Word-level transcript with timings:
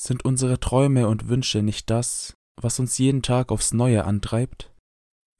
Sind 0.00 0.24
unsere 0.24 0.60
Träume 0.60 1.08
und 1.08 1.26
Wünsche 1.26 1.60
nicht 1.60 1.90
das, 1.90 2.36
was 2.54 2.78
uns 2.78 2.98
jeden 2.98 3.20
Tag 3.20 3.50
aufs 3.50 3.72
Neue 3.72 4.04
antreibt? 4.04 4.72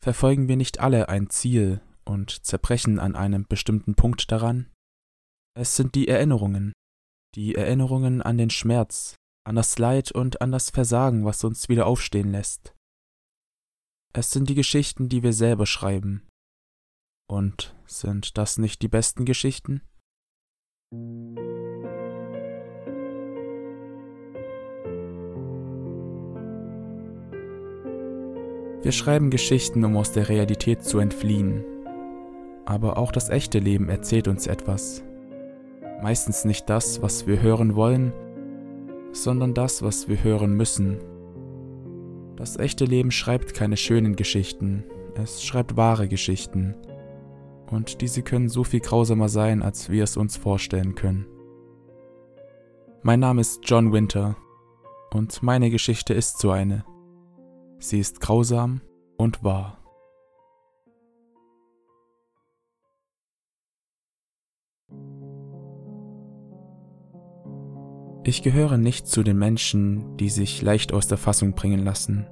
Verfolgen 0.03 0.49
wir 0.49 0.57
nicht 0.57 0.81
alle 0.81 1.09
ein 1.09 1.31
Ziel 1.31 1.81
und 2.05 2.45
zerbrechen 2.45 2.99
an 2.99 3.15
einem 3.15 3.47
bestimmten 3.47 3.95
Punkt 3.95 4.33
daran? 4.33 4.69
Es 5.57 5.77
sind 5.77 5.95
die 5.95 6.09
Erinnerungen, 6.09 6.73
die 7.37 7.55
Erinnerungen 7.55 8.21
an 8.21 8.37
den 8.37 8.51
Schmerz, 8.51 9.15
an 9.47 9.55
das 9.55 9.79
Leid 9.79 10.11
und 10.11 10.41
an 10.43 10.51
das 10.51 10.71
Versagen, 10.71 11.25
was 11.25 11.45
uns 11.45 11.69
wieder 11.69 11.87
aufstehen 11.87 12.33
lässt. 12.33 12.75
Es 14.13 14.33
sind 14.33 14.49
die 14.49 14.57
Geschichten, 14.57 15.09
die 15.09 15.23
wir 15.23 15.35
selber 15.35 15.67
schreiben. 15.67 16.27
Und 17.31 17.77
sind 17.87 18.37
das 18.37 18.59
nicht 18.59 18.83
die 18.83 18.89
besten 18.89 19.25
Geschichten? 19.25 19.83
Wir 28.83 28.93
schreiben 28.93 29.31
Geschichten, 29.31 29.85
um 29.85 29.97
aus 29.97 30.13
der 30.13 30.29
Realität 30.29 30.85
zu 30.85 31.01
entfliehen. 31.01 31.65
Aber 32.65 32.97
auch 32.97 33.11
das 33.11 33.29
echte 33.29 33.59
Leben 33.59 33.89
erzählt 33.89 34.29
uns 34.29 34.47
etwas. 34.47 35.03
Meistens 36.01 36.45
nicht 36.45 36.71
das, 36.71 37.03
was 37.03 37.27
wir 37.27 37.43
hören 37.43 37.75
wollen, 37.75 38.13
sondern 39.11 39.53
das, 39.53 39.83
was 39.83 40.09
wir 40.09 40.23
hören 40.23 40.55
müssen. 40.55 40.99
Das 42.37 42.57
echte 42.57 42.85
Leben 42.85 43.11
schreibt 43.11 43.53
keine 43.53 43.77
schönen 43.77 44.15
Geschichten, 44.15 44.85
es 45.21 45.43
schreibt 45.43 45.77
wahre 45.77 46.07
Geschichten. 46.07 46.77
Und 47.69 48.01
diese 48.01 48.23
können 48.23 48.49
so 48.49 48.63
viel 48.63 48.81
grausamer 48.81 49.29
sein, 49.29 49.63
als 49.63 49.91
wir 49.91 50.05
es 50.05 50.17
uns 50.17 50.37
vorstellen 50.37 50.95
können. 50.95 51.27
Mein 53.03 53.19
Name 53.19 53.41
ist 53.41 53.61
John 53.65 53.93
Winter 53.93 54.37
und 55.13 55.43
meine 55.43 55.71
Geschichte 55.71 56.15
ist 56.15 56.39
so 56.39 56.53
eine. 56.53 56.85
Sie 57.79 58.01
ist 58.01 58.21
grausam 58.21 58.81
und 59.17 59.45
wahr. 59.45 59.79
Ich 68.25 68.43
gehöre 68.43 68.77
nicht 68.77 69.07
zu 69.07 69.23
den 69.23 69.39
Menschen, 69.39 70.17
die 70.19 70.29
sich 70.29 70.61
leicht 70.61 70.93
aus 70.93 71.07
der 71.07 71.17
Fassung 71.17 71.55
bringen 71.55 71.83
lassen. 71.83 72.27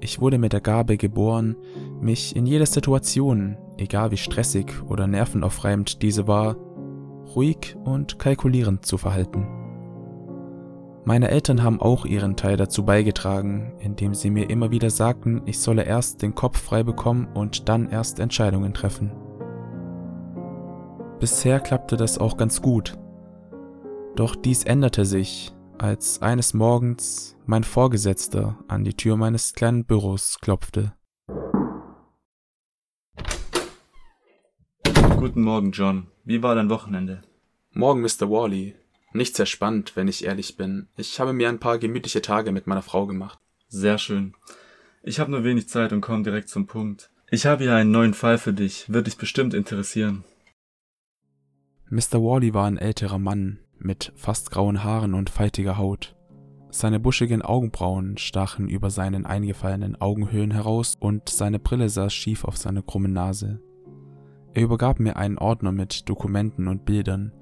Ich 0.00 0.20
wurde 0.20 0.38
mit 0.38 0.52
der 0.52 0.60
Gabe 0.60 0.96
geboren, 0.96 1.56
mich 2.00 2.36
in 2.36 2.46
jeder 2.46 2.66
Situation, 2.66 3.56
egal 3.78 4.10
wie 4.10 4.16
stressig 4.16 4.82
oder 4.86 5.06
nervenaufreibend 5.06 6.02
diese 6.02 6.28
war, 6.28 6.56
ruhig 7.34 7.76
und 7.84 8.18
kalkulierend 8.18 8.84
zu 8.84 8.98
verhalten. 8.98 9.61
Meine 11.04 11.32
Eltern 11.32 11.64
haben 11.64 11.80
auch 11.80 12.04
ihren 12.04 12.36
Teil 12.36 12.56
dazu 12.56 12.84
beigetragen, 12.84 13.74
indem 13.80 14.14
sie 14.14 14.30
mir 14.30 14.48
immer 14.48 14.70
wieder 14.70 14.88
sagten, 14.88 15.42
ich 15.46 15.58
solle 15.58 15.82
erst 15.82 16.22
den 16.22 16.36
Kopf 16.36 16.60
frei 16.60 16.84
bekommen 16.84 17.26
und 17.34 17.68
dann 17.68 17.88
erst 17.90 18.20
Entscheidungen 18.20 18.72
treffen. 18.72 19.10
Bisher 21.18 21.58
klappte 21.58 21.96
das 21.96 22.18
auch 22.18 22.36
ganz 22.36 22.62
gut. 22.62 22.96
Doch 24.14 24.36
dies 24.36 24.62
änderte 24.62 25.04
sich, 25.04 25.52
als 25.76 26.22
eines 26.22 26.54
Morgens 26.54 27.36
mein 27.46 27.64
Vorgesetzter 27.64 28.58
an 28.68 28.84
die 28.84 28.94
Tür 28.94 29.16
meines 29.16 29.54
kleinen 29.54 29.84
Büros 29.84 30.38
klopfte. 30.40 30.92
Guten 35.16 35.42
Morgen, 35.42 35.72
John. 35.72 36.06
Wie 36.24 36.44
war 36.44 36.54
dein 36.54 36.70
Wochenende? 36.70 37.22
Morgen, 37.72 38.02
Mr. 38.02 38.28
Worley. 38.28 38.76
Nicht 39.12 39.36
sehr 39.36 39.46
spannend, 39.46 39.94
wenn 39.94 40.08
ich 40.08 40.24
ehrlich 40.24 40.56
bin. 40.56 40.88
Ich 40.96 41.20
habe 41.20 41.32
mir 41.32 41.48
ein 41.48 41.60
paar 41.60 41.78
gemütliche 41.78 42.22
Tage 42.22 42.52
mit 42.52 42.66
meiner 42.66 42.82
Frau 42.82 43.06
gemacht. 43.06 43.38
Sehr 43.68 43.98
schön. 43.98 44.34
Ich 45.02 45.20
habe 45.20 45.30
nur 45.30 45.44
wenig 45.44 45.68
Zeit 45.68 45.92
und 45.92 46.00
komme 46.00 46.22
direkt 46.22 46.48
zum 46.48 46.66
Punkt. 46.66 47.10
Ich 47.30 47.46
habe 47.46 47.64
hier 47.64 47.74
einen 47.74 47.90
neuen 47.90 48.14
Fall 48.14 48.38
für 48.38 48.52
dich. 48.52 48.92
Wird 48.92 49.06
dich 49.06 49.16
bestimmt 49.16 49.54
interessieren. 49.54 50.24
Mr. 51.90 52.20
Worley 52.20 52.54
war 52.54 52.66
ein 52.66 52.78
älterer 52.78 53.18
Mann 53.18 53.58
mit 53.78 54.12
fast 54.16 54.50
grauen 54.50 54.82
Haaren 54.82 55.14
und 55.14 55.28
faltiger 55.28 55.76
Haut. 55.76 56.14
Seine 56.70 57.00
buschigen 57.00 57.42
Augenbrauen 57.42 58.16
stachen 58.16 58.68
über 58.68 58.88
seinen 58.88 59.26
eingefallenen 59.26 60.00
Augenhöhlen 60.00 60.52
heraus 60.52 60.96
und 60.98 61.28
seine 61.28 61.58
Brille 61.58 61.90
saß 61.90 62.14
schief 62.14 62.44
auf 62.44 62.56
seiner 62.56 62.80
krummen 62.80 63.12
Nase. 63.12 63.60
Er 64.54 64.62
übergab 64.62 65.00
mir 65.00 65.16
einen 65.16 65.36
Ordner 65.36 65.72
mit 65.72 66.08
Dokumenten 66.08 66.68
und 66.68 66.86
Bildern. 66.86 67.32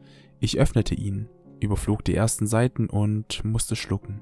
Ich 0.41 0.59
öffnete 0.59 0.94
ihn 0.94 1.28
überflog 1.60 2.04
die 2.04 2.15
ersten 2.15 2.47
Seiten 2.47 2.88
und 2.88 3.44
musste 3.44 3.76
schlucken. 3.76 4.21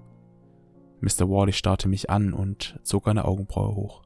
Mr. 1.00 1.28
Worley 1.28 1.52
starrte 1.52 1.88
mich 1.88 2.10
an 2.10 2.32
und 2.32 2.78
zog 2.82 3.06
eine 3.08 3.24
Augenbraue 3.24 3.74
hoch. 3.74 4.02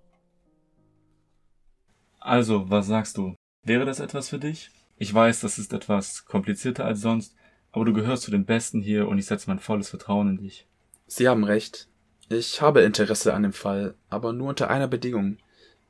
Also, 2.20 2.70
was 2.70 2.86
sagst 2.86 3.16
du? 3.16 3.34
Wäre 3.64 3.84
das 3.84 4.00
etwas 4.00 4.28
für 4.28 4.38
dich? 4.38 4.70
Ich 4.96 5.12
weiß, 5.12 5.40
das 5.40 5.58
ist 5.58 5.72
etwas 5.72 6.24
komplizierter 6.26 6.84
als 6.84 7.00
sonst, 7.00 7.34
aber 7.72 7.84
du 7.84 7.92
gehörst 7.92 8.24
zu 8.24 8.30
den 8.30 8.44
Besten 8.44 8.80
hier 8.80 9.08
und 9.08 9.18
ich 9.18 9.26
setze 9.26 9.48
mein 9.48 9.58
volles 9.58 9.88
Vertrauen 9.88 10.28
in 10.28 10.36
dich. 10.36 10.68
Sie 11.06 11.28
haben 11.28 11.44
recht. 11.44 11.88
Ich 12.28 12.62
habe 12.62 12.82
Interesse 12.82 13.34
an 13.34 13.42
dem 13.42 13.52
Fall, 13.52 13.94
aber 14.08 14.32
nur 14.32 14.50
unter 14.50 14.70
einer 14.70 14.88
Bedingung. 14.88 15.38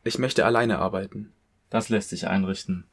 Ich 0.05 0.19
möchte 0.19 0.47
alleine 0.47 0.79
arbeiten. 0.79 1.33
Das 1.71 1.89
lässt 1.89 2.11
sich 2.11 2.27
einrichten. 2.27 2.85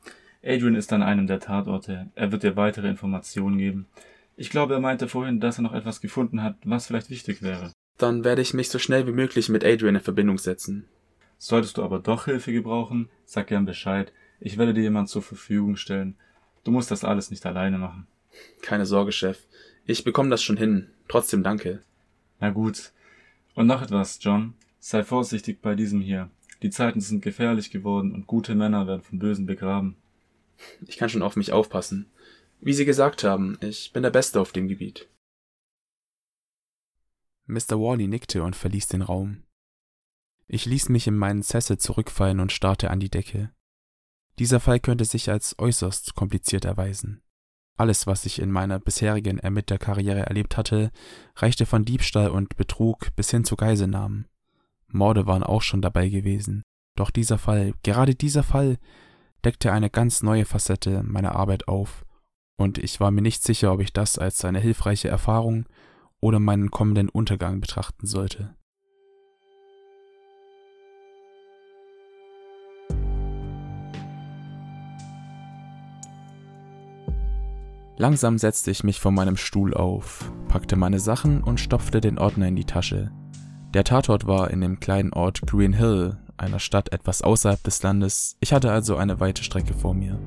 Adrian 0.44 0.76
ist 0.76 0.94
an 0.94 1.04
einem 1.04 1.28
der 1.28 1.40
Tatorte. 1.40 2.10
Er 2.16 2.32
wird 2.32 2.44
dir 2.44 2.56
weitere 2.56 2.88
Informationen 2.88 3.58
geben. 3.58 3.88
Ich 4.40 4.50
glaube, 4.50 4.74
er 4.74 4.80
meinte 4.80 5.10
vorhin, 5.10 5.42
dass 5.42 5.60
er 5.60 5.64
noch 5.64 5.74
etwas 5.74 6.00
gefunden 6.00 6.42
hat, 6.42 6.56
was 6.64 6.88
vielleicht 6.88 7.10
wichtig 7.10 7.42
wäre. 7.42 7.74
Dann 7.98 8.24
werde 8.24 8.42
ich 8.42 8.54
mich 8.54 8.70
so 8.70 8.80
schnell 8.80 9.06
wie 9.06 9.12
möglich 9.12 9.50
mit 9.50 9.66
Adrian 9.66 9.96
in 9.96 10.02
Verbindung 10.02 10.38
setzen. 10.38 10.88
Solltest 11.38 11.76
du 11.76 11.84
aber 11.84 12.00
doch 12.00 12.24
Hilfe 12.24 12.54
gebrauchen, 12.54 13.10
sag 13.26 13.48
gern 13.48 13.66
Bescheid. 13.66 14.14
Ich 14.40 14.58
werde 14.58 14.74
dir 14.74 14.84
jemand 14.84 15.10
zur 15.10 15.24
Verfügung 15.24 15.76
stellen. 15.76 16.16
Du 16.64 16.72
musst 16.72 16.90
das 16.90 17.04
alles 17.04 17.32
nicht 17.32 17.46
alleine 17.46 17.80
machen. 17.80 18.08
Keine 18.62 18.86
Sorge, 18.86 19.12
Chef. 19.12 19.40
Ich 19.86 20.06
bekomme 20.06 20.30
das 20.30 20.42
schon 20.42 20.56
hin. 20.56 20.88
Trotzdem 21.10 21.44
danke. 21.44 21.82
Na 22.40 22.50
gut. 22.50 22.94
Und 23.56 23.68
noch 23.68 23.82
etwas, 23.82 24.20
John. 24.22 24.54
Sei 24.80 25.04
vorsichtig 25.04 25.62
bei 25.62 25.76
diesem 25.76 26.00
hier. 26.00 26.30
Die 26.62 26.70
Zeiten 26.70 27.02
sind 27.02 27.22
gefährlich 27.22 27.72
geworden 27.72 28.14
und 28.14 28.26
gute 28.26 28.56
Männer 28.56 28.88
werden 28.88 29.02
vom 29.02 29.20
Bösen 29.20 29.46
begraben. 29.46 29.98
Ich 30.88 30.96
kann 30.96 31.10
schon 31.10 31.24
auf 31.24 31.36
mich 31.36 31.52
aufpassen. 31.52 32.06
Wie 32.62 32.74
Sie 32.74 32.84
gesagt 32.84 33.24
haben, 33.24 33.58
ich 33.62 33.94
bin 33.94 34.04
der 34.04 34.10
Beste 34.10 34.40
auf 34.40 34.52
dem 34.52 34.68
Gebiet. 34.68 35.10
Mr. 37.46 37.80
Worley 37.80 38.08
nickte 38.08 38.44
und 38.44 38.56
verließ 38.56 38.90
den 38.90 39.02
Raum. 39.02 39.44
Ich 40.48 40.66
ließ 40.66 40.90
mich 40.90 41.08
in 41.08 41.16
meinen 41.16 41.42
Sessel 41.42 41.78
zurückfallen 41.78 42.40
und 42.40 42.52
starrte 42.52 42.92
an 42.92 43.00
die 43.00 43.10
Decke. 43.10 43.52
Dieser 44.40 44.60
Fall 44.60 44.80
könnte 44.80 45.06
sich 45.06 45.30
als 45.30 45.58
äußerst 45.58 46.16
kompliziert 46.16 46.66
erweisen. 46.66 47.22
Alles, 47.78 48.08
was 48.08 48.26
ich 48.26 48.40
in 48.40 48.52
meiner 48.52 48.80
bisherigen 48.80 49.40
Ermittlerkarriere 49.40 50.26
erlebt 50.26 50.58
hatte, 50.58 50.92
reichte 51.38 51.66
von 51.66 51.86
Diebstahl 51.86 52.30
und 52.30 52.58
Betrug 52.58 53.16
bis 53.16 53.32
hin 53.32 53.46
zu 53.46 53.56
Geiselnahmen. 53.56 54.28
Morde 54.88 55.28
waren 55.28 55.44
auch 55.44 55.62
schon 55.62 55.82
dabei 55.82 56.10
gewesen. 56.10 56.64
Doch 56.96 57.10
dieser 57.10 57.38
Fall, 57.38 57.74
gerade 57.84 58.16
dieser 58.16 58.44
Fall, 58.44 58.78
deckte 59.46 59.72
eine 59.72 59.90
ganz 59.90 60.24
neue 60.24 60.44
Facette 60.44 61.04
meiner 61.04 61.36
Arbeit 61.36 61.70
auf 61.70 62.06
und 62.60 62.78
ich 62.78 63.00
war 63.00 63.10
mir 63.10 63.22
nicht 63.22 63.42
sicher, 63.42 63.72
ob 63.72 63.80
ich 63.80 63.94
das 63.94 64.20
als 64.20 64.44
eine 64.44 64.60
hilfreiche 64.60 65.08
Erfahrung 65.08 65.66
oder 66.20 66.40
meinen 66.40 66.70
kommenden 66.70 67.08
Untergang 67.08 67.62
betrachten 67.62 68.06
sollte. 68.06 68.54
Langsam 77.96 78.38
setzte 78.38 78.72
ich 78.72 78.84
mich 78.84 79.00
von 79.00 79.14
meinem 79.14 79.38
Stuhl 79.38 79.74
auf, 79.74 80.30
packte 80.50 80.76
meine 80.76 81.00
Sachen 81.00 81.42
und 81.42 81.62
stopfte 81.62 82.02
den 82.02 82.18
Ordner 82.18 82.48
in 82.48 82.56
die 82.58 82.66
Tasche. 82.66 83.12
Der 83.74 83.86
Tatort 83.86 84.28
war 84.28 84.52
in 84.52 84.60
dem 84.60 84.82
kleinen 84.82 85.14
Ort 85.14 85.42
Green 85.48 85.74
Hill, 85.74 86.18
einer 86.36 86.60
Stadt 86.60 86.92
etwas 86.92 87.22
außerhalb 87.22 87.64
des 87.64 87.84
Landes, 87.84 88.36
ich 88.42 88.52
hatte 88.52 88.72
also 88.72 88.98
eine 88.98 89.20
weite 89.22 89.44
Strecke 89.44 89.74
vor 89.74 89.94
mir. 89.94 90.20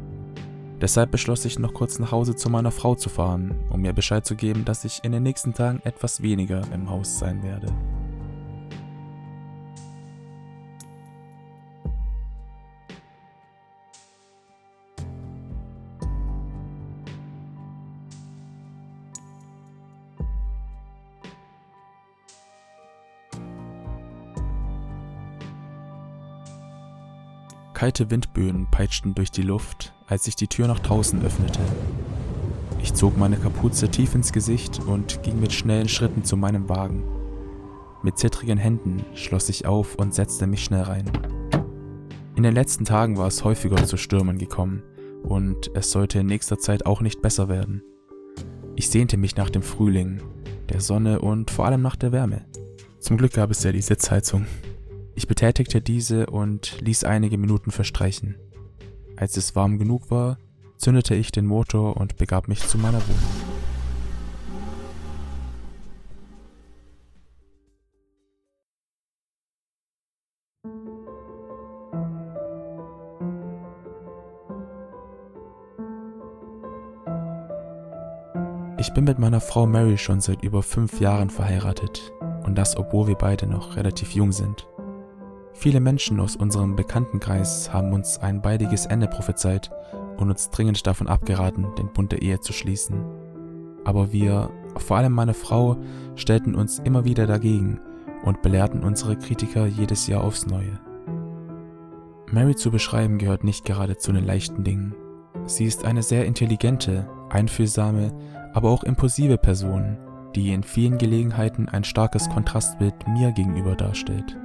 Deshalb 0.83 1.13
beschloss 1.13 1.45
ich 1.45 1.61
noch 1.61 1.75
kurz 1.75 2.01
nach 2.01 2.11
Hause 2.11 2.35
zu 2.35 2.51
meiner 2.51 2.73
Frau 2.73 2.97
zu 2.97 3.09
fahren, 3.09 3.55
um 3.71 3.83
mir 3.83 3.93
Bescheid 3.93 4.27
zu 4.27 4.35
geben, 4.35 4.65
dass 4.65 4.85
ich 4.85 5.05
in 5.05 5.13
den 5.13 5.23
nächsten 5.23 5.55
Tagen 5.55 5.81
etwas 5.85 6.23
weniger 6.23 6.61
im 6.75 6.91
Haus 6.91 7.21
sein 7.21 7.45
werde. 7.45 7.73
Kalte 27.73 28.11
Windböen 28.11 28.67
peitschten 28.71 29.15
durch 29.15 29.31
die 29.31 29.43
Luft, 29.43 29.93
als 30.13 30.25
sich 30.25 30.37
die 30.37 30.47
Tür 30.47 30.69
nach 30.69 30.79
draußen 30.79 31.25
öffnete. 31.25 31.61
Ich 32.83 32.93
zog 32.93 33.17
meine 33.17 33.39
Kapuze 33.39 33.89
tief 33.89 34.15
ins 34.15 34.31
Gesicht 34.31 34.79
und 34.87 35.23
ging 35.23 35.41
mit 35.41 35.55
schnellen 35.55 35.89
Schritten 35.89 36.23
zu 36.23 36.37
meinem 36.37 36.69
Wagen. 36.69 37.03
Mit 38.03 38.19
zittrigen 38.19 38.59
Händen 38.59 39.07
schloss 39.15 39.49
ich 39.49 39.65
auf 39.65 39.95
und 39.95 40.13
setzte 40.13 40.47
mich 40.47 40.65
schnell 40.65 40.83
rein. 40.83 41.11
In 42.37 42.43
den 42.43 42.53
letzten 42.53 42.85
Tagen 42.85 43.17
war 43.17 43.27
es 43.27 43.43
häufiger 43.43 43.87
zu 43.87 43.97
Stürmen 43.97 44.37
gekommen 44.37 44.83
und 45.23 45.71
es 45.73 45.91
sollte 45.91 46.19
in 46.19 46.27
nächster 46.27 46.59
Zeit 46.59 46.85
auch 46.85 47.01
nicht 47.01 47.23
besser 47.23 47.49
werden. 47.49 47.83
Ich 48.77 48.91
sehnte 48.91 49.17
mich 49.17 49.37
nach 49.37 49.49
dem 49.49 49.63
Frühling, 49.63 50.21
der 50.69 50.83
Sonne 50.83 51.21
und 51.21 51.51
vor 51.51 51.65
allem 51.65 51.81
nach 51.81 51.97
der 51.97 52.13
Wärme. 52.13 52.45
Zum 53.01 53.17
Glück 53.17 53.33
gab 53.33 53.51
es 53.51 53.63
ja 53.63 53.73
die 53.73 53.81
Sitzheizung. 53.81 54.45
Ich 55.15 55.27
betätigte 55.27 55.81
diese 55.81 56.27
und 56.27 56.83
ließ 56.83 57.05
einige 57.05 57.39
Minuten 57.39 57.71
verstreichen. 57.71 58.37
Als 59.23 59.37
es 59.37 59.55
warm 59.55 59.79
genug 59.79 60.11
war, 60.11 60.37
zündete 60.79 61.15
ich 61.15 61.31
den 61.31 61.47
Motor 61.47 61.97
und 61.97 62.17
begab 62.17 62.49
mich 62.49 62.67
zu 62.67 62.77
meiner 62.77 62.99
Wohnung. 62.99 63.21
Ich 78.81 78.93
bin 78.93 79.05
mit 79.05 79.21
meiner 79.21 79.41
Frau 79.41 79.67
Mary 79.67 79.99
schon 79.99 80.21
seit 80.21 80.43
über 80.43 80.65
fünf 80.65 80.99
Jahren 80.99 81.31
verheiratet 81.31 82.13
und 82.43 82.59
das 82.59 82.77
obwohl 82.77 83.07
wir 83.07 83.15
beide 83.15 83.47
noch 83.47 83.77
relativ 83.77 84.17
jung 84.17 84.33
sind. 84.33 84.67
Viele 85.63 85.79
Menschen 85.79 86.19
aus 86.19 86.35
unserem 86.35 86.75
Bekanntenkreis 86.75 87.73
haben 87.73 87.93
uns 87.93 88.19
ein 88.19 88.43
baldiges 88.43 88.87
Ende 88.87 89.07
prophezeit 89.07 89.71
und 90.17 90.29
uns 90.29 90.51
dringend 90.51 90.85
davon 90.89 91.07
abgeraten, 91.07 91.73
den 91.79 91.93
Bund 91.93 92.11
der 92.11 92.21
Ehe 92.21 92.41
zu 92.41 92.53
schließen. 92.53 93.05
Aber 93.85 94.11
wir, 94.11 94.51
vor 94.79 94.97
allem 94.97 95.13
meine 95.13 95.35
Frau, 95.35 95.77
stellten 96.17 96.57
uns 96.57 96.81
immer 96.81 97.05
wieder 97.05 97.29
dagegen 97.29 97.79
und 98.25 98.43
belehrten 98.43 98.83
unsere 98.83 99.17
Kritiker 99.17 99.67
jedes 99.67 100.09
Jahr 100.09 100.25
aufs 100.25 100.47
Neue. 100.47 100.81
Mary 102.33 102.57
zu 102.57 102.73
beschreiben 102.73 103.19
gehört 103.19 103.45
nicht 103.45 103.65
gerade 103.65 103.97
zu 103.97 104.11
den 104.11 104.25
leichten 104.25 104.65
Dingen. 104.65 104.97
Sie 105.47 105.67
ist 105.67 105.85
eine 105.85 106.03
sehr 106.03 106.27
intelligente, 106.27 107.09
einfühlsame, 107.31 108.11
aber 108.53 108.69
auch 108.69 108.83
impulsive 108.83 109.39
Person, 109.39 109.97
die 110.35 110.53
in 110.53 110.65
vielen 110.65 110.99
Gelegenheiten 110.99 111.69
ein 111.69 111.85
starkes 111.85 112.29
Kontrastbild 112.31 113.07
mir 113.07 113.31
gegenüber 113.31 113.77
darstellt. 113.77 114.37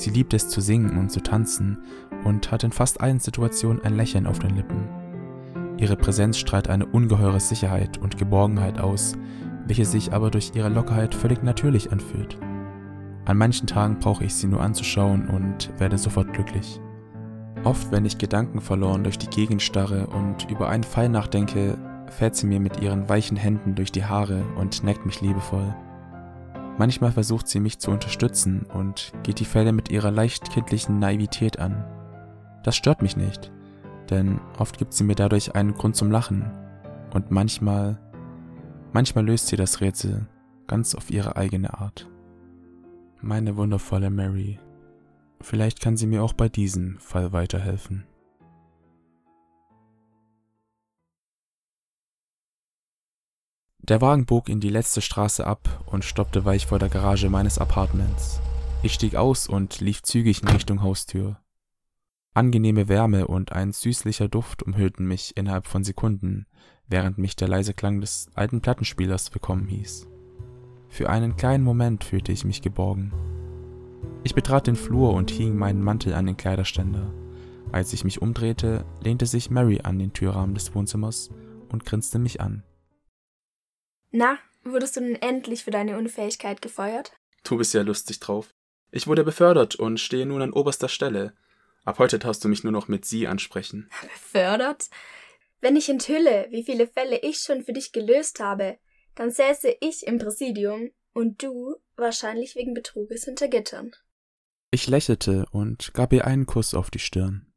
Sie 0.00 0.08
liebt 0.08 0.32
es 0.32 0.48
zu 0.48 0.62
singen 0.62 0.96
und 0.96 1.12
zu 1.12 1.20
tanzen 1.20 1.76
und 2.24 2.50
hat 2.50 2.64
in 2.64 2.72
fast 2.72 3.02
allen 3.02 3.20
Situationen 3.20 3.84
ein 3.84 3.96
Lächeln 3.96 4.26
auf 4.26 4.38
den 4.38 4.56
Lippen. 4.56 4.88
Ihre 5.76 5.94
Präsenz 5.94 6.38
strahlt 6.38 6.70
eine 6.70 6.86
ungeheure 6.86 7.38
Sicherheit 7.38 7.98
und 7.98 8.16
Geborgenheit 8.16 8.80
aus, 8.80 9.12
welche 9.66 9.84
sich 9.84 10.14
aber 10.14 10.30
durch 10.30 10.52
ihre 10.54 10.70
Lockerheit 10.70 11.14
völlig 11.14 11.42
natürlich 11.42 11.92
anfühlt. 11.92 12.38
An 13.26 13.36
manchen 13.36 13.66
Tagen 13.66 13.98
brauche 13.98 14.24
ich 14.24 14.32
sie 14.32 14.46
nur 14.46 14.62
anzuschauen 14.62 15.28
und 15.28 15.70
werde 15.78 15.98
sofort 15.98 16.32
glücklich. 16.32 16.80
Oft, 17.64 17.92
wenn 17.92 18.06
ich 18.06 18.16
Gedanken 18.16 18.62
verloren 18.62 19.04
durch 19.04 19.18
die 19.18 19.28
Gegend 19.28 19.60
starre 19.60 20.06
und 20.06 20.50
über 20.50 20.70
einen 20.70 20.82
Fall 20.82 21.10
nachdenke, 21.10 21.76
fährt 22.06 22.36
sie 22.36 22.46
mir 22.46 22.58
mit 22.58 22.80
ihren 22.80 23.06
weichen 23.10 23.36
Händen 23.36 23.74
durch 23.74 23.92
die 23.92 24.06
Haare 24.06 24.44
und 24.56 24.82
neckt 24.82 25.04
mich 25.04 25.20
liebevoll. 25.20 25.74
Manchmal 26.80 27.12
versucht 27.12 27.46
sie 27.46 27.60
mich 27.60 27.78
zu 27.78 27.90
unterstützen 27.90 28.62
und 28.62 29.12
geht 29.22 29.38
die 29.38 29.44
Fälle 29.44 29.70
mit 29.70 29.90
ihrer 29.90 30.10
leicht 30.10 30.50
kindlichen 30.50 30.98
Naivität 30.98 31.58
an. 31.58 31.84
Das 32.64 32.74
stört 32.74 33.02
mich 33.02 33.18
nicht, 33.18 33.52
denn 34.08 34.40
oft 34.58 34.78
gibt 34.78 34.94
sie 34.94 35.04
mir 35.04 35.14
dadurch 35.14 35.54
einen 35.54 35.74
Grund 35.74 35.94
zum 35.94 36.10
Lachen 36.10 36.50
und 37.12 37.30
manchmal, 37.30 38.00
manchmal 38.94 39.26
löst 39.26 39.48
sie 39.48 39.56
das 39.56 39.82
Rätsel 39.82 40.26
ganz 40.68 40.94
auf 40.94 41.10
ihre 41.10 41.36
eigene 41.36 41.78
Art. 41.78 42.08
Meine 43.20 43.58
wundervolle 43.58 44.08
Mary. 44.08 44.58
Vielleicht 45.42 45.82
kann 45.82 45.98
sie 45.98 46.06
mir 46.06 46.22
auch 46.22 46.32
bei 46.32 46.48
diesem 46.48 46.96
Fall 46.98 47.34
weiterhelfen. 47.34 48.06
Der 53.82 54.00
Wagen 54.00 54.26
bog 54.26 54.48
in 54.48 54.60
die 54.60 54.68
letzte 54.68 55.00
Straße 55.00 55.46
ab 55.46 55.82
und 55.86 56.04
stoppte 56.04 56.44
weich 56.44 56.66
vor 56.66 56.78
der 56.78 56.90
Garage 56.90 57.30
meines 57.30 57.58
Apartments. 57.58 58.40
Ich 58.82 58.92
stieg 58.92 59.16
aus 59.16 59.48
und 59.48 59.80
lief 59.80 60.02
zügig 60.02 60.42
in 60.42 60.48
Richtung 60.48 60.82
Haustür. 60.82 61.40
Angenehme 62.34 62.88
Wärme 62.88 63.26
und 63.26 63.52
ein 63.52 63.72
süßlicher 63.72 64.28
Duft 64.28 64.62
umhüllten 64.62 65.08
mich 65.08 65.36
innerhalb 65.36 65.66
von 65.66 65.82
Sekunden, 65.82 66.46
während 66.86 67.18
mich 67.18 67.36
der 67.36 67.48
leise 67.48 67.74
Klang 67.74 68.00
des 68.00 68.28
alten 68.34 68.60
Plattenspielers 68.60 69.34
willkommen 69.34 69.66
hieß. 69.66 70.06
Für 70.88 71.08
einen 71.08 71.36
kleinen 71.36 71.64
Moment 71.64 72.04
fühlte 72.04 72.32
ich 72.32 72.44
mich 72.44 72.62
geborgen. 72.62 73.12
Ich 74.22 74.34
betrat 74.34 74.66
den 74.66 74.76
Flur 74.76 75.14
und 75.14 75.30
hing 75.30 75.56
meinen 75.56 75.82
Mantel 75.82 76.14
an 76.14 76.26
den 76.26 76.36
Kleiderständer. 76.36 77.12
Als 77.72 77.92
ich 77.92 78.04
mich 78.04 78.20
umdrehte, 78.20 78.84
lehnte 79.02 79.26
sich 79.26 79.50
Mary 79.50 79.80
an 79.82 79.98
den 79.98 80.12
Türrahmen 80.12 80.54
des 80.54 80.74
Wohnzimmers 80.74 81.30
und 81.70 81.84
grinste 81.84 82.18
mich 82.18 82.40
an. 82.40 82.62
Na, 84.10 84.38
wurdest 84.64 84.96
du 84.96 85.00
nun 85.00 85.14
endlich 85.16 85.64
für 85.64 85.70
deine 85.70 85.96
Unfähigkeit 85.96 86.62
gefeuert? 86.62 87.12
Du 87.44 87.56
bist 87.56 87.74
ja 87.74 87.82
lustig 87.82 88.20
drauf. 88.20 88.52
Ich 88.90 89.06
wurde 89.06 89.24
befördert 89.24 89.76
und 89.76 90.00
stehe 90.00 90.26
nun 90.26 90.42
an 90.42 90.52
oberster 90.52 90.88
Stelle. 90.88 91.34
Ab 91.84 91.98
heute 91.98 92.18
darfst 92.18 92.44
du 92.44 92.48
mich 92.48 92.64
nur 92.64 92.72
noch 92.72 92.88
mit 92.88 93.04
Sie 93.04 93.26
ansprechen. 93.26 93.88
Befördert? 94.02 94.90
Wenn 95.60 95.76
ich 95.76 95.88
enthülle, 95.88 96.48
wie 96.50 96.64
viele 96.64 96.86
Fälle 96.86 97.20
ich 97.20 97.38
schon 97.38 97.62
für 97.62 97.72
dich 97.72 97.92
gelöst 97.92 98.40
habe, 98.40 98.78
dann 99.14 99.30
säße 99.30 99.76
ich 99.80 100.06
im 100.06 100.18
Präsidium 100.18 100.90
und 101.12 101.42
du 101.42 101.76
wahrscheinlich 101.96 102.56
wegen 102.56 102.74
Betruges 102.74 103.24
hinter 103.24 103.48
Gittern. 103.48 103.92
Ich 104.70 104.86
lächelte 104.86 105.46
und 105.50 105.92
gab 105.94 106.12
ihr 106.12 106.26
einen 106.26 106.46
Kuss 106.46 106.74
auf 106.74 106.90
die 106.90 106.98
Stirn. 106.98 107.52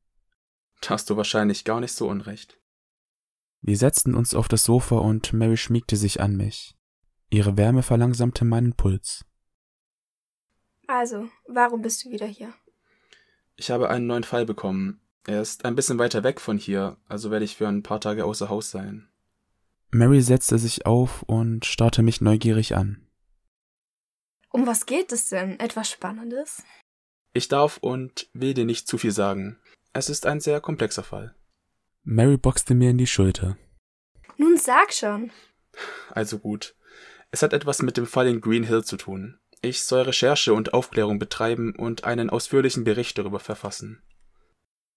Da 0.82 0.90
hast 0.90 1.10
du 1.10 1.18
wahrscheinlich 1.18 1.64
gar 1.64 1.80
nicht 1.80 1.94
so 1.94 2.08
unrecht. 2.08 2.60
Wir 3.66 3.78
setzten 3.78 4.14
uns 4.14 4.36
auf 4.36 4.50
das 4.50 4.66
Sofa 4.66 4.98
und 4.98 5.32
Mary 5.32 5.56
schmiegte 5.56 5.96
sich 5.96 6.20
an 6.20 6.36
mich. 6.36 6.76
Ihre 7.30 7.56
Wärme 7.56 7.82
verlangsamte 7.82 8.44
meinen 8.44 8.74
Puls. 8.74 9.24
Also, 10.86 11.30
warum 11.48 11.82
bist 11.82 12.04
du 12.04 12.10
wieder 12.10 12.28
hier? 12.28 12.54
Ich 13.56 13.72
habe 13.72 13.90
einen 13.90 14.06
neuen 14.06 14.26
Fall 14.26 14.46
bekommen. 14.46 15.00
Er 15.26 15.42
ist 15.42 15.64
ein 15.64 15.76
bisschen 15.76 15.98
weiter 15.98 16.24
weg 16.24 16.42
von 16.42 16.58
hier, 16.58 16.98
also 17.08 17.32
werde 17.32 17.46
ich 17.46 17.56
für 17.56 17.70
ein 17.70 17.84
paar 17.84 18.02
Tage 18.02 18.26
außer 18.26 18.50
Haus 18.50 18.70
sein. 18.70 19.08
Mary 19.92 20.22
setzte 20.22 20.60
sich 20.60 20.86
auf 20.86 21.24
und 21.24 21.64
starrte 21.64 22.04
mich 22.04 22.20
neugierig 22.20 22.76
an. 22.76 23.08
Um 24.50 24.68
was 24.68 24.86
geht 24.86 25.14
es 25.14 25.30
denn? 25.30 25.58
Etwas 25.62 25.90
Spannendes? 25.90 26.64
Ich 27.32 27.48
darf 27.48 27.78
und 27.78 28.30
will 28.34 28.54
dir 28.54 28.66
nicht 28.66 28.90
zu 28.90 28.98
viel 28.98 29.12
sagen. 29.12 29.58
Es 29.94 30.10
ist 30.10 30.26
ein 30.26 30.42
sehr 30.42 30.60
komplexer 30.60 31.04
Fall. 31.04 31.34
Mary 32.04 32.38
boxte 32.38 32.76
mir 32.76 32.90
in 32.90 32.98
die 32.98 33.08
Schulter. 33.08 33.58
Nun 34.38 34.58
sag 34.58 34.94
schon. 34.94 35.32
Also 36.12 36.38
gut. 36.38 36.76
Es 37.32 37.42
hat 37.42 37.54
etwas 37.54 37.82
mit 37.82 37.98
dem 37.98 38.06
Fall 38.06 38.28
in 38.28 38.42
Green 38.42 38.64
Hill 38.64 38.84
zu 38.84 38.98
tun. 38.98 39.40
Ich 39.62 39.84
soll 39.84 40.02
Recherche 40.02 40.54
und 40.54 40.74
Aufklärung 40.74 41.18
betreiben 41.18 41.74
und 41.76 42.04
einen 42.04 42.30
ausführlichen 42.30 42.84
Bericht 42.84 43.18
darüber 43.18 43.40
verfassen. 43.40 44.02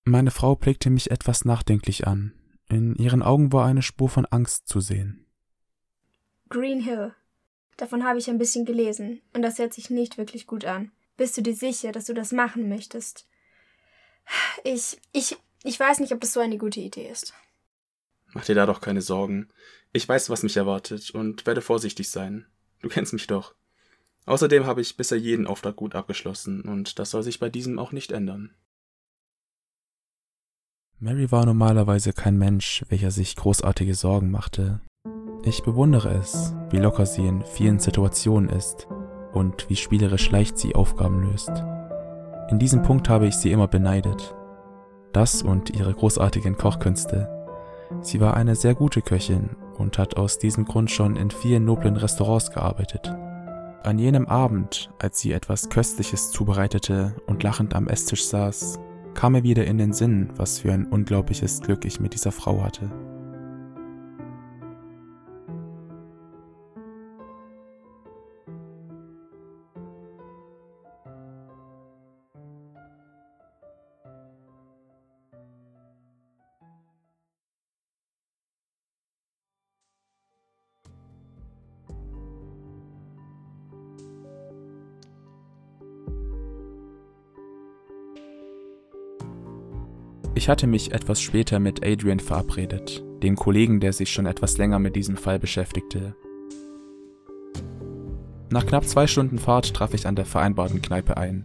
Meine 0.04 0.32
Frau 0.32 0.56
blickte 0.56 0.90
mich 0.90 1.10
etwas 1.10 1.44
nachdenklich 1.44 2.06
an. 2.06 2.32
In 2.68 2.96
ihren 2.96 3.22
Augen 3.22 3.52
war 3.52 3.64
eine 3.66 3.82
Spur 3.82 4.08
von 4.08 4.26
Angst 4.26 4.68
zu 4.68 4.80
sehen. 4.80 5.26
Green 6.48 6.80
Hill. 6.80 7.14
Davon 7.76 8.04
habe 8.04 8.18
ich 8.18 8.28
ein 8.28 8.38
bisschen 8.38 8.64
gelesen, 8.64 9.20
und 9.32 9.42
das 9.42 9.58
hört 9.58 9.75
sich 9.75 9.90
nicht 9.90 10.18
wirklich 10.18 10.46
gut 10.46 10.64
an. 10.64 10.90
Bist 11.16 11.36
du 11.36 11.42
dir 11.42 11.54
sicher, 11.54 11.92
dass 11.92 12.06
du 12.06 12.14
das 12.14 12.32
machen 12.32 12.68
möchtest? 12.68 13.28
Ich, 14.64 15.00
ich, 15.12 15.36
ich 15.64 15.78
weiß 15.78 16.00
nicht, 16.00 16.12
ob 16.12 16.20
das 16.20 16.32
so 16.32 16.40
eine 16.40 16.58
gute 16.58 16.80
Idee 16.80 17.08
ist. 17.08 17.34
Mach 18.34 18.44
dir 18.44 18.54
da 18.54 18.66
doch 18.66 18.80
keine 18.80 19.02
Sorgen. 19.02 19.48
Ich 19.92 20.08
weiß, 20.08 20.28
was 20.30 20.42
mich 20.42 20.56
erwartet 20.56 21.10
und 21.10 21.46
werde 21.46 21.62
vorsichtig 21.62 22.10
sein. 22.10 22.46
Du 22.82 22.88
kennst 22.88 23.12
mich 23.12 23.26
doch. 23.26 23.54
Außerdem 24.26 24.66
habe 24.66 24.80
ich 24.80 24.96
bisher 24.96 25.18
jeden 25.18 25.46
Auftrag 25.46 25.76
gut 25.76 25.94
abgeschlossen 25.94 26.62
und 26.62 26.98
das 26.98 27.10
soll 27.10 27.22
sich 27.22 27.38
bei 27.38 27.48
diesem 27.48 27.78
auch 27.78 27.92
nicht 27.92 28.12
ändern. 28.12 28.54
Mary 30.98 31.30
war 31.32 31.46
normalerweise 31.46 32.12
kein 32.12 32.36
Mensch, 32.36 32.84
welcher 32.88 33.10
sich 33.10 33.36
großartige 33.36 33.94
Sorgen 33.94 34.30
machte. 34.30 34.80
Ich 35.44 35.62
bewundere 35.62 36.10
es, 36.14 36.52
wie 36.70 36.78
locker 36.78 37.06
sie 37.06 37.26
in 37.26 37.44
vielen 37.44 37.78
Situationen 37.78 38.50
ist 38.50 38.86
und 39.32 39.68
wie 39.70 39.76
spielerisch 39.76 40.30
leicht 40.30 40.58
sie 40.58 40.75
Aufgaben 40.75 41.22
löst. 41.30 41.50
In 42.50 42.58
diesem 42.58 42.82
Punkt 42.82 43.08
habe 43.08 43.26
ich 43.26 43.36
sie 43.36 43.50
immer 43.50 43.66
beneidet. 43.66 44.36
Das 45.16 45.40
und 45.40 45.70
ihre 45.70 45.94
großartigen 45.94 46.58
Kochkünste. 46.58 47.26
Sie 48.02 48.20
war 48.20 48.37
eine 48.37 48.54
sehr 48.54 48.75
gute 48.75 49.00
Köchin 49.00 49.56
und 49.78 49.96
hat 49.96 50.18
aus 50.18 50.38
diesem 50.38 50.66
Grund 50.66 50.90
schon 50.90 51.16
in 51.16 51.30
vielen 51.30 51.64
noblen 51.64 51.96
Restaurants 51.96 52.50
gearbeitet. 52.50 53.16
An 53.82 53.99
jenem 53.99 54.26
Abend, 54.26 54.90
als 54.99 55.18
sie 55.18 55.32
etwas 55.32 55.70
Köstliches 55.70 56.32
zubereitete 56.32 57.16
und 57.26 57.42
lachend 57.42 57.75
am 57.75 57.88
Esstisch 57.88 58.26
saß, 58.26 58.78
kam 59.14 59.32
mir 59.32 59.42
wieder 59.42 59.64
in 59.64 59.78
den 59.78 59.94
Sinn, 59.94 60.28
was 60.37 60.58
für 60.58 60.75
ein 60.75 60.85
unglaubliches 60.85 61.62
Glück 61.62 61.87
ich 61.87 61.99
mit 61.99 62.12
dieser 62.12 62.30
Frau 62.30 62.62
hatte. 62.62 62.90
Ich 90.37 90.50
hatte 90.50 90.66
mich 90.66 90.93
etwas 90.93 91.23
später 91.23 91.59
mit 91.59 91.83
Adrian 91.83 92.21
verabredet, 92.21 93.02
dem 93.23 93.37
Kollegen, 93.37 93.81
der 93.81 93.95
sich 93.95 94.12
schon 94.12 94.26
etwas 94.26 94.59
länger 94.59 94.78
mit 94.78 94.95
diesem 94.95 95.16
Fall 95.16 95.38
beschäftigte. 95.38 96.14
Nach 98.50 98.66
knapp 98.66 98.85
zwei 98.85 99.07
Stunden 99.07 99.38
Fahrt 99.38 99.73
traf 99.73 99.95
ich 99.95 100.07
an 100.07 100.14
der 100.14 100.26
vereinbarten 100.26 100.83
Kneipe 100.83 101.16
ein. 101.16 101.45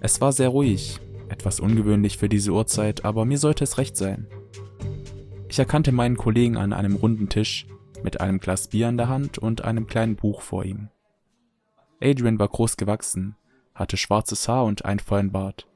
Es 0.00 0.22
war 0.22 0.32
sehr 0.32 0.48
ruhig, 0.48 1.00
etwas 1.28 1.60
ungewöhnlich 1.60 2.16
für 2.16 2.30
diese 2.30 2.52
Uhrzeit, 2.52 3.04
aber 3.04 3.26
mir 3.26 3.36
sollte 3.36 3.62
es 3.62 3.76
recht 3.76 3.94
sein. 3.94 4.26
Ich 5.50 5.58
erkannte 5.58 5.92
meinen 5.92 6.16
Kollegen 6.16 6.56
an 6.56 6.72
einem 6.72 6.96
runden 6.96 7.28
Tisch 7.28 7.66
mit 8.02 8.22
einem 8.22 8.40
Glas 8.40 8.68
Bier 8.68 8.88
in 8.88 8.96
der 8.96 9.10
Hand 9.10 9.36
und 9.36 9.64
einem 9.64 9.86
kleinen 9.86 10.16
Buch 10.16 10.40
vor 10.40 10.64
ihm. 10.64 10.88
Adrian 12.02 12.38
war 12.38 12.48
groß 12.48 12.78
gewachsen, 12.78 13.36
hatte 13.74 13.98
schwarzes 13.98 14.48
Haar 14.48 14.64
und 14.64 14.86
einen 14.86 15.00
vollen 15.00 15.30
Bart. 15.30 15.68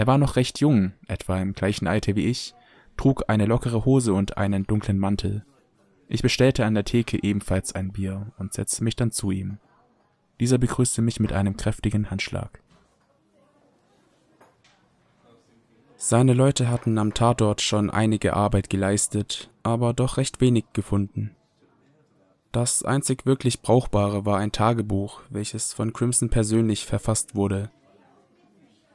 Er 0.00 0.06
war 0.06 0.16
noch 0.16 0.36
recht 0.36 0.60
jung, 0.60 0.92
etwa 1.08 1.38
im 1.42 1.52
gleichen 1.52 1.86
Alter 1.86 2.16
wie 2.16 2.24
ich, 2.24 2.54
trug 2.96 3.24
eine 3.28 3.44
lockere 3.44 3.84
Hose 3.84 4.14
und 4.14 4.38
einen 4.38 4.66
dunklen 4.66 4.98
Mantel. 4.98 5.44
Ich 6.08 6.22
bestellte 6.22 6.64
an 6.64 6.72
der 6.72 6.86
Theke 6.86 7.22
ebenfalls 7.22 7.74
ein 7.74 7.92
Bier 7.92 8.32
und 8.38 8.54
setzte 8.54 8.82
mich 8.82 8.96
dann 8.96 9.10
zu 9.10 9.30
ihm. 9.30 9.58
Dieser 10.40 10.56
begrüßte 10.56 11.02
mich 11.02 11.20
mit 11.20 11.34
einem 11.34 11.54
kräftigen 11.58 12.10
Handschlag. 12.10 12.62
Seine 15.98 16.32
Leute 16.32 16.70
hatten 16.70 16.96
am 16.96 17.12
Tatort 17.12 17.60
schon 17.60 17.90
einige 17.90 18.32
Arbeit 18.32 18.70
geleistet, 18.70 19.50
aber 19.62 19.92
doch 19.92 20.16
recht 20.16 20.40
wenig 20.40 20.64
gefunden. 20.72 21.36
Das 22.52 22.86
einzig 22.86 23.26
wirklich 23.26 23.60
Brauchbare 23.60 24.24
war 24.24 24.38
ein 24.38 24.50
Tagebuch, 24.50 25.20
welches 25.28 25.74
von 25.74 25.92
Crimson 25.92 26.30
persönlich 26.30 26.86
verfasst 26.86 27.34
wurde. 27.34 27.70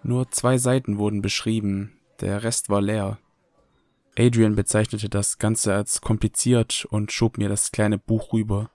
Nur 0.08 0.30
zwei 0.30 0.60
Seiten 0.60 1.00
wurden 1.00 1.24
beschrieben, 1.24 2.00
der 2.22 2.44
Rest 2.44 2.70
war 2.70 2.80
leer. 2.80 3.18
Adrian 4.16 4.54
bezeichnete 4.54 5.10
das 5.10 5.40
Ganze 5.40 5.74
als 5.74 6.00
kompliziert 6.00 6.86
und 6.92 7.12
schob 7.12 7.40
mir 7.40 7.50
das 7.50 7.72
kleine 7.72 7.98
Buch 7.98 8.32
rüber. 8.32 8.70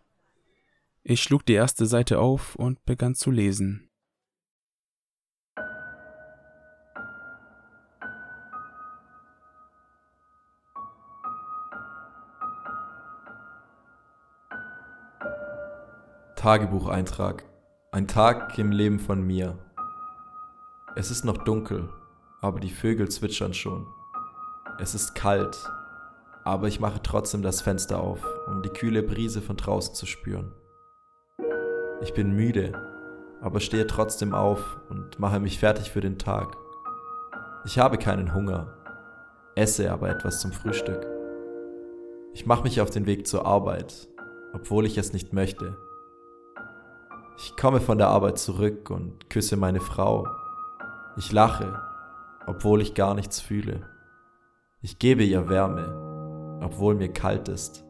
Ich 1.04 1.22
schlug 1.22 1.46
die 1.46 1.52
erste 1.52 1.86
Seite 1.86 2.18
auf 2.18 2.56
und 2.56 2.84
begann 2.84 3.14
zu 3.14 3.30
lesen. 3.30 3.88
Tagebucheintrag. 16.34 17.44
Ein 17.92 18.08
Tag 18.08 18.58
im 18.58 18.72
Leben 18.72 18.98
von 18.98 19.24
mir. 19.24 19.56
Es 20.96 21.12
ist 21.12 21.24
noch 21.24 21.38
dunkel, 21.38 21.88
aber 22.40 22.58
die 22.58 22.70
Vögel 22.70 23.08
zwitschern 23.08 23.54
schon. 23.54 23.86
Es 24.80 24.96
ist 24.96 25.14
kalt, 25.14 25.56
aber 26.42 26.66
ich 26.66 26.80
mache 26.80 27.00
trotzdem 27.00 27.42
das 27.42 27.60
Fenster 27.60 28.00
auf, 28.00 28.26
um 28.48 28.60
die 28.62 28.70
kühle 28.70 29.04
Brise 29.04 29.40
von 29.40 29.56
draußen 29.56 29.94
zu 29.94 30.04
spüren. 30.04 30.52
Ich 32.02 32.12
bin 32.12 32.32
müde, 32.32 32.72
aber 33.40 33.60
stehe 33.60 33.86
trotzdem 33.86 34.34
auf 34.34 34.80
und 34.88 35.20
mache 35.20 35.38
mich 35.38 35.60
fertig 35.60 35.92
für 35.92 36.00
den 36.00 36.18
Tag. 36.18 36.56
Ich 37.64 37.78
habe 37.78 37.96
keinen 37.96 38.34
Hunger, 38.34 38.74
esse 39.54 39.92
aber 39.92 40.08
etwas 40.08 40.40
zum 40.40 40.50
Frühstück. 40.50 41.06
Ich 42.34 42.46
mache 42.46 42.64
mich 42.64 42.80
auf 42.80 42.90
den 42.90 43.06
Weg 43.06 43.28
zur 43.28 43.46
Arbeit, 43.46 44.08
obwohl 44.52 44.86
ich 44.86 44.98
es 44.98 45.12
nicht 45.12 45.32
möchte. 45.32 45.76
Ich 47.38 47.56
komme 47.56 47.80
von 47.80 47.98
der 47.98 48.08
Arbeit 48.08 48.38
zurück 48.38 48.90
und 48.90 49.30
küsse 49.30 49.56
meine 49.56 49.80
Frau. 49.80 50.26
Ich 51.16 51.32
lache, 51.32 51.80
obwohl 52.46 52.80
ich 52.80 52.94
gar 52.94 53.14
nichts 53.14 53.40
fühle. 53.40 53.80
Ich 54.80 54.98
gebe 54.98 55.24
ihr 55.24 55.48
Wärme, 55.48 56.60
obwohl 56.62 56.94
mir 56.94 57.12
kalt 57.12 57.48
ist. 57.48 57.84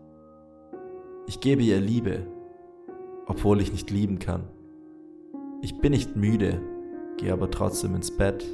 Ich 1.26 1.40
gebe 1.40 1.62
ihr 1.62 1.80
Liebe, 1.80 2.26
obwohl 3.26 3.60
ich 3.60 3.72
nicht 3.72 3.90
lieben 3.90 4.18
kann. 4.18 4.42
Ich 5.62 5.78
bin 5.78 5.92
nicht 5.92 6.16
müde, 6.16 6.60
gehe 7.18 7.32
aber 7.32 7.50
trotzdem 7.50 7.94
ins 7.94 8.16
Bett. 8.16 8.44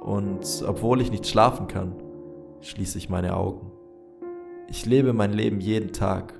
Und 0.00 0.64
obwohl 0.66 1.00
ich 1.00 1.10
nicht 1.10 1.26
schlafen 1.26 1.68
kann, 1.68 1.94
schließe 2.60 2.98
ich 2.98 3.08
meine 3.08 3.36
Augen. 3.36 3.70
Ich 4.68 4.84
lebe 4.86 5.12
mein 5.12 5.32
Leben 5.32 5.60
jeden 5.60 5.92
Tag, 5.92 6.34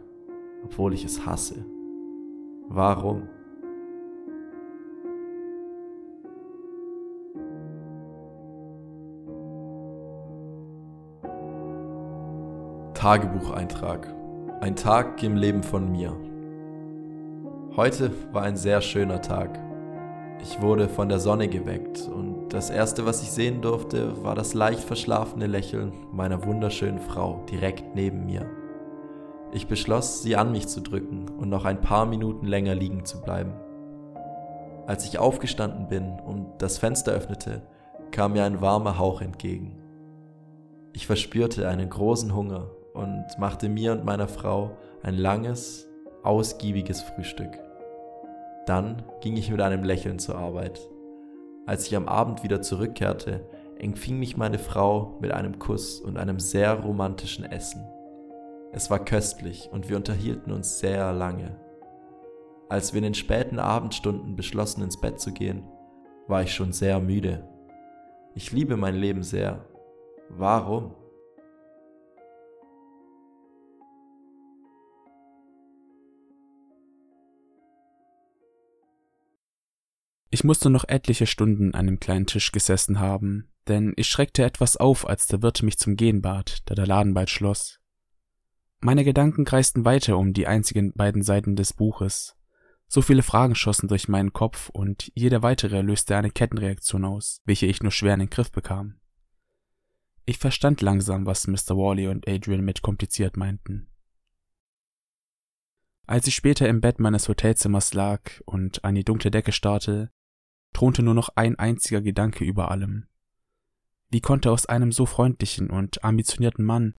obwohl 0.64 0.92
ich 0.92 1.04
es 1.04 1.24
hasse. 1.24 1.64
Warum? 2.68 3.28
Tagebucheintrag. 13.04 14.08
Ein 14.62 14.76
Tag 14.76 15.22
im 15.22 15.36
Leben 15.36 15.62
von 15.62 15.92
mir. 15.92 16.16
Heute 17.76 18.10
war 18.32 18.44
ein 18.44 18.56
sehr 18.56 18.80
schöner 18.80 19.20
Tag. 19.20 19.60
Ich 20.40 20.62
wurde 20.62 20.88
von 20.88 21.10
der 21.10 21.18
Sonne 21.18 21.48
geweckt 21.48 22.08
und 22.08 22.48
das 22.48 22.70
Erste, 22.70 23.04
was 23.04 23.22
ich 23.22 23.30
sehen 23.30 23.60
durfte, 23.60 24.24
war 24.24 24.34
das 24.34 24.54
leicht 24.54 24.80
verschlafene 24.80 25.46
Lächeln 25.46 25.92
meiner 26.12 26.46
wunderschönen 26.46 26.98
Frau 26.98 27.44
direkt 27.50 27.94
neben 27.94 28.24
mir. 28.24 28.46
Ich 29.52 29.66
beschloss, 29.66 30.22
sie 30.22 30.36
an 30.36 30.50
mich 30.50 30.68
zu 30.68 30.80
drücken 30.80 31.28
und 31.28 31.50
noch 31.50 31.66
ein 31.66 31.82
paar 31.82 32.06
Minuten 32.06 32.46
länger 32.46 32.74
liegen 32.74 33.04
zu 33.04 33.20
bleiben. 33.20 33.52
Als 34.86 35.04
ich 35.04 35.18
aufgestanden 35.18 35.88
bin 35.88 36.18
und 36.20 36.46
das 36.56 36.78
Fenster 36.78 37.12
öffnete, 37.12 37.60
kam 38.12 38.32
mir 38.32 38.44
ein 38.44 38.62
warmer 38.62 38.98
Hauch 38.98 39.20
entgegen. 39.20 39.76
Ich 40.94 41.06
verspürte 41.06 41.68
einen 41.68 41.90
großen 41.90 42.34
Hunger 42.34 42.70
und 42.94 43.26
machte 43.38 43.68
mir 43.68 43.92
und 43.92 44.04
meiner 44.04 44.28
Frau 44.28 44.78
ein 45.02 45.16
langes, 45.16 45.86
ausgiebiges 46.22 47.02
Frühstück. 47.02 47.58
Dann 48.66 49.02
ging 49.20 49.36
ich 49.36 49.50
mit 49.50 49.60
einem 49.60 49.84
Lächeln 49.84 50.18
zur 50.18 50.36
Arbeit. 50.36 50.80
Als 51.66 51.86
ich 51.86 51.96
am 51.96 52.08
Abend 52.08 52.42
wieder 52.42 52.62
zurückkehrte, 52.62 53.46
empfing 53.78 54.18
mich 54.18 54.36
meine 54.36 54.58
Frau 54.58 55.18
mit 55.20 55.32
einem 55.32 55.58
Kuss 55.58 56.00
und 56.00 56.16
einem 56.16 56.40
sehr 56.40 56.72
romantischen 56.72 57.44
Essen. 57.44 57.84
Es 58.72 58.90
war 58.90 59.04
köstlich 59.04 59.68
und 59.70 59.88
wir 59.88 59.96
unterhielten 59.96 60.52
uns 60.52 60.78
sehr 60.78 61.12
lange. 61.12 61.56
Als 62.68 62.92
wir 62.92 62.98
in 62.98 63.04
den 63.04 63.14
späten 63.14 63.58
Abendstunden 63.58 64.36
beschlossen, 64.36 64.82
ins 64.82 65.00
Bett 65.00 65.20
zu 65.20 65.32
gehen, 65.32 65.64
war 66.26 66.42
ich 66.42 66.54
schon 66.54 66.72
sehr 66.72 66.98
müde. 67.00 67.46
Ich 68.34 68.52
liebe 68.52 68.76
mein 68.76 68.94
Leben 68.94 69.22
sehr. 69.22 69.66
Warum? 70.30 70.94
Ich 80.34 80.42
musste 80.42 80.68
noch 80.68 80.88
etliche 80.88 81.28
Stunden 81.28 81.76
an 81.76 81.86
dem 81.86 82.00
kleinen 82.00 82.26
Tisch 82.26 82.50
gesessen 82.50 82.98
haben, 82.98 83.52
denn 83.68 83.92
ich 83.94 84.08
schreckte 84.08 84.42
etwas 84.42 84.76
auf, 84.76 85.08
als 85.08 85.28
der 85.28 85.42
Wirt 85.42 85.62
mich 85.62 85.78
zum 85.78 85.94
Gehen 85.94 86.22
bat, 86.22 86.62
da 86.64 86.74
der 86.74 86.88
Laden 86.88 87.14
bald 87.14 87.30
schloss. 87.30 87.78
Meine 88.80 89.04
Gedanken 89.04 89.44
kreisten 89.44 89.84
weiter 89.84 90.18
um 90.18 90.32
die 90.32 90.48
einzigen 90.48 90.92
beiden 90.92 91.22
Seiten 91.22 91.54
des 91.54 91.72
Buches. 91.72 92.34
So 92.88 93.00
viele 93.00 93.22
Fragen 93.22 93.54
schossen 93.54 93.86
durch 93.86 94.08
meinen 94.08 94.32
Kopf 94.32 94.70
und 94.70 95.12
jede 95.14 95.44
weitere 95.44 95.82
löste 95.82 96.16
eine 96.16 96.32
Kettenreaktion 96.32 97.04
aus, 97.04 97.40
welche 97.44 97.66
ich 97.66 97.80
nur 97.80 97.92
schwer 97.92 98.14
in 98.14 98.18
den 98.18 98.30
Griff 98.30 98.50
bekam. 98.50 98.98
Ich 100.24 100.38
verstand 100.38 100.80
langsam, 100.80 101.26
was 101.26 101.46
Mr. 101.46 101.76
Worley 101.76 102.08
und 102.08 102.26
Adrian 102.28 102.64
mit 102.64 102.82
kompliziert 102.82 103.36
meinten. 103.36 103.86
Als 106.08 106.26
ich 106.26 106.34
später 106.34 106.68
im 106.68 106.80
Bett 106.80 106.98
meines 106.98 107.28
Hotelzimmers 107.28 107.94
lag 107.94 108.20
und 108.46 108.84
an 108.84 108.96
die 108.96 109.04
dunkle 109.04 109.30
Decke 109.30 109.52
starrte, 109.52 110.10
thronte 110.74 111.02
nur 111.02 111.14
noch 111.14 111.30
ein 111.36 111.58
einziger 111.58 112.02
Gedanke 112.02 112.44
über 112.44 112.70
allem. 112.70 113.06
Wie 114.10 114.20
konnte 114.20 114.50
aus 114.50 114.66
einem 114.66 114.92
so 114.92 115.06
freundlichen 115.06 115.70
und 115.70 116.04
ambitionierten 116.04 116.64
Mann 116.64 116.94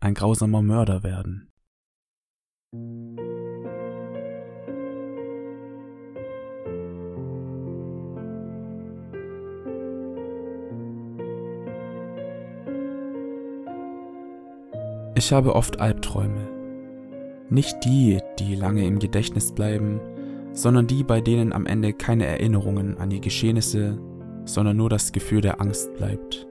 ein 0.00 0.14
grausamer 0.14 0.62
Mörder 0.62 1.04
werden? 1.04 1.52
Ich 15.14 15.32
habe 15.32 15.54
oft 15.54 15.80
Albträume. 15.80 16.48
Nicht 17.48 17.84
die, 17.84 18.20
die 18.38 18.54
lange 18.56 18.84
im 18.86 18.98
Gedächtnis 18.98 19.54
bleiben, 19.54 20.00
sondern 20.52 20.86
die, 20.86 21.04
bei 21.04 21.20
denen 21.20 21.52
am 21.52 21.66
Ende 21.66 21.92
keine 21.92 22.26
Erinnerungen 22.26 22.98
an 22.98 23.10
die 23.10 23.20
Geschehnisse, 23.20 23.98
sondern 24.44 24.76
nur 24.76 24.90
das 24.90 25.12
Gefühl 25.12 25.40
der 25.40 25.60
Angst 25.60 25.94
bleibt. 25.94 26.46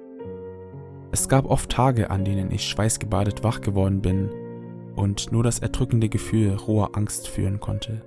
Es 1.11 1.27
gab 1.27 1.45
oft 1.45 1.69
Tage, 1.69 2.09
an 2.09 2.23
denen 2.23 2.51
ich 2.51 2.67
schweißgebadet 2.67 3.43
wach 3.43 3.61
geworden 3.61 4.01
bin 4.01 4.29
und 4.95 5.31
nur 5.31 5.43
das 5.43 5.59
erdrückende 5.59 6.09
Gefühl 6.09 6.55
roher 6.55 6.91
Angst 6.93 7.27
fühlen 7.27 7.59
konnte. 7.59 8.01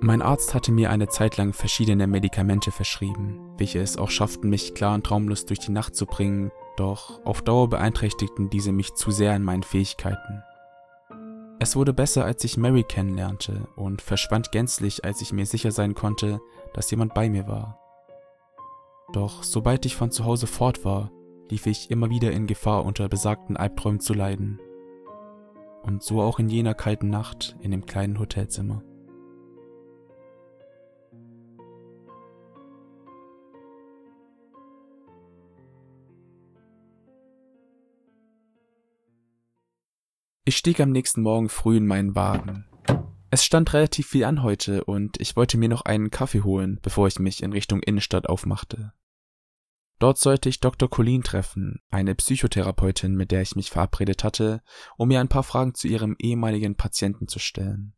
Mein 0.00 0.20
Arzt 0.20 0.52
hatte 0.52 0.70
mir 0.70 0.90
eine 0.90 1.08
Zeit 1.08 1.38
lang 1.38 1.54
verschiedene 1.54 2.06
Medikamente 2.06 2.70
verschrieben, 2.70 3.40
welche 3.56 3.80
es 3.80 3.96
auch 3.96 4.10
schafften, 4.10 4.50
mich 4.50 4.74
klar 4.74 4.94
und 4.94 5.04
traumlos 5.06 5.46
durch 5.46 5.60
die 5.60 5.72
Nacht 5.72 5.96
zu 5.96 6.04
bringen, 6.04 6.50
Doch 6.76 7.24
auf 7.24 7.40
Dauer 7.40 7.70
beeinträchtigten 7.70 8.50
diese 8.50 8.72
mich 8.72 8.94
zu 8.94 9.12
sehr 9.12 9.34
in 9.36 9.44
meinen 9.44 9.62
Fähigkeiten. 9.62 10.42
Es 11.60 11.76
wurde 11.76 11.92
besser, 11.92 12.24
als 12.24 12.44
ich 12.44 12.56
Mary 12.56 12.82
kennenlernte 12.82 13.68
und 13.76 14.02
verschwand 14.02 14.52
gänzlich, 14.52 15.04
als 15.04 15.20
ich 15.20 15.32
mir 15.32 15.46
sicher 15.46 15.70
sein 15.70 15.94
konnte, 15.94 16.40
dass 16.72 16.90
jemand 16.90 17.14
bei 17.14 17.30
mir 17.30 17.46
war. 17.46 17.78
Doch 19.12 19.42
sobald 19.42 19.86
ich 19.86 19.94
von 19.94 20.10
zu 20.10 20.24
Hause 20.24 20.46
fort 20.46 20.84
war, 20.84 21.10
lief 21.48 21.66
ich 21.66 21.90
immer 21.90 22.10
wieder 22.10 22.32
in 22.32 22.46
Gefahr, 22.46 22.84
unter 22.84 23.08
besagten 23.08 23.56
Albträumen 23.56 24.00
zu 24.00 24.14
leiden. 24.14 24.60
Und 25.82 26.02
so 26.02 26.20
auch 26.20 26.38
in 26.38 26.48
jener 26.48 26.74
kalten 26.74 27.10
Nacht 27.10 27.56
in 27.60 27.70
dem 27.70 27.86
kleinen 27.86 28.18
Hotelzimmer. 28.18 28.82
Ich 40.46 40.58
stieg 40.58 40.78
am 40.80 40.90
nächsten 40.90 41.22
Morgen 41.22 41.48
früh 41.48 41.78
in 41.78 41.86
meinen 41.86 42.14
Wagen. 42.14 42.66
Es 43.30 43.46
stand 43.46 43.72
relativ 43.72 44.08
viel 44.08 44.24
an 44.24 44.42
heute 44.42 44.84
und 44.84 45.18
ich 45.18 45.36
wollte 45.36 45.56
mir 45.56 45.70
noch 45.70 45.82
einen 45.82 46.10
Kaffee 46.10 46.42
holen, 46.42 46.78
bevor 46.82 47.08
ich 47.08 47.18
mich 47.18 47.42
in 47.42 47.52
Richtung 47.52 47.80
Innenstadt 47.80 48.28
aufmachte. 48.28 48.92
Dort 49.98 50.18
sollte 50.18 50.50
ich 50.50 50.60
Dr. 50.60 50.90
Colleen 50.90 51.22
treffen, 51.22 51.80
eine 51.90 52.14
Psychotherapeutin, 52.14 53.14
mit 53.14 53.30
der 53.30 53.40
ich 53.40 53.56
mich 53.56 53.70
verabredet 53.70 54.22
hatte, 54.22 54.60
um 54.98 55.08
mir 55.08 55.20
ein 55.20 55.28
paar 55.28 55.44
Fragen 55.44 55.74
zu 55.74 55.88
ihrem 55.88 56.14
ehemaligen 56.18 56.76
Patienten 56.76 57.26
zu 57.26 57.38
stellen. 57.38 57.94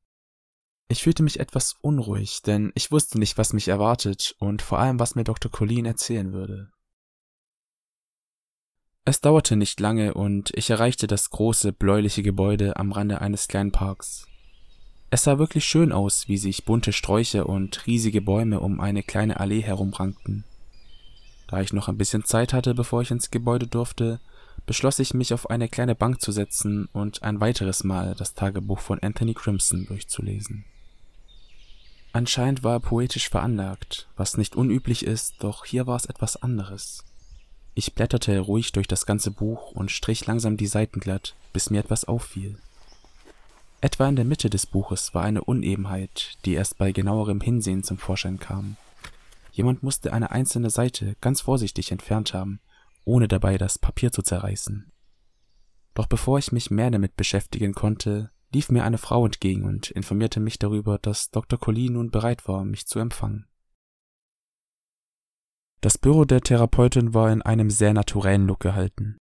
Ich 0.87 1.03
fühlte 1.03 1.25
mich 1.25 1.41
etwas 1.41 1.75
unruhig, 1.81 2.43
denn 2.43 2.71
ich 2.76 2.93
wusste 2.93 3.19
nicht, 3.19 3.38
was 3.38 3.55
mich 3.55 3.67
erwartet 3.67 4.37
und 4.38 4.62
vor 4.62 4.79
allem, 4.79 5.00
was 5.00 5.17
mir 5.17 5.25
Dr. 5.25 5.50
Colleen 5.50 5.85
erzählen 5.85 6.33
würde. 6.33 6.71
Es 9.09 9.21
dauerte 9.21 9.55
nicht 9.55 9.79
lange 9.79 10.15
und 10.15 10.51
ich 10.57 10.69
erreichte 10.69 11.07
das 11.07 11.31
große 11.31 11.73
bläuliche 11.73 12.25
Gebäude 12.25 12.75
am 12.75 12.91
Rande 12.91 13.21
eines 13.21 13.47
kleinen 13.47 13.71
Parks. 13.71 14.27
Es 15.11 15.23
sah 15.23 15.39
wirklich 15.39 15.65
schön 15.65 15.93
aus, 15.93 16.27
wie 16.27 16.39
sich 16.39 16.65
bunte 16.65 16.93
Sträucher 16.93 17.49
und 17.49 17.87
riesige 17.87 18.21
Bäume 18.21 18.59
um 18.59 18.81
eine 18.81 19.05
kleine 19.05 19.39
Allee 19.39 19.63
herumrankten. 19.63 20.43
Da 21.47 21.61
ich 21.61 21.73
noch 21.73 21.89
ein 21.89 21.99
bisschen 21.99 22.25
Zeit 22.25 22.53
hatte, 22.53 22.75
bevor 22.75 23.01
ich 23.01 23.13
ins 23.13 23.31
Gebäude 23.31 23.69
durfte, 23.69 24.19
beschloss 24.67 24.99
ich 24.99 25.15
mich 25.15 25.33
auf 25.33 25.51
eine 25.51 25.69
kleine 25.69 25.95
Bank 25.95 26.21
zu 26.21 26.33
setzen 26.33 26.89
und 26.93 27.23
ein 27.23 27.41
weiteres 27.41 27.85
Mal 27.85 28.17
das 28.19 28.35
Tagebuch 28.35 28.81
von 28.81 28.99
Anthony 28.99 29.35
Crimson 29.35 29.87
durchzulesen. 29.87 30.65
Anscheinend 32.13 32.65
war 32.65 32.73
er 32.73 32.81
poetisch 32.81 33.29
veranlagt, 33.29 34.09
was 34.17 34.37
nicht 34.37 34.57
unüblich 34.57 35.07
ist, 35.07 35.37
doch 35.45 35.65
hier 35.65 35.87
war 35.87 35.95
es 35.95 36.07
etwas 36.07 36.43
anderes. 36.43 37.05
Ich 37.78 37.95
blätterte 37.95 38.38
ruhig 38.40 38.73
durch 38.73 38.88
das 38.88 39.04
ganze 39.04 39.30
Buch 39.30 39.73
und 39.73 39.90
strich 39.90 40.25
langsam 40.25 40.56
die 40.56 40.66
Seiten 40.66 40.99
glatt, 40.99 41.37
bis 41.52 41.68
mir 41.68 41.80
etwas 41.80 42.06
auffiel. 42.06 42.59
Etwa 43.83 44.09
in 44.09 44.16
der 44.16 44.25
Mitte 44.25 44.49
des 44.49 44.64
Buches 44.64 45.12
war 45.12 45.25
eine 45.25 45.45
Unebenheit, 45.45 46.38
die 46.47 46.54
erst 46.54 46.78
bei 46.78 46.92
genauerem 46.92 47.42
Hinsehen 47.42 47.83
zum 47.83 47.99
Vorschein 47.99 48.38
kam. 48.38 48.78
Jemand 49.52 49.83
musste 49.83 50.14
eine 50.14 50.30
einzelne 50.30 50.71
Seite 50.71 51.16
ganz 51.21 51.42
vorsichtig 51.42 51.92
entfernt 51.92 52.33
haben, 52.33 52.61
ohne 53.05 53.29
dabei 53.29 53.59
das 53.59 53.79
Papier 53.79 54.11
zu 54.11 54.22
zerreißen. 54.22 54.90
Doch 55.92 56.07
bevor 56.07 56.38
ich 56.38 56.53
mich 56.53 56.70
mehr 56.70 56.90
damit 56.90 57.14
beschäftigen 57.14 57.74
konnte, 57.74 58.31
lief 58.55 58.70
mir 58.70 58.85
eine 58.85 58.96
Frau 58.96 59.27
entgegen 59.27 59.66
und 59.66 59.90
informierte 59.90 60.40
mich 60.40 60.59
darüber, 60.59 60.96
dass 60.96 61.31
Dr. 61.31 61.59
Colleen 61.59 61.92
nun 61.92 62.11
bereit 62.11 62.48
war, 62.48 62.64
mich 62.64 62.87
zu 62.87 63.01
empfangen. 63.01 63.46
Das 65.87 65.99
Büro 65.99 66.25
der 66.25 66.40
Therapeutin 66.40 67.14
war 67.14 67.31
in 67.31 67.42
einem 67.42 67.70
sehr 67.70 67.94
naturellen 67.94 68.49
Look 68.49 68.59
gehalten. 68.59 69.18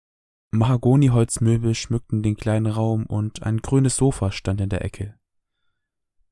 Mahagoniholzmöbel 0.52 1.74
schmückten 1.74 2.22
den 2.22 2.36
kleinen 2.36 2.66
Raum 2.66 3.04
und 3.06 3.42
ein 3.42 3.56
grünes 3.56 3.96
Sofa 3.96 4.30
stand 4.30 4.60
in 4.60 4.68
der 4.68 4.84
Ecke. 4.84 5.18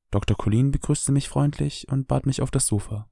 Dr. 0.09 0.37
Colleen 0.37 0.71
begrüßte 0.71 1.11
mich 1.11 1.27
freundlich 1.27 1.85
und 1.89 2.07
bat 2.07 2.25
mich 2.25 2.41
auf 2.41 2.49
das 2.49 2.65
Sofa. 2.65 3.09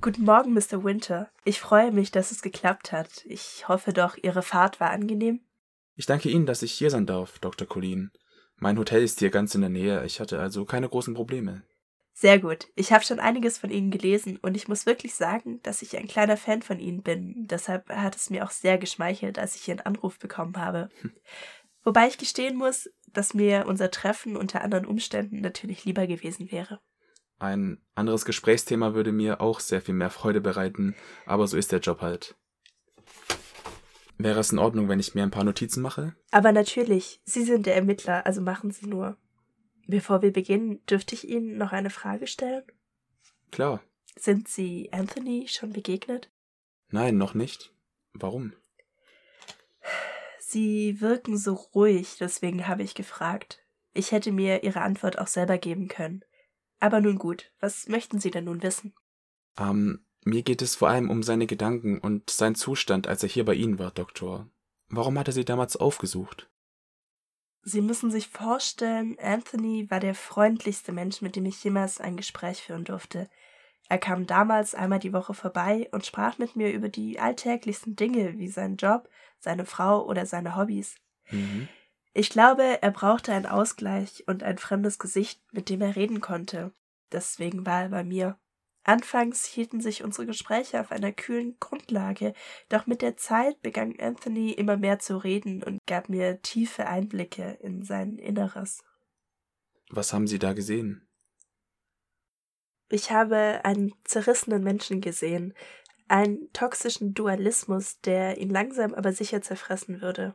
Guten 0.00 0.22
Morgen, 0.22 0.54
Mr. 0.54 0.84
Winter. 0.84 1.28
Ich 1.44 1.58
freue 1.58 1.90
mich, 1.90 2.12
dass 2.12 2.30
es 2.30 2.40
geklappt 2.40 2.92
hat. 2.92 3.24
Ich 3.26 3.66
hoffe 3.66 3.92
doch, 3.92 4.16
Ihre 4.22 4.42
Fahrt 4.42 4.78
war 4.78 4.90
angenehm. 4.90 5.40
Ich 5.96 6.06
danke 6.06 6.28
Ihnen, 6.30 6.46
dass 6.46 6.62
ich 6.62 6.70
hier 6.70 6.90
sein 6.90 7.06
darf, 7.06 7.40
Dr. 7.40 7.66
Colleen. 7.66 8.12
Mein 8.58 8.78
Hotel 8.78 9.02
ist 9.02 9.18
hier 9.18 9.30
ganz 9.30 9.56
in 9.56 9.62
der 9.62 9.70
Nähe. 9.70 10.04
Ich 10.04 10.20
hatte 10.20 10.38
also 10.38 10.64
keine 10.64 10.88
großen 10.88 11.14
Probleme. 11.14 11.64
Sehr 12.20 12.38
gut. 12.38 12.68
Ich 12.74 12.92
habe 12.92 13.02
schon 13.02 13.18
einiges 13.18 13.56
von 13.56 13.70
Ihnen 13.70 13.90
gelesen 13.90 14.36
und 14.42 14.54
ich 14.54 14.68
muss 14.68 14.84
wirklich 14.84 15.14
sagen, 15.14 15.58
dass 15.62 15.80
ich 15.80 15.96
ein 15.96 16.06
kleiner 16.06 16.36
Fan 16.36 16.60
von 16.60 16.78
Ihnen 16.78 17.02
bin. 17.02 17.46
Deshalb 17.46 17.88
hat 17.88 18.14
es 18.14 18.28
mir 18.28 18.44
auch 18.44 18.50
sehr 18.50 18.76
geschmeichelt, 18.76 19.38
als 19.38 19.56
ich 19.56 19.66
Ihren 19.66 19.80
Anruf 19.80 20.18
bekommen 20.18 20.58
habe. 20.58 20.90
Hm. 21.00 21.12
Wobei 21.82 22.08
ich 22.08 22.18
gestehen 22.18 22.58
muss, 22.58 22.90
dass 23.10 23.32
mir 23.32 23.64
unser 23.66 23.90
Treffen 23.90 24.36
unter 24.36 24.60
anderen 24.60 24.84
Umständen 24.84 25.40
natürlich 25.40 25.86
lieber 25.86 26.06
gewesen 26.06 26.52
wäre. 26.52 26.82
Ein 27.38 27.80
anderes 27.94 28.26
Gesprächsthema 28.26 28.92
würde 28.92 29.12
mir 29.12 29.40
auch 29.40 29.58
sehr 29.58 29.80
viel 29.80 29.94
mehr 29.94 30.10
Freude 30.10 30.42
bereiten, 30.42 30.94
aber 31.24 31.46
so 31.46 31.56
ist 31.56 31.72
der 31.72 31.80
Job 31.80 32.02
halt. 32.02 32.36
Wäre 34.18 34.40
es 34.40 34.52
in 34.52 34.58
Ordnung, 34.58 34.90
wenn 34.90 35.00
ich 35.00 35.14
mir 35.14 35.22
ein 35.22 35.30
paar 35.30 35.44
Notizen 35.44 35.80
mache? 35.80 36.14
Aber 36.32 36.52
natürlich, 36.52 37.22
Sie 37.24 37.44
sind 37.44 37.64
der 37.64 37.76
Ermittler, 37.76 38.26
also 38.26 38.42
machen 38.42 38.72
Sie 38.72 38.88
nur. 38.88 39.16
Bevor 39.86 40.22
wir 40.22 40.32
beginnen, 40.32 40.84
dürfte 40.86 41.14
ich 41.14 41.28
Ihnen 41.28 41.58
noch 41.58 41.72
eine 41.72 41.90
Frage 41.90 42.26
stellen? 42.26 42.64
Klar. 43.50 43.82
Sind 44.16 44.48
Sie 44.48 44.92
Anthony 44.92 45.48
schon 45.48 45.72
begegnet? 45.72 46.30
Nein, 46.88 47.16
noch 47.16 47.34
nicht. 47.34 47.72
Warum? 48.12 48.52
Sie 50.40 51.00
wirken 51.00 51.36
so 51.36 51.54
ruhig, 51.54 52.16
deswegen 52.18 52.66
habe 52.66 52.82
ich 52.82 52.94
gefragt. 52.94 53.64
Ich 53.92 54.12
hätte 54.12 54.32
mir 54.32 54.64
Ihre 54.64 54.80
Antwort 54.80 55.18
auch 55.18 55.28
selber 55.28 55.58
geben 55.58 55.88
können. 55.88 56.24
Aber 56.80 57.00
nun 57.00 57.18
gut, 57.18 57.52
was 57.60 57.88
möchten 57.88 58.18
Sie 58.18 58.30
denn 58.30 58.44
nun 58.44 58.62
wissen? 58.62 58.94
Ähm, 59.58 60.04
mir 60.24 60.42
geht 60.42 60.60
es 60.60 60.74
vor 60.74 60.88
allem 60.88 61.08
um 61.08 61.22
seine 61.22 61.46
Gedanken 61.46 61.98
und 61.98 62.30
seinen 62.30 62.54
Zustand, 62.56 63.06
als 63.06 63.22
er 63.22 63.28
hier 63.28 63.44
bei 63.44 63.54
Ihnen 63.54 63.78
war, 63.78 63.90
Doktor. 63.90 64.48
Warum 64.88 65.18
hat 65.18 65.28
er 65.28 65.32
Sie 65.32 65.44
damals 65.44 65.76
aufgesucht? 65.76 66.49
Sie 67.62 67.82
müssen 67.82 68.10
sich 68.10 68.28
vorstellen, 68.28 69.16
Anthony 69.20 69.90
war 69.90 70.00
der 70.00 70.14
freundlichste 70.14 70.92
Mensch, 70.92 71.20
mit 71.20 71.36
dem 71.36 71.44
ich 71.46 71.62
jemals 71.62 72.00
ein 72.00 72.16
Gespräch 72.16 72.62
führen 72.62 72.84
durfte. 72.84 73.28
Er 73.88 73.98
kam 73.98 74.26
damals 74.26 74.74
einmal 74.74 75.00
die 75.00 75.12
Woche 75.12 75.34
vorbei 75.34 75.88
und 75.90 76.06
sprach 76.06 76.38
mit 76.38 76.56
mir 76.56 76.72
über 76.72 76.88
die 76.88 77.18
alltäglichsten 77.18 77.96
Dinge 77.96 78.38
wie 78.38 78.48
seinen 78.48 78.76
Job, 78.76 79.08
seine 79.38 79.66
Frau 79.66 80.06
oder 80.06 80.26
seine 80.26 80.56
Hobbys. 80.56 80.94
Mhm. 81.30 81.68
Ich 82.12 82.30
glaube, 82.30 82.82
er 82.82 82.90
brauchte 82.90 83.32
einen 83.32 83.46
Ausgleich 83.46 84.24
und 84.26 84.42
ein 84.42 84.58
fremdes 84.58 84.98
Gesicht, 84.98 85.42
mit 85.52 85.68
dem 85.68 85.80
er 85.80 85.96
reden 85.96 86.20
konnte. 86.20 86.72
Deswegen 87.12 87.66
war 87.66 87.82
er 87.82 87.88
bei 87.88 88.04
mir. 88.04 88.38
Anfangs 88.82 89.44
hielten 89.44 89.80
sich 89.80 90.02
unsere 90.02 90.26
Gespräche 90.26 90.80
auf 90.80 90.90
einer 90.90 91.12
kühlen 91.12 91.56
Grundlage, 91.60 92.32
doch 92.68 92.86
mit 92.86 93.02
der 93.02 93.16
Zeit 93.16 93.60
begann 93.60 93.94
Anthony 94.00 94.52
immer 94.52 94.76
mehr 94.76 94.98
zu 94.98 95.18
reden 95.18 95.62
und 95.62 95.78
gab 95.86 96.08
mir 96.08 96.40
tiefe 96.40 96.86
Einblicke 96.86 97.58
in 97.60 97.82
sein 97.82 98.16
Inneres. 98.16 98.82
Was 99.90 100.12
haben 100.12 100.26
Sie 100.26 100.38
da 100.38 100.54
gesehen? 100.54 101.06
Ich 102.88 103.10
habe 103.10 103.60
einen 103.64 103.92
zerrissenen 104.04 104.64
Menschen 104.64 105.00
gesehen, 105.00 105.54
einen 106.08 106.52
toxischen 106.52 107.14
Dualismus, 107.14 108.00
der 108.00 108.38
ihn 108.38 108.50
langsam 108.50 108.94
aber 108.94 109.12
sicher 109.12 109.42
zerfressen 109.42 110.00
würde. 110.00 110.34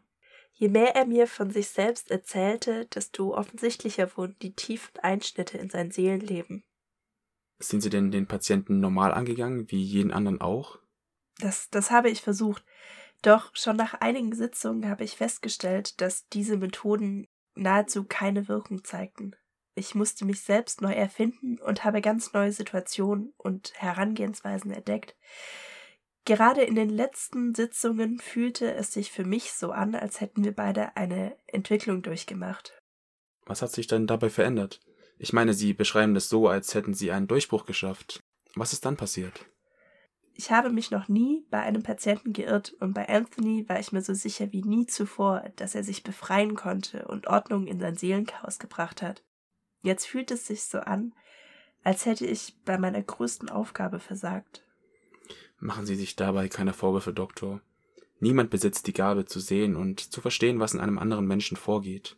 Je 0.53 0.69
mehr 0.69 0.95
er 0.95 1.05
mir 1.05 1.27
von 1.27 1.51
sich 1.51 1.67
selbst 1.67 2.11
erzählte, 2.11 2.85
desto 2.85 3.35
offensichtlicher 3.35 4.15
wurden 4.15 4.37
die 4.41 4.53
tiefen 4.53 4.97
Einschnitte 4.99 5.57
in 5.57 5.69
sein 5.69 5.91
Seelenleben. 5.91 6.63
Sind 7.59 7.81
Sie 7.81 7.89
denn 7.89 8.11
den 8.11 8.27
Patienten 8.27 8.79
normal 8.79 9.13
angegangen, 9.13 9.69
wie 9.71 9.81
jeden 9.81 10.11
anderen 10.11 10.41
auch? 10.41 10.79
Das, 11.39 11.69
das 11.69 11.91
habe 11.91 12.09
ich 12.09 12.21
versucht. 12.21 12.63
Doch 13.21 13.55
schon 13.55 13.75
nach 13.75 13.95
einigen 13.95 14.35
Sitzungen 14.35 14.89
habe 14.89 15.03
ich 15.03 15.15
festgestellt, 15.15 15.99
dass 16.01 16.27
diese 16.29 16.57
Methoden 16.57 17.27
nahezu 17.55 18.03
keine 18.03 18.47
Wirkung 18.47 18.83
zeigten. 18.83 19.35
Ich 19.73 19.95
musste 19.95 20.25
mich 20.25 20.41
selbst 20.41 20.81
neu 20.81 20.93
erfinden 20.93 21.59
und 21.59 21.83
habe 21.83 22.01
ganz 22.01 22.33
neue 22.33 22.51
Situationen 22.51 23.33
und 23.37 23.73
Herangehensweisen 23.75 24.71
entdeckt. 24.71 25.15
Gerade 26.23 26.63
in 26.63 26.75
den 26.75 26.89
letzten 26.89 27.53
Sitzungen 27.53 28.19
fühlte 28.19 28.73
es 28.73 28.93
sich 28.93 29.11
für 29.11 29.25
mich 29.25 29.53
so 29.53 29.71
an, 29.71 29.93
als 29.93 30.21
hätten 30.21 30.43
wir 30.43 30.53
beide 30.53 30.95
eine 30.95 31.37
Entwicklung 31.47 32.01
durchgemacht. 32.01 32.73
Was 33.45 33.61
hat 33.61 33.71
sich 33.71 33.87
denn 33.87 34.07
dabei 34.07 34.29
verändert? 34.29 34.81
Ich 35.17 35.33
meine, 35.33 35.53
Sie 35.53 35.73
beschreiben 35.73 36.13
das 36.13 36.29
so, 36.29 36.47
als 36.47 36.73
hätten 36.73 36.93
Sie 36.93 37.11
einen 37.11 37.27
Durchbruch 37.27 37.65
geschafft. 37.65 38.19
Was 38.55 38.73
ist 38.73 38.85
dann 38.85 38.97
passiert? 38.97 39.45
Ich 40.37 40.51
habe 40.51 40.69
mich 40.69 40.91
noch 40.91 41.07
nie 41.07 41.45
bei 41.49 41.61
einem 41.61 41.81
Patienten 41.81 42.33
geirrt 42.33 42.73
und 42.81 42.93
bei 42.93 43.07
Anthony 43.07 43.67
war 43.69 43.79
ich 43.79 43.93
mir 43.93 44.01
so 44.01 44.13
sicher 44.13 44.51
wie 44.51 44.63
nie 44.63 44.85
zuvor, 44.85 45.49
dass 45.55 45.75
er 45.75 45.83
sich 45.83 46.03
befreien 46.03 46.55
konnte 46.55 47.07
und 47.07 47.27
Ordnung 47.27 47.67
in 47.67 47.79
sein 47.79 47.95
Seelenchaos 47.95 48.59
gebracht 48.59 49.01
hat. 49.01 49.23
Jetzt 49.81 50.05
fühlt 50.05 50.31
es 50.31 50.45
sich 50.45 50.63
so 50.63 50.79
an, 50.79 51.13
als 51.83 52.05
hätte 52.05 52.25
ich 52.25 52.53
bei 52.65 52.77
meiner 52.77 53.01
größten 53.01 53.49
Aufgabe 53.49 53.99
versagt. 53.99 54.65
Machen 55.59 55.85
Sie 55.85 55.95
sich 55.95 56.17
dabei 56.17 56.49
keine 56.49 56.73
Vorwürfe, 56.73 57.13
Doktor. 57.13 57.61
Niemand 58.19 58.49
besitzt 58.49 58.87
die 58.87 58.93
Gabe 58.93 59.25
zu 59.25 59.39
sehen 59.39 59.75
und 59.75 59.99
zu 59.99 60.19
verstehen, 60.19 60.59
was 60.59 60.73
in 60.73 60.79
einem 60.79 60.97
anderen 60.97 61.27
Menschen 61.27 61.55
vorgeht. 61.55 62.17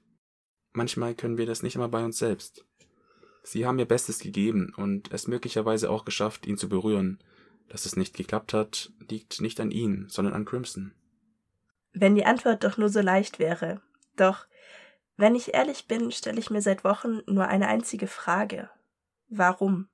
Manchmal 0.74 1.16
können 1.16 1.38
wir 1.38 1.46
das 1.46 1.64
nicht 1.64 1.76
immer 1.76 1.90
bei 1.90 2.04
uns 2.04 2.18
selbst. 2.18 2.66
Sie 3.50 3.66
haben 3.66 3.80
ihr 3.80 3.88
Bestes 3.88 4.20
gegeben 4.20 4.74
und 4.76 5.14
es 5.14 5.30
möglicherweise 5.30 5.90
auch 5.90 6.04
geschafft, 6.04 6.46
ihn 6.46 6.58
zu 6.58 6.68
berühren. 6.68 7.18
Dass 7.70 7.86
es 7.86 7.96
nicht 7.96 8.14
geklappt 8.14 8.52
hat, 8.52 8.92
liegt 9.08 9.40
nicht 9.40 9.62
an 9.62 9.72
Ihnen, 9.72 10.10
sondern 10.10 10.34
an 10.34 10.44
Crimson. 10.44 10.94
Wenn 11.94 12.16
die 12.16 12.26
Antwort 12.26 12.66
doch 12.66 12.76
nur 12.76 12.90
so 12.90 13.00
leicht 13.00 13.40
wäre. 13.40 13.82
Doch, 14.18 14.48
wenn 15.16 15.34
ich 15.34 15.54
ehrlich 15.54 15.88
bin, 15.88 16.12
stelle 16.12 16.40
ich 16.40 16.50
mir 16.50 16.62
seit 16.62 16.84
Wochen 16.84 17.22
nur 17.26 17.48
eine 17.48 17.70
einzige 17.70 18.08
Frage. 18.08 18.70
Warum? 19.30 19.88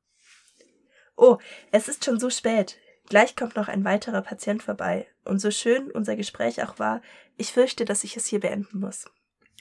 Oh, 1.16 1.38
es 1.72 1.88
ist 1.88 2.04
schon 2.04 2.20
so 2.20 2.32
spät. 2.32 2.80
Gleich 3.08 3.36
kommt 3.36 3.56
noch 3.56 3.68
ein 3.68 3.86
weiterer 3.86 4.24
Patient 4.24 4.64
vorbei. 4.64 5.06
Und 5.26 5.38
so 5.38 5.52
schön 5.52 5.92
unser 5.92 6.16
Gespräch 6.16 6.64
auch 6.64 6.80
war, 6.80 7.04
ich 7.38 7.54
fürchte, 7.54 7.86
dass 7.86 8.04
ich 8.04 8.18
es 8.18 8.26
hier 8.26 8.40
beenden 8.40 8.80
muss. 8.80 9.06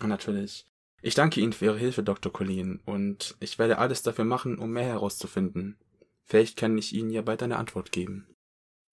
Natürlich. 0.00 0.66
Ich 1.02 1.14
danke 1.14 1.40
Ihnen 1.40 1.52
für 1.52 1.66
Ihre 1.66 1.78
Hilfe, 1.78 2.04
Dr. 2.04 2.32
Colleen, 2.32 2.80
und 2.84 3.36
ich 3.40 3.58
werde 3.58 3.78
alles 3.78 4.02
dafür 4.02 4.24
machen, 4.24 4.58
um 4.58 4.70
mehr 4.70 4.84
herauszufinden. 4.84 5.76
Vielleicht 6.24 6.56
kann 6.56 6.78
ich 6.78 6.94
Ihnen 6.94 7.10
ja 7.10 7.22
bald 7.22 7.42
eine 7.42 7.56
Antwort 7.56 7.90
geben. 7.90 8.26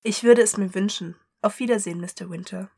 Ich 0.01 0.23
würde 0.23 0.41
es 0.41 0.57
mir 0.57 0.73
wünschen. 0.73 1.15
Auf 1.41 1.59
Wiedersehen, 1.59 2.01
Mr. 2.01 2.29
Winter. 2.29 2.71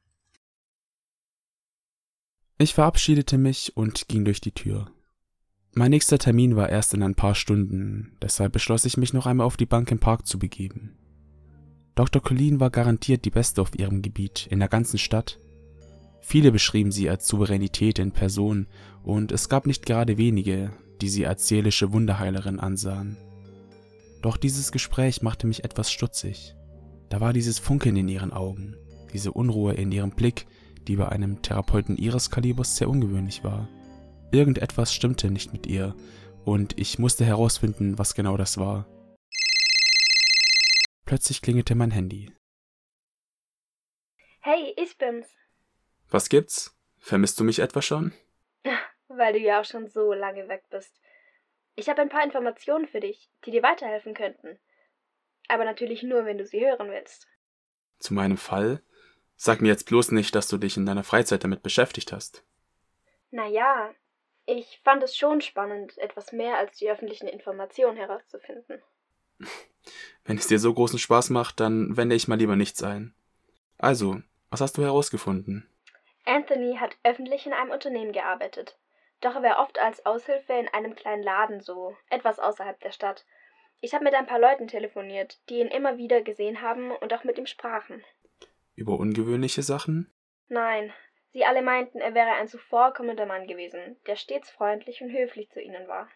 Ich 2.58 2.74
verabschiedete 2.74 3.38
mich 3.38 3.76
und 3.76 4.08
ging 4.10 4.26
durch 4.26 4.42
die 4.42 4.52
Tür. 4.52 4.92
Mein 5.74 5.92
nächster 5.92 6.20
Termin 6.20 6.58
war 6.58 6.70
erst 6.70 6.94
in 6.94 7.02
ein 7.02 7.16
paar 7.16 7.34
Stunden, 7.34 8.18
deshalb 8.22 8.52
beschloss 8.52 8.84
ich 8.84 8.98
mich 8.98 9.14
noch 9.14 9.26
einmal 9.26 9.48
auf 9.48 9.56
die 9.56 9.66
Bank 9.66 9.90
im 9.92 10.00
Park 10.00 10.28
zu 10.28 10.38
begeben. 10.38 10.98
Dr. 11.96 12.22
Colleen 12.22 12.60
war 12.60 12.70
garantiert 12.70 13.24
die 13.24 13.32
Beste 13.32 13.62
auf 13.62 13.78
ihrem 13.80 14.02
Gebiet 14.02 14.48
in 14.50 14.60
der 14.60 14.68
ganzen 14.68 14.98
Stadt. 14.98 15.40
Viele 16.22 16.52
beschrieben 16.52 16.92
sie 16.92 17.10
als 17.10 17.28
Souveränität 17.28 18.00
in 18.00 18.12
Person 18.12 18.68
und 19.04 19.32
es 19.32 19.50
gab 19.50 19.66
nicht 19.66 19.86
gerade 19.86 20.18
wenige, 20.18 20.72
die 21.02 21.10
sie 21.10 21.26
als 21.26 21.48
seelische 21.48 21.92
Wunderheilerin 21.92 22.60
ansahen. 22.60 23.18
Doch 24.22 24.38
dieses 24.38 24.72
Gespräch 24.72 25.22
machte 25.24 25.48
mich 25.48 25.64
etwas 25.64 25.92
stutzig. 25.92 26.56
Da 27.10 27.20
war 27.20 27.34
dieses 27.34 27.60
Funkeln 27.60 27.98
in 27.98 28.08
ihren 28.08 28.32
Augen, 28.32 28.76
diese 29.14 29.32
Unruhe 29.32 29.74
in 29.74 29.92
ihrem 29.92 30.12
Blick, 30.12 30.46
die 30.88 30.96
bei 30.96 31.10
einem 31.10 31.42
Therapeuten 31.42 31.98
ihres 31.98 32.30
Kalibers 32.30 32.78
sehr 32.78 32.90
ungewöhnlich 32.90 33.44
war. 33.44 33.68
Irgendetwas 34.32 34.94
stimmte 34.94 35.30
nicht 35.30 35.52
mit 35.52 35.68
ihr, 35.68 35.96
und 36.46 36.80
ich 36.80 37.00
musste 37.00 37.26
herausfinden, 37.26 37.98
was 38.00 38.16
genau 38.16 38.38
das 38.38 38.58
war. 38.58 38.88
Plötzlich 41.06 41.42
klingelte 41.42 41.76
mein 41.76 41.92
Handy. 41.92 42.32
Hey, 44.40 44.74
ich 44.78 44.98
bin's. 44.98 45.28
Was 46.12 46.28
gibt's? 46.28 46.78
Vermisst 47.00 47.40
du 47.40 47.46
mich 47.46 47.60
etwa 47.60 47.82
schon? 47.82 48.14
Weil 49.08 49.34
du 49.34 49.40
ja 49.40 49.62
auch 49.62 49.66
schon 49.66 49.88
so 49.88 50.14
lange 50.14 50.48
weg 50.50 50.64
bist. 50.70 51.02
Ich 51.76 51.90
habe 51.90 52.02
ein 52.02 52.10
paar 52.10 52.24
Informationen 52.24 52.86
für 52.86 53.00
dich, 53.00 53.30
die 53.46 53.52
dir 53.52 53.64
weiterhelfen 53.64 54.14
könnten. 54.14 54.60
Aber 55.48 55.64
natürlich 55.66 56.04
nur, 56.04 56.26
wenn 56.26 56.38
du 56.38 56.46
sie 56.46 56.66
hören 56.66 56.92
willst. 56.92 57.28
Zu 58.00 58.14
meinem 58.14 58.38
Fall? 58.38 58.84
Sag 59.38 59.62
mir 59.62 59.70
jetzt 59.70 59.88
bloß 59.88 60.12
nicht, 60.12 60.36
dass 60.36 60.48
du 60.50 60.58
dich 60.58 60.78
in 60.78 60.86
deiner 60.86 61.04
Freizeit 61.04 61.44
damit 61.44 61.64
beschäftigt 61.64 62.12
hast. 62.12 62.44
Naja, 63.32 63.94
ich 64.46 64.82
fand 64.84 65.02
es 65.04 65.16
schon 65.16 65.40
spannend, 65.40 65.98
etwas 65.98 66.34
mehr 66.34 66.58
als 66.58 66.78
die 66.78 66.90
öffentlichen 66.90 67.28
Informationen 67.28 67.98
herauszufinden. 67.98 68.82
Wenn 70.26 70.38
es 70.38 70.48
dir 70.48 70.60
so 70.60 70.74
großen 70.74 71.00
Spaß 71.00 71.30
macht, 71.30 71.60
dann 71.62 71.96
wende 71.96 72.16
ich 72.16 72.28
mal 72.28 72.38
lieber 72.38 72.58
nichts 72.58 72.84
ein. 72.84 73.16
Also, 73.78 74.22
was 74.50 74.62
hast 74.62 74.78
du 74.78 74.84
herausgefunden? 74.84 75.71
Anthony 76.26 76.78
hat 76.78 76.98
öffentlich 77.04 77.46
in 77.46 77.54
einem 77.54 77.72
Unternehmen 77.72 78.12
gearbeitet. 78.12 78.78
Doch 79.22 79.36
er 79.36 79.44
war 79.44 79.60
oft 79.60 79.80
als 79.80 80.06
Aushilfe 80.06 80.54
in 80.54 80.68
einem 80.68 80.96
kleinen 80.96 81.24
Laden 81.24 81.62
so, 81.62 81.96
etwas 82.10 82.40
außerhalb 82.40 82.80
der 82.80 82.92
Stadt. 82.92 83.26
Ich 83.80 83.94
habe 83.94 84.04
mit 84.04 84.14
ein 84.14 84.28
paar 84.28 84.40
Leuten 84.40 84.68
telefoniert, 84.68 85.40
die 85.50 85.60
ihn 85.60 85.68
immer 85.68 85.98
wieder 85.98 86.22
gesehen 86.22 86.62
haben 86.62 86.92
und 86.92 87.14
auch 87.14 87.24
mit 87.24 87.38
ihm 87.38 87.48
sprachen. 87.48 88.04
Über 88.76 88.94
ungewöhnliche 88.94 89.64
Sachen? 89.64 90.14
Nein, 90.48 90.94
sie 91.34 91.46
alle 91.46 91.62
meinten, 91.62 92.00
er 92.00 92.14
wäre 92.14 92.32
ein 92.32 92.48
zuvorkommender 92.48 93.26
Mann 93.26 93.48
gewesen, 93.48 93.98
der 94.06 94.16
stets 94.16 94.50
freundlich 94.52 95.02
und 95.02 95.12
höflich 95.12 95.50
zu 95.50 95.62
ihnen 95.62 95.88
war. 95.88 96.10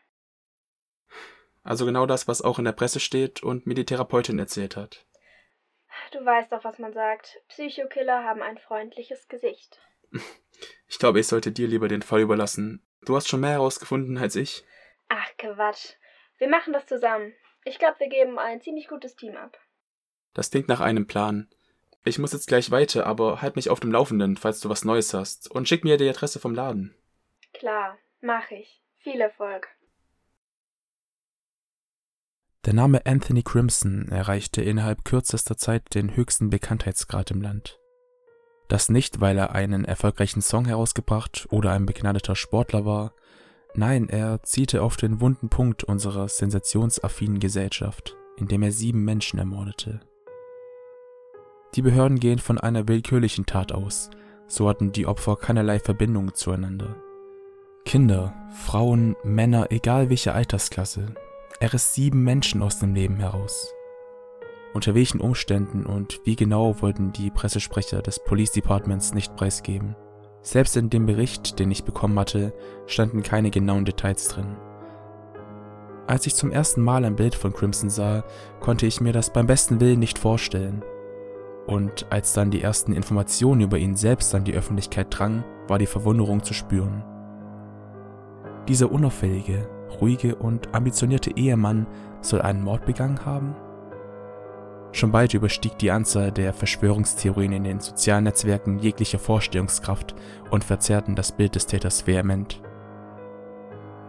Also 1.64 1.86
genau 1.86 2.06
das, 2.06 2.28
was 2.28 2.44
auch 2.44 2.60
in 2.60 2.66
der 2.66 2.74
Presse 2.74 3.00
steht 3.00 3.42
und 3.42 3.66
mir 3.66 3.74
die 3.74 3.86
Therapeutin 3.86 4.38
erzählt 4.38 4.76
hat. 4.76 5.06
Du 6.12 6.24
weißt 6.24 6.52
doch, 6.52 6.64
was 6.64 6.78
man 6.78 6.94
sagt. 6.94 7.42
Psychokiller 7.48 8.24
haben 8.24 8.44
ein 8.44 8.60
freundliches 8.60 9.28
Gesicht. 9.28 9.82
Ich 10.88 11.00
glaube, 11.00 11.20
ich 11.20 11.28
sollte 11.28 11.52
dir 11.52 11.68
lieber 11.68 11.88
den 11.88 12.02
Fall 12.02 12.22
überlassen. 12.22 12.86
Du 13.06 13.16
hast 13.16 13.28
schon 13.28 13.42
mehr 13.42 13.52
herausgefunden 13.52 14.18
als 14.18 14.36
ich. 14.36 14.64
Ach, 15.10 15.30
Quatsch. 15.38 15.94
Wir 16.38 16.50
machen 16.50 16.74
das 16.74 16.86
zusammen. 16.86 17.34
Ich 17.64 17.80
glaube, 17.80 18.00
wir 18.00 18.10
geben 18.10 18.40
ein 18.40 18.62
ziemlich 18.62 18.88
gutes 18.88 19.16
Team 19.16 19.36
ab. 19.36 19.58
Das 20.34 20.52
klingt 20.52 20.68
nach 20.68 20.82
einem 20.82 21.08
Plan. 21.08 21.50
Ich 22.04 22.20
muss 22.20 22.34
jetzt 22.34 22.48
gleich 22.48 22.70
weiter, 22.70 23.08
aber 23.08 23.42
halt 23.42 23.56
mich 23.56 23.70
auf 23.70 23.80
dem 23.80 23.92
Laufenden, 23.92 24.38
falls 24.38 24.60
du 24.60 24.70
was 24.70 24.86
Neues 24.86 25.14
hast. 25.14 25.50
Und 25.50 25.68
schick 25.68 25.84
mir 25.84 25.98
die 25.98 26.08
Adresse 26.08 26.40
vom 26.40 26.54
Laden. 26.54 26.96
Klar, 27.54 27.98
mach 28.22 28.52
ich. 28.52 28.82
Viel 28.98 29.22
Erfolg. 29.22 29.68
Der 32.66 32.74
Name 32.74 33.06
Anthony 33.06 33.44
Crimson 33.44 34.08
erreichte 34.10 34.62
innerhalb 34.62 35.06
kürzester 35.06 35.58
Zeit 35.58 35.94
den 35.94 36.16
höchsten 36.16 36.50
Bekanntheitsgrad 36.50 37.32
im 37.32 37.42
Land. 37.42 37.80
Das 38.68 38.90
nicht, 38.90 39.22
weil 39.22 39.38
er 39.38 39.54
einen 39.54 39.86
erfolgreichen 39.86 40.42
Song 40.42 40.66
herausgebracht 40.66 41.48
oder 41.52 41.72
ein 41.72 41.86
begnadeter 41.86 42.36
Sportler 42.36 42.86
war, 42.86 43.14
nein, 43.76 44.10
er 44.10 44.42
zielte 44.44 44.82
auf 44.82 44.98
den 44.98 45.22
wunden 45.22 45.50
Punkt 45.50 45.84
unserer 45.84 46.28
sensationsaffinen 46.28 47.40
Gesellschaft, 47.40 48.16
indem 48.38 48.64
er 48.64 48.72
sieben 48.72 49.04
Menschen 49.04 49.38
ermordete. 49.38 50.00
Die 51.76 51.82
Behörden 51.82 52.20
gehen 52.20 52.40
von 52.40 52.58
einer 52.58 52.88
willkürlichen 52.88 53.46
Tat 53.46 53.72
aus, 53.72 54.10
so 54.48 54.70
hatten 54.70 54.92
die 54.92 55.06
Opfer 55.06 55.36
keinerlei 55.36 55.80
Verbindung 55.80 56.34
zueinander. 56.34 56.96
Kinder, 57.86 58.34
Frauen, 58.66 59.16
Männer, 59.24 59.68
egal 59.72 60.10
welche 60.10 60.34
Altersklasse, 60.34 61.14
er 61.60 61.74
riss 61.74 61.94
sieben 61.94 62.24
Menschen 62.24 62.64
aus 62.64 62.80
dem 62.80 62.96
Leben 62.96 63.18
heraus. 63.18 63.75
Unter 64.76 64.94
welchen 64.94 65.22
Umständen 65.22 65.86
und 65.86 66.20
wie 66.26 66.36
genau 66.36 66.82
wollten 66.82 67.14
die 67.14 67.32
Pressesprecher 67.32 68.02
des 68.02 68.22
Police 68.22 68.52
Departments 68.52 69.14
nicht 69.14 69.34
preisgeben. 69.38 69.96
Selbst 70.42 70.76
in 70.76 70.90
dem 70.90 71.06
Bericht, 71.06 71.60
den 71.60 71.72
ich 71.72 71.86
bekommen 71.86 72.20
hatte, 72.20 72.54
standen 72.86 73.24
keine 73.24 73.52
genauen 73.52 73.86
Details 73.86 74.28
drin. 74.28 74.58
Als 76.08 76.28
ich 76.28 76.36
zum 76.36 76.52
ersten 76.52 76.82
Mal 76.82 77.06
ein 77.06 77.16
Bild 77.16 77.36
von 77.36 77.54
Crimson 77.54 77.90
sah, 77.90 78.26
konnte 78.60 78.86
ich 78.86 79.00
mir 79.00 79.14
das 79.14 79.32
beim 79.32 79.48
besten 79.48 79.80
Willen 79.80 80.00
nicht 80.00 80.20
vorstellen. 80.20 80.84
Und 81.68 82.08
als 82.10 82.34
dann 82.34 82.52
die 82.52 82.62
ersten 82.62 82.92
Informationen 82.92 83.62
über 83.62 83.78
ihn 83.78 83.96
selbst 83.96 84.36
an 84.36 84.44
die 84.44 84.56
Öffentlichkeit 84.56 85.08
drangen, 85.10 85.46
war 85.70 85.80
die 85.80 85.86
Verwunderung 85.86 86.44
zu 86.44 86.54
spüren. 86.54 87.02
Dieser 88.68 88.92
unauffällige, 88.92 89.70
ruhige 90.02 90.36
und 90.36 90.76
ambitionierte 90.76 91.32
Ehemann 91.38 91.88
soll 92.20 92.42
einen 92.42 92.62
Mord 92.62 92.86
begangen 92.86 93.26
haben? 93.26 93.56
Schon 94.96 95.12
bald 95.12 95.34
überstieg 95.34 95.78
die 95.78 95.92
Anzahl 95.92 96.32
der 96.32 96.54
Verschwörungstheorien 96.54 97.52
in 97.52 97.66
den 97.66 97.82
sozialen 97.82 98.24
Netzwerken 98.24 98.80
jegliche 98.80 99.20
Vorstellungskraft 99.20 100.16
und 100.52 100.64
verzerrten 100.64 101.16
das 101.16 101.34
Bild 101.34 101.56
des 101.56 101.68
Täters 101.68 102.08
vehement. 102.08 102.62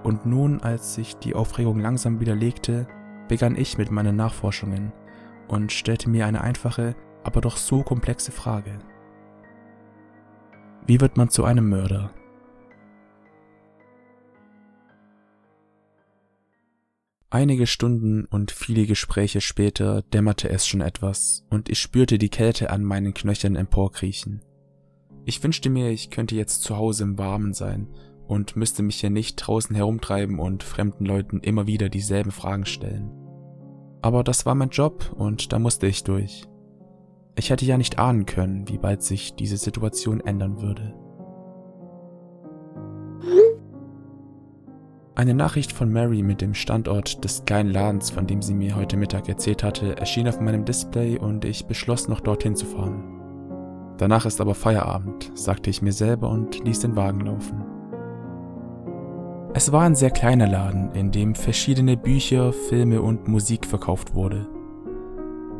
Und 0.04 0.26
nun, 0.26 0.62
als 0.62 0.94
sich 0.94 1.16
die 1.16 1.34
Aufregung 1.34 1.80
langsam 1.80 2.20
widerlegte, 2.20 2.86
begann 3.26 3.56
ich 3.56 3.78
mit 3.78 3.90
meinen 3.90 4.14
Nachforschungen 4.14 4.92
und 5.48 5.72
stellte 5.72 6.08
mir 6.08 6.24
eine 6.24 6.42
einfache, 6.42 6.94
aber 7.24 7.40
doch 7.40 7.56
so 7.56 7.82
komplexe 7.82 8.30
Frage. 8.30 8.78
Wie 10.86 11.00
wird 11.00 11.16
man 11.16 11.30
zu 11.30 11.44
einem 11.44 11.68
Mörder? 11.68 12.12
Einige 17.28 17.66
Stunden 17.66 18.24
und 18.26 18.52
viele 18.52 18.86
Gespräche 18.86 19.40
später 19.40 20.02
dämmerte 20.02 20.48
es 20.48 20.66
schon 20.66 20.80
etwas 20.80 21.44
und 21.50 21.68
ich 21.68 21.80
spürte 21.80 22.18
die 22.18 22.28
Kälte 22.28 22.70
an 22.70 22.84
meinen 22.84 23.14
Knöcheln 23.14 23.56
emporkriechen. 23.56 24.42
Ich 25.24 25.42
wünschte 25.42 25.68
mir, 25.68 25.90
ich 25.90 26.10
könnte 26.10 26.36
jetzt 26.36 26.62
zu 26.62 26.76
Hause 26.76 27.02
im 27.02 27.18
Warmen 27.18 27.52
sein 27.52 27.88
und 28.28 28.54
müsste 28.54 28.84
mich 28.84 29.00
hier 29.00 29.10
nicht 29.10 29.36
draußen 29.36 29.74
herumtreiben 29.74 30.38
und 30.38 30.62
fremden 30.62 31.04
Leuten 31.04 31.40
immer 31.40 31.66
wieder 31.66 31.88
dieselben 31.88 32.30
Fragen 32.30 32.64
stellen. 32.64 33.10
Aber 34.02 34.22
das 34.22 34.46
war 34.46 34.54
mein 34.54 34.70
Job 34.70 35.12
und 35.16 35.52
da 35.52 35.58
musste 35.58 35.88
ich 35.88 36.04
durch. 36.04 36.44
Ich 37.34 37.50
hätte 37.50 37.64
ja 37.64 37.76
nicht 37.76 37.98
ahnen 37.98 38.26
können, 38.26 38.68
wie 38.68 38.78
bald 38.78 39.02
sich 39.02 39.34
diese 39.34 39.56
Situation 39.56 40.20
ändern 40.20 40.60
würde. 40.62 40.94
Eine 45.16 45.32
Nachricht 45.32 45.72
von 45.72 45.90
Mary 45.90 46.22
mit 46.22 46.42
dem 46.42 46.52
Standort 46.52 47.24
des 47.24 47.46
kleinen 47.46 47.70
Ladens, 47.70 48.10
von 48.10 48.26
dem 48.26 48.42
sie 48.42 48.52
mir 48.52 48.76
heute 48.76 48.98
Mittag 48.98 49.30
erzählt 49.30 49.62
hatte, 49.62 49.96
erschien 49.96 50.28
auf 50.28 50.40
meinem 50.40 50.66
Display 50.66 51.16
und 51.16 51.46
ich 51.46 51.64
beschloss 51.64 52.06
noch 52.06 52.20
dorthin 52.20 52.54
zu 52.54 52.66
fahren. 52.66 53.02
Danach 53.96 54.26
ist 54.26 54.42
aber 54.42 54.54
Feierabend, 54.54 55.32
sagte 55.34 55.70
ich 55.70 55.80
mir 55.80 55.94
selber 55.94 56.28
und 56.28 56.62
ließ 56.62 56.80
den 56.80 56.96
Wagen 56.96 57.20
laufen. 57.20 57.64
Es 59.54 59.72
war 59.72 59.84
ein 59.84 59.94
sehr 59.94 60.10
kleiner 60.10 60.48
Laden, 60.48 60.92
in 60.92 61.12
dem 61.12 61.34
verschiedene 61.34 61.96
Bücher, 61.96 62.52
Filme 62.52 63.00
und 63.00 63.26
Musik 63.26 63.64
verkauft 63.64 64.14
wurde. 64.14 64.46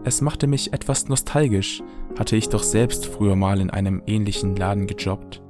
Es 0.04 0.20
machte 0.20 0.48
mich 0.48 0.74
etwas 0.74 1.08
nostalgisch, 1.08 1.82
hatte 2.18 2.36
ich 2.36 2.50
doch 2.50 2.62
selbst 2.62 3.06
früher 3.06 3.36
mal 3.36 3.58
in 3.62 3.70
einem 3.70 4.02
ähnlichen 4.06 4.54
Laden 4.54 4.86
gejobbt. 4.86 5.40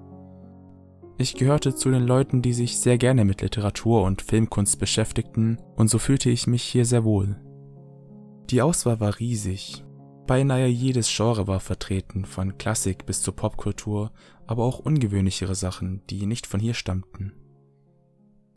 Ich 1.18 1.34
gehörte 1.34 1.74
zu 1.74 1.90
den 1.90 2.06
Leuten, 2.06 2.42
die 2.42 2.52
sich 2.52 2.78
sehr 2.78 2.98
gerne 2.98 3.24
mit 3.24 3.40
Literatur 3.40 4.02
und 4.02 4.20
Filmkunst 4.20 4.78
beschäftigten, 4.78 5.58
und 5.74 5.88
so 5.88 5.98
fühlte 5.98 6.28
ich 6.28 6.46
mich 6.46 6.62
hier 6.62 6.84
sehr 6.84 7.04
wohl. 7.04 7.40
Die 8.50 8.60
Auswahl 8.60 9.00
war 9.00 9.18
riesig. 9.18 9.82
Beinahe 10.26 10.66
jedes 10.66 11.08
Genre 11.14 11.46
war 11.46 11.60
vertreten, 11.60 12.26
von 12.26 12.58
Klassik 12.58 13.06
bis 13.06 13.22
zur 13.22 13.34
Popkultur, 13.34 14.12
aber 14.46 14.64
auch 14.64 14.78
ungewöhnlichere 14.78 15.54
Sachen, 15.54 16.02
die 16.10 16.26
nicht 16.26 16.46
von 16.46 16.60
hier 16.60 16.74
stammten. 16.74 17.32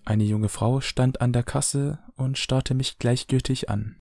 Eine 0.03 0.25
junge 0.25 0.49
Frau 0.49 0.81
stand 0.81 1.21
an 1.21 1.31
der 1.31 1.43
Kasse 1.43 1.99
und 2.15 2.37
starrte 2.37 2.73
mich 2.73 2.99
gleichgültig 2.99 3.69
an. 3.69 3.97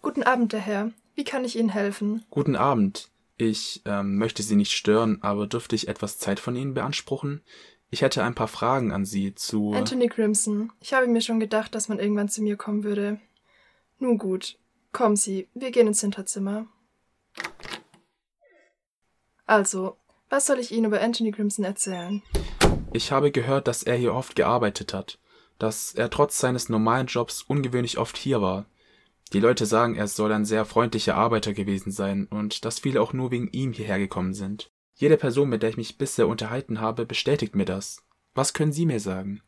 Guten 0.00 0.22
Abend, 0.22 0.52
der 0.52 0.60
Herr. 0.60 0.92
Wie 1.14 1.24
kann 1.24 1.44
ich 1.44 1.58
Ihnen 1.58 1.68
helfen? 1.68 2.24
Guten 2.30 2.56
Abend. 2.56 3.10
Ich 3.38 3.82
ähm, 3.84 4.16
möchte 4.16 4.42
Sie 4.42 4.56
nicht 4.56 4.72
stören, 4.72 5.18
aber 5.22 5.46
dürfte 5.46 5.74
ich 5.76 5.88
etwas 5.88 6.18
Zeit 6.18 6.40
von 6.40 6.56
Ihnen 6.56 6.74
beanspruchen? 6.74 7.42
Ich 7.90 8.02
hätte 8.02 8.24
ein 8.24 8.34
paar 8.34 8.48
Fragen 8.48 8.92
an 8.92 9.04
Sie 9.04 9.34
zu. 9.34 9.72
Anthony 9.72 10.08
Crimson. 10.08 10.72
Ich 10.80 10.94
habe 10.94 11.06
mir 11.06 11.20
schon 11.20 11.38
gedacht, 11.38 11.74
dass 11.74 11.88
man 11.88 11.98
irgendwann 11.98 12.28
zu 12.28 12.42
mir 12.42 12.56
kommen 12.56 12.82
würde. 12.82 13.20
Nun 13.98 14.18
gut. 14.18 14.58
Kommen 14.92 15.16
Sie, 15.16 15.48
wir 15.54 15.70
gehen 15.70 15.86
ins 15.86 16.00
Hinterzimmer. 16.00 16.66
Also, 19.44 19.96
was 20.28 20.46
soll 20.46 20.58
ich 20.58 20.72
Ihnen 20.72 20.86
über 20.86 21.00
Anthony 21.00 21.30
Crimson 21.30 21.64
erzählen? 21.64 22.22
Ich 22.92 23.12
habe 23.12 23.30
gehört, 23.30 23.68
dass 23.68 23.82
er 23.82 23.96
hier 23.96 24.14
oft 24.14 24.34
gearbeitet 24.34 24.94
hat, 24.94 25.18
dass 25.58 25.94
er 25.94 26.10
trotz 26.10 26.38
seines 26.38 26.68
normalen 26.68 27.06
Jobs 27.06 27.42
ungewöhnlich 27.42 27.98
oft 27.98 28.16
hier 28.16 28.40
war. 28.40 28.66
Die 29.32 29.40
Leute 29.40 29.66
sagen, 29.66 29.96
er 29.96 30.06
soll 30.06 30.32
ein 30.32 30.44
sehr 30.44 30.64
freundlicher 30.64 31.16
Arbeiter 31.16 31.52
gewesen 31.52 31.90
sein 31.90 32.26
und 32.26 32.64
dass 32.64 32.78
viele 32.78 33.00
auch 33.02 33.12
nur 33.12 33.30
wegen 33.30 33.48
ihm 33.48 33.72
hierher 33.72 33.98
gekommen 33.98 34.34
sind. 34.34 34.70
Jede 34.94 35.16
Person, 35.16 35.48
mit 35.48 35.62
der 35.62 35.70
ich 35.70 35.76
mich 35.76 35.98
bisher 35.98 36.28
unterhalten 36.28 36.80
habe, 36.80 37.04
bestätigt 37.04 37.54
mir 37.54 37.64
das. 37.64 38.04
Was 38.34 38.54
können 38.54 38.72
Sie 38.72 38.86
mir 38.86 39.00
sagen? 39.00 39.42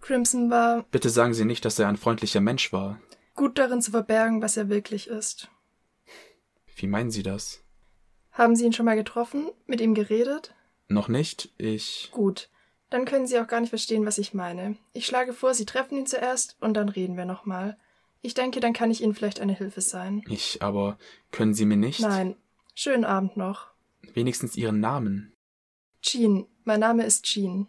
Crimson 0.00 0.50
war. 0.50 0.84
Bitte 0.90 1.10
sagen 1.10 1.32
Sie 1.32 1.44
nicht, 1.44 1.64
dass 1.64 1.78
er 1.78 1.88
ein 1.88 1.96
freundlicher 1.96 2.40
Mensch 2.40 2.72
war. 2.72 3.00
Gut 3.34 3.56
darin 3.56 3.80
zu 3.80 3.92
verbergen, 3.92 4.42
was 4.42 4.56
er 4.56 4.68
wirklich 4.68 5.06
ist. 5.06 5.48
Wie 6.76 6.86
meinen 6.86 7.10
Sie 7.10 7.22
das? 7.22 7.62
Haben 8.32 8.56
Sie 8.56 8.64
ihn 8.64 8.72
schon 8.72 8.86
mal 8.86 8.96
getroffen? 8.96 9.50
Mit 9.66 9.80
ihm 9.80 9.94
geredet? 9.94 10.54
Noch 10.88 11.08
nicht. 11.08 11.50
Ich. 11.56 12.10
Gut. 12.12 12.50
Dann 12.90 13.04
können 13.04 13.26
Sie 13.26 13.38
auch 13.38 13.46
gar 13.46 13.60
nicht 13.60 13.70
verstehen, 13.70 14.04
was 14.04 14.18
ich 14.18 14.34
meine. 14.34 14.76
Ich 14.92 15.06
schlage 15.06 15.32
vor, 15.32 15.54
Sie 15.54 15.64
treffen 15.64 15.96
ihn 15.96 16.06
zuerst 16.06 16.56
und 16.60 16.74
dann 16.74 16.88
reden 16.88 17.16
wir 17.16 17.24
nochmal. 17.24 17.78
Ich 18.22 18.34
denke, 18.34 18.60
dann 18.60 18.72
kann 18.72 18.90
ich 18.90 19.02
Ihnen 19.02 19.14
vielleicht 19.14 19.40
eine 19.40 19.52
Hilfe 19.52 19.80
sein. 19.80 20.22
Ich, 20.28 20.62
aber 20.62 20.96
können 21.32 21.54
Sie 21.54 21.66
mir 21.66 21.76
nicht? 21.76 22.00
Nein. 22.00 22.36
Schönen 22.74 23.04
Abend 23.04 23.36
noch. 23.36 23.66
Wenigstens 24.14 24.56
Ihren 24.56 24.80
Namen. 24.80 25.32
Jean. 26.00 26.46
Mein 26.64 26.80
Name 26.80 27.04
ist 27.04 27.24
Jean. 27.24 27.68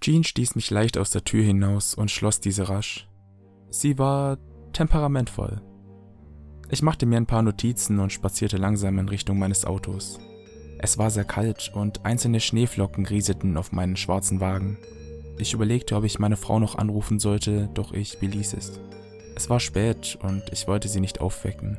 Jean 0.00 0.24
stieß 0.24 0.54
mich 0.54 0.70
leicht 0.70 0.96
aus 0.96 1.10
der 1.10 1.24
Tür 1.24 1.42
hinaus 1.42 1.94
und 1.94 2.10
schloss 2.10 2.40
diese 2.40 2.68
rasch. 2.68 3.08
Sie 3.68 3.98
war 3.98 4.38
temperamentvoll. 4.72 5.60
Ich 6.70 6.82
machte 6.82 7.04
mir 7.04 7.16
ein 7.16 7.26
paar 7.26 7.42
Notizen 7.42 7.98
und 7.98 8.12
spazierte 8.12 8.56
langsam 8.56 8.98
in 8.98 9.08
Richtung 9.08 9.38
meines 9.38 9.64
Autos. 9.64 10.20
Es 10.78 10.96
war 10.96 11.10
sehr 11.10 11.24
kalt 11.24 11.72
und 11.74 12.06
einzelne 12.06 12.40
Schneeflocken 12.40 13.04
rieselten 13.04 13.56
auf 13.56 13.72
meinen 13.72 13.96
schwarzen 13.96 14.40
Wagen. 14.40 14.78
Ich 15.40 15.54
überlegte, 15.54 15.96
ob 15.96 16.04
ich 16.04 16.18
meine 16.18 16.36
Frau 16.36 16.58
noch 16.58 16.74
anrufen 16.74 17.18
sollte, 17.18 17.70
doch 17.72 17.92
ich 17.92 18.18
beließ 18.18 18.52
es. 18.52 18.78
Es 19.34 19.48
war 19.48 19.58
spät 19.58 20.18
und 20.22 20.42
ich 20.52 20.68
wollte 20.68 20.86
sie 20.86 21.00
nicht 21.00 21.22
aufwecken. 21.22 21.78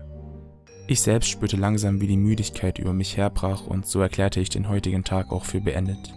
Ich 0.88 1.02
selbst 1.02 1.30
spürte 1.30 1.58
langsam, 1.58 2.02
wie 2.02 2.08
die 2.08 2.18
Müdigkeit 2.18 2.80
über 2.80 2.92
mich 2.92 3.18
herbrach 3.18 3.68
und 3.68 3.86
so 3.86 4.02
erklärte 4.02 4.40
ich 4.40 4.50
den 4.50 4.68
heutigen 4.68 5.04
Tag 5.04 5.32
auch 5.32 5.46
für 5.46 5.62
beendet. 5.62 6.12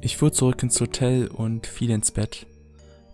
Ich 0.00 0.16
fuhr 0.16 0.32
zurück 0.32 0.62
ins 0.62 0.80
Hotel 0.80 1.28
und 1.28 1.66
fiel 1.66 1.90
ins 1.90 2.12
Bett. 2.12 2.46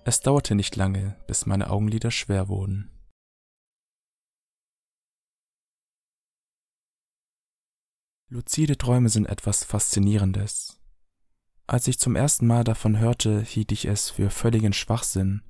Es 0.05 0.21
dauerte 0.21 0.55
nicht 0.55 0.77
lange, 0.77 1.17
bis 1.27 1.45
meine 1.45 1.71
Augenlider 1.71 2.13
schwer 2.13 2.49
wurden. 2.49 2.89
Luzide 8.29 8.79
Träume 8.79 9.09
sind 9.09 9.27
etwas 9.27 9.65
Faszinierendes. 9.65 10.82
Als 11.67 11.87
ich 11.87 11.99
zum 11.99 12.17
ersten 12.17 12.47
Mal 12.47 12.65
davon 12.65 12.99
hörte, 12.99 13.41
hielt 13.41 13.73
ich 13.73 13.87
es 13.87 14.11
für 14.11 14.31
völligen 14.31 14.73
Schwachsinn. 14.73 15.43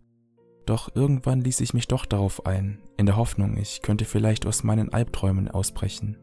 Doch 0.67 0.95
irgendwann 0.95 1.41
ließ 1.41 1.61
ich 1.61 1.75
mich 1.75 1.89
doch 1.89 2.07
darauf 2.07 2.47
ein, 2.47 2.79
in 2.97 3.07
der 3.07 3.17
Hoffnung, 3.17 3.57
ich 3.57 3.83
könnte 3.83 4.05
vielleicht 4.05 4.47
aus 4.47 4.63
meinen 4.63 4.93
Albträumen 4.93 5.51
ausbrechen. 5.51 6.19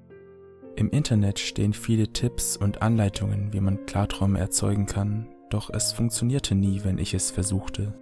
Im 0.76 0.90
Internet 0.92 1.40
stehen 1.40 1.74
viele 1.74 2.14
Tipps 2.14 2.56
und 2.56 2.82
Anleitungen, 2.82 3.52
wie 3.52 3.60
man 3.60 3.86
Klarträume 3.86 4.40
erzeugen 4.40 4.86
kann, 4.86 5.28
doch 5.50 5.70
es 5.70 5.92
funktionierte 5.92 6.56
nie, 6.56 6.84
wenn 6.84 7.00
ich 7.00 7.14
es 7.14 7.32
versuchte. 7.32 7.94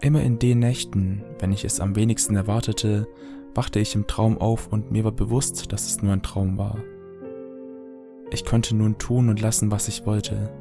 Immer 0.00 0.22
in 0.22 0.38
den 0.38 0.58
Nächten, 0.60 1.22
wenn 1.38 1.52
ich 1.52 1.64
es 1.64 1.78
am 1.78 1.94
wenigsten 1.94 2.34
erwartete, 2.34 3.06
wachte 3.54 3.78
ich 3.78 3.94
im 3.94 4.06
Traum 4.06 4.38
auf 4.38 4.68
und 4.68 4.90
mir 4.90 5.04
war 5.04 5.12
bewusst, 5.12 5.72
dass 5.72 5.86
es 5.86 6.02
nur 6.02 6.12
ein 6.12 6.22
Traum 6.22 6.58
war. 6.58 6.78
Ich 8.30 8.44
konnte 8.44 8.76
nun 8.76 8.98
tun 8.98 9.28
und 9.28 9.40
lassen, 9.40 9.70
was 9.70 9.88
ich 9.88 10.04
wollte. 10.06 10.52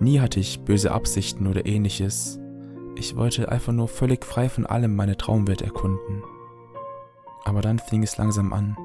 Nie 0.00 0.20
hatte 0.20 0.40
ich 0.40 0.60
böse 0.64 0.90
Absichten 0.90 1.46
oder 1.46 1.66
ähnliches. 1.66 2.40
Ich 2.96 3.16
wollte 3.16 3.50
einfach 3.50 3.72
nur 3.72 3.88
völlig 3.88 4.24
frei 4.24 4.48
von 4.48 4.66
allem 4.66 4.96
meine 4.96 5.16
Traumwelt 5.16 5.62
erkunden. 5.62 6.22
Aber 7.44 7.60
dann 7.60 7.78
fing 7.78 8.02
es 8.02 8.18
langsam 8.18 8.52
an. 8.52 8.76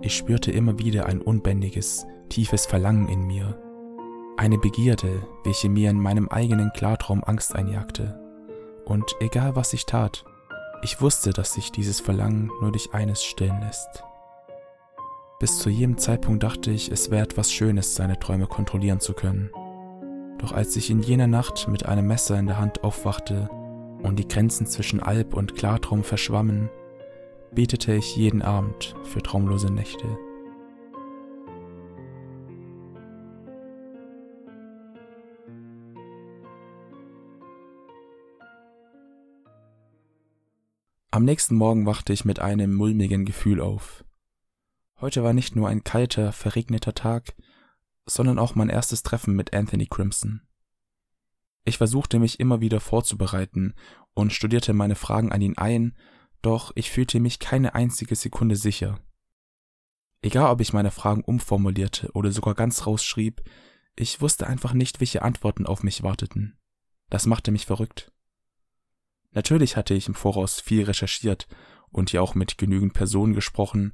Ich 0.00 0.16
spürte 0.16 0.50
immer 0.50 0.78
wieder 0.78 1.06
ein 1.06 1.20
unbändiges, 1.20 2.06
tiefes 2.28 2.66
Verlangen 2.66 3.08
in 3.08 3.26
mir. 3.26 3.58
Eine 4.36 4.58
Begierde, 4.58 5.22
welche 5.44 5.68
mir 5.68 5.90
in 5.90 6.00
meinem 6.00 6.28
eigenen 6.28 6.72
Klartraum 6.72 7.22
Angst 7.24 7.54
einjagte. 7.54 8.20
Und 8.84 9.14
egal 9.20 9.56
was 9.56 9.72
ich 9.72 9.86
tat, 9.86 10.24
ich 10.82 11.00
wusste, 11.00 11.30
dass 11.30 11.54
sich 11.54 11.72
dieses 11.72 12.00
Verlangen 12.00 12.50
nur 12.60 12.72
durch 12.72 12.92
eines 12.92 13.24
stillen 13.24 13.60
lässt. 13.60 14.04
Bis 15.44 15.58
zu 15.58 15.68
jedem 15.68 15.98
Zeitpunkt 15.98 16.42
dachte 16.42 16.70
ich, 16.70 16.90
es 16.90 17.10
wäre 17.10 17.22
etwas 17.22 17.52
Schönes, 17.52 17.94
seine 17.94 18.18
Träume 18.18 18.46
kontrollieren 18.46 19.00
zu 19.00 19.12
können. 19.12 19.50
Doch 20.38 20.52
als 20.52 20.74
ich 20.74 20.88
in 20.88 21.02
jener 21.02 21.26
Nacht 21.26 21.68
mit 21.68 21.84
einem 21.84 22.06
Messer 22.06 22.38
in 22.38 22.46
der 22.46 22.58
Hand 22.58 22.82
aufwachte 22.82 23.50
und 24.02 24.18
die 24.18 24.26
Grenzen 24.26 24.66
zwischen 24.66 25.00
Alb 25.00 25.34
und 25.34 25.54
Klartraum 25.54 26.02
verschwammen, 26.02 26.70
betete 27.52 27.92
ich 27.92 28.16
jeden 28.16 28.40
Abend 28.40 28.94
für 29.02 29.20
traumlose 29.20 29.70
Nächte. 29.70 30.16
Am 41.10 41.26
nächsten 41.26 41.54
Morgen 41.54 41.84
wachte 41.84 42.14
ich 42.14 42.24
mit 42.24 42.40
einem 42.40 42.74
mulmigen 42.74 43.26
Gefühl 43.26 43.60
auf. 43.60 44.04
Heute 45.04 45.22
war 45.22 45.34
nicht 45.34 45.54
nur 45.54 45.68
ein 45.68 45.84
kalter, 45.84 46.32
verregneter 46.32 46.94
Tag, 46.94 47.34
sondern 48.06 48.38
auch 48.38 48.54
mein 48.54 48.70
erstes 48.70 49.02
Treffen 49.02 49.36
mit 49.36 49.52
Anthony 49.52 49.86
Crimson. 49.86 50.40
Ich 51.66 51.76
versuchte 51.76 52.18
mich 52.18 52.40
immer 52.40 52.62
wieder 52.62 52.80
vorzubereiten 52.80 53.74
und 54.14 54.32
studierte 54.32 54.72
meine 54.72 54.94
Fragen 54.94 55.30
an 55.30 55.42
ihn 55.42 55.58
ein, 55.58 55.94
doch 56.40 56.72
ich 56.74 56.90
fühlte 56.90 57.20
mich 57.20 57.38
keine 57.38 57.74
einzige 57.74 58.16
Sekunde 58.16 58.56
sicher. 58.56 58.98
Egal 60.22 60.50
ob 60.50 60.62
ich 60.62 60.72
meine 60.72 60.90
Fragen 60.90 61.22
umformulierte 61.22 62.10
oder 62.14 62.32
sogar 62.32 62.54
ganz 62.54 62.86
rausschrieb, 62.86 63.42
ich 63.96 64.22
wusste 64.22 64.46
einfach 64.46 64.72
nicht, 64.72 65.00
welche 65.00 65.20
Antworten 65.20 65.66
auf 65.66 65.82
mich 65.82 66.02
warteten. 66.02 66.58
Das 67.10 67.26
machte 67.26 67.50
mich 67.50 67.66
verrückt. 67.66 68.10
Natürlich 69.32 69.76
hatte 69.76 69.92
ich 69.92 70.08
im 70.08 70.14
Voraus 70.14 70.62
viel 70.62 70.84
recherchiert 70.84 71.46
und 71.90 72.10
ja 72.12 72.22
auch 72.22 72.34
mit 72.34 72.56
genügend 72.56 72.94
Personen 72.94 73.34
gesprochen, 73.34 73.92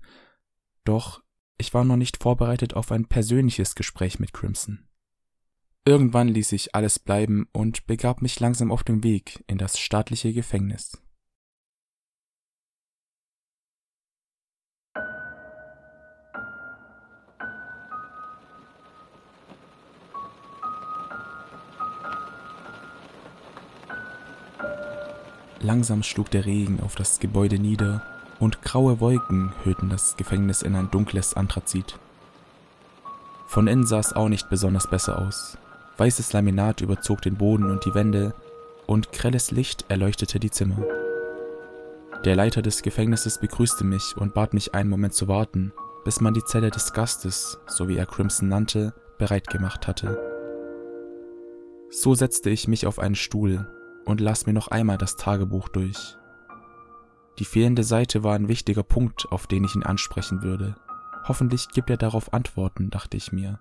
doch 0.85 1.23
ich 1.59 1.75
war 1.75 1.85
noch 1.85 1.97
nicht 1.97 2.23
vorbereitet 2.23 2.75
auf 2.75 2.91
ein 2.91 3.07
persönliches 3.07 3.75
Gespräch 3.75 4.19
mit 4.19 4.33
Crimson. 4.33 4.89
Irgendwann 5.85 6.29
ließ 6.29 6.53
ich 6.53 6.75
alles 6.75 6.99
bleiben 6.99 7.49
und 7.53 7.87
begab 7.87 8.23
mich 8.23 8.41
langsam 8.41 8.71
auf 8.73 8.85
den 8.85 9.03
Weg 9.03 9.45
in 9.47 9.59
das 9.59 9.79
staatliche 9.79 10.33
Gefängnis. 10.33 11.01
Langsam 25.63 26.03
schlug 26.03 26.31
der 26.31 26.47
Regen 26.47 26.81
auf 26.81 26.95
das 26.95 27.21
Gebäude 27.21 27.59
nieder 27.59 28.10
und 28.41 28.63
graue 28.63 28.99
Wolken 28.99 29.53
hüllten 29.65 29.91
das 29.91 30.17
Gefängnis 30.17 30.63
in 30.63 30.75
ein 30.75 30.91
dunkles 30.91 31.35
Anthrazit. 31.35 31.99
Von 33.47 33.67
innen 33.67 33.87
sah 33.87 33.99
es 33.99 34.13
auch 34.13 34.29
nicht 34.29 34.49
besonders 34.49 34.89
besser 34.89 35.21
aus. 35.21 35.59
Weißes 35.99 36.33
Laminat 36.33 36.81
überzog 36.81 37.21
den 37.21 37.37
Boden 37.37 37.71
und 37.71 37.85
die 37.85 37.95
Wände 37.95 38.35
und 38.87 39.13
grelles 39.13 39.51
Licht 39.51 39.85
erleuchtete 39.89 40.41
die 40.41 40.51
Zimmer. 40.51 40.79
Der 42.25 42.37
Leiter 42.37 42.63
des 42.63 42.83
Gefängnisses 42.83 43.39
begrüßte 43.39 43.85
mich 43.85 44.17
und 44.17 44.35
bat 44.35 44.55
mich 44.55 44.75
einen 44.75 44.91
Moment 44.91 45.15
zu 45.15 45.29
warten, 45.29 45.73
bis 46.05 46.21
man 46.21 46.33
die 46.33 46.45
Zelle 46.45 46.71
des 46.71 46.93
Gastes, 46.93 47.59
so 47.67 47.89
wie 47.89 47.97
er 47.97 48.07
Crimson 48.07 48.49
nannte, 48.49 48.95
bereit 49.19 49.49
gemacht 49.49 49.87
hatte. 49.87 50.19
So 51.91 52.15
setzte 52.15 52.51
ich 52.51 52.69
mich 52.69 52.87
auf 52.87 52.99
einen 52.99 53.15
Stuhl 53.15 53.67
und 54.07 54.21
las 54.21 54.47
mir 54.47 54.53
noch 54.53 54.69
einmal 54.69 54.97
das 54.97 55.17
Tagebuch 55.17 55.69
durch. 55.69 56.17
Die 57.41 57.47
fehlende 57.47 57.85
Seite 57.85 58.23
war 58.23 58.35
ein 58.35 58.49
wichtiger 58.49 58.83
Punkt, 58.83 59.33
auf 59.33 59.47
den 59.47 59.65
ich 59.65 59.75
ihn 59.75 59.83
ansprechen 59.83 60.43
würde. 60.43 60.77
Hoffentlich 61.27 61.69
gibt 61.71 61.89
er 61.89 61.97
darauf 61.97 62.35
Antworten, 62.35 62.91
dachte 62.91 63.17
ich 63.17 63.33
mir. 63.33 63.61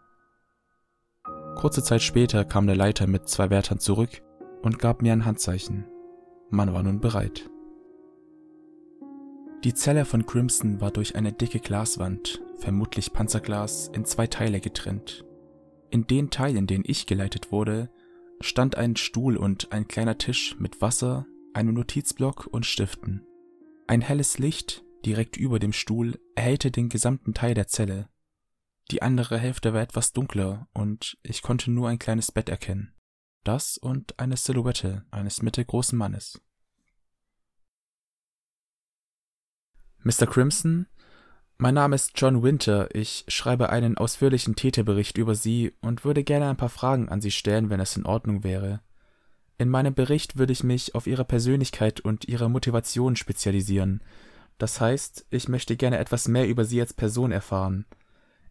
Kurze 1.56 1.82
Zeit 1.82 2.02
später 2.02 2.44
kam 2.44 2.68
der 2.68 2.76
Leiter 2.76 3.08
mit 3.08 3.30
zwei 3.30 3.50
Wärtern 3.50 3.80
zurück 3.80 4.22
und 4.62 4.80
gab 4.80 5.02
mir 5.02 5.14
ein 5.14 5.24
Handzeichen. 5.24 5.86
Man 6.50 6.74
war 6.74 6.84
nun 6.84 7.00
bereit. 7.00 7.50
Die 9.64 9.74
Zelle 9.74 10.04
von 10.04 10.26
Crimson 10.26 10.82
war 10.82 10.92
durch 10.92 11.16
eine 11.16 11.32
dicke 11.32 11.60
Glaswand, 11.62 12.42
vermutlich 12.58 13.14
Panzerglas, 13.14 13.90
in 13.94 14.04
zwei 14.04 14.28
Teile 14.28 14.60
getrennt. 14.60 15.24
In 15.90 16.06
den 16.06 16.30
Teil, 16.32 16.58
in 16.58 16.68
den 16.68 16.84
ich 16.86 17.06
geleitet 17.06 17.54
wurde, 17.54 17.90
stand 18.42 18.76
ein 18.76 18.98
Stuhl 18.98 19.38
und 19.38 19.72
ein 19.72 19.88
kleiner 19.88 20.18
Tisch 20.18 20.58
mit 20.60 20.82
Wasser, 20.82 21.26
einem 21.54 21.76
Notizblock 21.76 22.46
und 22.52 22.66
Stiften. 22.66 23.26
Ein 23.90 24.02
helles 24.02 24.38
Licht 24.38 24.84
direkt 25.04 25.36
über 25.36 25.58
dem 25.58 25.74
Stuhl 25.74 26.20
erhellte 26.36 26.70
den 26.70 26.90
gesamten 26.90 27.34
Teil 27.34 27.56
der 27.56 27.66
Zelle. 27.66 28.08
Die 28.92 29.02
andere 29.02 29.40
Hälfte 29.40 29.74
war 29.74 29.82
etwas 29.82 30.14
dunkler 30.14 30.68
und 30.74 31.18
ich 31.24 31.42
konnte 31.42 31.72
nur 31.72 31.90
ein 31.90 31.98
kleines 31.98 32.32
Bett 32.32 32.50
erkennen. 32.50 32.94
Das 33.44 33.80
und 33.80 34.20
eine 34.20 34.38
Silhouette 34.38 35.08
eines 35.10 35.42
mittelgroßen 35.42 35.98
Mannes. 35.98 36.40
Mr. 40.04 40.28
Crimson, 40.28 40.86
mein 41.58 41.74
Name 41.74 41.96
ist 41.96 42.12
John 42.14 42.44
Winter. 42.44 42.94
Ich 42.94 43.26
schreibe 43.28 43.72
einen 43.72 43.98
ausführlichen 43.98 44.56
Täterbericht 44.56 45.18
über 45.18 45.34
Sie 45.34 45.74
und 45.82 46.06
würde 46.06 46.24
gerne 46.24 46.48
ein 46.48 46.58
paar 46.58 46.70
Fragen 46.70 47.10
an 47.10 47.22
Sie 47.22 47.32
stellen, 47.32 47.72
wenn 47.72 47.80
es 47.80 47.98
in 47.98 48.06
Ordnung 48.06 48.44
wäre. 48.44 48.84
In 49.60 49.68
meinem 49.68 49.94
Bericht 49.94 50.38
würde 50.38 50.54
ich 50.54 50.64
mich 50.64 50.96
auf 50.96 51.06
Ihre 51.06 51.26
Persönlichkeit 51.26 52.00
und 52.00 52.30
Ihre 52.30 52.50
Motivation 52.50 53.18
spezialisieren. 53.18 54.02
Das 54.58 54.80
heißt, 54.80 55.26
ich 55.32 55.50
möchte 55.50 55.76
gerne 55.76 55.98
etwas 55.98 56.30
mehr 56.30 56.48
über 56.48 56.64
Sie 56.64 56.80
als 56.80 56.94
Person 56.94 57.34
erfahren. 57.34 57.86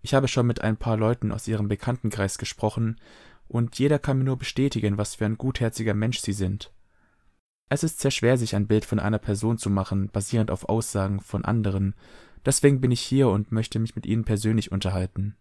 Ich 0.02 0.12
habe 0.12 0.28
schon 0.28 0.46
mit 0.46 0.60
ein 0.60 0.76
paar 0.76 0.98
Leuten 0.98 1.32
aus 1.32 1.48
Ihrem 1.48 1.66
Bekanntenkreis 1.66 2.36
gesprochen, 2.36 3.00
und 3.48 3.78
jeder 3.78 3.98
kann 3.98 4.18
mir 4.18 4.24
nur 4.24 4.36
bestätigen, 4.36 4.98
was 4.98 5.14
für 5.14 5.24
ein 5.24 5.38
gutherziger 5.38 5.94
Mensch 5.94 6.20
Sie 6.20 6.34
sind. 6.34 6.70
Es 7.70 7.82
ist 7.82 8.00
sehr 8.00 8.10
schwer, 8.10 8.36
sich 8.36 8.54
ein 8.54 8.66
Bild 8.66 8.84
von 8.84 8.98
einer 8.98 9.18
Person 9.18 9.56
zu 9.56 9.70
machen, 9.70 10.10
basierend 10.10 10.50
auf 10.50 10.68
Aussagen 10.68 11.20
von 11.20 11.42
anderen, 11.42 11.94
deswegen 12.44 12.82
bin 12.82 12.90
ich 12.90 13.00
hier 13.00 13.30
und 13.30 13.50
möchte 13.50 13.78
mich 13.78 13.96
mit 13.96 14.04
Ihnen 14.04 14.24
persönlich 14.24 14.72
unterhalten. 14.72 15.36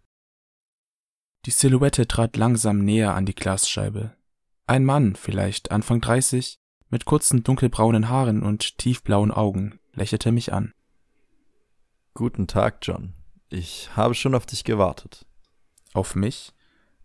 Die 1.46 1.52
Silhouette 1.52 2.08
trat 2.08 2.38
langsam 2.38 2.80
näher 2.80 3.14
an 3.16 3.26
die 3.26 3.36
Glasscheibe. 3.36 4.17
Ein 4.70 4.84
Mann, 4.84 5.16
vielleicht 5.16 5.72
Anfang 5.72 6.02
dreißig, 6.02 6.60
mit 6.90 7.06
kurzen 7.06 7.42
dunkelbraunen 7.42 8.10
Haaren 8.10 8.44
und 8.44 8.78
tiefblauen 8.78 9.32
Augen, 9.32 9.80
lächelte 9.94 10.34
mich 10.34 10.52
an. 10.52 10.74
Guten 12.14 12.48
Tag, 12.48 12.80
John. 12.82 13.14
Ich 13.48 13.96
habe 13.96 14.14
schon 14.14 14.36
auf 14.36 14.46
dich 14.46 14.66
gewartet. 14.66 15.26
Auf 15.94 16.16
mich? 16.16 16.54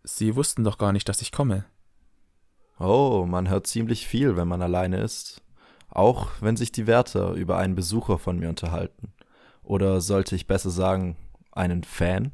Sie 0.02 0.34
wussten 0.34 0.64
doch 0.64 0.76
gar 0.76 0.92
nicht, 0.92 1.08
dass 1.08 1.22
ich 1.22 1.30
komme. 1.30 1.64
Oh, 2.80 3.26
man 3.28 3.48
hört 3.48 3.68
ziemlich 3.68 4.08
viel, 4.08 4.36
wenn 4.36 4.48
man 4.48 4.60
alleine 4.60 5.00
ist. 5.00 5.40
Auch 5.88 6.30
wenn 6.40 6.56
sich 6.56 6.72
die 6.72 6.88
Wärter 6.88 7.30
über 7.34 7.58
einen 7.58 7.76
Besucher 7.76 8.18
von 8.18 8.40
mir 8.40 8.48
unterhalten. 8.48 9.12
Oder 9.62 10.00
sollte 10.00 10.34
ich 10.34 10.48
besser 10.48 10.70
sagen, 10.70 11.16
einen 11.52 11.84
Fan? 11.84 12.32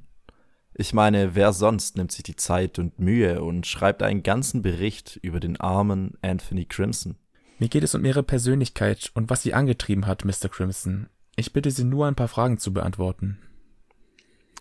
Ich 0.80 0.94
meine, 0.94 1.34
wer 1.34 1.52
sonst 1.52 1.96
nimmt 1.96 2.12
sich 2.12 2.22
die 2.22 2.36
Zeit 2.36 2.78
und 2.78 3.00
Mühe 3.00 3.42
und 3.42 3.66
schreibt 3.66 4.00
einen 4.00 4.22
ganzen 4.22 4.62
Bericht 4.62 5.18
über 5.22 5.40
den 5.40 5.60
armen 5.60 6.12
Anthony 6.22 6.66
Crimson? 6.66 7.16
Mir 7.58 7.68
geht 7.68 7.82
es 7.82 7.96
um 7.96 8.04
Ihre 8.04 8.22
Persönlichkeit 8.22 9.10
und 9.14 9.28
was 9.28 9.42
Sie 9.42 9.54
angetrieben 9.54 10.06
hat, 10.06 10.24
Mr. 10.24 10.48
Crimson. 10.48 11.08
Ich 11.34 11.52
bitte 11.52 11.72
Sie 11.72 11.82
nur 11.82 12.06
ein 12.06 12.14
paar 12.14 12.28
Fragen 12.28 12.58
zu 12.58 12.72
beantworten. 12.72 13.38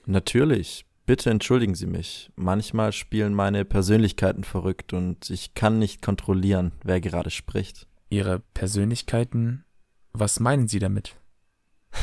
Natürlich. 0.07 0.85
Bitte 1.05 1.29
entschuldigen 1.29 1.75
Sie 1.75 1.85
mich. 1.85 2.31
Manchmal 2.35 2.93
spielen 2.93 3.35
meine 3.35 3.63
Persönlichkeiten 3.63 4.43
verrückt 4.43 4.93
und 4.93 5.29
ich 5.29 5.53
kann 5.53 5.77
nicht 5.77 6.01
kontrollieren, 6.01 6.71
wer 6.83 6.99
gerade 6.99 7.29
spricht. 7.29 7.87
Ihre 8.09 8.39
Persönlichkeiten? 8.55 9.65
Was 10.13 10.39
meinen 10.39 10.67
Sie 10.67 10.79
damit? 10.79 11.15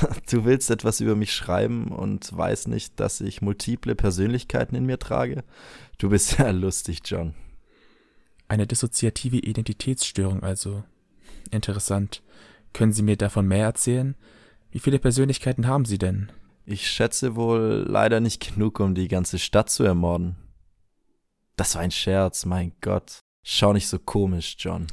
Du 0.30 0.44
willst 0.44 0.70
etwas 0.70 1.00
über 1.00 1.14
mich 1.16 1.32
schreiben 1.32 1.88
und 1.88 2.36
weißt 2.36 2.68
nicht, 2.68 2.98
dass 3.00 3.20
ich 3.20 3.42
multiple 3.42 3.94
Persönlichkeiten 3.94 4.74
in 4.74 4.86
mir 4.86 4.98
trage? 4.98 5.44
Du 5.98 6.10
bist 6.10 6.38
ja 6.38 6.50
lustig, 6.50 7.00
John. 7.04 7.34
Eine 8.48 8.66
dissoziative 8.66 9.38
Identitätsstörung 9.38 10.42
also. 10.42 10.84
Interessant. 11.50 12.22
Können 12.72 12.92
Sie 12.92 13.02
mir 13.02 13.16
davon 13.16 13.46
mehr 13.46 13.64
erzählen? 13.64 14.16
Wie 14.70 14.80
viele 14.80 14.98
Persönlichkeiten 14.98 15.66
haben 15.66 15.84
Sie 15.84 15.98
denn? 15.98 16.30
Ich 16.66 16.90
schätze 16.90 17.36
wohl 17.36 17.84
leider 17.88 18.20
nicht 18.20 18.54
genug, 18.54 18.80
um 18.80 18.94
die 18.94 19.08
ganze 19.08 19.38
Stadt 19.38 19.70
zu 19.70 19.84
ermorden. 19.84 20.36
Das 21.56 21.74
war 21.74 21.82
ein 21.82 21.90
Scherz, 21.90 22.46
mein 22.46 22.72
Gott. 22.80 23.20
Schau 23.42 23.72
nicht 23.72 23.86
so 23.86 23.98
komisch, 23.98 24.56
John. 24.58 24.86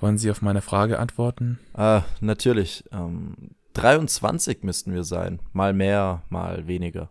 Wollen 0.00 0.18
Sie 0.18 0.30
auf 0.30 0.42
meine 0.42 0.60
Frage 0.60 0.98
antworten? 0.98 1.60
Ah, 1.74 2.02
natürlich. 2.20 2.84
Ähm, 2.90 3.54
23 3.72 4.62
müssten 4.62 4.94
wir 4.94 5.04
sein. 5.04 5.40
Mal 5.52 5.72
mehr, 5.72 6.22
mal 6.28 6.66
weniger. 6.66 7.10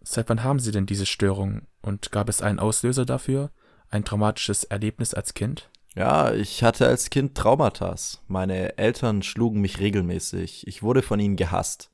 Seit 0.00 0.28
wann 0.28 0.42
haben 0.42 0.58
Sie 0.58 0.72
denn 0.72 0.86
diese 0.86 1.06
Störung? 1.06 1.62
Und 1.82 2.12
gab 2.12 2.28
es 2.28 2.42
einen 2.42 2.58
Auslöser 2.58 3.04
dafür? 3.04 3.50
Ein 3.90 4.04
traumatisches 4.04 4.64
Erlebnis 4.64 5.14
als 5.14 5.34
Kind? 5.34 5.70
Ja, 5.94 6.32
ich 6.32 6.62
hatte 6.62 6.86
als 6.86 7.10
Kind 7.10 7.34
Traumata. 7.34 7.94
Meine 8.26 8.78
Eltern 8.78 9.22
schlugen 9.22 9.60
mich 9.60 9.80
regelmäßig. 9.80 10.66
Ich 10.66 10.82
wurde 10.82 11.02
von 11.02 11.20
ihnen 11.20 11.36
gehasst. 11.36 11.90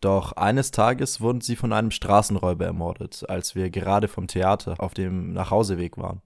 Doch 0.00 0.32
eines 0.32 0.70
Tages 0.70 1.20
wurden 1.20 1.40
sie 1.40 1.56
von 1.56 1.72
einem 1.72 1.90
Straßenräuber 1.90 2.66
ermordet, 2.66 3.24
als 3.28 3.54
wir 3.54 3.70
gerade 3.70 4.08
vom 4.08 4.26
Theater 4.26 4.74
auf 4.78 4.92
dem 4.92 5.32
Nachhauseweg 5.32 5.96
waren. 5.96 6.20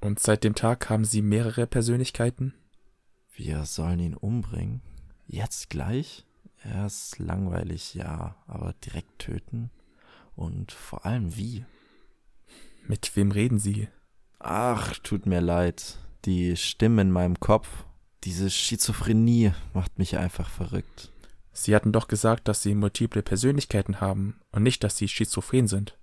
Und 0.00 0.18
seit 0.18 0.44
dem 0.44 0.54
Tag 0.54 0.90
haben 0.90 1.04
Sie 1.04 1.22
mehrere 1.22 1.66
Persönlichkeiten? 1.66 2.54
Wir 3.34 3.64
sollen 3.64 4.00
ihn 4.00 4.14
umbringen? 4.14 4.82
Jetzt 5.26 5.70
gleich? 5.70 6.24
Er 6.62 6.86
ist 6.86 7.18
langweilig, 7.18 7.94
ja, 7.94 8.36
aber 8.46 8.74
direkt 8.84 9.18
töten? 9.18 9.70
Und 10.34 10.72
vor 10.72 11.06
allem 11.06 11.36
wie? 11.36 11.64
Mit 12.86 13.14
wem 13.16 13.30
reden 13.30 13.58
Sie? 13.58 13.88
Ach, 14.38 14.96
tut 14.98 15.26
mir 15.26 15.40
leid. 15.40 15.98
Die 16.24 16.56
Stimme 16.56 17.02
in 17.02 17.10
meinem 17.10 17.40
Kopf, 17.40 17.84
diese 18.24 18.50
Schizophrenie 18.50 19.52
macht 19.74 19.98
mich 19.98 20.18
einfach 20.18 20.48
verrückt. 20.48 21.12
Sie 21.52 21.74
hatten 21.74 21.92
doch 21.92 22.08
gesagt, 22.08 22.48
dass 22.48 22.62
Sie 22.62 22.74
multiple 22.74 23.22
Persönlichkeiten 23.22 24.00
haben 24.00 24.38
und 24.52 24.62
nicht, 24.62 24.84
dass 24.84 24.96
Sie 24.96 25.08
schizophren 25.08 25.68
sind. 25.68 25.96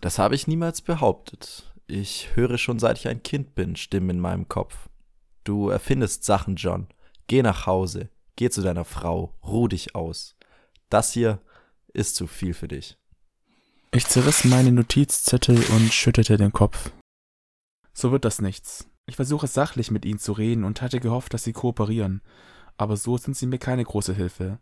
Das 0.00 0.18
habe 0.18 0.34
ich 0.34 0.46
niemals 0.46 0.82
behauptet. 0.82 1.72
Ich 1.86 2.36
höre 2.36 2.58
schon 2.58 2.78
seit 2.78 2.98
ich 2.98 3.08
ein 3.08 3.22
Kind 3.22 3.54
bin 3.54 3.76
Stimmen 3.76 4.10
in 4.10 4.20
meinem 4.20 4.48
Kopf. 4.48 4.88
Du 5.44 5.68
erfindest 5.68 6.24
Sachen, 6.24 6.56
John. 6.56 6.88
Geh 7.26 7.42
nach 7.42 7.66
Hause. 7.66 8.10
Geh 8.36 8.50
zu 8.50 8.62
deiner 8.62 8.84
Frau. 8.84 9.34
Ruh 9.42 9.68
dich 9.68 9.94
aus. 9.94 10.36
Das 10.88 11.12
hier 11.12 11.40
ist 11.92 12.16
zu 12.16 12.26
viel 12.26 12.54
für 12.54 12.68
dich. 12.68 12.98
Ich 13.92 14.06
zerriss 14.06 14.44
meine 14.44 14.72
Notizzettel 14.72 15.62
und 15.70 15.92
schüttelte 15.92 16.38
den 16.38 16.52
Kopf. 16.52 16.90
So 17.92 18.10
wird 18.10 18.24
das 18.24 18.40
nichts. 18.40 18.88
Ich 19.06 19.16
versuche 19.16 19.46
sachlich 19.46 19.90
mit 19.90 20.04
Ihnen 20.04 20.18
zu 20.18 20.32
reden 20.32 20.64
und 20.64 20.80
hatte 20.80 21.00
gehofft, 21.00 21.34
dass 21.34 21.44
Sie 21.44 21.52
kooperieren, 21.52 22.22
aber 22.78 22.96
so 22.96 23.18
sind 23.18 23.36
Sie 23.36 23.46
mir 23.46 23.58
keine 23.58 23.84
große 23.84 24.14
Hilfe. 24.14 24.58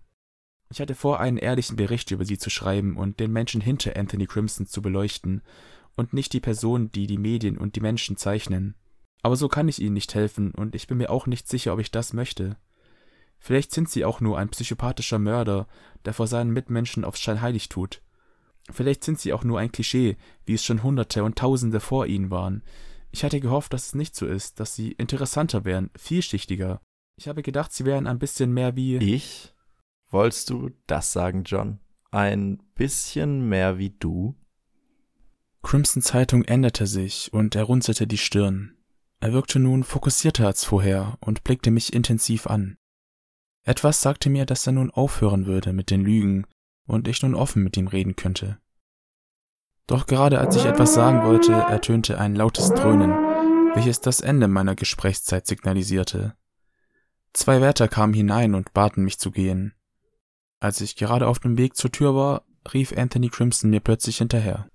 Ich 0.71 0.81
hatte 0.81 0.95
vor, 0.95 1.21
einen 1.21 1.37
ehrlichen 1.37 1.77
Bericht 1.77 2.11
über 2.11 2.25
Sie 2.25 2.39
zu 2.39 2.51
schreiben 2.51 2.97
und 2.97 3.21
den 3.21 3.33
Menschen 3.33 3.61
hinter 3.61 3.97
Anthony 3.97 4.27
Crimson 4.27 4.67
zu 4.67 4.83
beleuchten 4.83 5.43
und 5.97 6.13
nicht 6.13 6.33
die 6.33 6.41
Person, 6.41 6.91
die 6.91 7.07
die 7.07 7.19
Medien 7.19 7.59
und 7.59 7.77
die 7.77 7.81
Menschen 7.81 8.17
zeichnen. 8.17 8.75
Aber 9.23 9.37
so 9.37 9.49
kann 9.49 9.69
ich 9.69 9.81
Ihnen 9.81 9.95
nicht 9.95 10.15
helfen 10.15 10.53
und 10.53 10.75
ich 10.75 10.87
bin 10.87 10.99
mir 10.99 11.11
auch 11.11 11.27
nicht 11.27 11.49
sicher, 11.49 11.73
ob 11.73 11.81
ich 11.81 11.91
das 11.91 12.13
möchte. 12.13 12.57
Vielleicht 13.41 13.73
sind 13.73 13.89
Sie 13.89 14.05
auch 14.05 14.21
nur 14.21 14.39
ein 14.39 14.51
psychopathischer 14.51 15.19
Mörder, 15.19 15.67
der 16.05 16.15
vor 16.15 16.27
seinen 16.27 16.53
Mitmenschen 16.53 17.05
aufs 17.05 17.21
Scheinheilig 17.21 17.69
tut. 17.69 18.03
Vielleicht 18.71 19.03
sind 19.03 19.19
Sie 19.19 19.33
auch 19.33 19.43
nur 19.43 19.59
ein 19.59 19.73
Klischee, 19.73 20.17
wie 20.45 20.55
es 20.55 20.65
schon 20.65 20.83
Hunderte 20.83 21.25
und 21.25 21.37
Tausende 21.37 21.81
vor 21.81 22.07
Ihnen 22.07 22.31
waren. 22.31 22.63
Ich 23.13 23.25
hatte 23.25 23.41
gehofft, 23.41 23.73
dass 23.73 23.89
es 23.89 23.95
nicht 23.95 24.15
so 24.15 24.27
ist, 24.27 24.61
dass 24.61 24.75
sie 24.75 24.93
interessanter 24.93 25.65
wären, 25.65 25.91
vielschichtiger. 25.97 26.81
Ich 27.17 27.29
habe 27.29 27.43
gedacht, 27.43 27.73
sie 27.73 27.85
wären 27.85 28.07
ein 28.07 28.19
bisschen 28.19 28.53
mehr 28.53 28.77
wie. 28.77 28.97
Ich? 28.97 29.55
Wolltest 30.11 30.51
du 30.51 30.71
das 30.87 31.13
sagen, 31.13 31.45
John? 31.45 31.81
Ein 32.11 32.63
bisschen 32.75 33.49
mehr 33.49 33.79
wie 33.79 33.91
du? 33.91 34.37
Crimson 35.63 36.03
Zeitung 36.03 36.45
änderte 36.45 36.87
sich 36.87 37.33
und 37.33 37.55
er 37.55 37.65
runzelte 37.65 38.07
die 38.07 38.19
Stirn. 38.19 38.77
Er 39.21 39.33
wirkte 39.33 39.59
nun 39.59 39.85
fokussierter 39.85 40.47
als 40.47 40.65
vorher 40.65 41.19
und 41.21 41.45
blickte 41.45 41.71
mich 41.71 41.93
intensiv 41.93 42.47
an. 42.47 42.79
Etwas 43.65 44.01
sagte 44.01 44.31
mir, 44.31 44.47
dass 44.47 44.67
er 44.67 44.73
nun 44.73 44.91
aufhören 44.91 45.47
würde 45.47 45.73
mit 45.73 45.91
den 45.91 46.03
Lügen 46.03 46.47
und 46.87 47.09
ich 47.09 47.23
nun 47.23 47.35
offen 47.35 47.63
mit 47.63 47.77
ihm 47.77 47.89
reden 47.89 48.17
könnte. 48.17 48.59
Doch 49.87 50.07
gerade 50.07 50.39
als 50.39 50.57
ich 50.57 50.65
etwas 50.65 50.95
sagen 50.95 51.25
wollte, 51.25 51.53
ertönte 51.53 52.19
ein 52.19 52.35
lautes 52.35 52.71
Dröhnen, 52.71 53.11
welches 53.75 54.01
das 54.01 54.21
Ende 54.21 54.49
meiner 54.49 54.75
Gesprächszeit 54.75 55.47
signalisierte. 55.47 56.35
Zwei 57.33 57.61
Wärter 57.61 57.89
kamen 57.89 58.15
hinein 58.15 58.55
und 58.55 58.73
baten 58.73 59.05
mich 59.05 59.19
zu 59.19 59.31
gehen. 59.31 59.75
Als 60.59 60.81
ich 60.81 60.97
gerade 60.97 61.27
auf 61.27 61.39
dem 61.39 61.59
Weg 61.59 61.77
zur 61.77 61.91
Tür 61.93 62.15
war, 62.15 62.45
rief 62.73 62.93
Anthony 62.97 63.29
Crimson 63.29 63.71
mir 63.71 63.81
plötzlich 63.81 64.19
hinterher. 64.19 64.69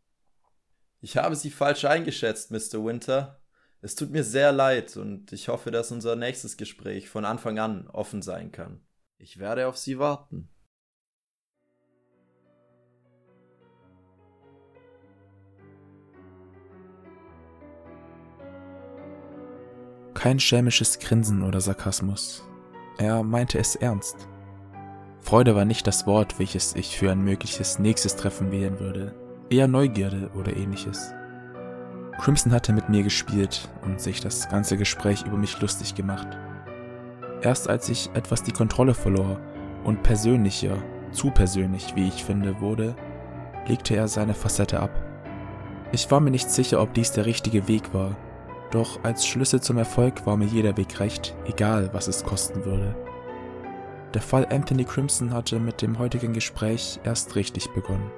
Ich 1.02 1.18
habe 1.18 1.36
Sie 1.36 1.52
falsch 1.52 1.86
eingeschätzt, 1.86 2.52
Mr. 2.52 2.84
Winter. 2.84 3.40
Es 3.86 3.94
tut 3.94 4.10
mir 4.10 4.24
sehr 4.24 4.52
leid 4.52 4.98
und 4.98 5.32
ich 5.32 5.48
hoffe, 5.48 5.70
dass 5.70 5.92
unser 5.92 6.16
nächstes 6.16 6.58
Gespräch 6.58 7.08
von 7.08 7.24
Anfang 7.24 7.60
an 7.60 7.88
offen 7.88 8.24
sein 8.24 8.52
kann. 8.52 8.80
Ich 9.20 9.38
werde 9.38 9.68
auf 9.68 9.78
Sie 9.78 10.00
warten. 10.00 10.50
Kein 20.16 20.40
schelmisches 20.40 20.98
Grinsen 20.98 21.44
oder 21.44 21.62
Sarkasmus. 21.62 22.44
Er 22.98 23.22
meinte 23.22 23.60
es 23.60 23.76
ernst. 23.76 24.28
Freude 25.22 25.54
war 25.56 25.66
nicht 25.66 25.86
das 25.86 26.08
Wort, 26.08 26.40
welches 26.40 26.76
ich 26.76 26.98
für 26.98 27.12
ein 27.12 27.24
mögliches 27.24 27.78
nächstes 27.78 28.16
Treffen 28.16 28.52
wählen 28.52 28.80
würde, 28.80 29.14
eher 29.52 29.68
Neugierde 29.68 30.32
oder 30.34 30.58
ähnliches. 30.58 31.14
Crimson 32.20 32.52
hatte 32.54 32.74
mit 32.74 32.90
mir 32.90 33.04
gespielt 33.04 33.70
und 33.84 34.00
sich 34.00 34.20
das 34.22 34.50
ganze 34.50 34.78
Gespräch 34.78 35.24
über 35.26 35.38
mich 35.38 35.60
lustig 35.62 35.96
gemacht. 35.96 36.28
Erst 37.42 37.70
als 37.70 37.90
ich 37.90 38.10
etwas 38.14 38.44
die 38.44 38.52
Kontrolle 38.52 38.94
verlor 38.94 39.40
und 39.84 40.02
persönlicher, 40.04 40.78
zu 41.12 41.32
persönlich, 41.32 41.96
wie 41.96 42.08
ich 42.08 42.24
finde, 42.24 42.60
wurde, 42.60 42.96
legte 43.68 43.96
er 43.96 44.08
seine 44.08 44.34
Facette 44.34 44.80
ab. 44.80 44.92
Ich 45.92 46.10
war 46.12 46.20
mir 46.20 46.32
nicht 46.32 46.50
sicher, 46.50 46.82
ob 46.82 46.94
dies 46.94 47.12
der 47.12 47.26
richtige 47.26 47.68
Weg 47.68 47.94
war, 47.94 48.16
doch 48.72 49.04
als 49.04 49.26
Schlüssel 49.26 49.62
zum 49.62 49.78
Erfolg 49.78 50.26
war 50.26 50.38
mir 50.38 50.46
jeder 50.46 50.76
Weg 50.78 51.00
recht, 51.00 51.36
egal 51.46 51.90
was 51.94 52.08
es 52.08 52.24
kosten 52.24 52.66
würde. 52.66 52.96
Der 54.14 54.22
Fall 54.22 54.48
Anthony 54.50 54.86
Crimson 54.86 55.34
hatte 55.34 55.60
mit 55.60 55.82
dem 55.82 56.00
heutigen 56.00 56.34
Gespräch 56.34 57.00
erst 57.04 57.36
richtig 57.36 57.72
begonnen. 57.74 58.12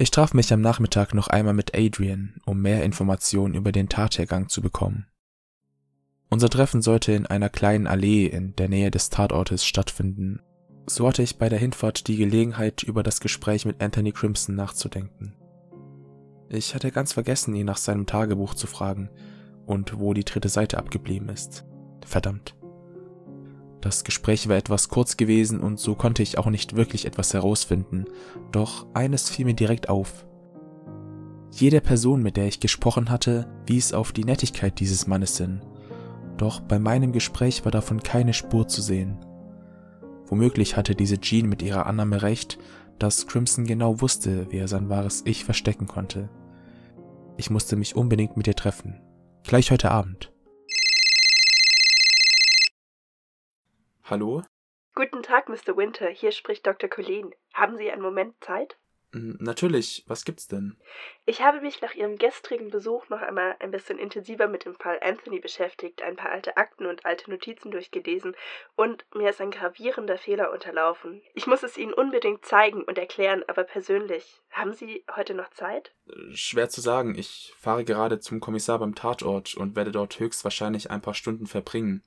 Ich 0.00 0.12
traf 0.12 0.32
mich 0.32 0.52
am 0.52 0.60
Nachmittag 0.60 1.12
noch 1.12 1.26
einmal 1.26 1.54
mit 1.54 1.76
Adrian, 1.76 2.40
um 2.46 2.62
mehr 2.62 2.84
Informationen 2.84 3.54
über 3.54 3.72
den 3.72 3.88
Tathergang 3.88 4.48
zu 4.48 4.62
bekommen. 4.62 5.06
Unser 6.30 6.48
Treffen 6.48 6.82
sollte 6.82 7.12
in 7.12 7.26
einer 7.26 7.48
kleinen 7.48 7.88
Allee 7.88 8.26
in 8.26 8.54
der 8.54 8.68
Nähe 8.68 8.92
des 8.92 9.10
Tatortes 9.10 9.64
stattfinden. 9.64 10.40
So 10.86 11.08
hatte 11.08 11.22
ich 11.22 11.38
bei 11.38 11.48
der 11.48 11.58
Hinfahrt 11.58 12.06
die 12.06 12.16
Gelegenheit, 12.16 12.84
über 12.84 13.02
das 13.02 13.20
Gespräch 13.20 13.64
mit 13.64 13.82
Anthony 13.82 14.12
Crimson 14.12 14.54
nachzudenken. 14.54 15.34
Ich 16.48 16.76
hatte 16.76 16.92
ganz 16.92 17.12
vergessen, 17.12 17.54
ihn 17.56 17.66
nach 17.66 17.76
seinem 17.76 18.06
Tagebuch 18.06 18.54
zu 18.54 18.68
fragen 18.68 19.10
und 19.66 19.98
wo 19.98 20.14
die 20.14 20.24
dritte 20.24 20.48
Seite 20.48 20.78
abgeblieben 20.78 21.28
ist. 21.28 21.64
Verdammt. 22.06 22.57
Das 23.80 24.02
Gespräch 24.04 24.48
war 24.48 24.56
etwas 24.56 24.88
kurz 24.88 25.16
gewesen 25.16 25.60
und 25.60 25.78
so 25.78 25.94
konnte 25.94 26.22
ich 26.22 26.38
auch 26.38 26.50
nicht 26.50 26.74
wirklich 26.74 27.04
etwas 27.04 27.32
herausfinden, 27.32 28.06
doch 28.50 28.86
eines 28.94 29.28
fiel 29.28 29.44
mir 29.44 29.54
direkt 29.54 29.88
auf. 29.88 30.26
Jede 31.52 31.80
Person, 31.80 32.22
mit 32.22 32.36
der 32.36 32.46
ich 32.46 32.60
gesprochen 32.60 33.10
hatte, 33.10 33.48
wies 33.66 33.92
auf 33.92 34.12
die 34.12 34.24
Nettigkeit 34.24 34.80
dieses 34.80 35.06
Mannes 35.06 35.38
hin, 35.38 35.60
doch 36.36 36.60
bei 36.60 36.78
meinem 36.78 37.12
Gespräch 37.12 37.64
war 37.64 37.72
davon 37.72 38.02
keine 38.02 38.34
Spur 38.34 38.68
zu 38.68 38.82
sehen. 38.82 39.18
Womöglich 40.26 40.76
hatte 40.76 40.94
diese 40.94 41.18
Jean 41.20 41.48
mit 41.48 41.62
ihrer 41.62 41.86
Annahme 41.86 42.22
recht, 42.22 42.58
dass 42.98 43.26
Crimson 43.26 43.64
genau 43.64 44.00
wusste, 44.00 44.50
wie 44.50 44.58
er 44.58 44.68
sein 44.68 44.88
wahres 44.88 45.22
Ich 45.24 45.44
verstecken 45.44 45.86
konnte. 45.86 46.28
Ich 47.36 47.50
musste 47.50 47.76
mich 47.76 47.96
unbedingt 47.96 48.36
mit 48.36 48.46
ihr 48.46 48.56
treffen. 48.56 49.00
Gleich 49.44 49.70
heute 49.70 49.90
Abend. 49.90 50.32
Hallo? 54.10 54.42
Guten 54.94 55.22
Tag, 55.22 55.50
Mr. 55.50 55.76
Winter. 55.76 56.08
Hier 56.08 56.32
spricht 56.32 56.66
Dr. 56.66 56.88
Colleen. 56.88 57.34
Haben 57.52 57.76
Sie 57.76 57.90
einen 57.90 58.00
Moment 58.00 58.42
Zeit? 58.42 58.78
Hm, 59.12 59.36
natürlich, 59.38 60.02
was 60.06 60.24
gibt's 60.24 60.48
denn? 60.48 60.78
Ich 61.26 61.42
habe 61.42 61.60
mich 61.60 61.82
nach 61.82 61.94
Ihrem 61.94 62.16
gestrigen 62.16 62.70
Besuch 62.70 63.10
noch 63.10 63.20
einmal 63.20 63.56
ein 63.58 63.70
bisschen 63.70 63.98
intensiver 63.98 64.48
mit 64.48 64.64
dem 64.64 64.74
Fall 64.74 64.98
Anthony 65.02 65.40
beschäftigt, 65.40 66.00
ein 66.00 66.16
paar 66.16 66.30
alte 66.30 66.56
Akten 66.56 66.86
und 66.86 67.04
alte 67.04 67.30
Notizen 67.30 67.70
durchgelesen 67.70 68.34
und 68.76 69.04
mir 69.14 69.28
ist 69.28 69.42
ein 69.42 69.50
gravierender 69.50 70.16
Fehler 70.16 70.52
unterlaufen. 70.52 71.20
Ich 71.34 71.46
muss 71.46 71.62
es 71.62 71.76
Ihnen 71.76 71.92
unbedingt 71.92 72.46
zeigen 72.46 72.84
und 72.84 72.96
erklären, 72.96 73.44
aber 73.46 73.64
persönlich. 73.64 74.40
Haben 74.50 74.72
Sie 74.72 75.04
heute 75.14 75.34
noch 75.34 75.50
Zeit? 75.50 75.94
Schwer 76.32 76.70
zu 76.70 76.80
sagen. 76.80 77.14
Ich 77.14 77.54
fahre 77.58 77.84
gerade 77.84 78.20
zum 78.20 78.40
Kommissar 78.40 78.78
beim 78.78 78.94
Tatort 78.94 79.54
und 79.54 79.76
werde 79.76 79.92
dort 79.92 80.18
höchstwahrscheinlich 80.18 80.90
ein 80.90 81.02
paar 81.02 81.14
Stunden 81.14 81.46
verbringen. 81.46 82.02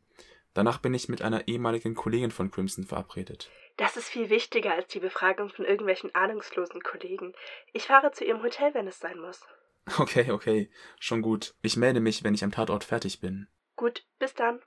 Danach 0.54 0.80
bin 0.80 0.94
ich 0.94 1.08
mit 1.08 1.22
einer 1.22 1.48
ehemaligen 1.48 1.96
Kollegin 1.96 2.32
von 2.32 2.52
Crimson 2.52 2.86
verabredet. 2.86 3.50
Das 3.78 3.96
ist 3.96 4.10
viel 4.10 4.30
wichtiger 4.30 4.74
als 4.74 4.90
die 4.90 5.00
Befragung 5.00 5.50
von 5.50 5.66
irgendwelchen 5.66 6.14
ahnungslosen 6.14 6.82
Kollegen. 6.82 7.34
Ich 7.74 7.84
fahre 7.84 8.12
zu 8.12 8.26
Ihrem 8.26 8.44
Hotel, 8.44 8.74
wenn 8.74 8.88
es 8.88 9.00
sein 9.00 9.20
muss. 9.20 9.42
Okay, 9.98 10.30
okay, 10.30 10.70
schon 11.00 11.24
gut. 11.24 11.56
Ich 11.64 11.76
melde 11.76 12.02
mich, 12.02 12.24
wenn 12.24 12.36
ich 12.36 12.44
am 12.44 12.52
Tatort 12.52 12.84
fertig 12.84 13.20
bin. 13.20 13.48
Gut, 13.76 14.06
bis 14.20 14.36
dann. 14.36 14.60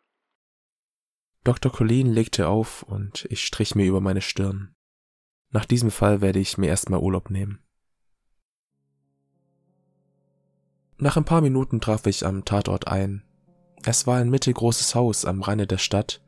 Dr. 1.44 1.70
Colleen 1.70 2.08
legte 2.12 2.48
auf 2.48 2.82
und 2.82 3.24
ich 3.30 3.44
strich 3.44 3.76
mir 3.76 3.86
über 3.86 4.00
meine 4.00 4.22
Stirn. 4.22 4.74
Nach 5.50 5.64
diesem 5.64 5.92
Fall 5.92 6.20
werde 6.20 6.40
ich 6.40 6.58
mir 6.58 6.66
erstmal 6.66 6.98
Urlaub 6.98 7.30
nehmen. 7.30 7.62
Nach 10.96 11.16
ein 11.16 11.24
paar 11.24 11.42
Minuten 11.42 11.80
traf 11.80 12.06
ich 12.06 12.26
am 12.26 12.44
Tatort 12.44 12.88
ein 12.88 13.22
es 13.86 14.06
war 14.06 14.16
ein 14.16 14.30
mittelgroßes 14.30 14.94
Haus 14.94 15.24
am 15.24 15.42
Rande 15.42 15.66
der 15.66 15.78
Stadt. 15.78 16.20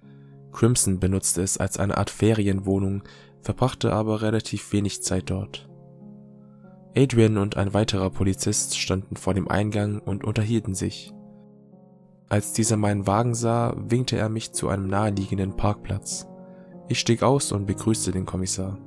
Crimson 0.52 1.00
benutzte 1.00 1.42
es 1.42 1.58
als 1.58 1.78
eine 1.78 1.96
Art 1.96 2.10
Ferienwohnung, 2.10 3.02
verbrachte 3.40 3.92
aber 3.92 4.22
relativ 4.22 4.72
wenig 4.72 5.02
Zeit 5.02 5.30
dort. 5.30 5.68
Adrian 6.96 7.36
und 7.36 7.56
ein 7.56 7.74
weiterer 7.74 8.10
Polizist 8.10 8.78
standen 8.78 9.16
vor 9.16 9.34
dem 9.34 9.48
Eingang 9.48 9.98
und 9.98 10.24
unterhielten 10.24 10.74
sich. 10.74 11.12
Als 12.28 12.54
dieser 12.54 12.76
meinen 12.76 13.06
Wagen 13.06 13.34
sah, 13.34 13.74
winkte 13.76 14.16
er 14.16 14.28
mich 14.28 14.52
zu 14.52 14.68
einem 14.68 14.88
naheliegenden 14.88 15.56
Parkplatz. 15.56 16.26
Ich 16.88 16.98
stieg 16.98 17.22
aus 17.22 17.52
und 17.52 17.66
begrüßte 17.66 18.12
den 18.12 18.26
Kommissar. 18.26 18.78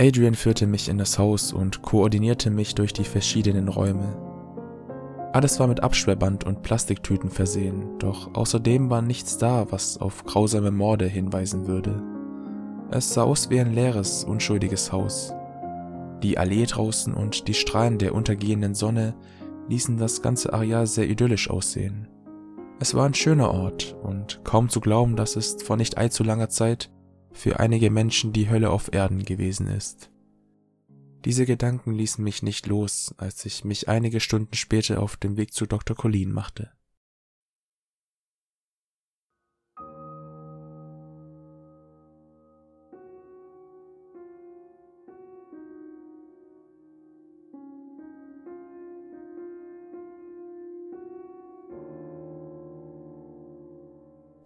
Adrian 0.00 0.34
führte 0.34 0.66
mich 0.66 0.88
in 0.88 0.98
das 0.98 1.18
Haus 1.18 1.52
und 1.52 1.82
koordinierte 1.82 2.50
mich 2.50 2.74
durch 2.74 2.92
die 2.92 3.04
verschiedenen 3.04 3.68
Räume. 3.68 4.31
Alles 5.32 5.58
war 5.58 5.66
mit 5.66 5.82
Absperrband 5.82 6.44
und 6.44 6.62
Plastiktüten 6.62 7.30
versehen, 7.30 7.98
doch 7.98 8.34
außerdem 8.34 8.90
war 8.90 9.00
nichts 9.00 9.38
da, 9.38 9.66
was 9.70 9.98
auf 9.98 10.24
grausame 10.24 10.70
Morde 10.70 11.06
hinweisen 11.06 11.66
würde. 11.66 12.02
Es 12.90 13.14
sah 13.14 13.22
aus 13.22 13.48
wie 13.48 13.58
ein 13.58 13.72
leeres, 13.72 14.24
unschuldiges 14.24 14.92
Haus. 14.92 15.32
Die 16.22 16.36
Allee 16.36 16.66
draußen 16.66 17.14
und 17.14 17.48
die 17.48 17.54
Strahlen 17.54 17.96
der 17.96 18.14
untergehenden 18.14 18.74
Sonne 18.74 19.14
ließen 19.68 19.96
das 19.96 20.20
ganze 20.20 20.52
Areal 20.52 20.86
sehr 20.86 21.08
idyllisch 21.08 21.48
aussehen. 21.48 22.08
Es 22.78 22.94
war 22.94 23.06
ein 23.06 23.14
schöner 23.14 23.52
Ort 23.52 23.96
und 24.02 24.40
kaum 24.44 24.68
zu 24.68 24.80
glauben, 24.80 25.16
dass 25.16 25.36
es 25.36 25.62
vor 25.62 25.78
nicht 25.78 25.96
allzu 25.96 26.24
langer 26.24 26.50
Zeit 26.50 26.90
für 27.32 27.58
einige 27.58 27.90
Menschen 27.90 28.34
die 28.34 28.50
Hölle 28.50 28.68
auf 28.68 28.92
Erden 28.92 29.24
gewesen 29.24 29.66
ist. 29.66 30.11
Diese 31.24 31.46
Gedanken 31.46 31.92
ließen 31.92 32.22
mich 32.22 32.42
nicht 32.42 32.66
los, 32.66 33.14
als 33.16 33.44
ich 33.46 33.64
mich 33.64 33.88
einige 33.88 34.18
Stunden 34.18 34.54
später 34.54 35.00
auf 35.00 35.16
dem 35.16 35.36
Weg 35.36 35.54
zu 35.54 35.66
Dr. 35.66 35.96
Colleen 35.96 36.32
machte. 36.32 36.72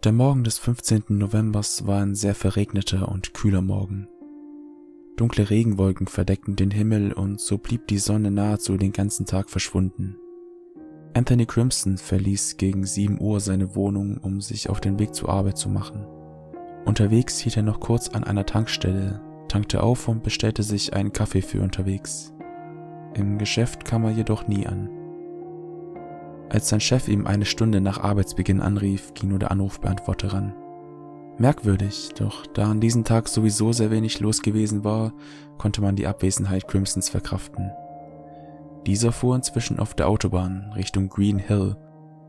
Der 0.03 0.13
Morgen 0.13 0.43
des 0.43 0.59
15. 0.59 1.05
Novembers 1.09 1.87
war 1.87 2.01
ein 2.01 2.13
sehr 2.13 2.35
verregneter 2.35 3.09
und 3.09 3.33
kühler 3.33 3.61
Morgen. 3.61 4.07
Dunkle 5.17 5.49
Regenwolken 5.49 6.05
verdeckten 6.05 6.55
den 6.55 6.69
Himmel 6.69 7.11
und 7.11 7.41
so 7.41 7.57
blieb 7.57 7.87
die 7.87 7.97
Sonne 7.97 8.29
nahezu 8.29 8.77
den 8.77 8.93
ganzen 8.93 9.25
Tag 9.25 9.49
verschwunden. 9.49 10.15
Anthony 11.15 11.47
Crimson 11.47 11.97
verließ 11.97 12.57
gegen 12.57 12.85
7 12.85 13.19
Uhr 13.19 13.39
seine 13.39 13.75
Wohnung, 13.75 14.19
um 14.21 14.41
sich 14.41 14.69
auf 14.69 14.79
den 14.79 14.99
Weg 14.99 15.15
zur 15.15 15.29
Arbeit 15.29 15.57
zu 15.57 15.69
machen. 15.69 16.05
Unterwegs 16.85 17.39
hielt 17.39 17.57
er 17.57 17.63
noch 17.63 17.79
kurz 17.79 18.09
an 18.09 18.25
einer 18.25 18.45
Tankstelle, 18.45 19.19
tankte 19.47 19.81
auf 19.81 20.07
und 20.07 20.21
bestellte 20.21 20.61
sich 20.61 20.93
einen 20.93 21.13
Kaffee 21.13 21.41
für 21.41 21.63
unterwegs. 21.63 22.31
Im 23.15 23.39
Geschäft 23.39 23.85
kam 23.85 24.03
er 24.03 24.11
jedoch 24.11 24.47
nie 24.47 24.67
an. 24.67 24.87
Als 26.49 26.69
sein 26.69 26.79
Chef 26.79 27.07
ihm 27.07 27.25
eine 27.25 27.45
Stunde 27.45 27.81
nach 27.81 27.99
Arbeitsbeginn 27.99 28.61
anrief, 28.61 29.15
ging 29.15 29.29
nur 29.29 29.39
der 29.39 29.49
Anrufbeantworter 29.49 30.31
ran. 30.31 30.53
Merkwürdig, 31.39 32.09
doch 32.17 32.47
da 32.47 32.71
an 32.71 32.81
diesem 32.81 33.03
Tag 33.03 33.27
sowieso 33.27 33.71
sehr 33.71 33.91
wenig 33.91 34.19
los 34.19 34.41
gewesen 34.41 34.83
war, 34.83 35.13
konnte 35.59 35.81
man 35.81 35.95
die 35.95 36.07
Abwesenheit 36.07 36.67
Crimsons 36.67 37.09
verkraften. 37.09 37.71
Dieser 38.87 39.11
fuhr 39.11 39.35
inzwischen 39.35 39.79
auf 39.79 39.93
der 39.93 40.07
Autobahn 40.07 40.71
Richtung 40.75 41.09
Green 41.09 41.37
Hill, 41.37 41.75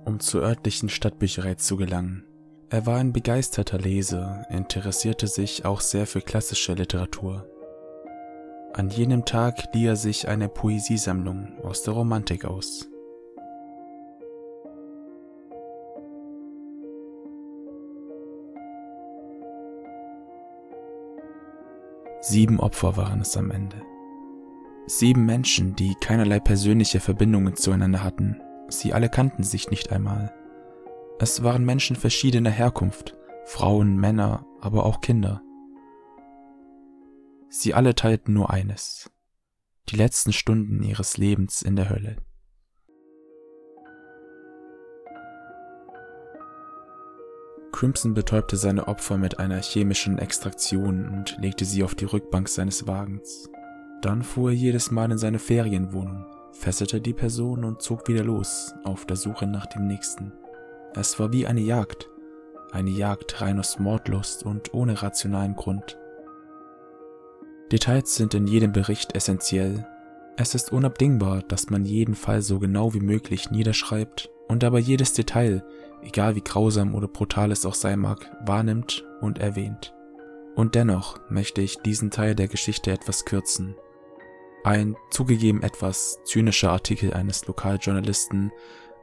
um 0.04 0.20
zur 0.20 0.42
örtlichen 0.42 0.88
Stadtbücherei 0.88 1.54
zu 1.54 1.76
gelangen. 1.76 2.24
Er 2.68 2.84
war 2.84 2.98
ein 2.98 3.14
begeisterter 3.14 3.78
Leser, 3.78 4.44
interessierte 4.50 5.26
sich 5.26 5.64
auch 5.64 5.80
sehr 5.80 6.06
für 6.06 6.20
klassische 6.20 6.74
Literatur. 6.74 7.46
An 8.74 8.90
jenem 8.90 9.24
Tag 9.24 9.72
lieh 9.72 9.86
er 9.86 9.96
sich 9.96 10.28
eine 10.28 10.50
Poesiesammlung 10.50 11.58
aus 11.62 11.82
der 11.82 11.94
Romantik 11.94 12.44
aus. 12.44 12.88
Sieben 22.28 22.60
Opfer 22.60 22.98
waren 22.98 23.22
es 23.22 23.38
am 23.38 23.50
Ende. 23.50 23.80
Sieben 24.84 25.24
Menschen, 25.24 25.74
die 25.76 25.94
keinerlei 25.94 26.38
persönliche 26.40 27.00
Verbindungen 27.00 27.56
zueinander 27.56 28.02
hatten. 28.04 28.38
Sie 28.68 28.92
alle 28.92 29.08
kannten 29.08 29.44
sich 29.44 29.70
nicht 29.70 29.92
einmal. 29.92 30.34
Es 31.18 31.42
waren 31.42 31.64
Menschen 31.64 31.96
verschiedener 31.96 32.50
Herkunft, 32.50 33.16
Frauen, 33.46 33.96
Männer, 33.96 34.44
aber 34.60 34.84
auch 34.84 35.00
Kinder. 35.00 35.40
Sie 37.48 37.72
alle 37.72 37.94
teilten 37.94 38.34
nur 38.34 38.50
eines, 38.50 39.10
die 39.88 39.96
letzten 39.96 40.34
Stunden 40.34 40.82
ihres 40.82 41.16
Lebens 41.16 41.62
in 41.62 41.76
der 41.76 41.88
Hölle. 41.88 42.16
Crimson 47.78 48.12
betäubte 48.12 48.56
seine 48.56 48.88
Opfer 48.88 49.18
mit 49.18 49.38
einer 49.38 49.62
chemischen 49.62 50.18
Extraktion 50.18 51.08
und 51.10 51.38
legte 51.38 51.64
sie 51.64 51.84
auf 51.84 51.94
die 51.94 52.06
Rückbank 52.06 52.48
seines 52.48 52.88
Wagens. 52.88 53.48
Dann 54.02 54.24
fuhr 54.24 54.50
er 54.50 54.56
jedes 54.56 54.90
Mal 54.90 55.12
in 55.12 55.18
seine 55.18 55.38
Ferienwohnung, 55.38 56.26
fesselte 56.50 57.00
die 57.00 57.12
Person 57.12 57.62
und 57.62 57.80
zog 57.80 58.08
wieder 58.08 58.24
los, 58.24 58.74
auf 58.82 59.06
der 59.06 59.14
Suche 59.14 59.46
nach 59.46 59.66
dem 59.66 59.86
nächsten. 59.86 60.32
Es 60.96 61.20
war 61.20 61.32
wie 61.32 61.46
eine 61.46 61.60
Jagd, 61.60 62.08
eine 62.72 62.90
Jagd 62.90 63.40
rein 63.40 63.60
aus 63.60 63.78
Mordlust 63.78 64.42
und 64.42 64.74
ohne 64.74 65.00
rationalen 65.00 65.54
Grund. 65.54 65.96
Details 67.70 68.16
sind 68.16 68.34
in 68.34 68.48
jedem 68.48 68.72
Bericht 68.72 69.14
essentiell. 69.14 69.86
Es 70.36 70.56
ist 70.56 70.72
unabdingbar, 70.72 71.42
dass 71.42 71.70
man 71.70 71.84
jeden 71.84 72.16
Fall 72.16 72.42
so 72.42 72.58
genau 72.58 72.92
wie 72.92 73.00
möglich 73.00 73.52
niederschreibt 73.52 74.30
und 74.48 74.62
dabei 74.62 74.78
jedes 74.78 75.12
Detail, 75.12 75.64
egal 76.02 76.34
wie 76.34 76.42
grausam 76.42 76.94
oder 76.94 77.06
brutal 77.06 77.52
es 77.52 77.64
auch 77.64 77.74
sein 77.74 78.00
mag, 78.00 78.30
wahrnimmt 78.44 79.04
und 79.20 79.38
erwähnt. 79.38 79.94
Und 80.56 80.74
dennoch 80.74 81.20
möchte 81.30 81.60
ich 81.60 81.78
diesen 81.78 82.10
Teil 82.10 82.34
der 82.34 82.48
Geschichte 82.48 82.90
etwas 82.90 83.24
kürzen. 83.24 83.76
Ein 84.64 84.96
zugegeben 85.10 85.62
etwas 85.62 86.18
zynischer 86.24 86.72
Artikel 86.72 87.14
eines 87.14 87.46
Lokaljournalisten 87.46 88.50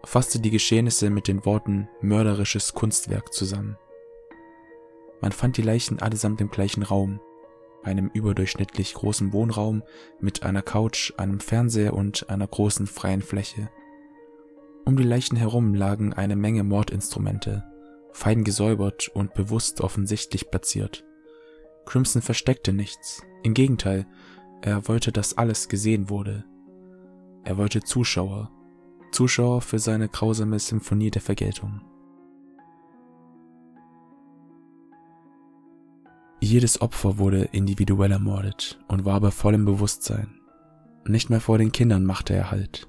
fasste 0.03 0.39
die 0.39 0.51
Geschehnisse 0.51 1.09
mit 1.09 1.27
den 1.27 1.45
Worten 1.45 1.87
mörderisches 2.01 2.73
Kunstwerk 2.73 3.33
zusammen. 3.33 3.77
Man 5.21 5.31
fand 5.31 5.57
die 5.57 5.61
Leichen 5.61 5.99
allesamt 5.99 6.41
im 6.41 6.51
gleichen 6.51 6.83
Raum, 6.83 7.19
einem 7.83 8.09
überdurchschnittlich 8.13 8.93
großen 8.93 9.31
Wohnraum 9.31 9.83
mit 10.19 10.43
einer 10.43 10.61
Couch, 10.61 11.13
einem 11.17 11.39
Fernseher 11.39 11.93
und 11.93 12.29
einer 12.29 12.47
großen 12.47 12.87
freien 12.87 13.21
Fläche. 13.21 13.69
Um 14.85 14.95
die 14.95 15.03
Leichen 15.03 15.35
herum 15.35 15.73
lagen 15.73 16.13
eine 16.13 16.35
Menge 16.35 16.63
Mordinstrumente, 16.63 17.63
fein 18.13 18.43
gesäubert 18.43 19.09
und 19.09 19.33
bewusst 19.33 19.81
offensichtlich 19.81 20.51
platziert. 20.51 21.03
Crimson 21.85 22.21
versteckte 22.21 22.71
nichts, 22.71 23.23
im 23.43 23.55
Gegenteil, 23.55 24.05
er 24.61 24.87
wollte, 24.87 25.11
dass 25.11 25.37
alles 25.37 25.69
gesehen 25.69 26.09
wurde. 26.09 26.45
Er 27.43 27.57
wollte 27.57 27.81
Zuschauer, 27.81 28.51
Zuschauer 29.11 29.61
für 29.61 29.79
seine 29.79 30.07
grausame 30.07 30.59
Symphonie 30.59 31.11
der 31.11 31.21
Vergeltung. 31.21 31.81
Jedes 36.41 36.79
Opfer 36.81 37.17
wurde 37.17 37.49
individuell 37.53 38.11
ermordet 38.11 38.79
und 38.87 39.03
war 39.03 39.19
bei 39.19 39.31
vollem 39.31 39.65
Bewusstsein. 39.65 40.39
Nicht 41.07 41.31
mehr 41.31 41.41
vor 41.41 41.57
den 41.57 41.71
Kindern 41.71 42.05
machte 42.05 42.35
er 42.35 42.51
Halt. 42.51 42.87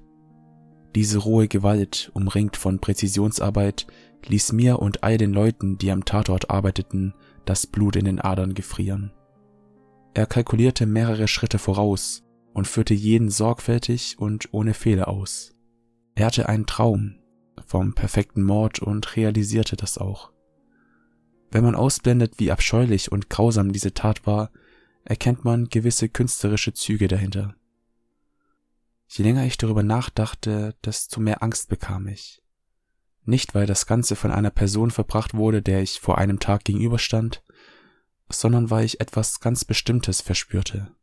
Diese 0.95 1.19
rohe 1.19 1.47
Gewalt, 1.47 2.11
umringt 2.13 2.57
von 2.57 2.79
Präzisionsarbeit, 2.79 3.87
ließ 4.25 4.53
mir 4.53 4.79
und 4.79 5.03
all 5.03 5.17
den 5.17 5.33
Leuten, 5.33 5.77
die 5.77 5.91
am 5.91 6.05
Tatort 6.05 6.49
arbeiteten, 6.49 7.13
das 7.45 7.67
Blut 7.67 7.95
in 7.95 8.05
den 8.05 8.19
Adern 8.19 8.53
gefrieren. 8.53 9.11
Er 10.13 10.25
kalkulierte 10.25 10.85
mehrere 10.85 11.27
Schritte 11.27 11.59
voraus 11.59 12.23
und 12.53 12.67
führte 12.67 12.93
jeden 12.93 13.29
sorgfältig 13.29 14.17
und 14.17 14.49
ohne 14.51 14.73
Fehler 14.73 15.07
aus. 15.07 15.53
Er 16.15 16.25
hatte 16.25 16.49
einen 16.49 16.65
Traum 16.65 17.15
vom 17.67 17.93
perfekten 17.93 18.41
Mord 18.41 18.79
und 18.79 19.15
realisierte 19.15 19.75
das 19.75 19.97
auch. 19.97 20.31
Wenn 21.51 21.63
man 21.63 21.75
ausblendet, 21.75 22.33
wie 22.37 22.51
abscheulich 22.51 23.11
und 23.11 23.29
grausam 23.29 23.71
diese 23.71 23.93
Tat 23.93 24.25
war, 24.25 24.51
erkennt 25.03 25.45
man 25.45 25.69
gewisse 25.69 26.09
künstlerische 26.09 26.73
Züge 26.73 27.07
dahinter. 27.07 27.55
Je 29.07 29.23
länger 29.23 29.45
ich 29.45 29.57
darüber 29.57 29.83
nachdachte, 29.83 30.75
desto 30.83 31.19
mehr 31.19 31.41
Angst 31.41 31.69
bekam 31.69 32.07
ich. 32.07 32.43
Nicht, 33.23 33.55
weil 33.55 33.65
das 33.65 33.87
Ganze 33.87 34.15
von 34.15 34.31
einer 34.31 34.51
Person 34.51 34.91
verbracht 34.91 35.33
wurde, 35.33 35.61
der 35.61 35.81
ich 35.81 35.99
vor 35.99 36.17
einem 36.17 36.39
Tag 36.39 36.65
gegenüberstand, 36.65 37.43
sondern 38.29 38.69
weil 38.69 38.85
ich 38.85 38.99
etwas 38.99 39.39
ganz 39.39 39.65
Bestimmtes 39.65 40.21
verspürte. 40.21 40.95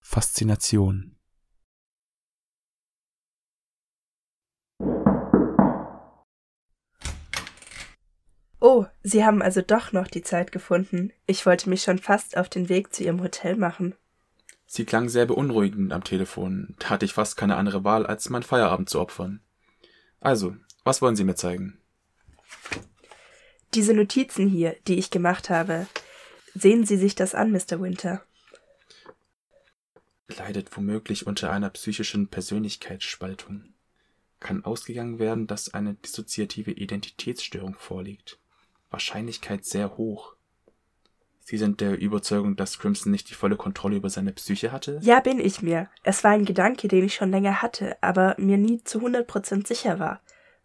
Faszination. 0.00 1.16
Oh, 8.62 8.84
Sie 9.02 9.24
haben 9.24 9.40
also 9.40 9.62
doch 9.62 9.92
noch 9.92 10.06
die 10.06 10.22
Zeit 10.22 10.52
gefunden. 10.52 11.12
Ich 11.26 11.46
wollte 11.46 11.70
mich 11.70 11.82
schon 11.82 11.98
fast 11.98 12.36
auf 12.36 12.50
den 12.50 12.68
Weg 12.68 12.94
zu 12.94 13.02
Ihrem 13.02 13.22
Hotel 13.22 13.56
machen. 13.56 13.94
Sie 14.72 14.84
klang 14.84 15.08
sehr 15.08 15.26
beunruhigend 15.26 15.92
am 15.92 16.04
Telefon. 16.04 16.76
Da 16.78 16.90
hatte 16.90 17.04
ich 17.04 17.12
fast 17.12 17.36
keine 17.36 17.56
andere 17.56 17.82
Wahl, 17.82 18.06
als 18.06 18.30
mein 18.30 18.44
Feierabend 18.44 18.88
zu 18.88 19.00
opfern. 19.00 19.40
Also, 20.20 20.54
was 20.84 21.02
wollen 21.02 21.16
Sie 21.16 21.24
mir 21.24 21.34
zeigen? 21.34 21.80
Diese 23.74 23.94
Notizen 23.94 24.48
hier, 24.48 24.76
die 24.86 24.94
ich 24.94 25.10
gemacht 25.10 25.50
habe. 25.50 25.88
Sehen 26.54 26.86
Sie 26.86 26.96
sich 26.96 27.16
das 27.16 27.34
an, 27.34 27.50
Mr. 27.50 27.80
Winter. 27.80 28.22
Leidet 30.28 30.76
womöglich 30.76 31.26
unter 31.26 31.50
einer 31.50 31.70
psychischen 31.70 32.28
Persönlichkeitsspaltung. 32.28 33.74
Kann 34.38 34.64
ausgegangen 34.64 35.18
werden, 35.18 35.48
dass 35.48 35.74
eine 35.74 35.94
dissoziative 35.94 36.70
Identitätsstörung 36.70 37.74
vorliegt. 37.76 38.38
Wahrscheinlichkeit 38.88 39.64
sehr 39.64 39.96
hoch. 39.96 40.36
Sie 41.42 41.58
sind 41.58 41.80
der 41.80 41.98
Überzeugung, 41.98 42.56
dass 42.56 42.78
Crimson 42.78 43.10
nicht 43.10 43.30
die 43.30 43.34
volle 43.34 43.56
Kontrolle 43.56 43.96
über 43.96 44.10
seine 44.10 44.32
Psyche 44.32 44.72
hatte? 44.72 45.00
Ja, 45.02 45.20
bin 45.20 45.40
ich 45.40 45.62
mir. 45.62 45.88
Es 46.04 46.22
war 46.22 46.30
ein 46.32 46.44
Gedanke, 46.44 46.88
den 46.88 47.04
ich 47.04 47.14
schon 47.14 47.30
länger 47.30 47.62
hatte, 47.62 47.96
aber 48.00 48.36
mir 48.38 48.58
nie 48.58 48.82
zu 48.84 49.00
100% 49.00 49.66
sicher 49.66 49.98
war. 49.98 50.20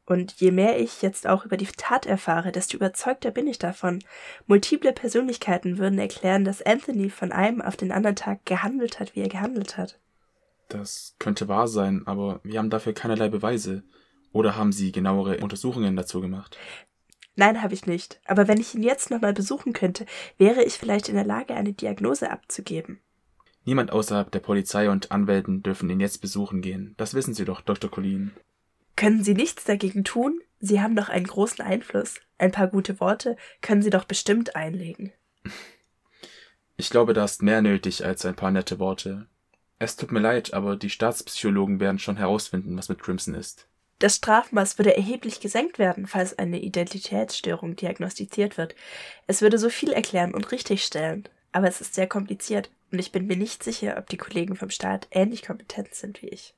Und 0.05 0.33
je 0.33 0.51
mehr 0.51 0.79
ich 0.79 1.01
jetzt 1.01 1.25
auch 1.27 1.45
über 1.45 1.57
die 1.57 1.65
Tat 1.65 2.05
erfahre, 2.05 2.51
desto 2.51 2.77
überzeugter 2.77 3.31
bin 3.31 3.47
ich 3.47 3.57
davon. 3.57 4.03
Multiple 4.45 4.93
Persönlichkeiten 4.93 5.79
würden 5.79 5.97
erklären, 5.97 6.45
dass 6.45 6.61
Anthony 6.61 7.09
von 7.09 7.31
einem 7.31 7.61
auf 7.61 7.75
den 7.75 7.91
anderen 7.91 8.15
Tag 8.15 8.45
gehandelt 8.45 8.99
hat, 8.99 9.15
wie 9.15 9.21
er 9.21 9.29
gehandelt 9.29 9.77
hat. 9.77 9.99
Das 10.69 11.15
könnte 11.17 11.47
wahr 11.47 11.67
sein, 11.67 12.03
aber 12.05 12.39
wir 12.43 12.59
haben 12.59 12.69
dafür 12.69 12.93
keinerlei 12.93 13.29
Beweise. 13.29 13.83
Oder 14.31 14.55
haben 14.55 14.71
Sie 14.71 14.91
genauere 14.91 15.37
Untersuchungen 15.37 15.95
dazu 15.95 16.21
gemacht? 16.21 16.57
Nein, 17.35 17.61
habe 17.61 17.73
ich 17.73 17.85
nicht. 17.85 18.19
Aber 18.25 18.47
wenn 18.47 18.59
ich 18.59 18.73
ihn 18.75 18.83
jetzt 18.83 19.11
nochmal 19.11 19.33
besuchen 19.33 19.73
könnte, 19.73 20.05
wäre 20.37 20.63
ich 20.63 20.73
vielleicht 20.73 21.09
in 21.09 21.15
der 21.15 21.25
Lage, 21.25 21.53
eine 21.53 21.73
Diagnose 21.73 22.31
abzugeben. 22.31 22.99
Niemand 23.65 23.91
außerhalb 23.91 24.31
der 24.31 24.39
Polizei 24.39 24.89
und 24.89 25.11
Anwälten 25.11 25.63
dürfen 25.63 25.89
ihn 25.89 25.99
jetzt 25.99 26.21
besuchen 26.21 26.61
gehen. 26.61 26.93
Das 26.97 27.13
wissen 27.13 27.33
Sie 27.33 27.45
doch, 27.45 27.61
Dr. 27.61 27.89
Collin. 27.89 28.31
Können 28.95 29.23
Sie 29.23 29.33
nichts 29.33 29.65
dagegen 29.65 30.03
tun? 30.03 30.39
Sie 30.59 30.81
haben 30.81 30.95
doch 30.95 31.09
einen 31.09 31.27
großen 31.27 31.65
Einfluss. 31.65 32.21
Ein 32.37 32.51
paar 32.51 32.67
gute 32.67 32.99
Worte 32.99 33.35
können 33.61 33.81
Sie 33.81 33.89
doch 33.89 34.05
bestimmt 34.05 34.55
einlegen. 34.55 35.11
Ich 36.77 36.89
glaube, 36.89 37.13
da 37.13 37.23
ist 37.23 37.41
mehr 37.41 37.61
nötig 37.61 38.03
als 38.03 38.25
ein 38.25 38.35
paar 38.35 38.51
nette 38.51 38.79
Worte. 38.79 39.27
Es 39.79 39.95
tut 39.95 40.11
mir 40.11 40.19
leid, 40.19 40.53
aber 40.53 40.75
die 40.75 40.89
Staatspsychologen 40.89 41.79
werden 41.79 41.99
schon 41.99 42.17
herausfinden, 42.17 42.77
was 42.77 42.89
mit 42.89 42.99
Crimson 42.99 43.33
ist. 43.33 43.69
Das 43.99 44.17
Strafmaß 44.17 44.77
würde 44.77 44.95
erheblich 44.95 45.39
gesenkt 45.39 45.79
werden, 45.79 46.05
falls 46.05 46.37
eine 46.37 46.59
Identitätsstörung 46.59 47.75
diagnostiziert 47.75 48.57
wird. 48.57 48.75
Es 49.25 49.41
würde 49.41 49.57
so 49.57 49.69
viel 49.69 49.91
erklären 49.91 50.33
und 50.33 50.51
richtigstellen. 50.51 51.29
Aber 51.53 51.67
es 51.67 51.79
ist 51.79 51.93
sehr 51.93 52.07
kompliziert 52.07 52.69
und 52.91 52.99
ich 52.99 53.13
bin 53.13 53.27
mir 53.27 53.37
nicht 53.37 53.63
sicher, 53.63 53.95
ob 53.97 54.09
die 54.09 54.17
Kollegen 54.17 54.57
vom 54.57 54.69
Staat 54.69 55.07
ähnlich 55.11 55.43
kompetent 55.43 55.95
sind 55.95 56.21
wie 56.21 56.27
ich. 56.27 56.53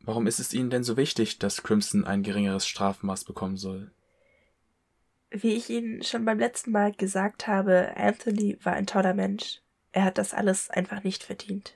Warum 0.00 0.26
ist 0.26 0.38
es 0.38 0.52
Ihnen 0.52 0.68
denn 0.68 0.84
so 0.84 0.98
wichtig, 0.98 1.38
dass 1.38 1.62
Crimson 1.62 2.04
ein 2.04 2.22
geringeres 2.22 2.66
Strafmaß 2.66 3.24
bekommen 3.24 3.56
soll? 3.56 3.90
Wie 5.30 5.54
ich 5.54 5.70
Ihnen 5.70 6.02
schon 6.02 6.26
beim 6.26 6.38
letzten 6.38 6.70
Mal 6.70 6.92
gesagt 6.92 7.46
habe, 7.46 7.96
Anthony 7.96 8.58
war 8.62 8.74
ein 8.74 8.86
toller 8.86 9.14
Mensch. 9.14 9.62
Er 9.92 10.04
hat 10.04 10.18
das 10.18 10.34
alles 10.34 10.68
einfach 10.68 11.02
nicht 11.02 11.24
verdient. 11.24 11.74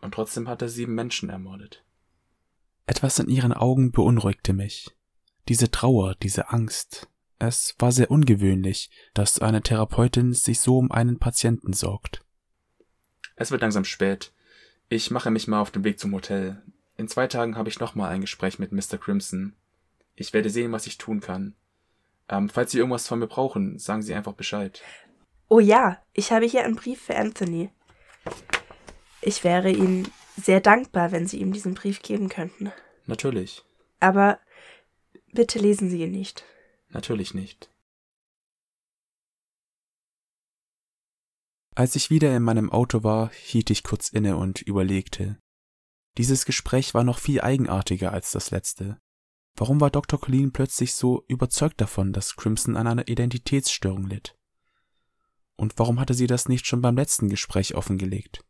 Und 0.00 0.14
trotzdem 0.14 0.48
hat 0.48 0.62
er 0.62 0.68
sieben 0.68 0.94
Menschen 0.94 1.28
ermordet. 1.28 1.84
Etwas 2.90 3.20
in 3.20 3.28
ihren 3.28 3.52
Augen 3.52 3.92
beunruhigte 3.92 4.52
mich. 4.52 4.90
Diese 5.46 5.70
Trauer, 5.70 6.16
diese 6.16 6.50
Angst. 6.50 7.08
Es 7.38 7.76
war 7.78 7.92
sehr 7.92 8.10
ungewöhnlich, 8.10 8.90
dass 9.14 9.38
eine 9.38 9.62
Therapeutin 9.62 10.32
sich 10.32 10.58
so 10.58 10.76
um 10.76 10.90
einen 10.90 11.20
Patienten 11.20 11.72
sorgt. 11.72 12.24
Es 13.36 13.52
wird 13.52 13.62
langsam 13.62 13.84
spät. 13.84 14.32
Ich 14.88 15.12
mache 15.12 15.30
mich 15.30 15.46
mal 15.46 15.60
auf 15.60 15.70
den 15.70 15.84
Weg 15.84 16.00
zum 16.00 16.12
Hotel. 16.12 16.60
In 16.96 17.06
zwei 17.06 17.28
Tagen 17.28 17.56
habe 17.56 17.68
ich 17.68 17.78
nochmal 17.78 18.10
ein 18.10 18.22
Gespräch 18.22 18.58
mit 18.58 18.72
Mr. 18.72 18.98
Crimson. 18.98 19.54
Ich 20.16 20.32
werde 20.32 20.50
sehen, 20.50 20.72
was 20.72 20.88
ich 20.88 20.98
tun 20.98 21.20
kann. 21.20 21.54
Ähm, 22.28 22.48
falls 22.48 22.72
Sie 22.72 22.78
irgendwas 22.78 23.06
von 23.06 23.20
mir 23.20 23.28
brauchen, 23.28 23.78
sagen 23.78 24.02
Sie 24.02 24.14
einfach 24.14 24.34
Bescheid. 24.34 24.82
Oh 25.48 25.60
ja, 25.60 26.02
ich 26.12 26.32
habe 26.32 26.44
hier 26.44 26.64
einen 26.64 26.74
Brief 26.74 27.00
für 27.02 27.14
Anthony. 27.14 27.70
Ich 29.22 29.44
wäre 29.44 29.70
Ihnen 29.70 30.08
sehr 30.44 30.60
dankbar, 30.60 31.12
wenn 31.12 31.26
Sie 31.26 31.40
ihm 31.40 31.52
diesen 31.52 31.74
Brief 31.74 32.02
geben 32.02 32.28
könnten. 32.28 32.72
Natürlich. 33.06 33.64
Aber 34.00 34.38
bitte 35.32 35.58
lesen 35.58 35.90
Sie 35.90 36.02
ihn 36.02 36.10
nicht. 36.10 36.44
Natürlich 36.88 37.34
nicht. 37.34 37.70
Als 41.74 41.96
ich 41.96 42.10
wieder 42.10 42.36
in 42.36 42.42
meinem 42.42 42.70
Auto 42.70 43.04
war, 43.04 43.30
hielt 43.30 43.70
ich 43.70 43.84
kurz 43.84 44.08
inne 44.08 44.36
und 44.36 44.60
überlegte. 44.60 45.38
Dieses 46.18 46.44
Gespräch 46.44 46.94
war 46.94 47.04
noch 47.04 47.18
viel 47.18 47.40
eigenartiger 47.40 48.12
als 48.12 48.32
das 48.32 48.50
letzte. 48.50 49.00
Warum 49.56 49.80
war 49.80 49.90
Dr. 49.90 50.20
Colleen 50.20 50.52
plötzlich 50.52 50.94
so 50.94 51.24
überzeugt 51.28 51.80
davon, 51.80 52.12
dass 52.12 52.36
Crimson 52.36 52.76
an 52.76 52.86
einer 52.86 53.08
Identitätsstörung 53.08 54.06
litt? 54.06 54.36
Und 55.56 55.78
warum 55.78 56.00
hatte 56.00 56.14
sie 56.14 56.26
das 56.26 56.48
nicht 56.48 56.66
schon 56.66 56.80
beim 56.80 56.96
letzten 56.96 57.28
Gespräch 57.28 57.74
offengelegt? 57.74 58.44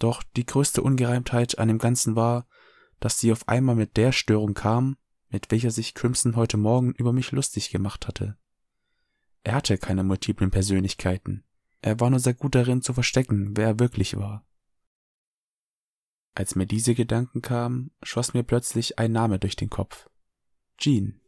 Doch 0.00 0.22
die 0.22 0.46
größte 0.46 0.82
Ungereimtheit 0.82 1.58
an 1.58 1.68
dem 1.68 1.78
Ganzen 1.78 2.16
war, 2.16 2.48
dass 2.98 3.20
sie 3.20 3.30
auf 3.30 3.46
einmal 3.48 3.76
mit 3.76 3.96
der 3.96 4.12
Störung 4.12 4.54
kam, 4.54 4.96
mit 5.28 5.50
welcher 5.50 5.70
sich 5.70 5.94
Crimson 5.94 6.36
heute 6.36 6.56
Morgen 6.56 6.92
über 6.92 7.12
mich 7.12 7.30
lustig 7.30 7.70
gemacht 7.70 8.08
hatte. 8.08 8.36
Er 9.44 9.54
hatte 9.54 9.78
keine 9.78 10.02
multiplen 10.02 10.50
Persönlichkeiten. 10.50 11.44
Er 11.82 12.00
war 12.00 12.10
nur 12.10 12.18
sehr 12.18 12.34
gut 12.34 12.54
darin 12.54 12.82
zu 12.82 12.94
verstecken, 12.94 13.56
wer 13.56 13.66
er 13.66 13.78
wirklich 13.78 14.16
war. 14.16 14.46
Als 16.34 16.54
mir 16.54 16.66
diese 16.66 16.94
Gedanken 16.94 17.42
kamen, 17.42 17.90
schoss 18.02 18.32
mir 18.32 18.42
plötzlich 18.42 18.98
ein 18.98 19.12
Name 19.12 19.38
durch 19.38 19.56
den 19.56 19.68
Kopf. 19.68 20.08
Jean. 20.78 21.20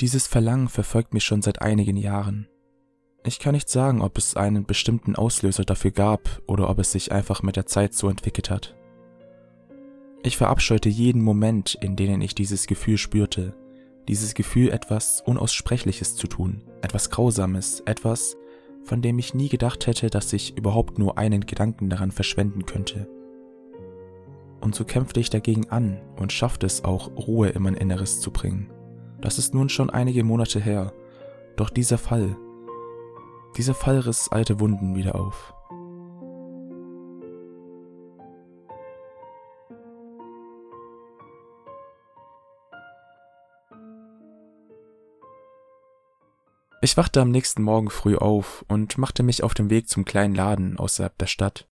Dieses 0.00 0.28
Verlangen 0.28 0.68
verfolgt 0.68 1.14
mich 1.14 1.24
schon 1.24 1.42
seit 1.42 1.60
einigen 1.62 1.96
Jahren. 1.96 2.48
Ich 3.22 3.38
kann 3.38 3.54
nicht 3.54 3.68
sagen, 3.68 4.00
ob 4.00 4.16
es 4.16 4.34
einen 4.36 4.64
bestimmten 4.64 5.14
Auslöser 5.14 5.64
dafür 5.64 5.90
gab 5.90 6.40
oder 6.46 6.70
ob 6.70 6.78
es 6.78 6.92
sich 6.92 7.12
einfach 7.12 7.42
mit 7.42 7.56
der 7.56 7.66
Zeit 7.66 7.92
so 7.92 8.08
entwickelt 8.08 8.48
hat. 8.48 8.74
Ich 10.22 10.36
verabscheute 10.36 10.88
jeden 10.88 11.22
Moment, 11.22 11.74
in 11.80 11.96
denen 11.96 12.22
ich 12.22 12.34
dieses 12.34 12.66
Gefühl 12.66 12.96
spürte, 12.96 13.54
dieses 14.08 14.34
Gefühl, 14.34 14.70
etwas 14.70 15.22
Unaussprechliches 15.24 16.16
zu 16.16 16.26
tun, 16.26 16.62
etwas 16.80 17.10
Grausames, 17.10 17.82
etwas, 17.84 18.36
von 18.84 19.02
dem 19.02 19.18
ich 19.18 19.34
nie 19.34 19.48
gedacht 19.48 19.86
hätte, 19.86 20.08
dass 20.08 20.32
ich 20.32 20.56
überhaupt 20.56 20.98
nur 20.98 21.18
einen 21.18 21.44
Gedanken 21.44 21.90
daran 21.90 22.10
verschwenden 22.12 22.64
könnte. 22.64 23.06
Und 24.60 24.74
so 24.74 24.84
kämpfte 24.84 25.20
ich 25.20 25.30
dagegen 25.30 25.68
an 25.68 26.00
und 26.16 26.32
schaffte 26.32 26.66
es 26.66 26.84
auch, 26.84 27.10
Ruhe 27.16 27.48
in 27.48 27.62
mein 27.62 27.74
Inneres 27.74 28.20
zu 28.20 28.30
bringen. 28.30 28.70
Das 29.20 29.38
ist 29.38 29.54
nun 29.54 29.68
schon 29.68 29.90
einige 29.90 30.24
Monate 30.24 30.60
her, 30.60 30.92
doch 31.56 31.70
dieser 31.70 31.98
Fall, 31.98 32.36
dieser 33.56 33.74
Fall 33.74 34.00
riss 34.00 34.28
alte 34.30 34.60
Wunden 34.60 34.94
wieder 34.94 35.14
auf. 35.14 35.54
Ich 46.82 46.96
wachte 46.96 47.20
am 47.20 47.30
nächsten 47.30 47.62
Morgen 47.62 47.90
früh 47.90 48.16
auf 48.16 48.64
und 48.66 48.96
machte 48.96 49.22
mich 49.22 49.42
auf 49.42 49.52
den 49.52 49.68
Weg 49.68 49.88
zum 49.88 50.06
kleinen 50.06 50.34
Laden 50.34 50.78
außerhalb 50.78 51.16
der 51.18 51.26
Stadt. 51.26 51.68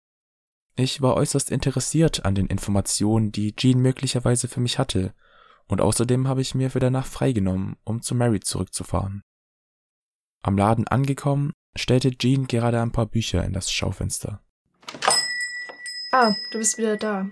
Ich 0.76 1.02
war 1.02 1.16
äußerst 1.16 1.50
interessiert 1.50 2.24
an 2.24 2.36
den 2.36 2.46
Informationen, 2.46 3.32
die 3.32 3.54
Jean 3.56 3.80
möglicherweise 3.80 4.46
für 4.46 4.60
mich 4.60 4.78
hatte, 4.78 5.12
und 5.66 5.80
außerdem 5.80 6.28
habe 6.28 6.40
ich 6.40 6.54
mir 6.54 6.70
für 6.70 6.78
danach 6.78 7.06
freigenommen, 7.06 7.76
um 7.84 8.00
zu 8.00 8.14
Mary 8.14 8.40
zurückzufahren. 8.40 9.22
Am 10.42 10.56
Laden 10.56 10.86
angekommen, 10.86 11.52
stellte 11.76 12.16
Jean 12.16 12.46
gerade 12.46 12.80
ein 12.80 12.92
paar 12.92 13.06
Bücher 13.06 13.44
in 13.44 13.52
das 13.52 13.72
Schaufenster. 13.72 14.40
Ah, 16.12 16.34
du 16.52 16.58
bist 16.58 16.78
wieder 16.78 16.96
da. 16.96 17.28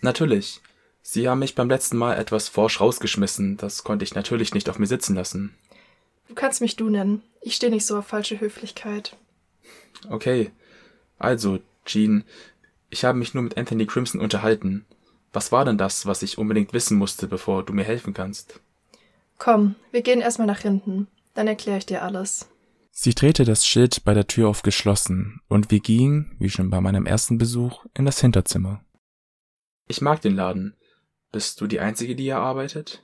Natürlich. 0.00 0.60
Sie 1.02 1.28
haben 1.28 1.38
mich 1.38 1.54
beim 1.54 1.68
letzten 1.68 1.96
Mal 1.96 2.16
etwas 2.16 2.48
forsch 2.48 2.80
rausgeschmissen. 2.80 3.56
Das 3.56 3.84
konnte 3.84 4.04
ich 4.04 4.14
natürlich 4.14 4.54
nicht 4.54 4.68
auf 4.68 4.78
mir 4.78 4.86
sitzen 4.86 5.14
lassen. 5.14 5.54
Du 6.28 6.34
kannst 6.34 6.60
mich 6.60 6.76
du 6.76 6.88
nennen. 6.88 7.22
Ich 7.42 7.54
stehe 7.54 7.70
nicht 7.70 7.86
so 7.86 7.98
auf 7.98 8.06
falsche 8.06 8.40
Höflichkeit. 8.40 9.16
Okay. 10.08 10.50
Also, 11.18 11.60
Jean, 11.84 12.24
ich 12.90 13.04
habe 13.04 13.18
mich 13.18 13.34
nur 13.34 13.42
mit 13.42 13.56
Anthony 13.56 13.86
Crimson 13.86 14.20
unterhalten. 14.20 14.86
Was 15.32 15.52
war 15.52 15.64
denn 15.64 15.78
das, 15.78 16.06
was 16.06 16.22
ich 16.22 16.38
unbedingt 16.38 16.72
wissen 16.72 16.96
musste, 16.96 17.26
bevor 17.26 17.64
du 17.64 17.72
mir 17.72 17.84
helfen 17.84 18.14
kannst? 18.14 18.60
Komm, 19.38 19.74
wir 19.90 20.02
gehen 20.02 20.20
erstmal 20.20 20.46
nach 20.46 20.60
hinten. 20.60 21.08
Dann 21.34 21.48
erkläre 21.48 21.78
ich 21.78 21.86
dir 21.86 22.02
alles. 22.02 22.48
Sie 22.96 23.12
drehte 23.12 23.44
das 23.44 23.66
Schild 23.66 24.04
bei 24.04 24.14
der 24.14 24.28
Tür 24.28 24.48
auf 24.48 24.62
geschlossen 24.62 25.40
und 25.48 25.72
wir 25.72 25.80
gingen, 25.80 26.36
wie 26.38 26.48
schon 26.48 26.70
bei 26.70 26.80
meinem 26.80 27.06
ersten 27.06 27.38
Besuch, 27.38 27.84
in 27.92 28.04
das 28.04 28.20
Hinterzimmer. 28.20 28.84
Ich 29.88 30.00
mag 30.00 30.22
den 30.22 30.36
Laden. 30.36 30.76
Bist 31.32 31.60
du 31.60 31.66
die 31.66 31.80
Einzige, 31.80 32.14
die 32.14 32.22
hier 32.22 32.38
arbeitet? 32.38 33.02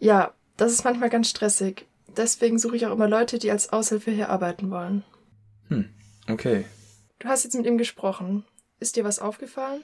Ja, 0.00 0.32
das 0.56 0.72
ist 0.72 0.84
manchmal 0.84 1.10
ganz 1.10 1.28
stressig. 1.28 1.86
Deswegen 2.16 2.58
suche 2.58 2.76
ich 2.76 2.86
auch 2.86 2.92
immer 2.92 3.06
Leute, 3.06 3.38
die 3.38 3.50
als 3.50 3.70
Aushilfe 3.70 4.10
hier 4.12 4.30
arbeiten 4.30 4.70
wollen. 4.70 5.04
Hm, 5.68 5.90
okay. 6.30 6.64
Du 7.18 7.28
hast 7.28 7.44
jetzt 7.44 7.54
mit 7.54 7.66
ihm 7.66 7.76
gesprochen. 7.76 8.46
Ist 8.80 8.96
dir 8.96 9.04
was 9.04 9.18
aufgefallen? 9.18 9.82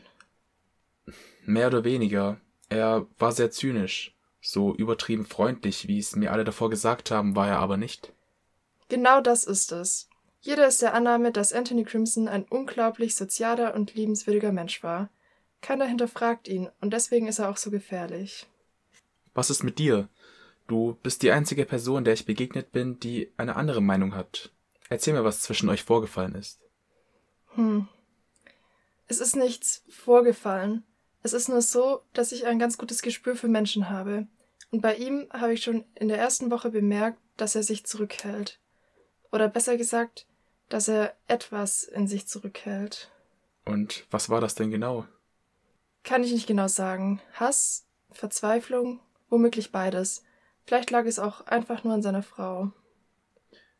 Mehr 1.45 1.67
oder 1.67 1.85
weniger. 1.85 2.41
Er 2.71 3.07
war 3.19 3.33
sehr 3.33 3.51
zynisch. 3.51 4.17
So 4.41 4.75
übertrieben 4.75 5.27
freundlich, 5.27 5.87
wie 5.87 5.99
es 5.99 6.17
mir 6.17 6.33
alle 6.33 6.45
davor 6.45 6.71
gesagt 6.71 7.11
haben, 7.11 7.37
war 7.37 7.47
er 7.47 7.59
aber 7.59 7.77
nicht. 7.77 8.15
Genau 8.93 9.23
das 9.23 9.45
ist 9.45 9.73
es. 9.73 10.11
Jeder 10.43 10.67
ist 10.67 10.83
der 10.83 10.93
Annahme, 10.93 11.33
dass 11.33 11.55
Anthony 11.55 11.83
Crimson 11.83 12.29
ein 12.29 12.45
unglaublich 12.45 13.15
sozialer 13.15 13.75
und 13.75 13.95
liebenswürdiger 13.95 14.53
Mensch 14.53 14.83
war. 14.83 15.09
Keiner 15.63 15.87
hinterfragt 15.87 16.47
ihn 16.47 16.69
und 16.83 16.93
deswegen 16.93 17.27
ist 17.27 17.39
er 17.39 17.49
auch 17.49 17.57
so 17.57 17.71
gefährlich. 17.71 18.47
Was 19.33 19.49
ist 19.49 19.63
mit 19.63 19.79
dir? 19.79 20.11
Du 20.67 20.99
bist 21.03 21.23
die 21.23 21.31
einzige 21.31 21.65
Person, 21.65 22.05
der 22.05 22.13
ich 22.13 22.27
begegnet 22.27 22.71
bin, 22.71 23.01
die 23.01 23.33
eine 23.39 23.57
andere 23.57 23.81
Meinung 23.81 24.15
hat. 24.15 24.51
Erzähl 24.91 25.15
mir, 25.15 25.25
was 25.25 25.41
zwischen 25.41 25.71
euch 25.71 25.85
vorgefallen 25.85 26.35
ist. 26.35 26.61
Hm. 27.55 27.89
Es 29.07 29.21
ist 29.21 29.37
nichts 29.37 29.85
vorgefallen. 29.89 30.85
Es 31.23 31.33
ist 31.33 31.49
nur 31.49 31.63
so, 31.63 32.03
dass 32.13 32.31
ich 32.31 32.45
ein 32.45 32.59
ganz 32.59 32.77
gutes 32.77 33.01
Gespür 33.01 33.37
für 33.37 33.49
Menschen 33.49 33.89
habe. 33.89 34.27
Und 34.71 34.83
bei 34.83 34.97
ihm 34.97 35.29
habe 35.33 35.55
ich 35.55 35.63
schon 35.63 35.87
in 35.95 36.09
der 36.09 36.19
ersten 36.19 36.51
Woche 36.51 36.69
bemerkt, 36.69 37.19
dass 37.39 37.55
er 37.55 37.63
sich 37.63 37.87
zurückhält. 37.87 38.59
Oder 39.33 39.49
besser 39.49 39.77
gesagt, 39.77 40.27
dass 40.69 40.89
er 40.89 41.17
etwas 41.27 41.85
in 41.85 42.07
sich 42.07 42.29
zurückhält. 42.29 43.11
Und 43.65 44.07
was 44.11 44.29
war 44.29 44.41
das 44.41 44.55
denn 44.55 44.71
genau? 44.71 45.07
Kann 46.05 46.23
ich 46.23 46.33
nicht 46.33 46.47
genau 46.47 46.69
sagen. 46.69 47.21
Hass, 47.35 47.87
Verzweiflung, 48.11 49.01
womöglich 49.29 49.73
beides. 49.73 50.23
Vielleicht 50.67 50.91
lag 50.91 51.07
es 51.07 51.19
auch 51.19 51.47
einfach 51.47 51.83
nur 51.85 51.95
an 51.95 52.03
seiner 52.03 52.23
Frau. 52.23 52.73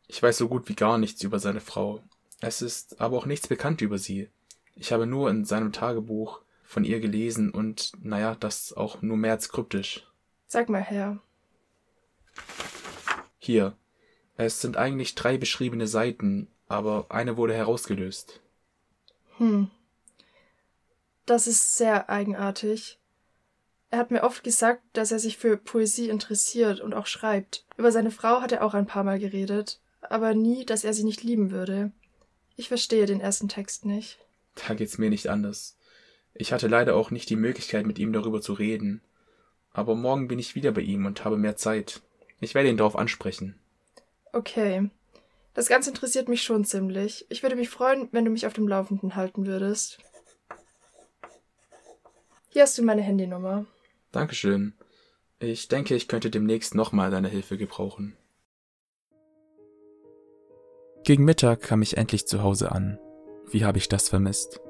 Ich 0.07 0.21
weiß 0.21 0.37
so 0.37 0.47
gut 0.47 0.67
wie 0.69 0.75
gar 0.75 0.97
nichts 0.97 1.23
über 1.23 1.39
seine 1.39 1.61
Frau. 1.61 2.01
Es 2.41 2.61
ist 2.61 2.99
aber 2.99 3.17
auch 3.17 3.25
nichts 3.25 3.47
bekannt 3.47 3.81
über 3.81 3.97
sie. 3.97 4.29
Ich 4.75 4.91
habe 4.91 5.05
nur 5.05 5.29
in 5.29 5.45
seinem 5.45 5.71
Tagebuch 5.71 6.41
von 6.63 6.83
ihr 6.83 6.99
gelesen 6.99 7.51
und 7.51 7.93
naja, 8.01 8.35
das 8.35 8.73
auch 8.73 9.01
nur 9.01 9.17
mehr 9.17 9.33
als 9.33 9.49
kryptisch. 9.49 10.07
Sag 10.47 10.69
mal 10.69 10.83
her. 10.83 11.19
Hier. 13.37 13.77
Es 14.37 14.61
sind 14.61 14.77
eigentlich 14.77 15.15
drei 15.15 15.37
beschriebene 15.37 15.87
Seiten, 15.87 16.47
aber 16.67 17.07
eine 17.09 17.37
wurde 17.37 17.53
herausgelöst. 17.53 18.41
Hm. 19.37 19.69
Das 21.25 21.47
ist 21.47 21.77
sehr 21.77 22.09
eigenartig. 22.09 22.99
Er 23.91 23.99
hat 23.99 24.11
mir 24.11 24.23
oft 24.23 24.43
gesagt, 24.43 24.81
dass 24.93 25.11
er 25.11 25.19
sich 25.19 25.37
für 25.37 25.55
Poesie 25.55 26.09
interessiert 26.09 26.81
und 26.81 26.93
auch 26.93 27.05
schreibt. 27.05 27.63
Über 27.77 27.91
seine 27.91 28.11
Frau 28.11 28.41
hat 28.41 28.51
er 28.51 28.63
auch 28.63 28.73
ein 28.73 28.87
paar 28.87 29.03
Mal 29.03 29.19
geredet, 29.19 29.79
aber 30.01 30.33
nie, 30.33 30.65
dass 30.65 30.83
er 30.83 30.93
sie 30.93 31.03
nicht 31.03 31.23
lieben 31.23 31.51
würde. 31.51 31.91
Ich 32.55 32.67
verstehe 32.67 33.05
den 33.05 33.21
ersten 33.21 33.49
Text 33.49 33.85
nicht. 33.85 34.19
Da 34.67 34.73
geht's 34.73 34.97
mir 34.97 35.09
nicht 35.09 35.27
anders. 35.27 35.77
Ich 36.33 36.51
hatte 36.51 36.67
leider 36.67 36.95
auch 36.95 37.11
nicht 37.11 37.29
die 37.29 37.35
Möglichkeit, 37.35 37.85
mit 37.85 37.99
ihm 37.99 38.13
darüber 38.13 38.41
zu 38.41 38.53
reden. 38.53 39.01
Aber 39.71 39.95
morgen 39.95 40.27
bin 40.27 40.39
ich 40.39 40.55
wieder 40.55 40.71
bei 40.71 40.81
ihm 40.81 41.05
und 41.05 41.23
habe 41.23 41.37
mehr 41.37 41.55
Zeit. 41.55 42.01
Ich 42.39 42.55
werde 42.55 42.69
ihn 42.69 42.77
darauf 42.77 42.95
ansprechen. 42.95 43.59
Okay. 44.33 44.89
Das 45.53 45.67
Ganze 45.67 45.91
interessiert 45.91 46.27
mich 46.27 46.41
schon 46.41 46.65
ziemlich. 46.65 47.25
Ich 47.29 47.43
würde 47.43 47.55
mich 47.55 47.69
freuen, 47.69 48.09
wenn 48.11 48.25
du 48.25 48.31
mich 48.31 48.47
auf 48.47 48.53
dem 48.53 48.67
Laufenden 48.67 49.15
halten 49.15 49.45
würdest. 49.45 49.99
Hier 52.49 52.63
hast 52.63 52.77
du 52.77 52.83
meine 52.83 53.01
Handynummer. 53.01 53.65
Dankeschön. 54.11 54.73
Ich 55.39 55.67
denke, 55.67 55.95
ich 55.95 56.07
könnte 56.07 56.29
demnächst 56.29 56.75
nochmal 56.75 57.11
deine 57.11 57.27
Hilfe 57.27 57.57
gebrauchen. 57.57 58.17
Gegen 61.03 61.25
Mittag 61.25 61.61
kam 61.61 61.81
ich 61.81 61.97
endlich 61.97 62.27
zu 62.27 62.41
Hause 62.41 62.71
an. 62.71 62.97
Wie 63.51 63.65
habe 63.65 63.77
ich 63.77 63.89
das 63.89 64.09
vermisst? 64.09 64.61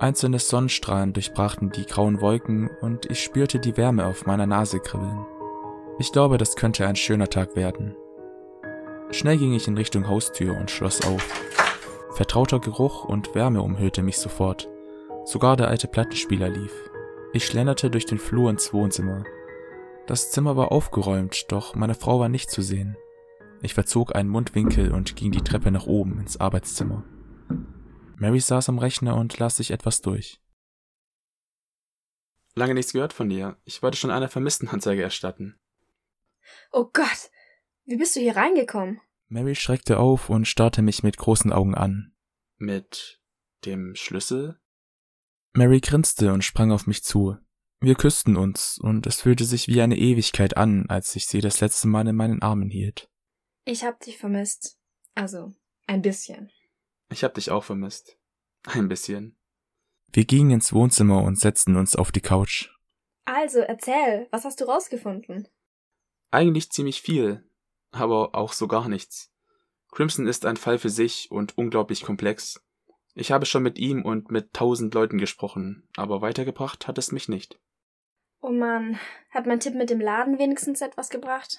Einzelne 0.00 0.38
Sonnenstrahlen 0.38 1.12
durchbrachten 1.12 1.70
die 1.70 1.86
grauen 1.86 2.20
Wolken 2.20 2.68
und 2.80 3.06
ich 3.10 3.22
spürte 3.22 3.58
die 3.58 3.76
Wärme 3.76 4.06
auf 4.06 4.26
meiner 4.26 4.46
Nase 4.46 4.80
kribbeln. 4.80 5.24
Ich 5.98 6.12
glaube, 6.12 6.36
das 6.36 6.56
könnte 6.56 6.86
ein 6.86 6.96
schöner 6.96 7.28
Tag 7.28 7.56
werden. 7.56 7.96
Schnell 9.10 9.38
ging 9.38 9.54
ich 9.54 9.66
in 9.68 9.76
Richtung 9.76 10.06
Haustür 10.06 10.56
und 10.56 10.70
schloss 10.70 11.02
auf. 11.02 11.22
Vertrauter 12.12 12.60
Geruch 12.60 13.04
und 13.04 13.34
Wärme 13.34 13.62
umhüllte 13.62 14.02
mich 14.02 14.18
sofort. 14.18 14.68
Sogar 15.24 15.56
der 15.56 15.68
alte 15.68 15.88
Plattenspieler 15.88 16.48
lief. 16.48 16.72
Ich 17.32 17.46
schlenderte 17.46 17.90
durch 17.90 18.06
den 18.06 18.18
Flur 18.18 18.50
ins 18.50 18.72
Wohnzimmer. 18.72 19.24
Das 20.06 20.30
Zimmer 20.30 20.56
war 20.56 20.72
aufgeräumt, 20.72 21.50
doch 21.52 21.74
meine 21.74 21.94
Frau 21.94 22.20
war 22.20 22.28
nicht 22.28 22.50
zu 22.50 22.62
sehen. 22.62 22.96
Ich 23.62 23.74
verzog 23.74 24.14
einen 24.14 24.28
Mundwinkel 24.28 24.92
und 24.92 25.16
ging 25.16 25.32
die 25.32 25.42
Treppe 25.42 25.70
nach 25.70 25.86
oben 25.86 26.18
ins 26.20 26.38
Arbeitszimmer. 26.38 27.04
Mary 28.16 28.40
saß 28.40 28.68
am 28.68 28.78
Rechner 28.78 29.16
und 29.16 29.38
las 29.38 29.56
sich 29.56 29.70
etwas 29.70 30.00
durch. 30.00 30.40
Lange 32.54 32.74
nichts 32.74 32.92
gehört 32.92 33.12
von 33.12 33.28
dir. 33.28 33.56
Ich 33.64 33.82
wollte 33.82 33.96
schon 33.96 34.10
eine 34.10 34.28
Vermisstenanzeige 34.28 35.02
erstatten. 35.02 35.58
Oh 36.72 36.86
Gott, 36.92 37.30
wie 37.88 37.96
bist 37.96 38.14
du 38.14 38.20
hier 38.20 38.36
reingekommen? 38.36 39.00
Mary 39.28 39.54
schreckte 39.54 39.98
auf 39.98 40.28
und 40.28 40.46
starrte 40.46 40.82
mich 40.82 41.02
mit 41.02 41.16
großen 41.16 41.52
Augen 41.52 41.74
an. 41.74 42.14
Mit 42.58 43.20
dem 43.64 43.94
Schlüssel? 43.94 44.60
Mary 45.54 45.80
grinste 45.80 46.32
und 46.32 46.44
sprang 46.44 46.70
auf 46.70 46.86
mich 46.86 47.02
zu. 47.02 47.36
Wir 47.80 47.94
küssten 47.94 48.36
uns, 48.36 48.78
und 48.78 49.06
es 49.06 49.22
fühlte 49.22 49.44
sich 49.44 49.68
wie 49.68 49.80
eine 49.80 49.96
Ewigkeit 49.96 50.56
an, 50.56 50.86
als 50.88 51.16
ich 51.16 51.26
sie 51.26 51.40
das 51.40 51.60
letzte 51.60 51.88
Mal 51.88 52.06
in 52.06 52.16
meinen 52.16 52.42
Armen 52.42 52.70
hielt. 52.70 53.08
Ich 53.64 53.84
hab 53.84 54.00
dich 54.00 54.18
vermisst. 54.18 54.78
Also, 55.14 55.54
ein 55.86 56.02
bisschen. 56.02 56.50
Ich 57.10 57.24
hab 57.24 57.34
dich 57.34 57.50
auch 57.50 57.64
vermisst. 57.64 58.18
Ein 58.64 58.88
bisschen. 58.88 59.38
Wir 60.12 60.24
gingen 60.24 60.50
ins 60.50 60.72
Wohnzimmer 60.72 61.22
und 61.22 61.38
setzten 61.38 61.76
uns 61.76 61.96
auf 61.96 62.12
die 62.12 62.20
Couch. 62.20 62.68
Also, 63.24 63.60
erzähl, 63.60 64.26
was 64.30 64.44
hast 64.44 64.60
du 64.60 64.64
rausgefunden? 64.64 65.48
Eigentlich 66.30 66.70
ziemlich 66.70 67.00
viel, 67.00 67.47
aber 68.00 68.34
auch 68.34 68.52
so 68.52 68.68
gar 68.68 68.88
nichts. 68.88 69.32
Crimson 69.90 70.26
ist 70.26 70.44
ein 70.46 70.56
Fall 70.56 70.78
für 70.78 70.90
sich 70.90 71.30
und 71.30 71.56
unglaublich 71.56 72.02
komplex. 72.02 72.62
Ich 73.14 73.32
habe 73.32 73.46
schon 73.46 73.62
mit 73.62 73.78
ihm 73.78 74.04
und 74.04 74.30
mit 74.30 74.52
tausend 74.52 74.94
Leuten 74.94 75.18
gesprochen, 75.18 75.88
aber 75.96 76.20
weitergebracht 76.20 76.86
hat 76.86 76.98
es 76.98 77.10
mich 77.10 77.28
nicht. 77.28 77.58
Oh 78.40 78.50
Mann, 78.50 78.98
hat 79.30 79.46
mein 79.46 79.60
Tipp 79.60 79.74
mit 79.74 79.90
dem 79.90 80.00
Laden 80.00 80.38
wenigstens 80.38 80.80
etwas 80.80 81.10
gebracht? 81.10 81.58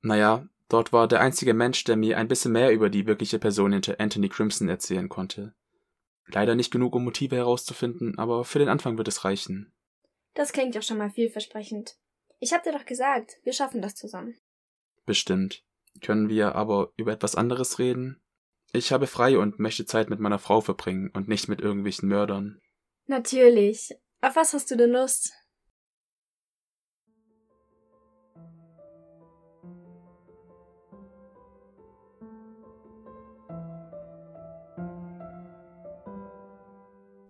Naja, 0.00 0.48
dort 0.68 0.92
war 0.92 1.06
der 1.08 1.20
einzige 1.20 1.52
Mensch, 1.52 1.84
der 1.84 1.96
mir 1.96 2.16
ein 2.16 2.28
bisschen 2.28 2.52
mehr 2.52 2.72
über 2.72 2.88
die 2.88 3.06
wirkliche 3.06 3.38
Person 3.38 3.72
hinter 3.72 4.00
Anthony 4.00 4.28
Crimson 4.28 4.68
erzählen 4.68 5.08
konnte. 5.08 5.54
Leider 6.26 6.54
nicht 6.54 6.70
genug, 6.70 6.94
um 6.94 7.04
Motive 7.04 7.36
herauszufinden, 7.36 8.18
aber 8.18 8.44
für 8.44 8.58
den 8.58 8.68
Anfang 8.68 8.96
wird 8.96 9.08
es 9.08 9.24
reichen. 9.24 9.72
Das 10.34 10.52
klingt 10.52 10.74
doch 10.74 10.82
schon 10.82 10.98
mal 10.98 11.10
vielversprechend. 11.10 11.96
Ich 12.38 12.52
hab 12.52 12.62
dir 12.62 12.72
doch 12.72 12.86
gesagt, 12.86 13.38
wir 13.44 13.52
schaffen 13.52 13.82
das 13.82 13.94
zusammen. 13.94 14.36
Bestimmt. 15.12 15.62
Können 16.00 16.30
wir 16.30 16.54
aber 16.54 16.94
über 16.96 17.12
etwas 17.12 17.34
anderes 17.34 17.78
reden? 17.78 18.22
Ich 18.72 18.92
habe 18.92 19.06
frei 19.06 19.36
und 19.36 19.58
möchte 19.58 19.84
Zeit 19.84 20.08
mit 20.08 20.20
meiner 20.20 20.38
Frau 20.38 20.62
verbringen 20.62 21.10
und 21.12 21.28
nicht 21.28 21.48
mit 21.48 21.60
irgendwelchen 21.60 22.08
Mördern. 22.08 22.62
Natürlich. 23.08 23.90
Auf 24.22 24.36
was 24.36 24.54
hast 24.54 24.70
du 24.70 24.76
denn 24.78 24.92
Lust? 24.92 25.34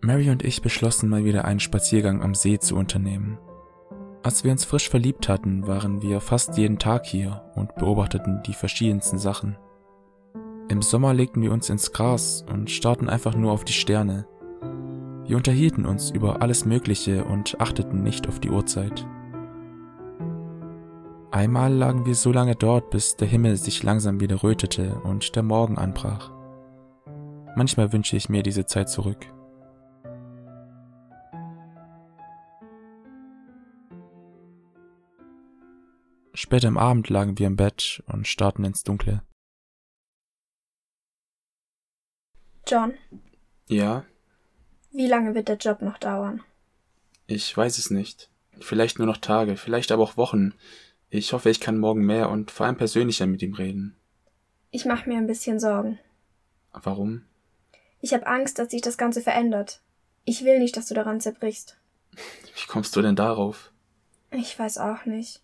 Mary 0.02 0.30
und 0.30 0.44
ich 0.44 0.62
beschlossen 0.62 1.08
mal 1.08 1.24
wieder 1.24 1.46
einen 1.46 1.58
Spaziergang 1.58 2.22
am 2.22 2.36
See 2.36 2.60
zu 2.60 2.76
unternehmen. 2.76 3.40
Als 4.24 4.44
wir 4.44 4.52
uns 4.52 4.64
frisch 4.64 4.88
verliebt 4.88 5.28
hatten, 5.28 5.66
waren 5.66 6.00
wir 6.00 6.20
fast 6.20 6.56
jeden 6.56 6.78
Tag 6.78 7.06
hier 7.06 7.42
und 7.56 7.74
beobachteten 7.74 8.40
die 8.46 8.54
verschiedensten 8.54 9.18
Sachen. 9.18 9.56
Im 10.68 10.80
Sommer 10.80 11.12
legten 11.12 11.42
wir 11.42 11.52
uns 11.52 11.68
ins 11.70 11.92
Gras 11.92 12.44
und 12.48 12.70
starrten 12.70 13.08
einfach 13.08 13.34
nur 13.34 13.50
auf 13.50 13.64
die 13.64 13.72
Sterne. 13.72 14.26
Wir 15.26 15.36
unterhielten 15.36 15.84
uns 15.84 16.10
über 16.10 16.40
alles 16.40 16.64
Mögliche 16.64 17.24
und 17.24 17.60
achteten 17.60 18.04
nicht 18.04 18.28
auf 18.28 18.38
die 18.38 18.50
Uhrzeit. 18.50 19.06
Einmal 21.32 21.72
lagen 21.72 22.06
wir 22.06 22.14
so 22.14 22.30
lange 22.30 22.54
dort, 22.54 22.90
bis 22.90 23.16
der 23.16 23.26
Himmel 23.26 23.56
sich 23.56 23.82
langsam 23.82 24.20
wieder 24.20 24.44
rötete 24.44 25.00
und 25.02 25.34
der 25.34 25.42
Morgen 25.42 25.78
anbrach. 25.78 26.30
Manchmal 27.56 27.92
wünsche 27.92 28.16
ich 28.16 28.28
mir 28.28 28.44
diese 28.44 28.66
Zeit 28.66 28.88
zurück. 28.88 29.26
Spät 36.42 36.64
am 36.64 36.76
Abend 36.76 37.08
lagen 37.08 37.38
wir 37.38 37.46
im 37.46 37.54
Bett 37.54 38.02
und 38.08 38.26
starrten 38.26 38.64
ins 38.64 38.82
Dunkle. 38.82 39.22
John, 42.66 42.94
Ja, 43.68 44.04
wie 44.90 45.06
lange 45.06 45.36
wird 45.36 45.46
der 45.46 45.56
Job 45.56 45.82
noch 45.82 45.98
dauern? 45.98 46.42
ich 47.28 47.56
weiß 47.56 47.78
es 47.78 47.90
nicht. 47.90 48.28
Vielleicht 48.58 48.98
nur 48.98 49.06
noch 49.06 49.18
Tage, 49.18 49.56
vielleicht 49.56 49.92
aber 49.92 50.02
auch 50.02 50.16
Wochen. 50.16 50.52
Ich 51.10 51.32
hoffe, 51.32 51.48
ich 51.48 51.60
kann 51.60 51.78
morgen 51.78 52.04
mehr 52.04 52.28
und 52.28 52.50
vor 52.50 52.66
allem 52.66 52.76
persönlicher 52.76 53.26
mit 53.26 53.40
ihm 53.42 53.54
reden. 53.54 53.96
Ich 54.72 54.84
mache 54.84 55.08
mir 55.08 55.18
ein 55.18 55.28
bisschen 55.28 55.60
Sorgen. 55.60 56.00
Warum? 56.72 57.24
Ich 58.00 58.14
habe 58.14 58.26
Angst, 58.26 58.58
dass 58.58 58.72
sich 58.72 58.82
das 58.82 58.98
Ganze 58.98 59.20
verändert. 59.20 59.80
Ich 60.24 60.44
will 60.44 60.58
nicht, 60.58 60.76
dass 60.76 60.86
du 60.88 60.94
daran 60.94 61.20
zerbrichst. 61.20 61.78
Wie 62.12 62.66
kommst 62.66 62.96
du 62.96 63.00
denn 63.02 63.14
darauf? 63.14 63.70
Ich 64.32 64.58
weiß 64.58 64.78
auch 64.78 65.04
nicht. 65.06 65.40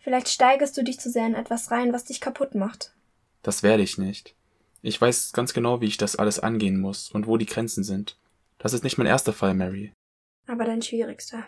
Vielleicht 0.00 0.28
steigerst 0.28 0.76
du 0.76 0.82
dich 0.82 0.98
zu 0.98 1.10
sehr 1.10 1.26
in 1.26 1.34
etwas 1.34 1.70
rein, 1.70 1.92
was 1.92 2.04
dich 2.04 2.20
kaputt 2.20 2.54
macht. 2.54 2.94
Das 3.42 3.62
werde 3.62 3.82
ich 3.82 3.98
nicht. 3.98 4.34
Ich 4.82 5.00
weiß 5.00 5.32
ganz 5.32 5.52
genau, 5.52 5.80
wie 5.80 5.86
ich 5.86 5.98
das 5.98 6.16
alles 6.16 6.40
angehen 6.40 6.80
muss 6.80 7.10
und 7.10 7.26
wo 7.26 7.36
die 7.36 7.46
Grenzen 7.46 7.84
sind. 7.84 8.18
Das 8.58 8.72
ist 8.72 8.82
nicht 8.82 8.98
mein 8.98 9.06
erster 9.06 9.32
Fall, 9.32 9.54
Mary. 9.54 9.92
Aber 10.46 10.64
dein 10.64 10.82
schwierigster. 10.82 11.44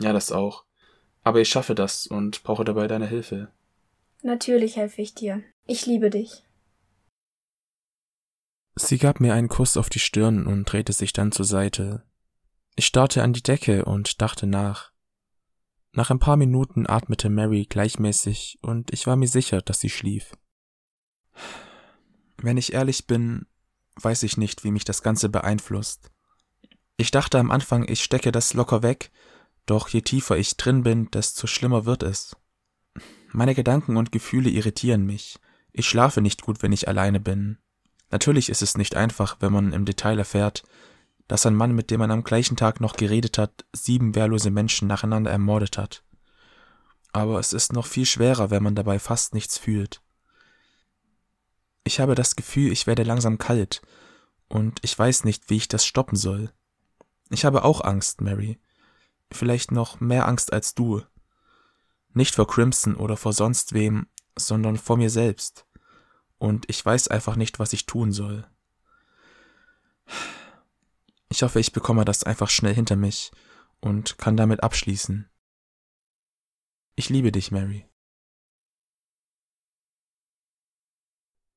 Ja, 0.00 0.12
das 0.12 0.30
auch. 0.32 0.64
Aber 1.22 1.40
ich 1.40 1.48
schaffe 1.48 1.74
das 1.74 2.06
und 2.06 2.42
brauche 2.42 2.64
dabei 2.64 2.86
deine 2.86 3.06
Hilfe. 3.06 3.48
Natürlich 4.22 4.76
helfe 4.76 5.02
ich 5.02 5.14
dir. 5.14 5.42
Ich 5.66 5.86
liebe 5.86 6.10
dich. 6.10 6.44
Sie 8.76 8.98
gab 8.98 9.20
mir 9.20 9.34
einen 9.34 9.48
Kuss 9.48 9.76
auf 9.76 9.90
die 9.90 9.98
Stirn 9.98 10.46
und 10.46 10.64
drehte 10.64 10.92
sich 10.92 11.12
dann 11.12 11.32
zur 11.32 11.44
Seite. 11.44 12.02
Ich 12.76 12.86
starrte 12.86 13.22
an 13.22 13.32
die 13.32 13.42
Decke 13.42 13.84
und 13.84 14.22
dachte 14.22 14.46
nach. 14.46 14.89
Nach 15.92 16.10
ein 16.10 16.20
paar 16.20 16.36
Minuten 16.36 16.86
atmete 16.88 17.28
Mary 17.28 17.66
gleichmäßig 17.68 18.58
und 18.62 18.92
ich 18.92 19.06
war 19.06 19.16
mir 19.16 19.28
sicher, 19.28 19.60
dass 19.60 19.80
sie 19.80 19.90
schlief. 19.90 20.32
Wenn 22.36 22.56
ich 22.56 22.72
ehrlich 22.72 23.06
bin, 23.06 23.46
weiß 23.96 24.22
ich 24.22 24.36
nicht, 24.36 24.62
wie 24.64 24.70
mich 24.70 24.84
das 24.84 25.02
Ganze 25.02 25.28
beeinflusst. 25.28 26.10
Ich 26.96 27.10
dachte 27.10 27.38
am 27.38 27.50
Anfang, 27.50 27.88
ich 27.88 28.04
stecke 28.04 28.30
das 28.30 28.54
locker 28.54 28.82
weg, 28.82 29.10
doch 29.66 29.88
je 29.88 30.02
tiefer 30.02 30.36
ich 30.36 30.56
drin 30.56 30.82
bin, 30.82 31.10
desto 31.10 31.46
schlimmer 31.46 31.86
wird 31.86 32.02
es. 32.02 32.36
Meine 33.32 33.54
Gedanken 33.54 33.96
und 33.96 34.12
Gefühle 34.12 34.50
irritieren 34.50 35.06
mich. 35.06 35.38
Ich 35.72 35.88
schlafe 35.88 36.20
nicht 36.20 36.42
gut, 36.42 36.62
wenn 36.62 36.72
ich 36.72 36.88
alleine 36.88 37.20
bin. 37.20 37.58
Natürlich 38.10 38.48
ist 38.48 38.62
es 38.62 38.76
nicht 38.76 38.96
einfach, 38.96 39.36
wenn 39.40 39.52
man 39.52 39.72
im 39.72 39.84
Detail 39.84 40.18
erfährt, 40.18 40.64
dass 41.30 41.46
ein 41.46 41.54
Mann, 41.54 41.76
mit 41.76 41.92
dem 41.92 42.00
man 42.00 42.10
am 42.10 42.24
gleichen 42.24 42.56
Tag 42.56 42.80
noch 42.80 42.96
geredet 42.96 43.38
hat, 43.38 43.64
sieben 43.72 44.16
wehrlose 44.16 44.50
Menschen 44.50 44.88
nacheinander 44.88 45.30
ermordet 45.30 45.78
hat. 45.78 46.02
Aber 47.12 47.38
es 47.38 47.52
ist 47.52 47.72
noch 47.72 47.86
viel 47.86 48.04
schwerer, 48.04 48.50
wenn 48.50 48.64
man 48.64 48.74
dabei 48.74 48.98
fast 48.98 49.32
nichts 49.32 49.56
fühlt. 49.56 50.02
Ich 51.84 52.00
habe 52.00 52.16
das 52.16 52.34
Gefühl, 52.34 52.72
ich 52.72 52.88
werde 52.88 53.04
langsam 53.04 53.38
kalt, 53.38 53.80
und 54.48 54.80
ich 54.82 54.98
weiß 54.98 55.22
nicht, 55.22 55.48
wie 55.50 55.58
ich 55.58 55.68
das 55.68 55.86
stoppen 55.86 56.16
soll. 56.16 56.52
Ich 57.28 57.44
habe 57.44 57.62
auch 57.62 57.80
Angst, 57.80 58.20
Mary. 58.20 58.58
Vielleicht 59.30 59.70
noch 59.70 60.00
mehr 60.00 60.26
Angst 60.26 60.52
als 60.52 60.74
du. 60.74 61.02
Nicht 62.12 62.34
vor 62.34 62.48
Crimson 62.48 62.96
oder 62.96 63.16
vor 63.16 63.34
sonst 63.34 63.72
wem, 63.72 64.08
sondern 64.34 64.76
vor 64.76 64.96
mir 64.96 65.10
selbst. 65.10 65.64
Und 66.38 66.68
ich 66.68 66.84
weiß 66.84 67.06
einfach 67.06 67.36
nicht, 67.36 67.60
was 67.60 67.72
ich 67.72 67.86
tun 67.86 68.10
soll. 68.10 68.48
Ich 71.30 71.42
hoffe, 71.42 71.60
ich 71.60 71.72
bekomme 71.72 72.04
das 72.04 72.24
einfach 72.24 72.50
schnell 72.50 72.74
hinter 72.74 72.96
mich 72.96 73.30
und 73.80 74.18
kann 74.18 74.36
damit 74.36 74.62
abschließen. 74.62 75.30
Ich 76.96 77.08
liebe 77.08 77.32
dich, 77.32 77.50
Mary. 77.50 77.88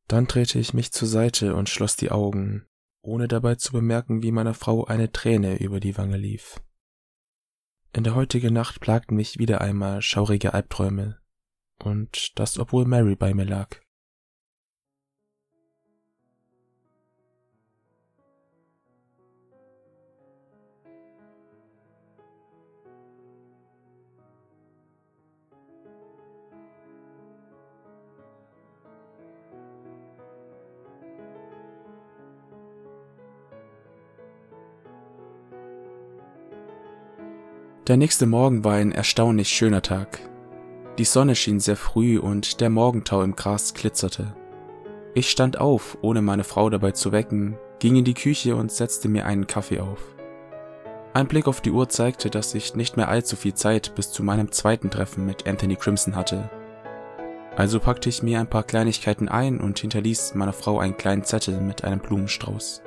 Dann 0.07 0.27
drehte 0.27 0.59
ich 0.59 0.73
mich 0.73 0.93
zur 0.93 1.07
Seite 1.07 1.55
und 1.55 1.69
schloss 1.69 1.95
die 1.95 2.11
Augen, 2.11 2.67
ohne 3.01 3.27
dabei 3.27 3.55
zu 3.55 3.71
bemerken, 3.71 4.21
wie 4.21 4.31
meiner 4.31 4.53
Frau 4.53 4.85
eine 4.85 5.11
Träne 5.11 5.57
über 5.57 5.79
die 5.79 5.97
Wange 5.97 6.17
lief. 6.17 6.61
In 7.93 8.03
der 8.03 8.15
heutigen 8.15 8.53
Nacht 8.53 8.79
plagten 8.79 9.17
mich 9.17 9.39
wieder 9.39 9.61
einmal 9.61 10.01
schaurige 10.01 10.53
Albträume, 10.53 11.19
und 11.83 12.37
das 12.39 12.57
obwohl 12.57 12.85
Mary 12.85 13.15
bei 13.15 13.33
mir 13.33 13.45
lag. 13.45 13.82
Der 37.87 37.97
nächste 37.97 38.27
Morgen 38.27 38.63
war 38.63 38.75
ein 38.75 38.93
erstaunlich 38.93 39.49
schöner 39.49 39.81
Tag. 39.81 40.19
Die 40.97 41.03
Sonne 41.03 41.35
schien 41.35 41.59
sehr 41.59 41.75
früh 41.75 42.17
und 42.17 42.61
der 42.61 42.69
Morgentau 42.69 43.21
im 43.23 43.35
Gras 43.35 43.73
glitzerte. 43.73 44.33
Ich 45.13 45.29
stand 45.29 45.59
auf, 45.59 45.97
ohne 46.01 46.21
meine 46.21 46.45
Frau 46.45 46.69
dabei 46.69 46.91
zu 46.91 47.11
wecken, 47.11 47.57
ging 47.79 47.97
in 47.97 48.05
die 48.05 48.13
Küche 48.13 48.55
und 48.55 48.71
setzte 48.71 49.09
mir 49.09 49.25
einen 49.25 49.47
Kaffee 49.47 49.81
auf. 49.81 49.99
Ein 51.13 51.27
Blick 51.27 51.45
auf 51.45 51.59
die 51.59 51.71
Uhr 51.71 51.89
zeigte, 51.89 52.29
dass 52.29 52.55
ich 52.55 52.73
nicht 52.73 52.95
mehr 52.95 53.09
allzu 53.09 53.35
viel 53.35 53.53
Zeit 53.53 53.95
bis 53.95 54.13
zu 54.13 54.23
meinem 54.23 54.53
zweiten 54.53 54.89
Treffen 54.89 55.25
mit 55.25 55.45
Anthony 55.45 55.75
Crimson 55.75 56.15
hatte. 56.15 56.49
Also 57.57 57.81
packte 57.81 58.07
ich 58.07 58.23
mir 58.23 58.39
ein 58.39 58.49
paar 58.49 58.63
Kleinigkeiten 58.63 59.27
ein 59.27 59.59
und 59.59 59.77
hinterließ 59.77 60.35
meiner 60.35 60.53
Frau 60.53 60.79
einen 60.79 60.95
kleinen 60.95 61.25
Zettel 61.25 61.59
mit 61.59 61.83
einem 61.83 61.99
Blumenstrauß. 61.99 62.81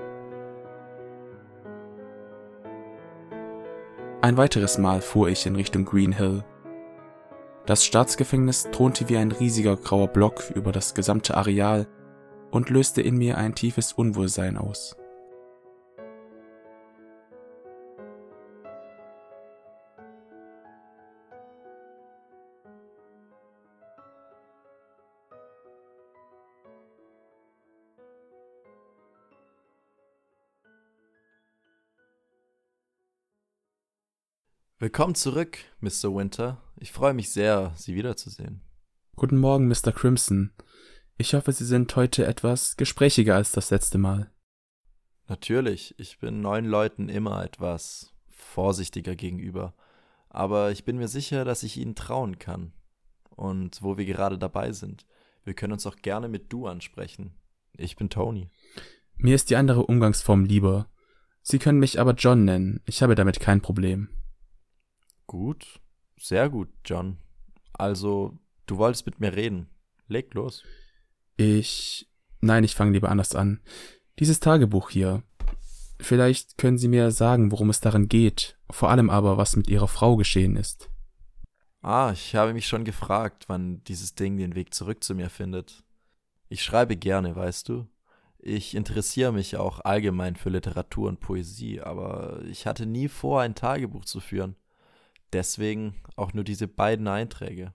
Ein 4.22 4.38
weiteres 4.38 4.78
Mal 4.78 5.02
fuhr 5.02 5.28
ich 5.28 5.44
in 5.46 5.56
Richtung 5.56 5.84
Green 5.84 6.12
Hill. 6.12 6.42
Das 7.66 7.84
Staatsgefängnis 7.84 8.68
thronte 8.72 9.08
wie 9.08 9.16
ein 9.18 9.30
riesiger 9.30 9.76
grauer 9.76 10.08
Block 10.08 10.50
über 10.54 10.72
das 10.72 10.94
gesamte 10.94 11.36
Areal 11.36 11.86
und 12.50 12.70
löste 12.70 13.02
in 13.02 13.18
mir 13.18 13.36
ein 13.36 13.54
tiefes 13.54 13.92
Unwohlsein 13.92 14.56
aus. 14.56 14.96
Willkommen 34.78 35.14
zurück, 35.14 35.56
Mr. 35.80 36.14
Winter. 36.14 36.62
Ich 36.76 36.92
freue 36.92 37.14
mich 37.14 37.30
sehr, 37.30 37.72
Sie 37.76 37.94
wiederzusehen. 37.94 38.60
Guten 39.14 39.38
Morgen, 39.38 39.68
Mr. 39.68 39.90
Crimson. 39.90 40.52
Ich 41.16 41.32
hoffe, 41.32 41.50
Sie 41.52 41.64
sind 41.64 41.96
heute 41.96 42.26
etwas 42.26 42.76
gesprächiger 42.76 43.36
als 43.36 43.52
das 43.52 43.70
letzte 43.70 43.96
Mal. 43.96 44.30
Natürlich, 45.28 45.94
ich 45.98 46.18
bin 46.18 46.42
neuen 46.42 46.66
Leuten 46.66 47.08
immer 47.08 47.42
etwas 47.42 48.12
vorsichtiger 48.28 49.16
gegenüber. 49.16 49.74
Aber 50.28 50.70
ich 50.70 50.84
bin 50.84 50.98
mir 50.98 51.08
sicher, 51.08 51.46
dass 51.46 51.62
ich 51.62 51.78
ihnen 51.78 51.94
trauen 51.94 52.38
kann. 52.38 52.74
Und 53.30 53.82
wo 53.82 53.96
wir 53.96 54.04
gerade 54.04 54.36
dabei 54.36 54.72
sind, 54.72 55.06
wir 55.44 55.54
können 55.54 55.72
uns 55.72 55.86
auch 55.86 55.96
gerne 55.96 56.28
mit 56.28 56.52
du 56.52 56.66
ansprechen. 56.66 57.34
Ich 57.78 57.96
bin 57.96 58.10
Tony. 58.10 58.50
Mir 59.16 59.36
ist 59.36 59.48
die 59.48 59.56
andere 59.56 59.86
Umgangsform 59.86 60.44
lieber. 60.44 60.90
Sie 61.40 61.58
können 61.58 61.78
mich 61.78 61.98
aber 61.98 62.12
John 62.12 62.44
nennen. 62.44 62.82
Ich 62.84 63.02
habe 63.02 63.14
damit 63.14 63.40
kein 63.40 63.62
Problem. 63.62 64.10
Gut, 65.26 65.80
sehr 66.18 66.48
gut, 66.48 66.68
John. 66.84 67.18
Also, 67.72 68.38
du 68.66 68.78
wolltest 68.78 69.06
mit 69.06 69.20
mir 69.20 69.34
reden. 69.34 69.68
Leg 70.08 70.32
los. 70.34 70.62
Ich. 71.36 72.08
Nein, 72.40 72.64
ich 72.64 72.74
fange 72.74 72.92
lieber 72.92 73.08
anders 73.08 73.34
an. 73.34 73.60
Dieses 74.18 74.40
Tagebuch 74.40 74.90
hier. 74.90 75.22
Vielleicht 76.00 76.58
können 76.58 76.78
Sie 76.78 76.88
mir 76.88 77.10
sagen, 77.10 77.50
worum 77.50 77.70
es 77.70 77.80
darin 77.80 78.08
geht, 78.08 78.58
vor 78.70 78.90
allem 78.90 79.10
aber, 79.10 79.36
was 79.36 79.56
mit 79.56 79.68
Ihrer 79.68 79.88
Frau 79.88 80.16
geschehen 80.16 80.56
ist. 80.56 80.90
Ah, 81.82 82.10
ich 82.12 82.34
habe 82.34 82.52
mich 82.52 82.66
schon 82.66 82.84
gefragt, 82.84 83.44
wann 83.48 83.82
dieses 83.84 84.14
Ding 84.14 84.36
den 84.36 84.54
Weg 84.54 84.74
zurück 84.74 85.02
zu 85.02 85.14
mir 85.14 85.30
findet. 85.30 85.84
Ich 86.48 86.62
schreibe 86.62 86.96
gerne, 86.96 87.34
weißt 87.34 87.68
du. 87.68 87.86
Ich 88.38 88.74
interessiere 88.74 89.32
mich 89.32 89.56
auch 89.56 89.80
allgemein 89.80 90.36
für 90.36 90.50
Literatur 90.50 91.08
und 91.08 91.20
Poesie, 91.20 91.80
aber 91.80 92.42
ich 92.44 92.66
hatte 92.66 92.86
nie 92.86 93.08
vor, 93.08 93.40
ein 93.40 93.54
Tagebuch 93.54 94.04
zu 94.04 94.20
führen. 94.20 94.56
Deswegen 95.32 95.96
auch 96.16 96.32
nur 96.32 96.44
diese 96.44 96.68
beiden 96.68 97.08
Einträge. 97.08 97.74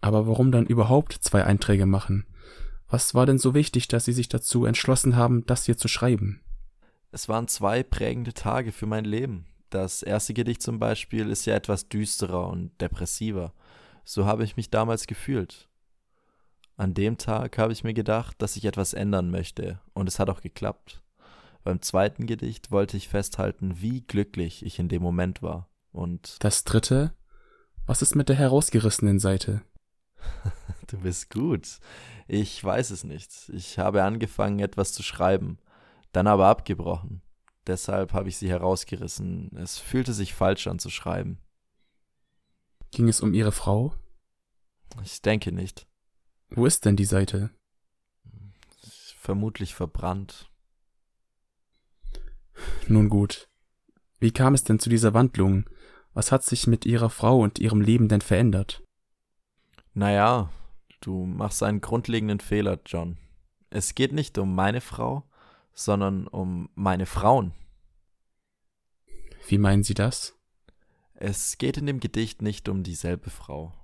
Aber 0.00 0.26
warum 0.26 0.52
dann 0.52 0.66
überhaupt 0.66 1.12
zwei 1.12 1.44
Einträge 1.44 1.86
machen? 1.86 2.26
Was 2.88 3.14
war 3.14 3.26
denn 3.26 3.38
so 3.38 3.54
wichtig, 3.54 3.88
dass 3.88 4.04
Sie 4.04 4.12
sich 4.12 4.28
dazu 4.28 4.64
entschlossen 4.64 5.16
haben, 5.16 5.44
das 5.46 5.64
hier 5.64 5.76
zu 5.76 5.88
schreiben? 5.88 6.40
Es 7.10 7.28
waren 7.28 7.48
zwei 7.48 7.82
prägende 7.82 8.32
Tage 8.32 8.72
für 8.72 8.86
mein 8.86 9.04
Leben. 9.04 9.46
Das 9.70 10.02
erste 10.02 10.34
Gedicht 10.34 10.62
zum 10.62 10.78
Beispiel 10.78 11.28
ist 11.28 11.44
ja 11.46 11.54
etwas 11.54 11.88
düsterer 11.88 12.48
und 12.48 12.80
depressiver. 12.80 13.52
So 14.04 14.26
habe 14.26 14.44
ich 14.44 14.56
mich 14.56 14.70
damals 14.70 15.06
gefühlt. 15.06 15.68
An 16.76 16.94
dem 16.94 17.18
Tag 17.18 17.58
habe 17.58 17.72
ich 17.72 17.82
mir 17.82 17.94
gedacht, 17.94 18.36
dass 18.40 18.56
ich 18.56 18.64
etwas 18.66 18.92
ändern 18.92 19.30
möchte, 19.30 19.80
und 19.94 20.08
es 20.08 20.18
hat 20.18 20.28
auch 20.30 20.40
geklappt. 20.40 21.02
Beim 21.64 21.82
zweiten 21.82 22.26
Gedicht 22.26 22.70
wollte 22.70 22.96
ich 22.96 23.08
festhalten, 23.08 23.80
wie 23.80 24.02
glücklich 24.02 24.64
ich 24.64 24.78
in 24.78 24.88
dem 24.88 25.02
Moment 25.02 25.42
war. 25.42 25.68
Und 25.96 26.44
das 26.44 26.64
dritte? 26.64 27.14
Was 27.86 28.02
ist 28.02 28.14
mit 28.14 28.28
der 28.28 28.36
herausgerissenen 28.36 29.18
Seite? 29.18 29.62
du 30.88 30.98
bist 30.98 31.30
gut. 31.30 31.78
Ich 32.28 32.62
weiß 32.62 32.90
es 32.90 33.02
nicht. 33.02 33.48
Ich 33.48 33.78
habe 33.78 34.04
angefangen, 34.04 34.58
etwas 34.58 34.92
zu 34.92 35.02
schreiben, 35.02 35.58
dann 36.12 36.26
aber 36.26 36.48
abgebrochen. 36.48 37.22
Deshalb 37.66 38.12
habe 38.12 38.28
ich 38.28 38.36
sie 38.36 38.50
herausgerissen. 38.50 39.56
Es 39.56 39.78
fühlte 39.78 40.12
sich 40.12 40.34
falsch 40.34 40.66
an 40.66 40.78
zu 40.78 40.90
schreiben. 40.90 41.38
Ging 42.90 43.08
es 43.08 43.22
um 43.22 43.32
Ihre 43.32 43.52
Frau? 43.52 43.94
Ich 45.02 45.22
denke 45.22 45.50
nicht. 45.50 45.86
Wo 46.50 46.66
ist 46.66 46.84
denn 46.84 46.96
die 46.96 47.06
Seite? 47.06 47.48
Vermutlich 49.18 49.74
verbrannt. 49.74 50.50
Nun 52.86 53.08
gut. 53.08 53.48
Wie 54.18 54.30
kam 54.30 54.52
es 54.52 54.62
denn 54.62 54.78
zu 54.78 54.90
dieser 54.90 55.14
Wandlung? 55.14 55.64
Was 56.16 56.32
hat 56.32 56.42
sich 56.42 56.66
mit 56.66 56.86
ihrer 56.86 57.10
Frau 57.10 57.40
und 57.40 57.58
ihrem 57.58 57.82
Leben 57.82 58.08
denn 58.08 58.22
verändert? 58.22 58.82
Naja, 59.92 60.50
du 61.02 61.26
machst 61.26 61.62
einen 61.62 61.82
grundlegenden 61.82 62.40
Fehler, 62.40 62.80
John. 62.86 63.18
Es 63.68 63.94
geht 63.94 64.14
nicht 64.14 64.38
um 64.38 64.54
meine 64.54 64.80
Frau, 64.80 65.28
sondern 65.74 66.26
um 66.26 66.70
meine 66.74 67.04
Frauen. 67.04 67.52
Wie 69.46 69.58
meinen 69.58 69.82
Sie 69.82 69.92
das? 69.92 70.34
Es 71.12 71.58
geht 71.58 71.76
in 71.76 71.84
dem 71.84 72.00
Gedicht 72.00 72.40
nicht 72.40 72.70
um 72.70 72.82
dieselbe 72.82 73.28
Frau. 73.28 73.74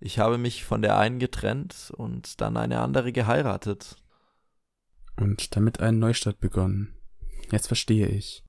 Ich 0.00 0.18
habe 0.18 0.38
mich 0.38 0.64
von 0.64 0.80
der 0.80 0.96
einen 0.96 1.18
getrennt 1.18 1.92
und 1.98 2.40
dann 2.40 2.56
eine 2.56 2.80
andere 2.80 3.12
geheiratet. 3.12 3.96
Und 5.16 5.54
damit 5.54 5.80
einen 5.80 5.98
Neustart 5.98 6.40
begonnen. 6.40 6.96
Jetzt 7.50 7.66
verstehe 7.66 8.08
ich. 8.08 8.45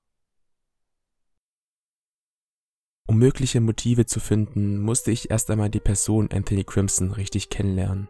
Um 3.08 3.18
mögliche 3.18 3.62
Motive 3.62 4.04
zu 4.04 4.20
finden, 4.20 4.82
musste 4.82 5.10
ich 5.10 5.30
erst 5.30 5.50
einmal 5.50 5.70
die 5.70 5.80
Person 5.80 6.28
Anthony 6.30 6.62
Crimson 6.62 7.10
richtig 7.10 7.48
kennenlernen. 7.48 8.08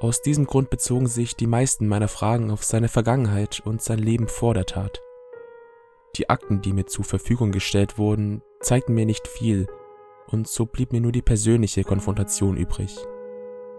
Aus 0.00 0.20
diesem 0.20 0.44
Grund 0.46 0.68
bezogen 0.68 1.06
sich 1.06 1.34
die 1.34 1.46
meisten 1.46 1.88
meiner 1.88 2.08
Fragen 2.08 2.50
auf 2.50 2.62
seine 2.62 2.88
Vergangenheit 2.88 3.62
und 3.64 3.80
sein 3.80 3.98
Leben 3.98 4.28
vor 4.28 4.52
der 4.52 4.66
Tat. 4.66 5.00
Die 6.16 6.28
Akten, 6.28 6.60
die 6.60 6.74
mir 6.74 6.84
zur 6.84 7.06
Verfügung 7.06 7.52
gestellt 7.52 7.96
wurden, 7.96 8.42
zeigten 8.60 8.92
mir 8.92 9.06
nicht 9.06 9.26
viel, 9.26 9.66
und 10.26 10.46
so 10.46 10.66
blieb 10.66 10.92
mir 10.92 11.00
nur 11.00 11.12
die 11.12 11.22
persönliche 11.22 11.82
Konfrontation 11.82 12.58
übrig. 12.58 12.94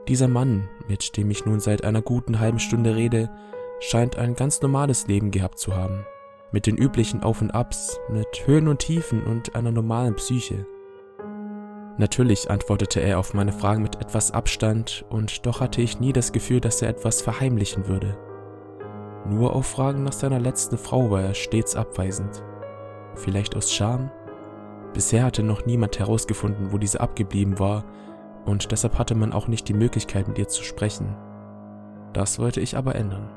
Dieser 0.08 0.28
Mann, 0.28 0.68
mit 0.88 1.16
dem 1.16 1.30
ich 1.30 1.46
nun 1.46 1.60
seit 1.60 1.84
einer 1.84 2.02
guten 2.02 2.40
halben 2.40 2.60
Stunde 2.60 2.96
rede, 2.96 3.30
scheint 3.80 4.16
ein 4.16 4.34
ganz 4.34 4.62
normales 4.62 5.06
Leben 5.06 5.30
gehabt 5.30 5.60
zu 5.60 5.76
haben, 5.76 6.08
mit 6.52 6.66
den 6.66 6.78
üblichen 6.78 7.24
Auf 7.24 7.42
und 7.42 7.52
Abs, 7.52 8.00
mit 8.10 8.28
Höhen 8.46 8.68
und 8.68 8.80
Tiefen 8.80 9.24
und 9.24 9.56
einer 9.56 9.72
normalen 9.72 10.16
Psyche. 10.16 10.66
Natürlich 11.98 12.50
antwortete 12.50 13.00
er 13.00 13.20
auf 13.20 13.34
meine 13.34 13.52
Fragen 13.52 13.82
mit 13.82 14.00
etwas 14.00 14.32
Abstand, 14.32 15.04
und 15.10 15.46
doch 15.46 15.62
hatte 15.62 15.82
ich 15.82 16.00
nie 16.00 16.14
das 16.14 16.32
Gefühl, 16.32 16.62
dass 16.62 16.82
er 16.82 16.90
etwas 16.90 17.22
verheimlichen 17.22 17.88
würde. 17.88 18.18
Nur 19.28 19.56
auf 19.56 19.66
Fragen 19.66 20.04
nach 20.04 20.14
seiner 20.14 20.40
letzten 20.40 20.78
Frau 20.78 21.10
war 21.10 21.22
er 21.22 21.34
stets 21.34 21.76
abweisend. 21.76 22.44
Vielleicht 23.16 23.56
aus 23.56 23.74
Scham? 23.74 24.12
Bisher 24.94 25.26
hatte 25.26 25.44
noch 25.44 25.66
niemand 25.66 26.00
herausgefunden, 26.00 26.72
wo 26.72 26.78
diese 26.78 27.02
abgeblieben 27.02 27.60
war, 27.60 27.84
und 28.46 28.72
deshalb 28.72 28.98
hatte 28.98 29.16
man 29.16 29.34
auch 29.34 29.48
nicht 29.48 29.68
die 29.68 29.74
Möglichkeit, 29.74 30.28
mit 30.28 30.38
ihr 30.38 30.48
zu 30.48 30.64
sprechen. 30.64 31.18
Das 32.14 32.40
wollte 32.40 32.62
ich 32.62 32.78
aber 32.78 32.96
ändern. 32.96 33.30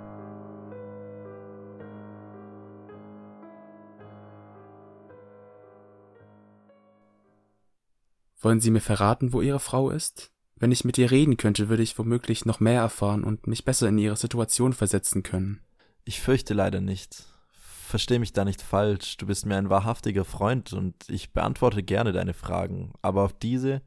Wollen 8.41 8.61
Sie 8.61 8.71
mir 8.71 8.81
verraten, 8.81 9.33
wo 9.33 9.43
Ihre 9.43 9.61
Frau 9.61 9.91
ist? 9.91 10.33
Wenn 10.57 10.73
ich 10.73 10.85
mit 10.85 10.99
ihr 10.99 11.11
reden 11.11 11.37
könnte, 11.37 11.69
würde 11.69 11.83
ich 11.83 11.99
womöglich 11.99 12.45
noch 12.45 12.61
mehr 12.61 12.81
erfahren 12.81 13.25
und 13.25 13.47
mich 13.47 13.65
besser 13.65 13.89
in 13.89 13.99
Ihre 13.99 14.17
Situation 14.17 14.73
versetzen 14.73 15.23
können. 15.23 15.61
Ich 16.05 16.21
fürchte 16.21 16.55
leider 16.55 16.81
nicht. 16.81 17.25
Versteh 17.53 18.19
mich 18.19 18.33
da 18.33 18.45
nicht 18.45 18.63
falsch, 18.63 19.17
du 19.17 19.27
bist 19.27 19.47
mir 19.47 19.57
ein 19.57 19.69
wahrhaftiger 19.69 20.25
Freund 20.25 20.73
und 20.73 20.95
ich 21.09 21.33
beantworte 21.33 21.83
gerne 21.83 22.13
deine 22.13 22.35
Fragen, 22.35 22.93
aber 23.03 23.23
auf 23.25 23.33
diese 23.33 23.83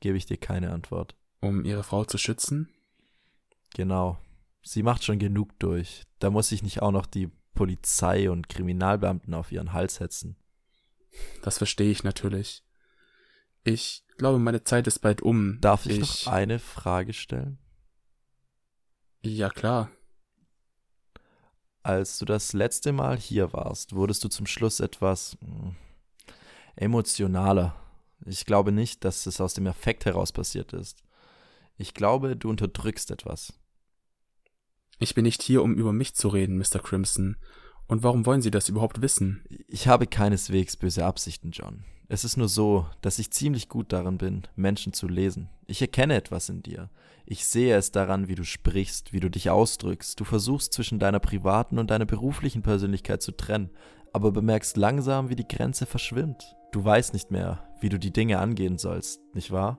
gebe 0.00 0.16
ich 0.16 0.26
dir 0.26 0.38
keine 0.38 0.72
Antwort. 0.72 1.16
Um 1.40 1.64
Ihre 1.64 1.82
Frau 1.82 2.04
zu 2.04 2.18
schützen? 2.18 2.68
Genau. 3.74 4.18
Sie 4.62 4.82
macht 4.82 5.04
schon 5.04 5.18
genug 5.18 5.58
durch. 5.58 6.04
Da 6.18 6.30
muss 6.30 6.52
ich 6.52 6.62
nicht 6.62 6.82
auch 6.82 6.92
noch 6.92 7.06
die 7.06 7.30
Polizei 7.54 8.30
und 8.30 8.48
Kriminalbeamten 8.48 9.34
auf 9.34 9.52
ihren 9.52 9.72
Hals 9.72 10.00
hetzen. 10.00 10.36
Das 11.42 11.58
verstehe 11.58 11.90
ich 11.90 12.04
natürlich. 12.04 12.62
Ich 13.64 14.04
glaube, 14.16 14.38
meine 14.38 14.64
Zeit 14.64 14.86
ist 14.86 15.00
bald 15.00 15.22
um. 15.22 15.60
Darf 15.60 15.86
ich, 15.86 15.98
ich 15.98 16.26
noch 16.26 16.32
eine 16.32 16.58
Frage 16.58 17.12
stellen? 17.12 17.58
Ja, 19.22 19.50
klar. 19.50 19.90
Als 21.82 22.18
du 22.18 22.24
das 22.24 22.52
letzte 22.52 22.92
Mal 22.92 23.18
hier 23.18 23.52
warst, 23.52 23.94
wurdest 23.94 24.22
du 24.24 24.28
zum 24.28 24.46
Schluss 24.46 24.80
etwas 24.80 25.36
hm, 25.40 25.76
emotionaler. 26.76 27.76
Ich 28.24 28.46
glaube 28.46 28.72
nicht, 28.72 29.04
dass 29.04 29.26
es 29.26 29.40
aus 29.40 29.54
dem 29.54 29.66
Effekt 29.66 30.04
heraus 30.04 30.32
passiert 30.32 30.72
ist. 30.72 31.02
Ich 31.76 31.94
glaube, 31.94 32.36
du 32.36 32.50
unterdrückst 32.50 33.10
etwas. 33.10 33.52
Ich 34.98 35.14
bin 35.14 35.24
nicht 35.24 35.42
hier, 35.42 35.62
um 35.62 35.74
über 35.74 35.92
mich 35.92 36.14
zu 36.14 36.28
reden, 36.28 36.58
Mr. 36.58 36.78
Crimson. 36.78 37.36
Und 37.88 38.04
warum 38.04 38.24
wollen 38.24 38.42
Sie 38.42 38.52
das 38.52 38.68
überhaupt 38.68 39.02
wissen? 39.02 39.44
Ich 39.66 39.88
habe 39.88 40.06
keineswegs 40.06 40.76
böse 40.76 41.04
Absichten, 41.04 41.50
John. 41.50 41.84
Es 42.12 42.24
ist 42.24 42.36
nur 42.36 42.48
so, 42.48 42.84
dass 43.00 43.18
ich 43.18 43.30
ziemlich 43.30 43.70
gut 43.70 43.90
darin 43.90 44.18
bin, 44.18 44.42
Menschen 44.54 44.92
zu 44.92 45.08
lesen. 45.08 45.48
Ich 45.66 45.80
erkenne 45.80 46.14
etwas 46.14 46.50
in 46.50 46.62
dir. 46.62 46.90
Ich 47.24 47.46
sehe 47.46 47.74
es 47.74 47.90
daran, 47.90 48.28
wie 48.28 48.34
du 48.34 48.44
sprichst, 48.44 49.14
wie 49.14 49.20
du 49.20 49.30
dich 49.30 49.48
ausdrückst. 49.48 50.20
Du 50.20 50.24
versuchst 50.24 50.74
zwischen 50.74 50.98
deiner 50.98 51.20
privaten 51.20 51.78
und 51.78 51.90
deiner 51.90 52.04
beruflichen 52.04 52.60
Persönlichkeit 52.60 53.22
zu 53.22 53.32
trennen, 53.32 53.70
aber 54.12 54.30
bemerkst 54.30 54.76
langsam, 54.76 55.30
wie 55.30 55.36
die 55.36 55.48
Grenze 55.48 55.86
verschwimmt. 55.86 56.54
Du 56.70 56.84
weißt 56.84 57.14
nicht 57.14 57.30
mehr, 57.30 57.66
wie 57.80 57.88
du 57.88 57.98
die 57.98 58.12
Dinge 58.12 58.40
angehen 58.40 58.76
sollst, 58.76 59.22
nicht 59.34 59.50
wahr? 59.50 59.78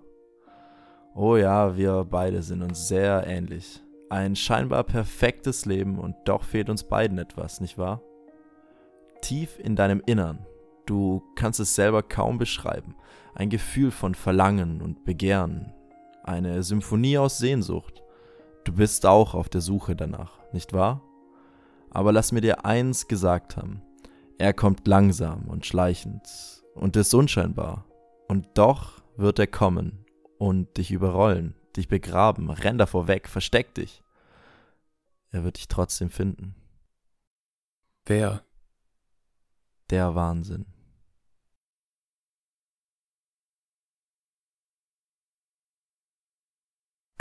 Oh 1.13 1.35
ja, 1.35 1.77
wir 1.77 2.03
beide 2.03 2.41
sind 2.41 2.63
uns 2.63 2.87
sehr 2.87 3.27
ähnlich. 3.27 3.83
Ein 4.09 4.35
scheinbar 4.35 4.85
perfektes 4.85 5.67
Leben 5.67 5.99
und 5.99 6.15
doch 6.25 6.45
fehlt 6.45 6.71
uns 6.71 6.83
beiden 6.83 7.19
etwas, 7.19 7.61
nicht 7.61 7.77
wahr? 7.77 8.01
Tief 9.21 9.59
in 9.59 9.75
deinem 9.75 10.01
Innern 10.07 10.47
Du 10.85 11.23
kannst 11.35 11.59
es 11.59 11.75
selber 11.75 12.03
kaum 12.03 12.37
beschreiben. 12.37 12.95
Ein 13.35 13.49
Gefühl 13.49 13.91
von 13.91 14.15
Verlangen 14.15 14.81
und 14.81 15.05
Begehren. 15.05 15.73
Eine 16.23 16.63
Symphonie 16.63 17.17
aus 17.17 17.37
Sehnsucht. 17.37 18.03
Du 18.63 18.73
bist 18.73 19.05
auch 19.05 19.33
auf 19.33 19.49
der 19.49 19.61
Suche 19.61 19.95
danach, 19.95 20.39
nicht 20.53 20.73
wahr? 20.73 21.01
Aber 21.89 22.11
lass 22.11 22.31
mir 22.31 22.41
dir 22.41 22.65
eins 22.65 23.07
gesagt 23.07 23.57
haben. 23.57 23.81
Er 24.37 24.53
kommt 24.53 24.87
langsam 24.87 25.47
und 25.47 25.65
schleichend 25.65 26.27
und 26.73 26.95
ist 26.95 27.13
unscheinbar. 27.13 27.85
Und 28.27 28.47
doch 28.55 29.01
wird 29.15 29.39
er 29.39 29.47
kommen 29.47 30.05
und 30.37 30.77
dich 30.77 30.91
überrollen, 30.91 31.55
dich 31.75 31.87
begraben. 31.87 32.49
Renn 32.49 32.77
davor 32.77 33.07
weg, 33.07 33.27
versteck 33.27 33.75
dich. 33.75 34.03
Er 35.31 35.43
wird 35.43 35.57
dich 35.57 35.67
trotzdem 35.67 36.09
finden. 36.09 36.55
Wer? 38.05 38.43
Der 39.89 40.15
Wahnsinn. 40.15 40.72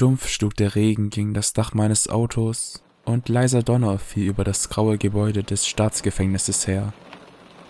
Dumpf 0.02 0.26
schlug 0.26 0.56
der 0.56 0.74
Regen 0.74 1.10
gegen 1.10 1.32
das 1.32 1.52
Dach 1.52 1.74
meines 1.74 2.08
Autos 2.08 2.82
und 3.04 3.28
leiser 3.28 3.62
Donner 3.62 4.00
fiel 4.00 4.26
über 4.26 4.42
das 4.42 4.68
graue 4.68 4.98
Gebäude 4.98 5.44
des 5.44 5.64
Staatsgefängnisses 5.68 6.66
her. 6.66 6.92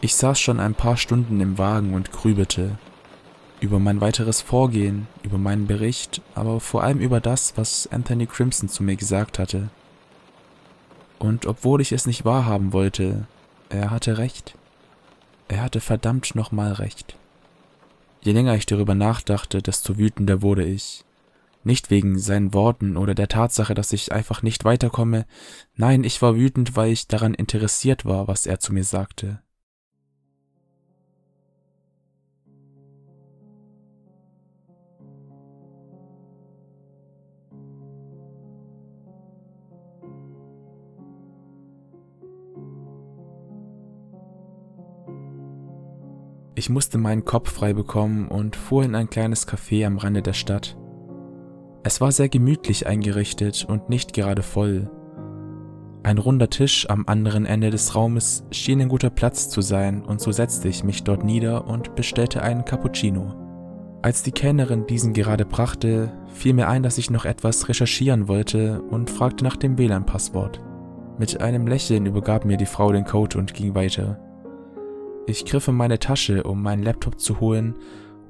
Ich 0.01 0.15
saß 0.15 0.41
schon 0.41 0.59
ein 0.59 0.75
paar 0.75 0.97
Stunden 0.97 1.43
im 1.43 1.59
Wagen 1.59 1.93
und 1.93 2.11
grübelte. 2.11 2.79
Über 3.61 3.79
mein 3.79 4.01
weiteres 4.01 4.41
Vorgehen, 4.41 5.09
über 5.23 5.37
meinen 5.37 5.67
Bericht, 5.67 6.23
aber 6.35 6.59
vor 6.61 6.83
allem 6.83 7.01
über 7.01 7.21
das, 7.21 7.53
was 7.57 7.87
Anthony 7.93 8.25
Crimson 8.25 8.71
zu 8.71 8.83
mir 8.83 8.97
gesagt 8.97 9.39
hatte. 9.39 9.69
Und 11.19 11.45
obwohl 11.45 11.83
ich 11.83 11.93
es 11.93 12.07
nicht 12.07 12.25
wahrhaben 12.25 12.73
wollte, 12.73 13.27
er 13.69 13.91
hatte 13.91 14.17
recht. 14.17 14.57
Er 15.49 15.61
hatte 15.61 15.81
verdammt 15.81 16.35
nochmal 16.35 16.73
recht. 16.73 17.15
Je 18.23 18.33
länger 18.33 18.55
ich 18.55 18.65
darüber 18.65 18.95
nachdachte, 18.95 19.61
desto 19.61 19.99
wütender 19.99 20.41
wurde 20.41 20.65
ich. 20.65 21.05
Nicht 21.65 21.91
wegen 21.91 22.19
seinen 22.19 22.55
Worten 22.55 22.97
oder 22.97 23.15
der 23.15 23.29
Tatsache, 23.29 23.75
dass 23.75 23.93
ich 23.93 24.13
einfach 24.13 24.43
nicht 24.43 24.65
weiterkomme. 24.65 25.27
Nein, 25.75 26.03
ich 26.03 26.21
war 26.21 26.37
wütend, 26.37 26.75
weil 26.77 26.93
ich 26.93 27.07
daran 27.07 27.35
interessiert 27.35 28.05
war, 28.05 28.27
was 28.27 28.47
er 28.47 28.59
zu 28.59 28.73
mir 28.73 28.85
sagte. 28.85 29.41
Ich 46.55 46.69
musste 46.69 46.99
meinen 46.99 47.25
Kopf 47.25 47.51
frei 47.51 47.73
bekommen 47.73 48.29
und 48.29 48.55
fuhr 48.55 48.85
in 48.85 48.95
ein 48.95 49.11
kleines 49.11 49.49
Café 49.49 49.85
am 49.87 49.99
Rande 49.99 50.23
der 50.23 50.33
Stadt. 50.33 50.77
Es 51.85 52.01
war 52.01 52.13
sehr 52.13 52.29
gemütlich 52.29 52.87
eingerichtet 52.87 53.65
und 53.69 53.89
nicht 53.89 54.13
gerade 54.13 54.43
voll. 54.43 54.89
Ein 56.05 56.19
runder 56.19 56.49
Tisch 56.49 56.89
am 56.89 57.05
anderen 57.07 57.45
Ende 57.45 57.71
des 57.71 57.95
Raumes 57.95 58.45
schien 58.51 58.81
ein 58.81 58.89
guter 58.89 59.11
Platz 59.11 59.49
zu 59.49 59.63
sein, 59.63 60.05
und 60.05 60.21
so 60.21 60.31
setzte 60.33 60.69
ich 60.69 60.85
mich 60.85 61.03
dort 61.03 61.25
nieder 61.25 61.67
und 61.67 61.95
bestellte 61.97 62.43
einen 62.43 62.65
Cappuccino. 62.65 63.35
Als 64.03 64.23
die 64.23 64.33
Kellnerin 64.33 64.87
diesen 64.87 65.13
gerade 65.13 65.45
brachte, 65.45 66.13
fiel 66.33 66.55
mir 66.55 66.69
ein, 66.69 66.83
dass 66.83 66.99
ich 66.99 67.11
noch 67.11 67.25
etwas 67.25 67.69
recherchieren 67.69 68.27
wollte 68.27 68.83
und 68.83 69.11
fragte 69.11 69.45
nach 69.45 69.57
dem 69.57 69.79
WLAN-Passwort. 69.79 70.61
Mit 71.19 71.41
einem 71.41 71.67
Lächeln 71.67 72.07
übergab 72.07 72.45
mir 72.45 72.57
die 72.57 72.67
Frau 72.67 72.91
den 72.93 73.05
Code 73.05 73.39
und 73.39 73.55
ging 73.55 73.75
weiter. 73.75 74.19
Ich 75.27 75.45
griff 75.45 75.69
in 75.69 75.77
meine 75.77 76.01
Tasche, 76.01 76.43
um 76.45 76.63
meinen 76.63 76.83
Laptop 76.83 77.21
zu 77.21 77.41
holen, 77.41 77.77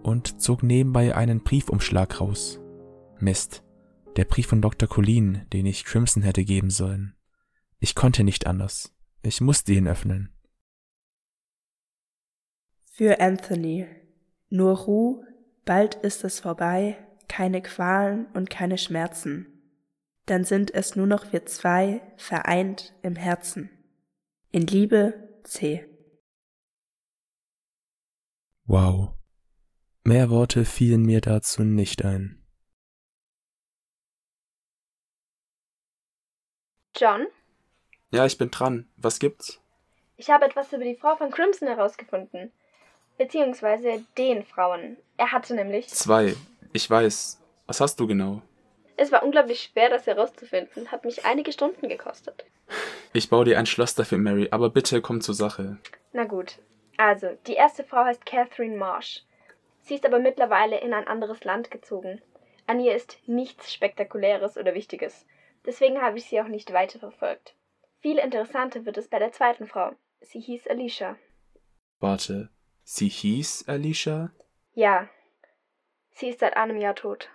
und 0.02 0.42
zog 0.42 0.62
nebenbei 0.62 1.14
einen 1.14 1.40
Briefumschlag 1.40 2.20
raus. 2.20 2.61
Mist. 3.22 3.62
Der 4.16 4.24
Brief 4.24 4.48
von 4.48 4.60
Dr. 4.60 4.88
Colleen, 4.88 5.46
den 5.52 5.64
ich 5.64 5.84
Crimson 5.84 6.22
hätte 6.22 6.44
geben 6.44 6.70
sollen. 6.70 7.14
Ich 7.78 7.94
konnte 7.94 8.24
nicht 8.24 8.46
anders. 8.46 8.94
Ich 9.22 9.40
musste 9.40 9.72
ihn 9.72 9.88
öffnen. 9.88 10.34
Für 12.90 13.20
Anthony. 13.20 13.86
Nur 14.50 14.76
Ruhe, 14.76 15.26
bald 15.64 15.94
ist 15.94 16.24
es 16.24 16.40
vorbei, 16.40 16.98
keine 17.28 17.62
Qualen 17.62 18.26
und 18.34 18.50
keine 18.50 18.76
Schmerzen. 18.76 19.46
Dann 20.26 20.44
sind 20.44 20.74
es 20.74 20.94
nur 20.94 21.06
noch 21.06 21.32
wir 21.32 21.46
zwei, 21.46 22.02
vereint 22.16 22.94
im 23.02 23.16
Herzen. 23.16 23.70
In 24.50 24.66
Liebe, 24.66 25.40
C. 25.44 25.86
Wow. 28.64 29.14
Mehr 30.04 30.28
Worte 30.30 30.64
fielen 30.64 31.02
mir 31.02 31.20
dazu 31.20 31.64
nicht 31.64 32.04
ein. 32.04 32.41
John? 37.02 37.26
Ja, 38.12 38.26
ich 38.26 38.38
bin 38.38 38.52
dran. 38.52 38.86
Was 38.96 39.18
gibt's? 39.18 39.60
Ich 40.16 40.30
habe 40.30 40.44
etwas 40.44 40.72
über 40.72 40.84
die 40.84 40.94
Frau 40.94 41.16
von 41.16 41.32
Crimson 41.32 41.66
herausgefunden. 41.66 42.52
Beziehungsweise 43.18 44.04
den 44.16 44.44
Frauen. 44.44 44.96
Er 45.16 45.32
hatte 45.32 45.56
nämlich. 45.56 45.88
Zwei. 45.88 46.36
Ich 46.72 46.88
weiß. 46.88 47.40
Was 47.66 47.80
hast 47.80 47.98
du 47.98 48.06
genau? 48.06 48.40
Es 48.96 49.10
war 49.10 49.24
unglaublich 49.24 49.64
schwer, 49.72 49.90
das 49.90 50.06
herauszufinden. 50.06 50.92
Hat 50.92 51.04
mich 51.04 51.24
einige 51.24 51.50
Stunden 51.50 51.88
gekostet. 51.88 52.44
Ich 53.12 53.28
baue 53.28 53.46
dir 53.46 53.58
ein 53.58 53.66
Schloss 53.66 53.96
dafür, 53.96 54.18
Mary, 54.18 54.46
aber 54.52 54.70
bitte 54.70 55.02
komm 55.02 55.22
zur 55.22 55.34
Sache. 55.34 55.78
Na 56.12 56.22
gut. 56.22 56.60
Also, 56.98 57.36
die 57.48 57.54
erste 57.54 57.82
Frau 57.82 58.04
heißt 58.04 58.24
Catherine 58.24 58.76
Marsh. 58.76 59.24
Sie 59.80 59.96
ist 59.96 60.06
aber 60.06 60.20
mittlerweile 60.20 60.78
in 60.78 60.94
ein 60.94 61.08
anderes 61.08 61.42
Land 61.42 61.72
gezogen. 61.72 62.22
An 62.68 62.78
ihr 62.78 62.94
ist 62.94 63.18
nichts 63.26 63.72
Spektakuläres 63.72 64.56
oder 64.56 64.74
Wichtiges. 64.74 65.26
Deswegen 65.64 66.00
habe 66.00 66.18
ich 66.18 66.24
sie 66.24 66.40
auch 66.40 66.48
nicht 66.48 66.72
weiterverfolgt. 66.72 67.54
Viel 68.00 68.18
interessanter 68.18 68.84
wird 68.84 68.98
es 68.98 69.08
bei 69.08 69.18
der 69.18 69.32
zweiten 69.32 69.66
Frau. 69.66 69.92
Sie 70.20 70.40
hieß 70.40 70.66
Alicia. 70.66 71.16
Warte, 72.00 72.50
sie 72.82 73.08
hieß 73.08 73.68
Alicia? 73.68 74.32
Ja. 74.74 75.08
Sie 76.10 76.28
ist 76.28 76.40
seit 76.40 76.56
einem 76.56 76.78
Jahr 76.78 76.94
tot. 76.94 77.30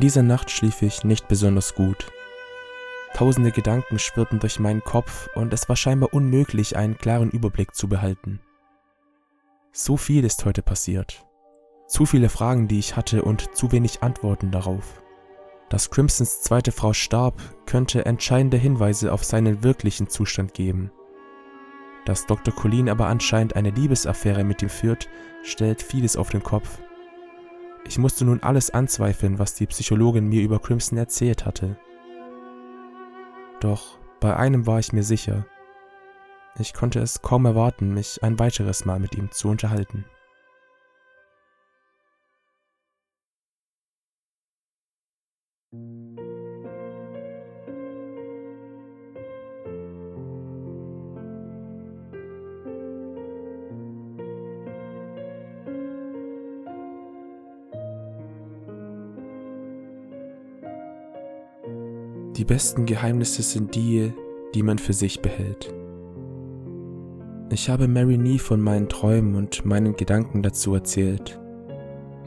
In 0.00 0.08
dieser 0.08 0.22
Nacht 0.22 0.50
schlief 0.50 0.80
ich 0.80 1.04
nicht 1.04 1.28
besonders 1.28 1.74
gut. 1.74 2.10
Tausende 3.12 3.52
Gedanken 3.52 3.98
schwirrten 3.98 4.38
durch 4.38 4.58
meinen 4.58 4.82
Kopf 4.82 5.28
und 5.34 5.52
es 5.52 5.68
war 5.68 5.76
scheinbar 5.76 6.14
unmöglich, 6.14 6.74
einen 6.74 6.96
klaren 6.96 7.30
Überblick 7.30 7.74
zu 7.74 7.86
behalten. 7.86 8.40
So 9.72 9.98
viel 9.98 10.24
ist 10.24 10.46
heute 10.46 10.62
passiert. 10.62 11.26
Zu 11.86 12.06
viele 12.06 12.30
Fragen, 12.30 12.66
die 12.66 12.78
ich 12.78 12.96
hatte 12.96 13.20
und 13.24 13.54
zu 13.54 13.72
wenig 13.72 14.02
Antworten 14.02 14.50
darauf. 14.50 15.02
Dass 15.68 15.90
Crimsons 15.90 16.40
zweite 16.40 16.72
Frau 16.72 16.94
starb, 16.94 17.38
könnte 17.66 18.06
entscheidende 18.06 18.56
Hinweise 18.56 19.12
auf 19.12 19.22
seinen 19.22 19.62
wirklichen 19.62 20.08
Zustand 20.08 20.54
geben. 20.54 20.90
Dass 22.06 22.24
Dr. 22.24 22.54
Colleen 22.54 22.88
aber 22.88 23.08
anscheinend 23.08 23.54
eine 23.54 23.68
Liebesaffäre 23.68 24.44
mit 24.44 24.62
ihm 24.62 24.70
führt, 24.70 25.10
stellt 25.42 25.82
vieles 25.82 26.16
auf 26.16 26.30
den 26.30 26.42
Kopf. 26.42 26.80
Ich 27.86 27.98
musste 27.98 28.24
nun 28.24 28.42
alles 28.42 28.70
anzweifeln, 28.70 29.38
was 29.38 29.54
die 29.54 29.66
Psychologin 29.66 30.28
mir 30.28 30.42
über 30.42 30.60
Crimson 30.60 30.98
erzählt 30.98 31.44
hatte. 31.44 31.76
Doch 33.60 33.98
bei 34.20 34.36
einem 34.36 34.66
war 34.66 34.78
ich 34.78 34.92
mir 34.92 35.02
sicher. 35.02 35.46
Ich 36.58 36.74
konnte 36.74 37.00
es 37.00 37.22
kaum 37.22 37.46
erwarten, 37.46 37.94
mich 37.94 38.22
ein 38.22 38.38
weiteres 38.38 38.84
Mal 38.84 38.98
mit 38.98 39.14
ihm 39.14 39.30
zu 39.30 39.48
unterhalten. 39.48 40.04
Die 62.40 62.46
besten 62.46 62.86
Geheimnisse 62.86 63.42
sind 63.42 63.74
die, 63.74 64.14
die 64.54 64.62
man 64.62 64.78
für 64.78 64.94
sich 64.94 65.20
behält. 65.20 65.74
Ich 67.50 67.68
habe 67.68 67.86
Mary 67.86 68.16
nie 68.16 68.38
von 68.38 68.62
meinen 68.62 68.88
Träumen 68.88 69.34
und 69.34 69.66
meinen 69.66 69.94
Gedanken 69.94 70.42
dazu 70.42 70.72
erzählt. 70.72 71.38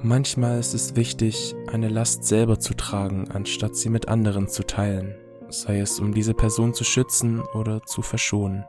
Manchmal 0.03 0.59
ist 0.59 0.76
es 0.76 0.95
wichtig, 0.95 1.55
eine 1.66 1.89
Last 1.89 2.26
selber 2.26 2.59
zu 2.59 2.76
tragen, 2.76 3.32
anstatt 3.32 3.76
sie 3.76 3.89
mit 3.89 4.07
anderen 4.07 4.47
zu 4.47 4.61
teilen, 4.61 5.16
sei 5.49 5.80
es 5.80 5.99
um 5.99 6.14
diese 6.14 6.36
Person 6.36 6.76
zu 6.76 6.84
schützen 6.84 7.41
oder 7.55 7.82
zu 7.82 8.03
verschonen. 8.03 8.66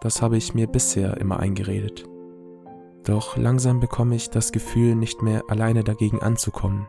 Das 0.00 0.20
habe 0.20 0.38
ich 0.38 0.54
mir 0.54 0.66
bisher 0.66 1.18
immer 1.18 1.38
eingeredet. 1.38 2.02
Doch 3.04 3.36
langsam 3.36 3.78
bekomme 3.78 4.16
ich 4.16 4.28
das 4.30 4.50
Gefühl, 4.50 4.96
nicht 4.96 5.22
mehr 5.22 5.44
alleine 5.46 5.84
dagegen 5.84 6.20
anzukommen, 6.20 6.88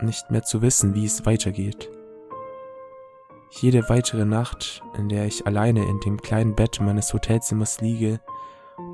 nicht 0.00 0.30
mehr 0.30 0.42
zu 0.42 0.62
wissen, 0.62 0.94
wie 0.94 1.04
es 1.04 1.26
weitergeht. 1.26 1.90
Jede 3.60 3.88
weitere 3.90 4.24
Nacht, 4.24 4.82
in 4.96 5.10
der 5.10 5.26
ich 5.26 5.46
alleine 5.46 5.86
in 5.86 6.00
dem 6.00 6.20
kleinen 6.20 6.54
Bett 6.54 6.80
meines 6.80 7.12
Hotelzimmers 7.12 7.82
liege 7.82 8.18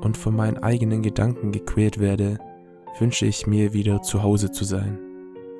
und 0.01 0.17
von 0.17 0.35
meinen 0.35 0.57
eigenen 0.57 1.01
Gedanken 1.01 1.53
gequält 1.53 1.99
werde, 1.99 2.39
wünsche 2.99 3.25
ich 3.25 3.47
mir 3.47 3.71
wieder 3.71 4.01
zu 4.01 4.21
Hause 4.21 4.51
zu 4.51 4.65
sein. 4.65 4.99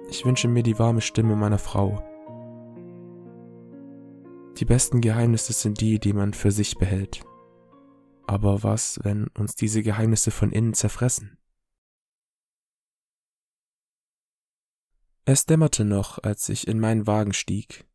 Ich 0.10 0.26
wünsche 0.26 0.50
mir 0.50 0.64
die 0.64 0.78
warme 0.80 1.00
Stimme 1.00 1.38
meiner 1.38 1.60
Frau. 1.60 2.04
Die 4.58 4.66
besten 4.66 5.00
Geheimnisse 5.00 5.54
sind 5.54 5.80
die, 5.80 6.00
die 6.00 6.14
man 6.14 6.34
für 6.34 6.52
sich 6.52 6.78
behält. 6.78 7.22
Aber 8.28 8.64
was, 8.64 9.00
wenn 9.04 9.28
uns 9.38 9.56
diese 9.56 9.82
Geheimnisse 9.82 10.30
von 10.30 10.52
innen 10.52 10.74
zerfressen? 10.74 11.38
Es 15.24 15.46
dämmerte 15.46 15.86
noch, 15.86 16.22
als 16.22 16.50
ich 16.50 16.68
in 16.68 16.80
meinen 16.80 17.08
Wagen 17.08 17.34
stieg. 17.34 17.89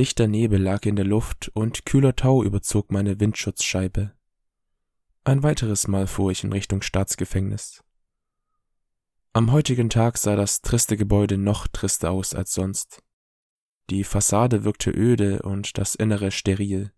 Dichter 0.00 0.28
Nebel 0.28 0.62
lag 0.62 0.86
in 0.86 0.96
der 0.96 1.04
Luft 1.04 1.50
und 1.52 1.84
kühler 1.84 2.16
Tau 2.16 2.42
überzog 2.42 2.90
meine 2.90 3.20
Windschutzscheibe. 3.20 4.12
Ein 5.24 5.42
weiteres 5.42 5.88
Mal 5.88 6.06
fuhr 6.06 6.30
ich 6.30 6.42
in 6.42 6.54
Richtung 6.54 6.80
Staatsgefängnis. 6.80 7.84
Am 9.34 9.52
heutigen 9.52 9.90
Tag 9.90 10.16
sah 10.16 10.36
das 10.36 10.62
triste 10.62 10.96
Gebäude 10.96 11.36
noch 11.36 11.68
trister 11.68 12.12
aus 12.12 12.32
als 12.32 12.54
sonst. 12.54 13.02
Die 13.90 14.02
Fassade 14.02 14.64
wirkte 14.64 14.90
öde 14.90 15.42
und 15.42 15.76
das 15.76 15.96
Innere 15.96 16.30
steril. 16.30 16.92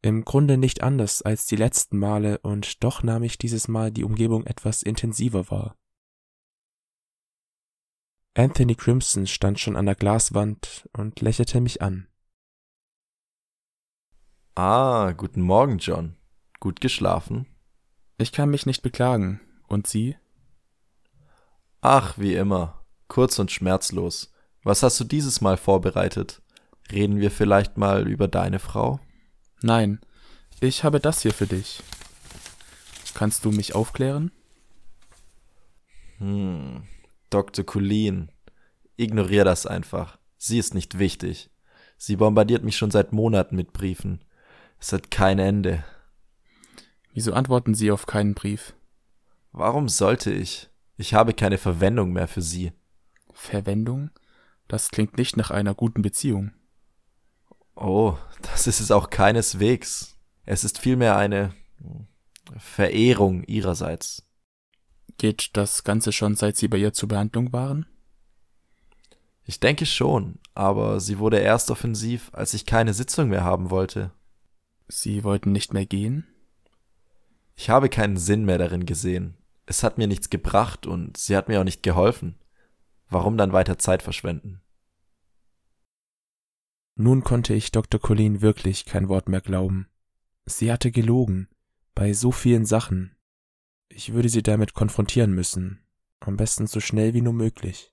Im 0.00 0.24
Grunde 0.24 0.58
nicht 0.58 0.80
anders 0.80 1.22
als 1.22 1.46
die 1.46 1.56
letzten 1.56 1.98
Male, 1.98 2.38
und 2.38 2.84
doch 2.84 3.02
nahm 3.02 3.24
ich 3.24 3.36
dieses 3.36 3.66
Mal 3.66 3.90
die 3.90 4.04
Umgebung 4.04 4.46
etwas 4.46 4.84
intensiver 4.84 5.50
wahr. 5.50 5.76
Anthony 8.36 8.74
Crimson 8.74 9.28
stand 9.28 9.60
schon 9.60 9.76
an 9.76 9.86
der 9.86 9.94
Glaswand 9.94 10.88
und 10.92 11.20
lächelte 11.20 11.60
mich 11.60 11.82
an. 11.82 12.08
Ah, 14.56 15.12
guten 15.12 15.40
Morgen, 15.40 15.78
John. 15.78 16.16
Gut 16.58 16.80
geschlafen? 16.80 17.46
Ich 18.18 18.32
kann 18.32 18.50
mich 18.50 18.66
nicht 18.66 18.82
beklagen. 18.82 19.40
Und 19.68 19.86
Sie? 19.86 20.16
Ach, 21.80 22.18
wie 22.18 22.34
immer. 22.34 22.84
Kurz 23.06 23.38
und 23.38 23.52
schmerzlos. 23.52 24.32
Was 24.64 24.82
hast 24.82 24.98
du 24.98 25.04
dieses 25.04 25.40
Mal 25.40 25.56
vorbereitet? 25.56 26.42
Reden 26.90 27.20
wir 27.20 27.30
vielleicht 27.30 27.76
mal 27.76 28.08
über 28.08 28.26
deine 28.26 28.58
Frau? 28.58 28.98
Nein, 29.62 30.00
ich 30.60 30.82
habe 30.82 30.98
das 30.98 31.22
hier 31.22 31.32
für 31.32 31.46
dich. 31.46 31.82
Kannst 33.14 33.44
du 33.44 33.52
mich 33.52 33.74
aufklären? 33.74 34.32
Hm, 36.18 36.84
Dr. 37.34 37.64
Colleen. 37.64 38.30
Ignorier 38.96 39.44
das 39.44 39.66
einfach. 39.66 40.18
Sie 40.36 40.56
ist 40.56 40.72
nicht 40.72 41.00
wichtig. 41.00 41.50
Sie 41.96 42.14
bombardiert 42.14 42.62
mich 42.62 42.76
schon 42.76 42.92
seit 42.92 43.12
Monaten 43.12 43.56
mit 43.56 43.72
Briefen. 43.72 44.24
Es 44.78 44.92
hat 44.92 45.10
kein 45.10 45.40
Ende. 45.40 45.82
Wieso 47.12 47.32
antworten 47.32 47.74
Sie 47.74 47.90
auf 47.90 48.06
keinen 48.06 48.34
Brief? 48.34 48.74
Warum 49.50 49.88
sollte 49.88 50.30
ich? 50.30 50.70
Ich 50.96 51.12
habe 51.12 51.34
keine 51.34 51.58
Verwendung 51.58 52.12
mehr 52.12 52.28
für 52.28 52.40
Sie. 52.40 52.70
Verwendung? 53.32 54.10
Das 54.68 54.90
klingt 54.90 55.18
nicht 55.18 55.36
nach 55.36 55.50
einer 55.50 55.74
guten 55.74 56.02
Beziehung. 56.02 56.52
Oh, 57.74 58.16
das 58.42 58.68
ist 58.68 58.78
es 58.78 58.92
auch 58.92 59.10
keineswegs. 59.10 60.16
Es 60.46 60.62
ist 60.62 60.78
vielmehr 60.78 61.16
eine 61.16 61.52
Verehrung 62.58 63.42
Ihrerseits. 63.42 64.23
Geht 65.18 65.56
das 65.56 65.84
Ganze 65.84 66.12
schon 66.12 66.36
seit 66.36 66.56
Sie 66.56 66.68
bei 66.68 66.76
ihr 66.76 66.92
zur 66.92 67.08
Behandlung 67.08 67.52
waren? 67.52 67.86
Ich 69.44 69.60
denke 69.60 69.86
schon, 69.86 70.38
aber 70.54 71.00
sie 71.00 71.18
wurde 71.18 71.38
erst 71.38 71.70
offensiv, 71.70 72.30
als 72.32 72.54
ich 72.54 72.64
keine 72.64 72.94
Sitzung 72.94 73.28
mehr 73.28 73.44
haben 73.44 73.70
wollte. 73.70 74.10
Sie 74.88 75.22
wollten 75.22 75.52
nicht 75.52 75.74
mehr 75.74 75.86
gehen? 75.86 76.26
Ich 77.54 77.70
habe 77.70 77.88
keinen 77.88 78.16
Sinn 78.16 78.44
mehr 78.44 78.58
darin 78.58 78.86
gesehen. 78.86 79.36
Es 79.66 79.82
hat 79.82 79.98
mir 79.98 80.06
nichts 80.06 80.30
gebracht 80.30 80.86
und 80.86 81.16
sie 81.16 81.36
hat 81.36 81.48
mir 81.48 81.60
auch 81.60 81.64
nicht 81.64 81.82
geholfen. 81.82 82.36
Warum 83.08 83.36
dann 83.36 83.52
weiter 83.52 83.78
Zeit 83.78 84.02
verschwenden? 84.02 84.60
Nun 86.96 87.24
konnte 87.24 87.54
ich 87.54 87.70
Dr. 87.72 88.00
Colleen 88.00 88.40
wirklich 88.40 88.84
kein 88.84 89.08
Wort 89.08 89.28
mehr 89.28 89.40
glauben. 89.40 89.88
Sie 90.46 90.72
hatte 90.72 90.90
gelogen, 90.90 91.48
bei 91.94 92.12
so 92.12 92.30
vielen 92.32 92.66
Sachen. 92.66 93.13
Ich 93.96 94.12
würde 94.12 94.28
sie 94.28 94.42
damit 94.42 94.74
konfrontieren 94.74 95.32
müssen, 95.32 95.86
am 96.18 96.36
besten 96.36 96.66
so 96.66 96.80
schnell 96.80 97.14
wie 97.14 97.22
nur 97.22 97.32
möglich. 97.32 97.92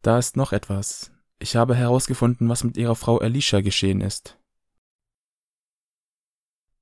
Da 0.00 0.18
ist 0.18 0.38
noch 0.38 0.54
etwas. 0.54 1.12
Ich 1.38 1.54
habe 1.54 1.74
herausgefunden, 1.74 2.48
was 2.48 2.64
mit 2.64 2.78
ihrer 2.78 2.96
Frau 2.96 3.18
Alicia 3.18 3.60
geschehen 3.60 4.00
ist. 4.00 4.38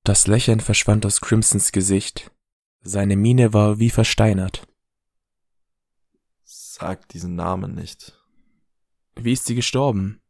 Das 0.04 0.28
Lächeln 0.28 0.60
verschwand 0.60 1.04
aus 1.04 1.20
Crimsons 1.20 1.72
Gesicht. 1.72 2.30
Seine 2.82 3.16
Miene 3.16 3.52
war 3.52 3.80
wie 3.80 3.90
versteinert. 3.90 4.68
Sag 6.44 7.08
diesen 7.08 7.34
Namen 7.34 7.74
nicht. 7.74 8.16
Wie 9.16 9.32
ist 9.32 9.46
sie 9.46 9.56
gestorben? 9.56 10.22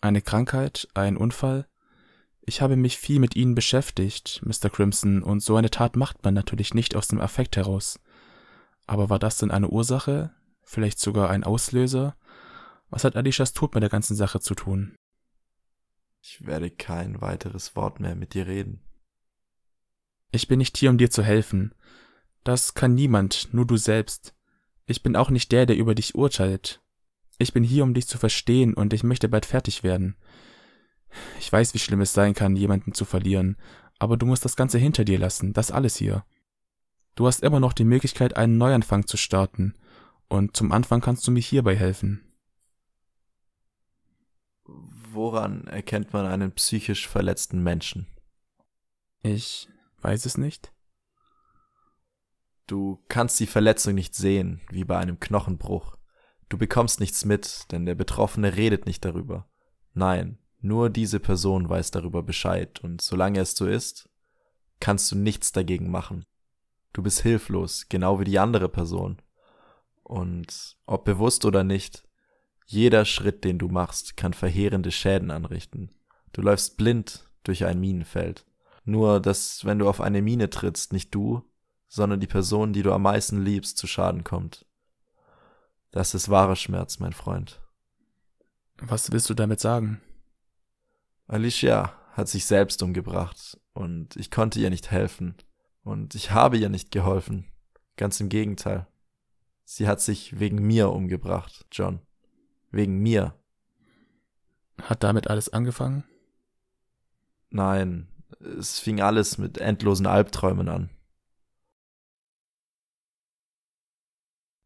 Eine 0.00 0.22
Krankheit? 0.22 0.86
Ein 0.94 1.16
Unfall? 1.16 1.68
Ich 2.46 2.60
habe 2.60 2.76
mich 2.76 2.98
viel 2.98 3.20
mit 3.20 3.36
Ihnen 3.36 3.54
beschäftigt, 3.54 4.42
Mr. 4.44 4.68
Crimson, 4.68 5.22
und 5.22 5.40
so 5.40 5.56
eine 5.56 5.70
Tat 5.70 5.96
macht 5.96 6.24
man 6.24 6.34
natürlich 6.34 6.74
nicht 6.74 6.94
aus 6.94 7.08
dem 7.08 7.20
Affekt 7.20 7.56
heraus. 7.56 7.98
Aber 8.86 9.08
war 9.08 9.18
das 9.18 9.38
denn 9.38 9.50
eine 9.50 9.68
Ursache? 9.68 10.30
Vielleicht 10.62 10.98
sogar 10.98 11.30
ein 11.30 11.44
Auslöser? 11.44 12.16
Was 12.90 13.04
hat 13.04 13.16
Alishas 13.16 13.54
Tod 13.54 13.74
mit 13.74 13.82
der 13.82 13.90
ganzen 13.90 14.14
Sache 14.14 14.40
zu 14.40 14.54
tun? 14.54 14.94
Ich 16.20 16.44
werde 16.46 16.70
kein 16.70 17.22
weiteres 17.22 17.76
Wort 17.76 17.98
mehr 17.98 18.14
mit 18.14 18.34
dir 18.34 18.46
reden. 18.46 18.82
Ich 20.30 20.46
bin 20.46 20.58
nicht 20.58 20.76
hier, 20.76 20.90
um 20.90 20.98
dir 20.98 21.10
zu 21.10 21.22
helfen. 21.22 21.74
Das 22.44 22.74
kann 22.74 22.94
niemand, 22.94 23.54
nur 23.54 23.66
du 23.66 23.78
selbst. 23.78 24.34
Ich 24.84 25.02
bin 25.02 25.16
auch 25.16 25.30
nicht 25.30 25.50
der, 25.50 25.64
der 25.64 25.76
über 25.76 25.94
dich 25.94 26.14
urteilt. 26.14 26.82
Ich 27.38 27.54
bin 27.54 27.64
hier, 27.64 27.84
um 27.84 27.94
dich 27.94 28.06
zu 28.06 28.18
verstehen, 28.18 28.74
und 28.74 28.92
ich 28.92 29.02
möchte 29.02 29.30
bald 29.30 29.46
fertig 29.46 29.82
werden. 29.82 30.16
Ich 31.38 31.52
weiß, 31.52 31.74
wie 31.74 31.78
schlimm 31.78 32.00
es 32.00 32.12
sein 32.12 32.34
kann, 32.34 32.56
jemanden 32.56 32.94
zu 32.94 33.04
verlieren, 33.04 33.56
aber 33.98 34.16
du 34.16 34.26
musst 34.26 34.44
das 34.44 34.56
Ganze 34.56 34.78
hinter 34.78 35.04
dir 35.04 35.18
lassen, 35.18 35.52
das 35.52 35.70
alles 35.70 35.96
hier. 35.96 36.24
Du 37.14 37.26
hast 37.26 37.42
immer 37.42 37.60
noch 37.60 37.72
die 37.72 37.84
Möglichkeit, 37.84 38.36
einen 38.36 38.58
Neuanfang 38.58 39.06
zu 39.06 39.16
starten, 39.16 39.74
und 40.28 40.56
zum 40.56 40.72
Anfang 40.72 41.00
kannst 41.00 41.26
du 41.26 41.30
mir 41.30 41.40
hierbei 41.40 41.76
helfen. 41.76 42.34
Woran 44.64 45.66
erkennt 45.66 46.12
man 46.12 46.26
einen 46.26 46.52
psychisch 46.52 47.06
verletzten 47.06 47.62
Menschen? 47.62 48.08
Ich 49.22 49.68
weiß 50.00 50.26
es 50.26 50.36
nicht. 50.36 50.72
Du 52.66 53.04
kannst 53.08 53.38
die 53.40 53.46
Verletzung 53.46 53.94
nicht 53.94 54.14
sehen, 54.14 54.60
wie 54.70 54.84
bei 54.84 54.98
einem 54.98 55.20
Knochenbruch. 55.20 55.96
Du 56.48 56.58
bekommst 56.58 56.98
nichts 56.98 57.24
mit, 57.24 57.70
denn 57.72 57.86
der 57.86 57.94
Betroffene 57.94 58.56
redet 58.56 58.86
nicht 58.86 59.04
darüber. 59.04 59.48
Nein, 59.92 60.38
nur 60.64 60.88
diese 60.88 61.20
Person 61.20 61.68
weiß 61.68 61.90
darüber 61.90 62.22
Bescheid, 62.22 62.80
und 62.80 63.02
solange 63.02 63.38
es 63.40 63.54
so 63.54 63.66
ist, 63.66 64.08
kannst 64.80 65.12
du 65.12 65.16
nichts 65.16 65.52
dagegen 65.52 65.90
machen. 65.90 66.24
Du 66.94 67.02
bist 67.02 67.20
hilflos, 67.20 67.90
genau 67.90 68.18
wie 68.18 68.24
die 68.24 68.38
andere 68.38 68.70
Person. 68.70 69.20
Und 70.02 70.78
ob 70.86 71.04
bewusst 71.04 71.44
oder 71.44 71.64
nicht, 71.64 72.08
jeder 72.64 73.04
Schritt, 73.04 73.44
den 73.44 73.58
du 73.58 73.68
machst, 73.68 74.16
kann 74.16 74.32
verheerende 74.32 74.90
Schäden 74.90 75.30
anrichten. 75.30 75.90
Du 76.32 76.40
läufst 76.40 76.78
blind 76.78 77.28
durch 77.42 77.66
ein 77.66 77.78
Minenfeld. 77.78 78.46
Nur, 78.84 79.20
dass 79.20 79.66
wenn 79.66 79.78
du 79.78 79.86
auf 79.86 80.00
eine 80.00 80.22
Mine 80.22 80.48
trittst, 80.48 80.94
nicht 80.94 81.14
du, 81.14 81.42
sondern 81.88 82.20
die 82.20 82.26
Person, 82.26 82.72
die 82.72 82.82
du 82.82 82.92
am 82.92 83.02
meisten 83.02 83.44
liebst, 83.44 83.76
zu 83.76 83.86
Schaden 83.86 84.24
kommt. 84.24 84.64
Das 85.90 86.14
ist 86.14 86.30
wahrer 86.30 86.56
Schmerz, 86.56 87.00
mein 87.00 87.12
Freund. 87.12 87.60
Was 88.78 89.12
willst 89.12 89.28
du 89.28 89.34
damit 89.34 89.60
sagen? 89.60 90.00
Alicia 91.26 91.92
hat 92.12 92.28
sich 92.28 92.44
selbst 92.44 92.82
umgebracht 92.82 93.58
und 93.72 94.16
ich 94.16 94.30
konnte 94.30 94.60
ihr 94.60 94.70
nicht 94.70 94.90
helfen. 94.90 95.34
Und 95.82 96.14
ich 96.14 96.30
habe 96.30 96.56
ihr 96.56 96.68
nicht 96.68 96.90
geholfen. 96.90 97.46
Ganz 97.96 98.18
im 98.20 98.28
Gegenteil. 98.28 98.86
Sie 99.64 99.86
hat 99.86 100.00
sich 100.00 100.38
wegen 100.38 100.66
mir 100.66 100.90
umgebracht, 100.90 101.66
John. 101.70 102.00
Wegen 102.70 102.98
mir. 102.98 103.34
Hat 104.82 105.02
damit 105.02 105.28
alles 105.28 105.52
angefangen? 105.52 106.04
Nein, 107.50 108.08
es 108.58 108.80
fing 108.80 109.00
alles 109.00 109.38
mit 109.38 109.58
endlosen 109.58 110.06
Albträumen 110.06 110.68
an. 110.68 110.90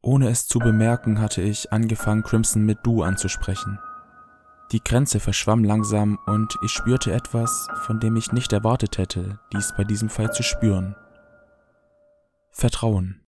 Ohne 0.00 0.30
es 0.30 0.46
zu 0.46 0.58
bemerken, 0.58 1.20
hatte 1.20 1.42
ich 1.42 1.72
angefangen, 1.72 2.22
Crimson 2.22 2.64
mit 2.64 2.78
Du 2.84 3.02
anzusprechen. 3.02 3.78
Die 4.70 4.84
Grenze 4.84 5.18
verschwamm 5.18 5.64
langsam 5.64 6.18
und 6.26 6.58
ich 6.62 6.72
spürte 6.72 7.10
etwas, 7.10 7.68
von 7.86 8.00
dem 8.00 8.16
ich 8.16 8.32
nicht 8.32 8.52
erwartet 8.52 8.98
hätte, 8.98 9.40
dies 9.50 9.72
bei 9.74 9.84
diesem 9.84 10.10
Fall 10.10 10.30
zu 10.30 10.42
spüren. 10.42 10.94
Vertrauen. 12.50 13.22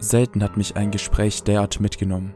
Selten 0.00 0.42
hat 0.42 0.58
mich 0.58 0.76
ein 0.76 0.90
Gespräch 0.90 1.44
derart 1.44 1.80
mitgenommen. 1.80 2.34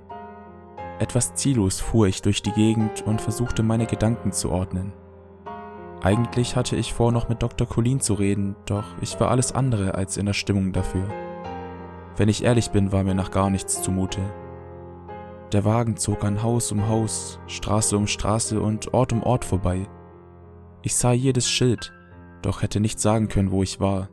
Etwas 0.98 1.34
ziellos 1.34 1.80
fuhr 1.80 2.08
ich 2.08 2.22
durch 2.22 2.42
die 2.42 2.52
Gegend 2.52 3.02
und 3.06 3.20
versuchte 3.20 3.62
meine 3.62 3.86
Gedanken 3.86 4.32
zu 4.32 4.50
ordnen. 4.50 4.92
Eigentlich 6.02 6.56
hatte 6.56 6.76
ich 6.76 6.92
vor, 6.92 7.12
noch 7.12 7.28
mit 7.28 7.42
Dr. 7.42 7.66
Colleen 7.68 8.00
zu 8.00 8.14
reden, 8.14 8.56
doch 8.66 8.84
ich 9.00 9.18
war 9.20 9.30
alles 9.30 9.52
andere 9.52 9.94
als 9.94 10.16
in 10.16 10.26
der 10.26 10.32
Stimmung 10.32 10.72
dafür. 10.72 11.06
Wenn 12.16 12.28
ich 12.28 12.42
ehrlich 12.42 12.70
bin, 12.70 12.90
war 12.90 13.04
mir 13.04 13.14
nach 13.14 13.30
gar 13.30 13.48
nichts 13.48 13.80
zumute. 13.82 14.20
Der 15.52 15.64
Wagen 15.64 15.96
zog 15.96 16.24
an 16.24 16.42
Haus 16.42 16.72
um 16.72 16.88
Haus, 16.88 17.40
Straße 17.46 17.96
um 17.96 18.06
Straße 18.06 18.60
und 18.60 18.92
Ort 18.92 19.12
um 19.12 19.22
Ort 19.22 19.44
vorbei. 19.44 19.88
Ich 20.82 20.96
sah 20.96 21.12
jedes 21.12 21.48
Schild, 21.48 21.92
doch 22.42 22.62
hätte 22.62 22.80
nicht 22.80 23.00
sagen 23.00 23.28
können, 23.28 23.50
wo 23.50 23.62
ich 23.62 23.80
war. 23.80 24.08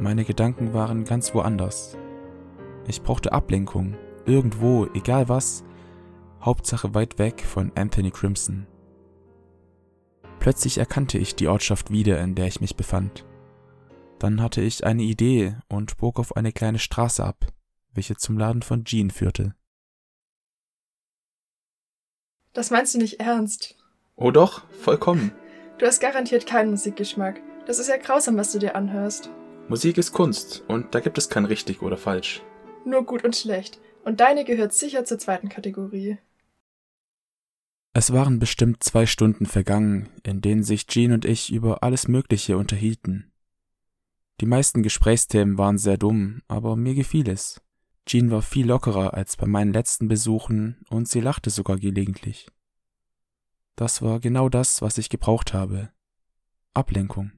Meine 0.00 0.24
Gedanken 0.24 0.74
waren 0.74 1.04
ganz 1.04 1.34
woanders. 1.34 1.96
Ich 2.86 3.02
brauchte 3.02 3.32
Ablenkung, 3.32 3.96
irgendwo, 4.26 4.86
egal 4.94 5.28
was, 5.28 5.64
Hauptsache 6.40 6.94
weit 6.94 7.18
weg 7.18 7.44
von 7.44 7.72
Anthony 7.74 8.10
Crimson. 8.10 8.66
Plötzlich 10.40 10.78
erkannte 10.78 11.18
ich 11.18 11.34
die 11.34 11.48
Ortschaft 11.48 11.90
wieder, 11.90 12.20
in 12.20 12.34
der 12.34 12.46
ich 12.46 12.60
mich 12.60 12.76
befand. 12.76 13.24
Dann 14.18 14.40
hatte 14.40 14.60
ich 14.60 14.84
eine 14.84 15.02
Idee 15.02 15.56
und 15.68 15.96
bog 15.96 16.18
auf 16.18 16.36
eine 16.36 16.52
kleine 16.52 16.78
Straße 16.78 17.24
ab, 17.24 17.46
welche 17.92 18.16
zum 18.16 18.38
Laden 18.38 18.62
von 18.62 18.84
Jean 18.84 19.10
führte. 19.10 19.54
Das 22.52 22.70
meinst 22.70 22.94
du 22.94 22.98
nicht 22.98 23.20
ernst? 23.20 23.76
Oh 24.16 24.30
doch, 24.30 24.62
vollkommen. 24.70 25.32
Du 25.78 25.86
hast 25.86 26.00
garantiert 26.00 26.46
keinen 26.46 26.70
Musikgeschmack. 26.70 27.40
Das 27.66 27.78
ist 27.78 27.88
ja 27.88 27.96
grausam, 27.96 28.36
was 28.36 28.52
du 28.52 28.58
dir 28.58 28.74
anhörst. 28.74 29.30
Musik 29.68 29.98
ist 29.98 30.12
Kunst 30.12 30.64
und 30.66 30.94
da 30.94 31.00
gibt 31.00 31.18
es 31.18 31.28
kein 31.28 31.44
richtig 31.44 31.82
oder 31.82 31.96
falsch 31.96 32.42
nur 32.88 33.04
gut 33.04 33.24
und 33.24 33.36
schlecht, 33.36 33.80
und 34.04 34.20
deine 34.20 34.44
gehört 34.44 34.72
sicher 34.72 35.04
zur 35.04 35.18
zweiten 35.18 35.48
Kategorie. 35.48 36.18
Es 37.98 38.12
waren 38.12 38.38
bestimmt 38.38 38.84
zwei 38.84 39.06
Stunden 39.06 39.44
vergangen, 39.44 40.08
in 40.22 40.40
denen 40.40 40.62
sich 40.62 40.86
Jean 40.86 41.10
und 41.10 41.24
ich 41.24 41.52
über 41.52 41.82
alles 41.82 42.06
Mögliche 42.06 42.56
unterhielten. 42.56 43.32
Die 44.40 44.46
meisten 44.46 44.84
Gesprächsthemen 44.84 45.58
waren 45.58 45.78
sehr 45.78 45.98
dumm, 45.98 46.40
aber 46.46 46.76
mir 46.76 46.94
gefiel 46.94 47.28
es. 47.28 47.60
Jean 48.06 48.30
war 48.30 48.40
viel 48.40 48.68
lockerer 48.68 49.14
als 49.14 49.36
bei 49.36 49.46
meinen 49.46 49.72
letzten 49.72 50.06
Besuchen 50.06 50.76
und 50.88 51.08
sie 51.08 51.18
lachte 51.20 51.50
sogar 51.50 51.76
gelegentlich. 51.76 52.46
Das 53.74 54.00
war 54.00 54.20
genau 54.20 54.48
das, 54.48 54.80
was 54.80 54.96
ich 54.96 55.08
gebraucht 55.08 55.52
habe. 55.52 55.90
Ablenkung. 56.74 57.32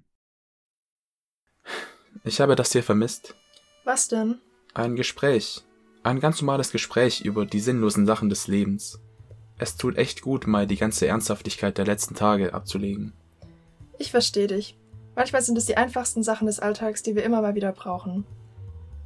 Ich 2.22 2.38
habe 2.42 2.54
das 2.54 2.72
hier 2.72 2.82
vermisst. 2.82 3.34
Was 3.84 4.08
denn? 4.08 4.38
Ein 4.74 4.94
Gespräch. 4.94 5.64
Ein 6.02 6.20
ganz 6.20 6.42
normales 6.42 6.70
Gespräch 6.70 7.22
über 7.22 7.46
die 7.46 7.60
sinnlosen 7.60 8.04
Sachen 8.04 8.28
des 8.28 8.46
Lebens. 8.46 9.00
Es 9.60 9.76
tut 9.76 9.98
echt 9.98 10.22
gut, 10.22 10.46
mal 10.46 10.66
die 10.66 10.78
ganze 10.78 11.06
Ernsthaftigkeit 11.06 11.76
der 11.76 11.84
letzten 11.84 12.14
Tage 12.14 12.54
abzulegen. 12.54 13.12
Ich 13.98 14.10
verstehe 14.10 14.46
dich. 14.46 14.78
Manchmal 15.14 15.42
sind 15.42 15.58
es 15.58 15.66
die 15.66 15.76
einfachsten 15.76 16.22
Sachen 16.22 16.46
des 16.46 16.60
Alltags, 16.60 17.02
die 17.02 17.14
wir 17.14 17.24
immer 17.24 17.42
mal 17.42 17.54
wieder 17.54 17.70
brauchen. 17.72 18.24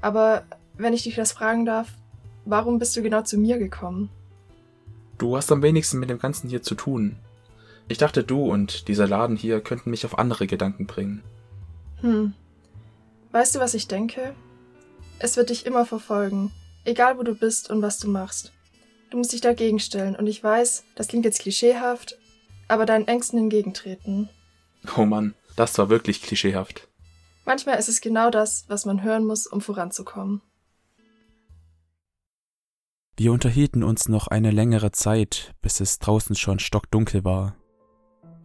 Aber 0.01 0.45
wenn 0.77 0.93
ich 0.93 1.03
dich 1.03 1.17
das 1.17 1.33
fragen 1.33 1.65
darf, 1.65 1.89
warum 2.45 2.79
bist 2.79 2.97
du 2.97 3.03
genau 3.03 3.23
zu 3.23 3.37
mir 3.37 3.59
gekommen? 3.59 4.11
Du 5.19 5.37
hast 5.37 5.51
am 5.51 5.61
wenigsten 5.61 5.99
mit 5.99 6.09
dem 6.09 6.21
Ganzen 6.21 6.49
hier 6.49 6.63
zu 6.63 6.77
tun. 6.77 7.17
Ich 7.89 7.99
dachte, 7.99 8.23
du 8.23 8.49
und 8.49 8.87
dieser 8.87 9.09
Laden 9.09 9.37
hier 9.37 9.61
könnten 9.61 9.91
mich 9.91 10.07
auf 10.07 10.21
andere 10.21 10.47
Gedanken 10.47 10.87
bringen. 10.87 11.25
Hm. 12.01 12.33
Weißt 13.33 13.57
du, 13.57 13.59
was 13.59 13.75
ich 13.75 13.89
denke? 13.89 14.37
Es 15.19 15.37
wird 15.37 15.51
dich 15.51 15.67
immer 15.67 15.85
verfolgen, 15.85 16.53
egal 16.85 17.19
wo 17.19 17.25
du 17.25 17.35
bist 17.35 17.71
und 17.71 17.83
was 17.83 17.99
du 17.99 18.09
machst. 18.09 18.53
Du 19.15 19.19
musst 19.19 19.33
dich 19.33 19.43
dagegen 19.43 19.79
stellen 19.79 20.17
und 20.17 20.27
ich 20.27 20.43
weiß, 20.43 20.83
das 20.97 21.07
klingt 21.07 21.25
jetzt 21.25 21.39
klischeehaft, 21.39 22.19
aber 22.67 22.85
deinen 22.85 23.07
Ängsten 23.07 23.39
entgegentreten. 23.39 24.29
Oh 24.97 25.05
Mann, 25.05 25.37
das 25.55 25.79
war 25.79 25.89
wirklich 25.89 26.21
klischeehaft. 26.21 26.89
Manchmal 27.45 27.79
ist 27.79 27.89
es 27.89 28.01
genau 28.01 28.31
das, 28.31 28.65
was 28.67 28.87
man 28.87 29.05
hören 29.05 29.25
muss, 29.25 29.47
um 29.47 29.61
voranzukommen. 29.61 30.43
Wir 33.17 33.31
unterhielten 33.31 33.85
uns 33.85 34.09
noch 34.09 34.27
eine 34.27 34.51
längere 34.51 34.91
Zeit, 34.91 35.55
bis 35.63 35.79
es 35.79 36.01
draußen 36.01 36.35
schon 36.35 36.59
stockdunkel 36.59 37.25
war. 37.25 37.55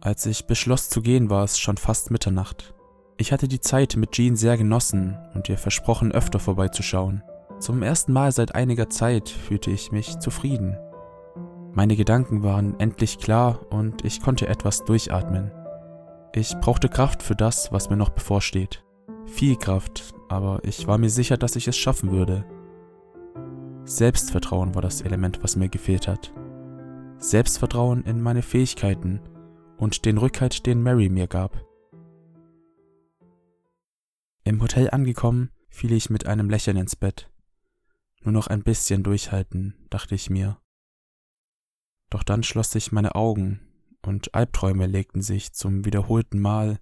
Als 0.00 0.24
ich 0.24 0.46
beschloss 0.46 0.88
zu 0.88 1.02
gehen, 1.02 1.30
war 1.30 1.42
es 1.42 1.58
schon 1.58 1.78
fast 1.78 2.12
Mitternacht. 2.12 2.74
Ich 3.16 3.32
hatte 3.32 3.48
die 3.48 3.60
Zeit 3.60 3.96
mit 3.96 4.12
Jean 4.12 4.36
sehr 4.36 4.56
genossen 4.56 5.18
und 5.34 5.48
ihr 5.48 5.58
versprochen, 5.58 6.12
öfter 6.12 6.38
vorbeizuschauen. 6.38 7.24
Zum 7.60 7.82
ersten 7.82 8.14
Mal 8.14 8.32
seit 8.32 8.54
einiger 8.54 8.88
Zeit 8.88 9.28
fühlte 9.28 9.70
ich 9.70 9.92
mich 9.92 10.18
zufrieden. 10.18 10.78
Meine 11.74 11.94
Gedanken 11.94 12.42
waren 12.42 12.80
endlich 12.80 13.18
klar 13.18 13.70
und 13.70 14.02
ich 14.02 14.22
konnte 14.22 14.48
etwas 14.48 14.82
durchatmen. 14.84 15.52
Ich 16.34 16.56
brauchte 16.56 16.88
Kraft 16.88 17.22
für 17.22 17.36
das, 17.36 17.70
was 17.70 17.90
mir 17.90 17.98
noch 17.98 18.08
bevorsteht. 18.08 18.82
Viel 19.26 19.56
Kraft, 19.56 20.14
aber 20.30 20.60
ich 20.64 20.86
war 20.86 20.96
mir 20.96 21.10
sicher, 21.10 21.36
dass 21.36 21.54
ich 21.54 21.68
es 21.68 21.76
schaffen 21.76 22.12
würde. 22.12 22.46
Selbstvertrauen 23.84 24.74
war 24.74 24.80
das 24.80 25.02
Element, 25.02 25.42
was 25.42 25.56
mir 25.56 25.68
gefehlt 25.68 26.08
hat. 26.08 26.32
Selbstvertrauen 27.18 28.04
in 28.04 28.22
meine 28.22 28.40
Fähigkeiten 28.42 29.20
und 29.76 30.06
den 30.06 30.16
Rückhalt, 30.16 30.64
den 30.64 30.82
Mary 30.82 31.10
mir 31.10 31.26
gab. 31.26 31.62
Im 34.44 34.62
Hotel 34.62 34.88
angekommen, 34.88 35.50
fiel 35.68 35.92
ich 35.92 36.08
mit 36.08 36.26
einem 36.26 36.48
Lächeln 36.48 36.78
ins 36.78 36.96
Bett. 36.96 37.30
Nur 38.22 38.32
noch 38.32 38.48
ein 38.48 38.62
bisschen 38.62 39.02
durchhalten, 39.02 39.86
dachte 39.88 40.14
ich 40.14 40.28
mir. 40.28 40.60
Doch 42.10 42.22
dann 42.22 42.42
schloss 42.42 42.74
ich 42.74 42.92
meine 42.92 43.14
Augen 43.14 43.60
und 44.02 44.34
Albträume 44.34 44.86
legten 44.86 45.22
sich 45.22 45.52
zum 45.52 45.84
wiederholten 45.84 46.40
Mal 46.40 46.80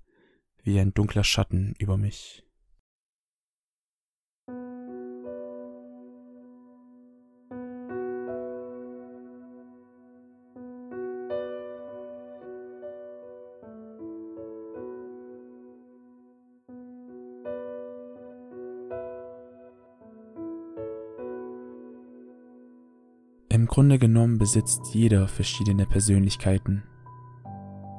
wie 0.62 0.81
ein 0.81 0.94
dunkler 0.94 1.24
Schatten 1.24 1.74
über 1.78 1.97
mich. 1.97 2.47
Grunde 23.78 24.00
genommen 24.00 24.38
besitzt 24.38 24.92
jeder 24.92 25.28
verschiedene 25.28 25.86
Persönlichkeiten. 25.86 26.82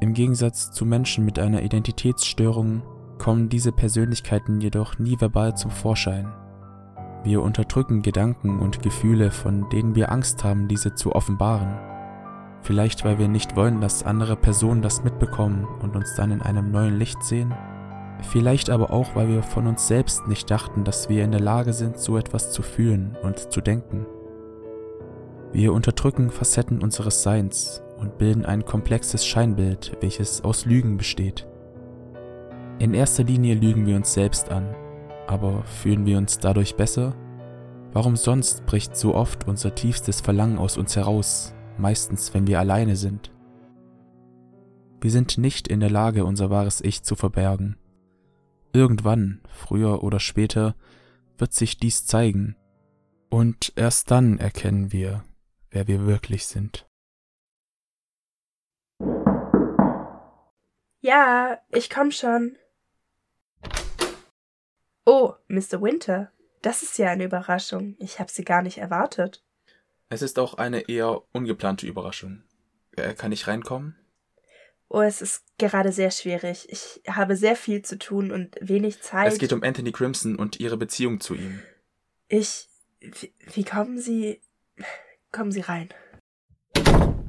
Im 0.02 0.14
Gegensatz 0.14 0.72
zu 0.72 0.86
Menschen 0.86 1.24
mit 1.24 1.40
einer 1.40 1.64
Identitätsstörung 1.64 2.82
kommen 3.18 3.48
diese 3.48 3.72
Persönlichkeiten 3.72 4.60
jedoch 4.60 5.00
nie 5.00 5.16
verbal 5.22 5.56
zum 5.56 5.72
Vorschein. 5.72 6.34
Wir 7.24 7.42
unterdrücken 7.42 8.02
Gedanken 8.02 8.60
und 8.60 8.82
Gefühle, 8.82 9.32
von 9.32 9.70
denen 9.70 9.96
wir 9.96 10.12
Angst 10.12 10.44
haben, 10.44 10.68
diese 10.68 10.96
zu 10.96 11.16
offenbaren. 11.16 11.80
Vielleicht 12.62 13.06
weil 13.06 13.18
wir 13.18 13.30
nicht 13.30 13.56
wollen, 13.56 13.80
dass 13.80 14.04
andere 14.04 14.36
Personen 14.36 14.82
das 14.82 15.06
mitbekommen 15.06 15.66
und 15.82 15.96
uns 15.96 16.14
dann 16.14 16.32
in 16.32 16.42
einem 16.42 16.72
neuen 16.72 16.98
Licht 16.98 17.24
sehen. 17.24 17.54
Vielleicht 18.24 18.70
aber 18.70 18.92
auch, 18.92 19.16
weil 19.16 19.30
wir 19.30 19.44
von 19.44 19.66
uns 19.66 19.88
selbst 19.88 20.28
nicht 20.28 20.52
dachten, 20.52 20.84
dass 20.84 21.08
wir 21.08 21.24
in 21.24 21.32
der 21.32 21.40
Lage 21.40 21.72
sind, 21.72 21.98
so 21.98 22.18
etwas 22.18 22.52
zu 22.52 22.64
fühlen 22.64 23.16
und 23.24 23.50
zu 23.50 23.62
denken. 23.62 24.06
Wir 25.52 25.74
unterdrücken 25.74 26.30
Facetten 26.30 26.82
unseres 26.82 27.24
Seins 27.24 27.82
und 27.98 28.18
bilden 28.18 28.46
ein 28.46 28.66
komplexes 28.66 29.26
Scheinbild, 29.26 29.98
welches 30.00 30.44
aus 30.44 30.66
Lügen 30.66 30.98
besteht. 30.98 31.48
In 32.78 32.94
erster 32.94 33.24
Linie 33.24 33.56
lügen 33.56 33.86
wir 33.86 33.96
uns 33.96 34.14
selbst 34.14 34.52
an, 34.52 34.76
aber 35.28 35.64
fühlen 35.64 36.06
wir 36.06 36.18
uns 36.18 36.38
dadurch 36.38 36.76
besser? 36.76 37.16
Warum 37.92 38.16
sonst 38.16 38.66
bricht 38.68 38.96
so 38.96 39.16
oft 39.16 39.48
unser 39.48 39.74
tiefstes 39.74 40.22
Verlangen 40.22 40.60
aus 40.60 40.78
uns 40.78 40.96
heraus, 40.96 41.56
meistens 41.78 42.34
wenn 42.34 42.46
wir 42.46 42.60
alleine 42.60 42.96
sind? 42.96 43.32
Wir 45.02 45.12
sind 45.12 45.38
nicht 45.38 45.68
in 45.68 45.80
der 45.80 45.90
Lage, 45.90 46.26
unser 46.26 46.50
wahres 46.50 46.82
Ich 46.82 47.04
zu 47.04 47.16
verbergen. 47.16 47.76
Irgendwann, 48.72 49.42
früher 49.48 50.04
oder 50.04 50.20
später, 50.20 50.76
wird 51.38 51.54
sich 51.54 51.78
dies 51.78 52.06
zeigen, 52.06 52.56
und 53.30 53.74
erst 53.76 54.12
dann 54.12 54.38
erkennen 54.38 54.92
wir, 54.92 55.24
wer 55.72 55.88
wir 55.88 56.06
wirklich 56.06 56.48
sind. 56.48 56.88
Ja, 61.02 61.62
ich 61.70 61.90
komm 61.90 62.12
schon. 62.12 62.58
Oh, 65.06 65.34
Mr. 65.48 65.82
Winter, 65.82 66.32
das 66.62 66.84
ist 66.84 66.98
ja 66.98 67.10
eine 67.10 67.24
Überraschung. 67.24 67.96
Ich 68.00 68.20
habe 68.20 68.32
Sie 68.32 68.44
gar 68.44 68.62
nicht 68.62 68.78
erwartet. 68.78 69.44
Es 70.10 70.22
ist 70.22 70.40
auch 70.40 70.56
eine 70.56 70.90
eher 70.90 71.22
ungeplante 71.32 71.88
Überraschung. 71.88 72.44
Äh, 72.96 73.14
kann 73.14 73.32
ich 73.32 73.48
reinkommen? 73.48 73.96
Oh, 74.90 75.02
es 75.02 75.22
ist 75.22 75.46
gerade 75.60 75.92
sehr 75.92 76.10
schwierig. 76.10 76.68
Ich 76.70 77.02
habe 77.08 77.36
sehr 77.36 77.56
viel 77.56 77.84
zu 77.84 77.98
tun 78.00 78.32
und 78.32 78.56
wenig 78.60 79.02
Zeit. 79.02 79.32
Es 79.32 79.38
geht 79.38 79.54
um 79.54 79.64
Anthony 79.64 79.92
Crimson 79.92 80.36
und 80.36 80.60
Ihre 80.60 80.78
Beziehung 80.78 81.20
zu 81.20 81.36
ihm. 81.36 81.62
Ich. 82.28 82.68
Wie, 83.00 83.34
wie 83.54 83.64
kommen 83.64 84.00
Sie. 84.00 84.42
Kommen 85.32 85.52
Sie 85.52 85.62
rein. 85.62 85.90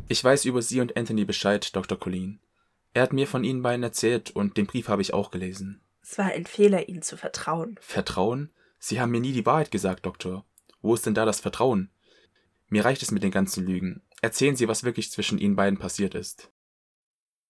Ich 0.09 0.24
weiß 0.24 0.44
über 0.44 0.62
Sie 0.62 0.81
und 0.81 0.97
Anthony 0.97 1.24
Bescheid, 1.24 1.74
Dr. 1.74 1.98
Colleen. 1.98 2.40
Er 2.94 3.02
hat 3.02 3.12
mir 3.12 3.27
von 3.27 3.44
Ihnen 3.44 3.62
beiden 3.62 3.82
erzählt 3.82 4.31
und 4.31 4.56
den 4.56 4.66
Brief 4.66 4.89
habe 4.89 5.02
ich 5.02 5.14
auch 5.14 5.31
gelesen. 5.31 5.81
Es 6.02 6.18
war 6.18 6.27
ein 6.27 6.47
Fehler, 6.47 6.89
Ihnen 6.89 7.02
zu 7.02 7.16
vertrauen. 7.16 7.78
Vertrauen? 7.81 8.51
Sie 8.78 9.01
haben 9.01 9.12
mir 9.12 9.20
nie 9.20 9.32
die 9.32 9.47
Wahrheit 9.47 9.70
gesagt, 9.70 10.06
Doktor. 10.06 10.44
Wo 10.81 10.94
ist 10.94 11.06
denn 11.06 11.14
da 11.14 11.24
das 11.24 11.40
Vertrauen? 11.40 11.90
Mir 12.68 12.85
reicht 12.85 13.02
es 13.02 13.10
mit 13.10 13.22
den 13.22 13.31
ganzen 13.31 13.64
Lügen. 13.66 14.02
Erzählen 14.22 14.56
Sie, 14.56 14.66
was 14.66 14.85
wirklich 14.85 15.10
zwischen 15.10 15.39
Ihnen 15.39 15.56
beiden 15.56 15.78
passiert 15.78 16.14
ist. 16.14 16.51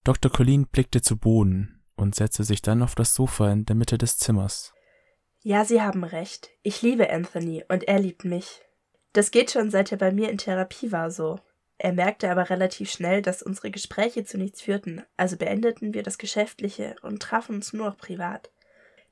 Dr. 0.04 0.30
Colleen 0.30 0.66
blickte 0.66 1.00
zu 1.02 1.16
Boden 1.16 1.80
und 1.94 2.14
setzte 2.14 2.44
sich 2.44 2.62
dann 2.62 2.82
auf 2.82 2.94
das 2.94 3.14
Sofa 3.14 3.52
in 3.52 3.64
der 3.66 3.76
Mitte 3.76 3.98
des 3.98 4.18
Zimmers. 4.18 4.74
Ja, 5.42 5.64
Sie 5.64 5.80
haben 5.80 6.04
recht. 6.04 6.50
Ich 6.62 6.82
liebe 6.82 7.10
Anthony 7.10 7.64
und 7.68 7.84
er 7.84 8.00
liebt 8.00 8.24
mich. 8.24 8.60
Das 9.12 9.30
geht 9.30 9.50
schon 9.50 9.70
seit 9.70 9.90
er 9.92 9.98
bei 9.98 10.12
mir 10.12 10.30
in 10.30 10.38
Therapie 10.38 10.92
war 10.92 11.10
so. 11.10 11.40
Er 11.78 11.92
merkte 11.92 12.30
aber 12.30 12.50
relativ 12.50 12.90
schnell, 12.90 13.22
dass 13.22 13.42
unsere 13.42 13.70
Gespräche 13.70 14.24
zu 14.24 14.36
nichts 14.36 14.60
führten, 14.60 15.02
also 15.16 15.36
beendeten 15.36 15.94
wir 15.94 16.02
das 16.02 16.18
Geschäftliche 16.18 16.94
und 17.02 17.22
trafen 17.22 17.56
uns 17.56 17.72
nur 17.72 17.86
noch 17.86 17.96
privat. 17.96 18.50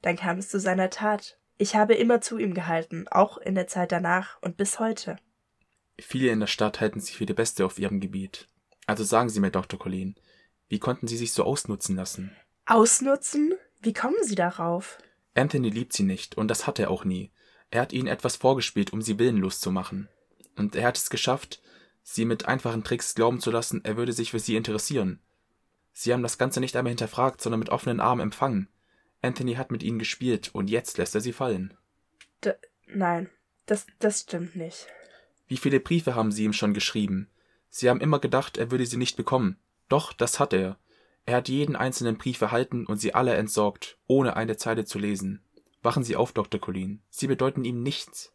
Dann 0.02 0.16
kam 0.16 0.38
es 0.38 0.50
zu 0.50 0.60
seiner 0.60 0.90
Tat. 0.90 1.38
Ich 1.56 1.74
habe 1.74 1.94
immer 1.94 2.20
zu 2.20 2.38
ihm 2.38 2.54
gehalten, 2.54 3.08
auch 3.08 3.38
in 3.38 3.54
der 3.54 3.66
Zeit 3.66 3.90
danach 3.90 4.40
und 4.42 4.56
bis 4.56 4.78
heute. 4.78 5.16
Viele 5.98 6.30
in 6.30 6.40
der 6.40 6.46
Stadt 6.46 6.80
halten 6.80 7.00
sich 7.00 7.16
für 7.16 7.26
die 7.26 7.34
Beste 7.34 7.64
auf 7.64 7.78
ihrem 7.78 8.00
Gebiet. 8.00 8.48
Also 8.86 9.02
sagen 9.02 9.28
Sie 9.28 9.40
mir, 9.40 9.50
Dr. 9.50 9.78
Colleen, 9.78 10.14
wie 10.68 10.78
konnten 10.78 11.08
Sie 11.08 11.16
sich 11.16 11.32
so 11.32 11.44
ausnutzen 11.44 11.96
lassen? 11.96 12.36
Ausnutzen? 12.66 13.54
Wie 13.80 13.94
kommen 13.94 14.22
Sie 14.22 14.34
darauf? 14.34 14.98
Anthony 15.34 15.70
liebt 15.70 15.94
Sie 15.94 16.02
nicht, 16.02 16.36
und 16.36 16.48
das 16.48 16.66
hat 16.66 16.78
er 16.78 16.90
auch 16.90 17.04
nie. 17.04 17.32
Er 17.70 17.82
hat 17.82 17.92
Ihnen 17.92 18.08
etwas 18.08 18.36
vorgespielt, 18.36 18.92
um 18.92 19.02
Sie 19.02 19.18
willenlos 19.18 19.60
zu 19.60 19.70
machen. 19.70 20.08
Und 20.56 20.74
er 20.74 20.86
hat 20.86 20.96
es 20.96 21.10
geschafft, 21.10 21.60
Sie 22.02 22.24
mit 22.24 22.46
einfachen 22.46 22.84
Tricks 22.84 23.14
glauben 23.14 23.40
zu 23.40 23.50
lassen, 23.50 23.84
er 23.84 23.96
würde 23.96 24.12
sich 24.12 24.30
für 24.30 24.38
Sie 24.38 24.56
interessieren. 24.56 25.20
Sie 25.92 26.12
haben 26.12 26.22
das 26.22 26.38
Ganze 26.38 26.60
nicht 26.60 26.76
einmal 26.76 26.90
hinterfragt, 26.90 27.42
sondern 27.42 27.58
mit 27.58 27.68
offenen 27.68 28.00
Armen 28.00 28.22
empfangen. 28.22 28.68
Anthony 29.20 29.54
hat 29.54 29.70
mit 29.70 29.82
Ihnen 29.82 29.98
gespielt, 29.98 30.50
und 30.54 30.70
jetzt 30.70 30.96
lässt 30.96 31.14
er 31.14 31.20
Sie 31.20 31.32
fallen. 31.32 31.74
D 32.44 32.54
nein, 32.86 33.28
das, 33.66 33.86
das 33.98 34.20
stimmt 34.20 34.56
nicht. 34.56 34.86
Wie 35.48 35.56
viele 35.56 35.80
Briefe 35.80 36.14
haben 36.14 36.32
Sie 36.32 36.44
ihm 36.44 36.52
schon 36.52 36.72
geschrieben? 36.72 37.28
Sie 37.70 37.88
haben 37.90 38.00
immer 38.00 38.18
gedacht, 38.18 38.56
er 38.56 38.70
würde 38.70 38.86
sie 38.86 38.96
nicht 38.96 39.16
bekommen. 39.16 39.58
Doch, 39.88 40.12
das 40.12 40.40
hat 40.40 40.52
er. 40.52 40.78
Er 41.26 41.36
hat 41.36 41.48
jeden 41.48 41.76
einzelnen 41.76 42.16
Brief 42.16 42.40
erhalten 42.40 42.86
und 42.86 42.98
sie 42.98 43.14
alle 43.14 43.34
entsorgt, 43.34 43.98
ohne 44.06 44.36
eine 44.36 44.56
Zeile 44.56 44.84
zu 44.84 44.98
lesen. 44.98 45.42
Wachen 45.82 46.04
Sie 46.04 46.16
auf, 46.16 46.32
Dr. 46.32 46.60
Colleen. 46.60 47.02
Sie 47.10 47.26
bedeuten 47.26 47.64
ihm 47.64 47.82
nichts. 47.82 48.32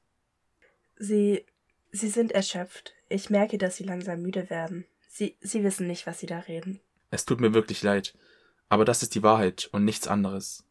Sie. 0.98 1.46
Sie 1.92 2.10
sind 2.10 2.32
erschöpft. 2.32 2.94
Ich 3.10 3.30
merke, 3.30 3.58
dass 3.58 3.76
Sie 3.76 3.84
langsam 3.84 4.22
müde 4.22 4.50
werden. 4.50 4.86
Sie. 5.08 5.36
Sie 5.42 5.64
wissen 5.64 5.88
nicht, 5.88 6.08
was 6.08 6.20
Sie 6.20 6.26
da 6.26 6.40
reden. 6.40 6.80
Es 7.12 7.26
tut 7.26 7.40
mir 7.40 7.54
wirklich 7.54 7.84
leid. 7.84 8.16
Aber 8.70 8.86
das 8.86 9.04
ist 9.04 9.14
die 9.14 9.22
Wahrheit 9.24 9.70
und 9.72 9.86
nichts 9.86 10.08
anderes. 10.08 10.64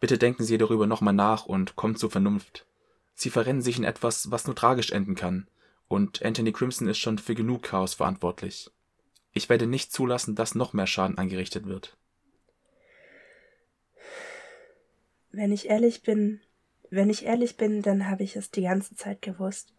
Bitte 0.00 0.18
denken 0.18 0.44
Sie 0.44 0.58
darüber 0.58 0.86
nochmal 0.86 1.14
nach 1.14 1.46
und 1.46 1.76
kommen 1.76 1.96
zur 1.96 2.10
Vernunft. 2.10 2.66
Sie 3.14 3.30
verrennen 3.30 3.62
sich 3.62 3.78
in 3.78 3.84
etwas, 3.84 4.30
was 4.30 4.46
nur 4.46 4.56
tragisch 4.56 4.90
enden 4.90 5.14
kann. 5.14 5.48
Und 5.88 6.22
Anthony 6.22 6.52
Crimson 6.52 6.88
ist 6.88 6.98
schon 6.98 7.18
für 7.18 7.34
genug 7.34 7.62
Chaos 7.62 7.94
verantwortlich. 7.94 8.70
Ich 9.32 9.48
werde 9.48 9.66
nicht 9.66 9.92
zulassen, 9.92 10.34
dass 10.34 10.54
noch 10.54 10.72
mehr 10.72 10.86
Schaden 10.86 11.18
angerichtet 11.18 11.66
wird. 11.66 11.96
Wenn 15.32 15.52
ich 15.52 15.68
ehrlich 15.68 16.02
bin, 16.02 16.40
wenn 16.90 17.10
ich 17.10 17.24
ehrlich 17.24 17.56
bin, 17.56 17.82
dann 17.82 18.08
habe 18.08 18.22
ich 18.22 18.36
es 18.36 18.50
die 18.50 18.62
ganze 18.62 18.94
Zeit 18.94 19.22
gewusst. 19.22 19.74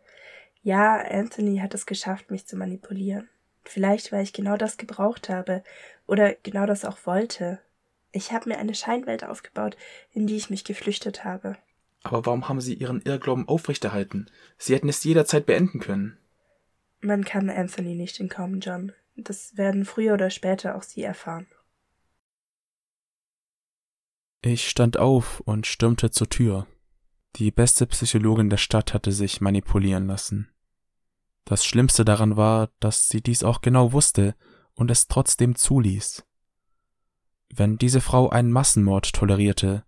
Ja, 0.61 0.98
Anthony 0.98 1.60
hat 1.60 1.74
es 1.74 1.86
geschafft, 1.86 2.32
mich 2.32 2.45
zu 2.45 2.57
manipulieren. 2.57 3.30
Vielleicht, 3.64 4.11
weil 4.11 4.24
ich 4.24 4.34
genau 4.34 4.57
das 4.57 4.78
gebraucht 4.78 5.30
habe 5.30 5.64
oder 6.07 6.34
genau 6.44 6.65
das 6.65 6.86
auch 6.86 6.98
wollte. 7.06 7.60
Ich 8.11 8.32
habe 8.32 8.49
mir 8.49 8.57
eine 8.57 8.76
Scheinwelt 8.76 9.24
aufgebaut, 9.24 9.78
in 10.11 10.28
die 10.28 10.38
ich 10.38 10.49
mich 10.49 10.64
geflüchtet 10.64 11.24
habe. 11.24 11.57
Aber 12.03 12.26
warum 12.26 12.48
haben 12.48 12.61
Sie 12.61 12.74
Ihren 12.74 13.02
Irrglauben 13.02 13.48
aufrechterhalten? 13.48 14.30
Sie 14.57 14.74
hätten 14.74 14.90
es 14.90 15.03
jederzeit 15.03 15.45
beenden 15.45 15.80
können. 15.80 16.18
Man 17.02 17.26
kann 17.26 17.49
Anthony 17.49 17.95
nicht 17.95 18.19
entkommen, 18.19 18.60
John. 18.61 18.94
Das 19.15 19.57
werden 19.57 19.86
früher 19.86 20.14
oder 20.14 20.30
später 20.30 20.76
auch 20.76 20.84
Sie 20.84 21.03
erfahren. 21.03 21.48
Ich 24.42 24.70
stand 24.70 24.98
auf 24.98 25.40
und 25.42 25.66
stürmte 25.66 26.12
zur 26.12 26.30
Tür. 26.30 26.68
Die 27.38 27.52
beste 27.52 27.88
Psychologin 27.88 28.50
der 28.50 28.58
Stadt 28.58 28.94
hatte 28.94 29.12
sich 29.12 29.42
manipulieren 29.42 30.08
lassen. 30.08 30.50
Das 31.46 31.66
Schlimmste 31.66 32.06
daran 32.06 32.38
war, 32.38 32.70
dass 32.80 33.08
sie 33.08 33.22
dies 33.22 33.44
auch 33.44 33.62
genau 33.62 33.94
wusste 33.94 34.36
und 34.74 34.92
es 34.92 35.08
trotzdem 35.08 35.56
zuließ. 35.56 36.26
Wenn 37.54 37.78
diese 37.78 38.02
Frau 38.02 38.30
einen 38.30 38.52
Massenmord 38.52 39.14
tolerierte, 39.14 39.86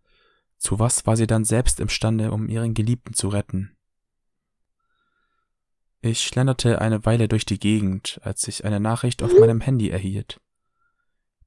zu 0.58 0.80
was 0.80 1.06
war 1.06 1.16
sie 1.16 1.28
dann 1.28 1.46
selbst 1.46 1.80
imstande, 1.80 2.32
um 2.32 2.50
ihren 2.50 2.74
Geliebten 2.74 3.14
zu 3.14 3.30
retten? 3.30 3.76
Ich 6.02 6.22
schlenderte 6.22 6.80
eine 6.80 7.06
Weile 7.06 7.28
durch 7.28 7.46
die 7.46 7.60
Gegend, 7.60 8.20
als 8.24 8.48
ich 8.48 8.64
eine 8.64 8.80
Nachricht 8.80 9.22
auf 9.22 9.38
meinem 9.38 9.60
Handy 9.60 9.90
erhielt. 9.90 10.40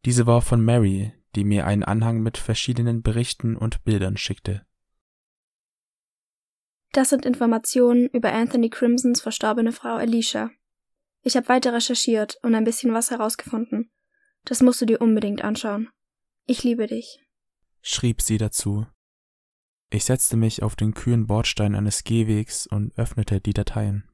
Diese 0.04 0.26
war 0.26 0.42
von 0.42 0.62
Mary, 0.62 1.12
die 1.34 1.44
mir 1.44 1.66
einen 1.66 1.82
Anhang 1.82 2.20
mit 2.20 2.38
verschiedenen 2.38 3.02
Berichten 3.02 3.56
und 3.56 3.84
Bildern 3.84 4.16
schickte. 4.16 4.66
Das 6.92 7.08
sind 7.08 7.24
Informationen 7.24 8.08
über 8.08 8.32
Anthony 8.32 8.68
Crimsons 8.68 9.22
verstorbene 9.22 9.72
Frau 9.72 9.94
Alicia. 9.94 10.50
Ich 11.22 11.36
habe 11.36 11.48
weiter 11.48 11.72
recherchiert 11.72 12.38
und 12.42 12.54
ein 12.54 12.64
bisschen 12.64 12.92
was 12.92 13.10
herausgefunden. 13.10 13.90
Das 14.44 14.60
musst 14.60 14.80
du 14.80 14.86
dir 14.86 15.00
unbedingt 15.00 15.42
anschauen. 15.42 15.88
Ich 16.46 16.64
liebe 16.64 16.86
dich. 16.86 17.20
schrieb 17.80 18.20
sie 18.20 18.36
dazu. 18.36 18.86
Ich 19.90 20.04
setzte 20.04 20.36
mich 20.36 20.62
auf 20.62 20.76
den 20.76 20.94
kühlen 20.94 21.26
Bordstein 21.26 21.74
eines 21.74 22.04
Gehwegs 22.04 22.66
und 22.66 22.96
öffnete 22.98 23.40
die 23.40 23.52
Dateien. 23.52 24.08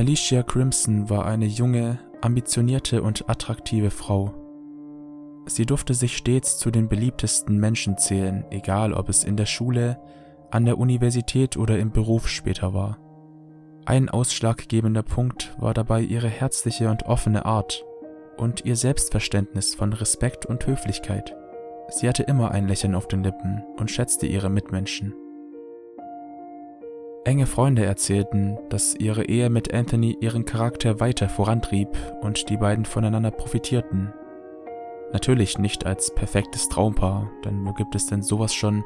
Alicia 0.00 0.42
Crimson 0.42 1.10
war 1.10 1.26
eine 1.26 1.44
junge, 1.44 1.98
ambitionierte 2.22 3.02
und 3.02 3.28
attraktive 3.28 3.90
Frau. 3.90 4.32
Sie 5.44 5.66
durfte 5.66 5.92
sich 5.92 6.16
stets 6.16 6.58
zu 6.58 6.70
den 6.70 6.88
beliebtesten 6.88 7.58
Menschen 7.58 7.98
zählen, 7.98 8.46
egal 8.50 8.94
ob 8.94 9.10
es 9.10 9.24
in 9.24 9.36
der 9.36 9.44
Schule, 9.44 10.00
an 10.50 10.64
der 10.64 10.78
Universität 10.78 11.58
oder 11.58 11.78
im 11.78 11.92
Beruf 11.92 12.28
später 12.28 12.72
war. 12.72 12.96
Ein 13.84 14.08
ausschlaggebender 14.08 15.02
Punkt 15.02 15.54
war 15.58 15.74
dabei 15.74 16.00
ihre 16.00 16.28
herzliche 16.28 16.88
und 16.88 17.02
offene 17.02 17.44
Art 17.44 17.84
und 18.38 18.64
ihr 18.64 18.76
Selbstverständnis 18.76 19.74
von 19.74 19.92
Respekt 19.92 20.46
und 20.46 20.66
Höflichkeit. 20.66 21.36
Sie 21.90 22.08
hatte 22.08 22.22
immer 22.22 22.52
ein 22.52 22.68
Lächeln 22.68 22.94
auf 22.94 23.06
den 23.06 23.22
Lippen 23.22 23.62
und 23.76 23.90
schätzte 23.90 24.26
ihre 24.26 24.48
Mitmenschen. 24.48 25.12
Enge 27.22 27.44
Freunde 27.44 27.84
erzählten, 27.84 28.58
dass 28.70 28.94
ihre 28.94 29.24
Ehe 29.24 29.50
mit 29.50 29.74
Anthony 29.74 30.16
ihren 30.20 30.46
Charakter 30.46 31.00
weiter 31.00 31.28
vorantrieb 31.28 31.88
und 32.22 32.48
die 32.48 32.56
beiden 32.56 32.86
voneinander 32.86 33.30
profitierten. 33.30 34.14
Natürlich 35.12 35.58
nicht 35.58 35.84
als 35.84 36.14
perfektes 36.14 36.70
Traumpaar, 36.70 37.30
denn 37.44 37.66
wo 37.66 37.74
gibt 37.74 37.94
es 37.94 38.06
denn 38.06 38.22
sowas 38.22 38.54
schon, 38.54 38.84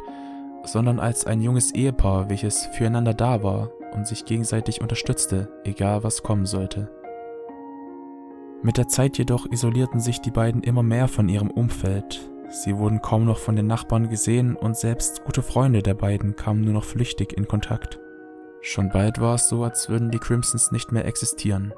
sondern 0.64 0.98
als 0.98 1.26
ein 1.26 1.42
junges 1.42 1.72
Ehepaar, 1.74 2.28
welches 2.28 2.66
füreinander 2.72 3.14
da 3.14 3.44
war 3.44 3.70
und 3.92 4.08
sich 4.08 4.24
gegenseitig 4.24 4.80
unterstützte, 4.80 5.52
egal 5.62 6.02
was 6.02 6.24
kommen 6.24 6.46
sollte. 6.46 6.90
Mit 8.64 8.78
der 8.78 8.88
Zeit 8.88 9.16
jedoch 9.16 9.46
isolierten 9.52 10.00
sich 10.00 10.20
die 10.20 10.32
beiden 10.32 10.62
immer 10.62 10.82
mehr 10.82 11.06
von 11.06 11.28
ihrem 11.28 11.52
Umfeld. 11.52 12.28
Sie 12.48 12.76
wurden 12.78 13.00
kaum 13.00 13.26
noch 13.26 13.38
von 13.38 13.54
den 13.54 13.68
Nachbarn 13.68 14.08
gesehen 14.08 14.56
und 14.56 14.76
selbst 14.76 15.22
gute 15.24 15.42
Freunde 15.42 15.82
der 15.82 15.94
beiden 15.94 16.34
kamen 16.34 16.62
nur 16.62 16.74
noch 16.74 16.84
flüchtig 16.84 17.32
in 17.36 17.46
Kontakt. 17.46 18.00
Schon 18.66 18.88
bald 18.88 19.20
war 19.20 19.34
es 19.34 19.50
so, 19.50 19.62
als 19.62 19.90
würden 19.90 20.10
die 20.10 20.18
Crimsons 20.18 20.72
nicht 20.72 20.90
mehr 20.90 21.04
existieren. 21.04 21.74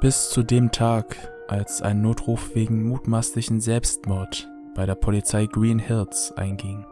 Bis 0.00 0.30
zu 0.30 0.44
dem 0.44 0.70
Tag, 0.70 1.16
als 1.48 1.82
ein 1.82 2.00
Notruf 2.00 2.54
wegen 2.54 2.84
mutmaßlichen 2.84 3.60
Selbstmord 3.60 4.48
bei 4.76 4.86
der 4.86 4.94
Polizei 4.94 5.46
Green 5.46 5.80
Hills 5.80 6.32
einging. 6.36 6.86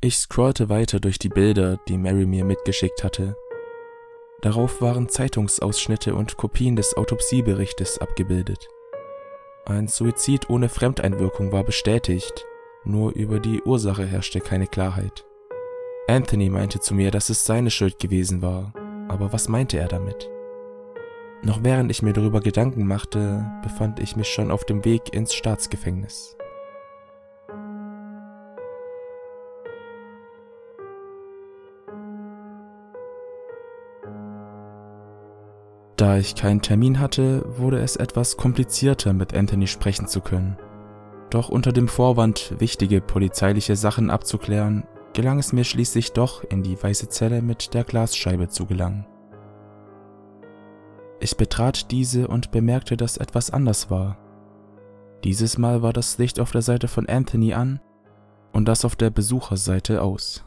Ich 0.00 0.16
scrollte 0.16 0.70
weiter 0.70 1.00
durch 1.00 1.18
die 1.18 1.28
Bilder, 1.28 1.78
die 1.86 1.98
Mary 1.98 2.24
mir 2.24 2.46
mitgeschickt 2.46 3.04
hatte. 3.04 3.36
Darauf 4.42 4.80
waren 4.82 5.08
Zeitungsausschnitte 5.08 6.14
und 6.14 6.36
Kopien 6.36 6.76
des 6.76 6.96
Autopsieberichtes 6.96 7.98
abgebildet. 7.98 8.68
Ein 9.64 9.88
Suizid 9.88 10.50
ohne 10.50 10.68
Fremdeinwirkung 10.68 11.52
war 11.52 11.64
bestätigt, 11.64 12.44
nur 12.84 13.12
über 13.12 13.40
die 13.40 13.62
Ursache 13.62 14.04
herrschte 14.04 14.40
keine 14.40 14.66
Klarheit. 14.66 15.24
Anthony 16.08 16.50
meinte 16.50 16.78
zu 16.78 16.94
mir, 16.94 17.10
dass 17.10 17.30
es 17.30 17.44
seine 17.44 17.70
Schuld 17.70 17.98
gewesen 17.98 18.42
war, 18.42 18.72
aber 19.08 19.32
was 19.32 19.48
meinte 19.48 19.78
er 19.78 19.88
damit? 19.88 20.30
Noch 21.42 21.64
während 21.64 21.90
ich 21.90 22.02
mir 22.02 22.12
darüber 22.12 22.40
Gedanken 22.40 22.86
machte, 22.86 23.44
befand 23.62 24.00
ich 24.00 24.16
mich 24.16 24.28
schon 24.28 24.50
auf 24.50 24.64
dem 24.64 24.84
Weg 24.84 25.12
ins 25.14 25.34
Staatsgefängnis. 25.34 26.35
Da 35.96 36.18
ich 36.18 36.34
keinen 36.34 36.60
Termin 36.60 37.00
hatte, 37.00 37.42
wurde 37.58 37.78
es 37.78 37.96
etwas 37.96 38.36
komplizierter, 38.36 39.14
mit 39.14 39.34
Anthony 39.34 39.66
sprechen 39.66 40.06
zu 40.06 40.20
können. 40.20 40.58
Doch 41.30 41.48
unter 41.48 41.72
dem 41.72 41.88
Vorwand, 41.88 42.54
wichtige 42.58 43.00
polizeiliche 43.00 43.76
Sachen 43.76 44.10
abzuklären, 44.10 44.86
gelang 45.14 45.38
es 45.38 45.54
mir 45.54 45.64
schließlich 45.64 46.12
doch, 46.12 46.44
in 46.44 46.62
die 46.62 46.80
weiße 46.80 47.08
Zelle 47.08 47.40
mit 47.40 47.72
der 47.72 47.84
Glasscheibe 47.84 48.48
zu 48.48 48.66
gelangen. 48.66 49.06
Ich 51.18 51.38
betrat 51.38 51.90
diese 51.90 52.28
und 52.28 52.50
bemerkte, 52.50 52.98
dass 52.98 53.16
etwas 53.16 53.50
anders 53.50 53.90
war. 53.90 54.18
Dieses 55.24 55.56
Mal 55.56 55.80
war 55.80 55.94
das 55.94 56.18
Licht 56.18 56.38
auf 56.40 56.52
der 56.52 56.60
Seite 56.60 56.88
von 56.88 57.08
Anthony 57.08 57.54
an 57.54 57.80
und 58.52 58.68
das 58.68 58.84
auf 58.84 58.96
der 58.96 59.08
Besucherseite 59.08 60.02
aus. 60.02 60.44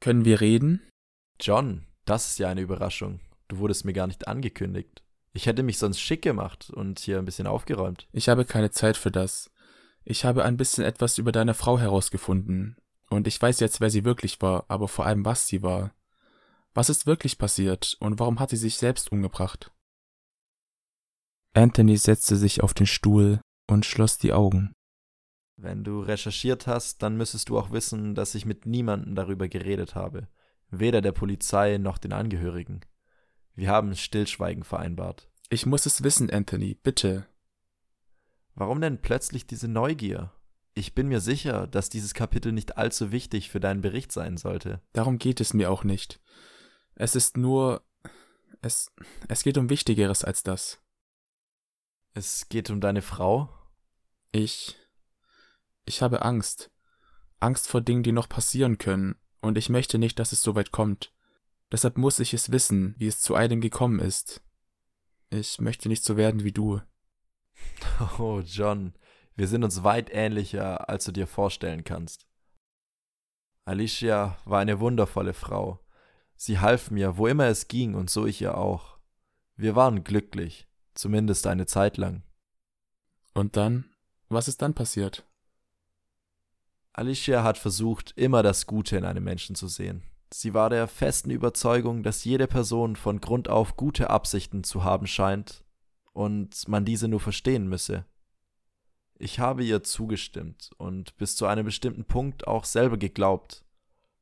Können 0.00 0.24
wir 0.24 0.40
reden? 0.40 0.80
John, 1.38 1.86
das 2.04 2.30
ist 2.32 2.38
ja 2.38 2.48
eine 2.48 2.60
Überraschung. 2.60 3.20
Du 3.48 3.58
wurdest 3.58 3.84
mir 3.84 3.92
gar 3.92 4.06
nicht 4.06 4.28
angekündigt. 4.28 5.02
Ich 5.32 5.46
hätte 5.46 5.62
mich 5.62 5.78
sonst 5.78 6.00
schick 6.00 6.22
gemacht 6.22 6.70
und 6.70 6.98
hier 6.98 7.18
ein 7.18 7.24
bisschen 7.24 7.46
aufgeräumt. 7.46 8.08
Ich 8.12 8.28
habe 8.28 8.44
keine 8.44 8.70
Zeit 8.70 8.96
für 8.96 9.10
das. 9.10 9.50
Ich 10.04 10.24
habe 10.24 10.44
ein 10.44 10.56
bisschen 10.56 10.84
etwas 10.84 11.18
über 11.18 11.32
deine 11.32 11.54
Frau 11.54 11.78
herausgefunden. 11.78 12.76
Und 13.10 13.26
ich 13.26 13.40
weiß 13.40 13.60
jetzt, 13.60 13.80
wer 13.80 13.90
sie 13.90 14.04
wirklich 14.04 14.40
war, 14.40 14.64
aber 14.68 14.88
vor 14.88 15.06
allem, 15.06 15.24
was 15.24 15.46
sie 15.46 15.62
war. 15.62 15.92
Was 16.74 16.88
ist 16.88 17.06
wirklich 17.06 17.38
passiert 17.38 17.96
und 17.98 18.18
warum 18.20 18.38
hat 18.38 18.50
sie 18.50 18.56
sich 18.56 18.76
selbst 18.76 19.10
umgebracht? 19.10 19.72
Anthony 21.52 21.96
setzte 21.96 22.36
sich 22.36 22.62
auf 22.62 22.74
den 22.74 22.86
Stuhl 22.86 23.40
und 23.66 23.84
schloss 23.84 24.18
die 24.18 24.32
Augen. 24.32 24.72
Wenn 25.56 25.82
du 25.82 26.00
recherchiert 26.00 26.66
hast, 26.68 27.02
dann 27.02 27.16
müsstest 27.16 27.48
du 27.48 27.58
auch 27.58 27.72
wissen, 27.72 28.14
dass 28.14 28.34
ich 28.34 28.46
mit 28.46 28.66
niemandem 28.66 29.14
darüber 29.14 29.48
geredet 29.48 29.94
habe. 29.94 30.28
Weder 30.70 31.00
der 31.00 31.12
Polizei 31.12 31.78
noch 31.78 31.98
den 31.98 32.12
Angehörigen. 32.12 32.80
Wir 33.54 33.70
haben 33.70 33.94
Stillschweigen 33.94 34.64
vereinbart. 34.64 35.28
Ich 35.48 35.66
muss 35.66 35.84
es 35.86 36.02
wissen, 36.02 36.30
Anthony, 36.30 36.74
bitte. 36.74 37.26
Warum 38.54 38.80
denn 38.80 39.00
plötzlich 39.00 39.46
diese 39.46 39.68
Neugier? 39.68 40.32
Ich 40.74 40.94
bin 40.94 41.08
mir 41.08 41.20
sicher, 41.20 41.66
dass 41.66 41.90
dieses 41.90 42.14
Kapitel 42.14 42.52
nicht 42.52 42.78
allzu 42.78 43.10
wichtig 43.10 43.50
für 43.50 43.58
deinen 43.58 43.80
Bericht 43.80 44.12
sein 44.12 44.36
sollte. 44.36 44.80
Darum 44.92 45.18
geht 45.18 45.40
es 45.40 45.52
mir 45.52 45.70
auch 45.70 45.82
nicht. 45.82 46.20
Es 46.94 47.16
ist 47.16 47.36
nur. 47.36 47.82
Es. 48.62 48.92
Es 49.28 49.42
geht 49.42 49.58
um 49.58 49.68
Wichtigeres 49.68 50.22
als 50.22 50.42
das. 50.42 50.80
Es 52.14 52.48
geht 52.48 52.70
um 52.70 52.80
deine 52.80 53.02
Frau? 53.02 53.48
Ich. 54.32 54.76
Ich 55.84 56.02
habe 56.02 56.22
Angst. 56.22 56.70
Angst 57.40 57.66
vor 57.66 57.80
Dingen, 57.80 58.02
die 58.02 58.12
noch 58.12 58.28
passieren 58.28 58.78
können, 58.78 59.16
und 59.40 59.58
ich 59.58 59.68
möchte 59.68 59.98
nicht, 59.98 60.18
dass 60.18 60.32
es 60.32 60.42
so 60.42 60.54
weit 60.54 60.70
kommt. 60.70 61.12
Deshalb 61.72 61.98
muss 61.98 62.18
ich 62.18 62.34
es 62.34 62.50
wissen, 62.50 62.94
wie 62.98 63.06
es 63.06 63.20
zu 63.20 63.34
einem 63.34 63.60
gekommen 63.60 64.00
ist. 64.00 64.42
Ich 65.30 65.60
möchte 65.60 65.88
nicht 65.88 66.04
so 66.04 66.16
werden 66.16 66.44
wie 66.44 66.52
du. 66.52 66.80
Oh, 68.18 68.40
John, 68.44 68.94
wir 69.36 69.46
sind 69.46 69.64
uns 69.64 69.82
weit 69.82 70.10
ähnlicher, 70.12 70.88
als 70.88 71.04
du 71.04 71.12
dir 71.12 71.26
vorstellen 71.26 71.84
kannst. 71.84 72.26
Alicia 73.64 74.38
war 74.44 74.60
eine 74.60 74.80
wundervolle 74.80 75.34
Frau. 75.34 75.78
Sie 76.34 76.58
half 76.58 76.90
mir, 76.90 77.16
wo 77.16 77.26
immer 77.26 77.46
es 77.46 77.68
ging, 77.68 77.94
und 77.94 78.10
so 78.10 78.26
ich 78.26 78.40
ihr 78.40 78.56
auch. 78.56 78.98
Wir 79.56 79.76
waren 79.76 80.04
glücklich, 80.04 80.68
zumindest 80.94 81.46
eine 81.46 81.66
Zeit 81.66 81.96
lang. 81.98 82.22
Und 83.34 83.56
dann? 83.56 83.90
Was 84.28 84.48
ist 84.48 84.62
dann 84.62 84.74
passiert? 84.74 85.29
Alicia 86.92 87.42
hat 87.42 87.58
versucht, 87.58 88.12
immer 88.16 88.42
das 88.42 88.66
Gute 88.66 88.96
in 88.96 89.04
einem 89.04 89.24
Menschen 89.24 89.54
zu 89.54 89.68
sehen. 89.68 90.02
Sie 90.32 90.54
war 90.54 90.70
der 90.70 90.86
festen 90.86 91.30
Überzeugung, 91.30 92.02
dass 92.02 92.24
jede 92.24 92.46
Person 92.46 92.96
von 92.96 93.20
Grund 93.20 93.48
auf 93.48 93.76
gute 93.76 94.10
Absichten 94.10 94.64
zu 94.64 94.84
haben 94.84 95.06
scheint 95.06 95.64
und 96.12 96.68
man 96.68 96.84
diese 96.84 97.08
nur 97.08 97.20
verstehen 97.20 97.68
müsse. 97.68 98.04
Ich 99.18 99.38
habe 99.38 99.64
ihr 99.64 99.82
zugestimmt 99.82 100.70
und 100.78 101.16
bis 101.16 101.36
zu 101.36 101.46
einem 101.46 101.66
bestimmten 101.66 102.04
Punkt 102.04 102.46
auch 102.46 102.64
selber 102.64 102.96
geglaubt. 102.96 103.64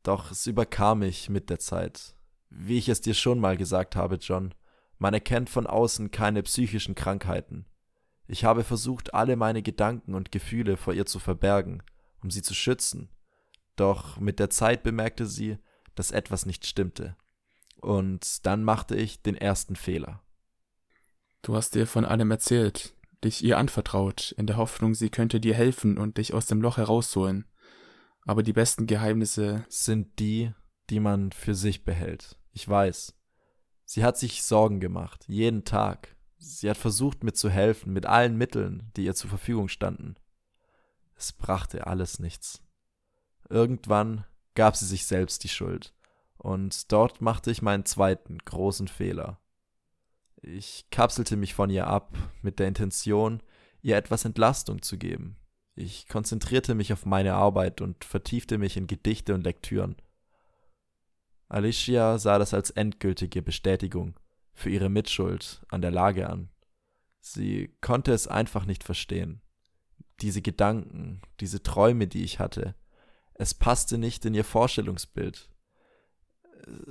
Doch 0.03 0.31
es 0.31 0.47
überkam 0.47 1.01
mich 1.01 1.29
mit 1.29 1.51
der 1.51 1.59
Zeit. 1.59 2.15
Wie 2.51 2.79
ich 2.79 2.89
es 2.89 3.01
dir 3.01 3.15
schon 3.15 3.39
mal 3.39 3.57
gesagt 3.57 3.95
habe, 3.95 4.17
John, 4.17 4.55
man 4.99 5.15
erkennt 5.15 5.51
von 5.51 5.67
außen 5.67 6.11
keine 6.11 6.43
psychischen 6.43 6.95
Krankheiten. 6.95 7.67
Ich 8.27 8.45
habe 8.45 8.65
versucht, 8.65 9.15
alle 9.15 9.37
meine 9.37 9.63
Gedanken 9.63 10.15
und 10.15 10.33
Gefühle 10.33 10.77
vor 10.77 10.95
ihr 10.95 11.07
zu 11.07 11.19
verbergen, 11.19 11.83
um 12.23 12.31
sie 12.31 12.43
zu 12.43 12.55
schützen. 12.55 13.09
Doch 13.77 14.19
mit 14.19 14.39
der 14.39 14.51
Zeit 14.51 14.83
bemerkte 14.83 15.27
sie, 15.27 15.59
dass 15.95 16.11
etwas 16.11 16.47
nicht 16.47 16.67
stimmte. 16.67 17.17
Und 17.81 18.45
dann 18.47 18.65
machte 18.65 18.97
ich 18.97 19.23
den 19.23 19.37
ersten 19.37 19.77
Fehler. 19.77 20.23
Du 21.43 21.55
hast 21.55 21.77
ihr 21.77 21.87
von 21.87 22.05
allem 22.05 22.31
erzählt, 22.31 22.95
dich 23.25 23.45
ihr 23.45 23.59
anvertraut, 23.59 24.35
in 24.37 24.47
der 24.47 24.57
Hoffnung, 24.57 24.95
sie 24.95 25.11
könnte 25.11 25.41
dir 25.41 25.55
helfen 25.55 25.99
und 25.99 26.19
dich 26.19 26.35
aus 26.35 26.47
dem 26.47 26.61
Loch 26.61 26.77
herausholen. 26.77 27.47
Aber 28.23 28.43
die 28.43 28.53
besten 28.53 28.87
Geheimnisse 28.87 29.65
sind 29.69 30.19
die, 30.19 30.53
die 30.91 31.01
man 31.01 31.33
für 31.33 31.55
sich 31.55 31.85
behält. 31.85 32.39
Ich 32.53 32.69
weiß. 32.69 33.15
Sie 33.85 34.05
hat 34.05 34.19
sich 34.19 34.43
Sorgen 34.43 34.81
gemacht, 34.81 35.25
jeden 35.29 35.65
Tag. 35.65 36.17
Sie 36.37 36.69
hat 36.69 36.77
versucht, 36.77 37.25
mir 37.25 37.33
zu 37.33 37.49
helfen, 37.49 37.93
mit 37.93 38.07
allen 38.07 38.37
Mitteln, 38.37 38.93
die 38.97 39.05
ihr 39.05 39.15
zur 39.15 39.31
Verfügung 39.31 39.69
standen. 39.69 40.17
Es 41.19 41.33
brachte 41.33 41.87
alles 41.87 42.21
nichts. 42.21 42.63
Irgendwann 43.51 44.25
gab 44.55 44.77
sie 44.77 44.87
sich 44.87 45.05
selbst 45.05 45.43
die 45.43 45.49
Schuld. 45.49 45.93
Und 46.37 46.93
dort 46.93 47.21
machte 47.21 47.51
ich 47.51 47.61
meinen 47.61 47.85
zweiten 47.85 48.39
großen 48.39 48.87
Fehler. 48.87 49.41
Ich 50.41 50.87
kapselte 50.91 51.37
mich 51.37 51.55
von 51.55 51.69
ihr 51.69 51.89
ab, 51.89 52.17
mit 52.43 52.61
der 52.61 52.69
Intention, 52.69 53.43
ihr 53.83 53.97
etwas 53.97 54.25
Entlastung 54.25 54.83
zu 54.83 54.97
geben. 54.97 55.37
Ich 55.75 56.07
konzentrierte 56.07 56.77
mich 56.77 56.93
auf 56.93 57.05
meine 57.05 57.35
Arbeit 57.35 57.81
und 57.81 58.05
vertiefte 58.05 58.57
mich 58.59 58.77
in 58.77 58.87
Gedichte 58.87 59.35
und 59.35 59.43
Lektüren. 59.43 59.97
Alicia 61.49 62.19
sah 62.19 62.39
das 62.39 62.55
als 62.55 62.71
endgültige 62.71 63.43
Bestätigung 63.43 64.15
für 64.53 64.71
ihre 64.71 64.89
Mitschuld 64.89 65.63
an 65.69 65.83
der 65.83 65.91
Lage 65.91 66.29
an. 66.29 66.51
Sie 67.21 67.75
konnte 67.81 68.13
es 68.13 68.29
einfach 68.29 68.67
nicht 68.67 68.85
verstehen. 68.85 69.41
Diese 70.21 70.43
Gedanken, 70.43 71.23
diese 71.41 71.63
Träume, 71.63 72.07
die 72.09 72.25
ich 72.25 72.39
hatte, 72.39 72.75
es 73.35 73.55
passte 73.55 73.99
nicht 73.99 74.25
in 74.25 74.35
ihr 74.35 74.45
Vorstellungsbild. 74.45 75.49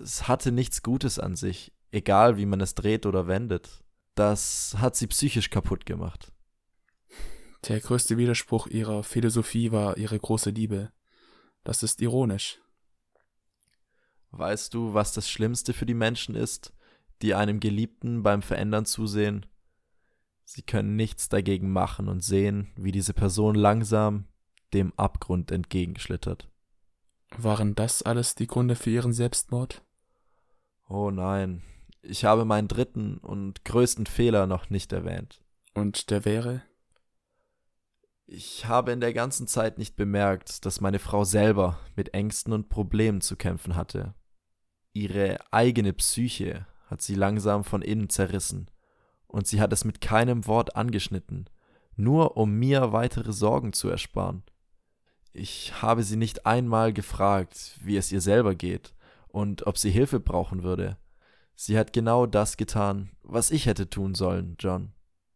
Es 0.01 0.27
hatte 0.27 0.51
nichts 0.51 0.81
Gutes 0.81 1.19
an 1.19 1.35
sich, 1.35 1.73
egal 1.91 2.37
wie 2.37 2.45
man 2.45 2.61
es 2.61 2.73
dreht 2.73 3.05
oder 3.05 3.27
wendet. 3.27 3.83
Das 4.15 4.75
hat 4.77 4.95
sie 4.95 5.07
psychisch 5.07 5.49
kaputt 5.49 5.85
gemacht. 5.85 6.31
Der 7.67 7.79
größte 7.81 8.17
Widerspruch 8.17 8.67
ihrer 8.67 9.03
Philosophie 9.03 9.71
war 9.71 9.97
ihre 9.97 10.17
große 10.17 10.51
Liebe. 10.51 10.91
Das 11.63 11.83
ist 11.83 12.01
ironisch. 12.01 12.59
Weißt 14.31 14.73
du, 14.73 14.93
was 14.93 15.13
das 15.13 15.29
Schlimmste 15.29 15.73
für 15.73 15.85
die 15.85 15.93
Menschen 15.93 16.35
ist, 16.35 16.73
die 17.21 17.33
einem 17.33 17.59
Geliebten 17.59 18.23
beim 18.23 18.41
Verändern 18.41 18.85
zusehen? 18.85 19.45
Sie 20.49 20.61
können 20.61 20.95
nichts 20.95 21.27
dagegen 21.27 21.73
machen 21.73 22.07
und 22.07 22.23
sehen, 22.23 22.71
wie 22.77 22.93
diese 22.93 23.13
Person 23.13 23.53
langsam 23.53 24.29
dem 24.73 24.93
Abgrund 24.93 25.51
entgegenschlittert. 25.51 26.49
Waren 27.37 27.75
das 27.75 28.01
alles 28.01 28.33
die 28.33 28.47
Gründe 28.47 28.77
für 28.77 28.89
Ihren 28.89 29.11
Selbstmord? 29.11 29.83
Oh 30.87 31.11
nein, 31.11 31.63
ich 32.01 32.23
habe 32.23 32.45
meinen 32.45 32.69
dritten 32.69 33.17
und 33.17 33.65
größten 33.65 34.05
Fehler 34.05 34.47
noch 34.47 34.69
nicht 34.69 34.93
erwähnt. 34.93 35.43
Und 35.73 36.11
der 36.11 36.23
wäre? 36.23 36.61
Ich 38.25 38.67
habe 38.67 38.93
in 38.93 39.01
der 39.01 39.11
ganzen 39.11 39.47
Zeit 39.47 39.77
nicht 39.77 39.97
bemerkt, 39.97 40.65
dass 40.65 40.79
meine 40.79 40.99
Frau 40.99 41.25
selber 41.25 41.77
mit 41.97 42.13
Ängsten 42.13 42.53
und 42.53 42.69
Problemen 42.69 43.19
zu 43.19 43.35
kämpfen 43.35 43.75
hatte. 43.75 44.15
Ihre 44.93 45.39
eigene 45.51 45.91
Psyche 45.91 46.65
hat 46.85 47.01
sie 47.01 47.15
langsam 47.15 47.65
von 47.65 47.81
innen 47.81 48.07
zerrissen, 48.07 48.71
und 49.27 49.47
sie 49.47 49.61
hat 49.61 49.73
es 49.73 49.85
mit 49.85 50.01
keinem 50.01 50.47
Wort 50.47 50.75
angeschnitten, 50.75 51.49
nur 51.95 52.37
um 52.37 52.53
mir 52.53 52.91
weitere 52.91 53.33
Sorgen 53.33 53.73
zu 53.73 53.89
ersparen. 53.89 54.43
Ich 55.33 55.81
habe 55.81 56.03
sie 56.03 56.15
nicht 56.15 56.45
einmal 56.45 56.93
gefragt, 56.93 57.77
wie 57.83 57.97
es 57.97 58.11
ihr 58.11 58.21
selber 58.21 58.55
geht 58.55 58.93
und 59.27 59.67
ob 59.67 59.77
sie 59.77 59.91
Hilfe 59.91 60.19
brauchen 60.19 60.63
würde. 60.63 60.97
Sie 61.55 61.77
hat 61.77 61.93
genau 61.93 62.25
das 62.25 62.57
getan, 62.57 63.11
was 63.23 63.51
ich 63.51 63.65
hätte 63.65 63.89
tun 63.89 64.15
sollen, 64.15 64.55
John. 64.59 64.93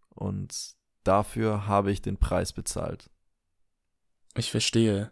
Und 0.10 0.76
dafür 1.04 1.68
habe 1.68 1.92
ich 1.92 2.02
den 2.02 2.18
Preis 2.18 2.54
bezahlt. 2.54 3.10
Ich 4.36 4.52
verstehe. 4.52 5.12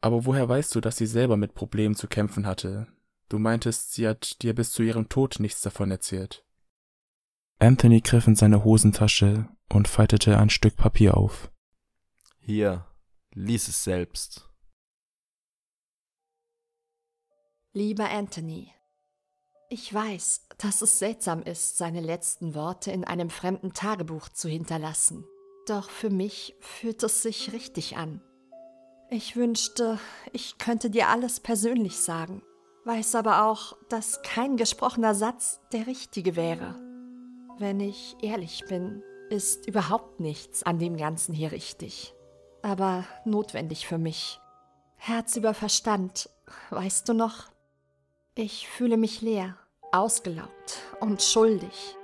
Aber 0.00 0.24
woher 0.24 0.48
weißt 0.48 0.74
du, 0.74 0.80
dass 0.80 0.96
sie 0.96 1.06
selber 1.06 1.36
mit 1.36 1.54
Problemen 1.54 1.94
zu 1.94 2.08
kämpfen 2.08 2.46
hatte? 2.46 2.86
Du 3.28 3.38
meintest, 3.38 3.92
sie 3.92 4.06
hat 4.06 4.42
dir 4.42 4.54
bis 4.54 4.70
zu 4.70 4.82
ihrem 4.82 5.08
Tod 5.08 5.40
nichts 5.40 5.62
davon 5.62 5.90
erzählt. 5.90 6.44
Anthony 7.64 8.00
griff 8.00 8.26
in 8.26 8.36
seine 8.36 8.62
Hosentasche 8.62 9.48
und 9.72 9.88
faltete 9.88 10.38
ein 10.38 10.50
Stück 10.50 10.76
Papier 10.76 11.16
auf. 11.16 11.50
Hier, 12.40 12.86
lies 13.32 13.68
es 13.68 13.84
selbst. 13.84 14.50
Lieber 17.72 18.10
Anthony, 18.10 18.70
ich 19.70 19.92
weiß, 19.92 20.46
dass 20.58 20.82
es 20.82 20.98
seltsam 20.98 21.42
ist, 21.42 21.78
seine 21.78 22.00
letzten 22.00 22.54
Worte 22.54 22.92
in 22.92 23.04
einem 23.04 23.30
fremden 23.30 23.72
Tagebuch 23.72 24.28
zu 24.28 24.48
hinterlassen. 24.48 25.24
Doch 25.66 25.88
für 25.88 26.10
mich 26.10 26.54
fühlt 26.60 27.02
es 27.02 27.22
sich 27.22 27.52
richtig 27.52 27.96
an. 27.96 28.20
Ich 29.10 29.36
wünschte, 29.36 29.98
ich 30.32 30.58
könnte 30.58 30.90
dir 30.90 31.08
alles 31.08 31.40
persönlich 31.40 31.96
sagen, 31.96 32.42
weiß 32.84 33.14
aber 33.14 33.46
auch, 33.46 33.76
dass 33.88 34.22
kein 34.22 34.56
gesprochener 34.56 35.14
Satz 35.14 35.60
der 35.72 35.86
richtige 35.86 36.36
wäre. 36.36 36.83
Wenn 37.58 37.80
ich 37.80 38.16
ehrlich 38.22 38.64
bin, 38.68 39.02
ist 39.30 39.66
überhaupt 39.66 40.20
nichts 40.20 40.62
an 40.62 40.78
dem 40.78 40.96
Ganzen 40.96 41.34
hier 41.34 41.52
richtig 41.52 42.14
aber 42.64 43.04
notwendig 43.26 43.86
für 43.86 43.98
mich. 43.98 44.40
Herz 44.96 45.36
über 45.36 45.52
Verstand, 45.52 46.30
weißt 46.70 47.06
du 47.08 47.12
noch? 47.12 47.50
Ich 48.34 48.68
fühle 48.68 48.96
mich 48.96 49.20
leer, 49.20 49.56
ausgelaugt 49.92 50.80
und 50.98 51.22
schuldig. 51.22 51.96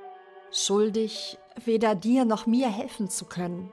Schuldig, 0.52 1.39
weder 1.64 1.94
dir 1.94 2.27
noch 2.27 2.47
mir 2.47 2.68
helfen 2.68 3.09
zu 3.09 3.24
können. 3.24 3.72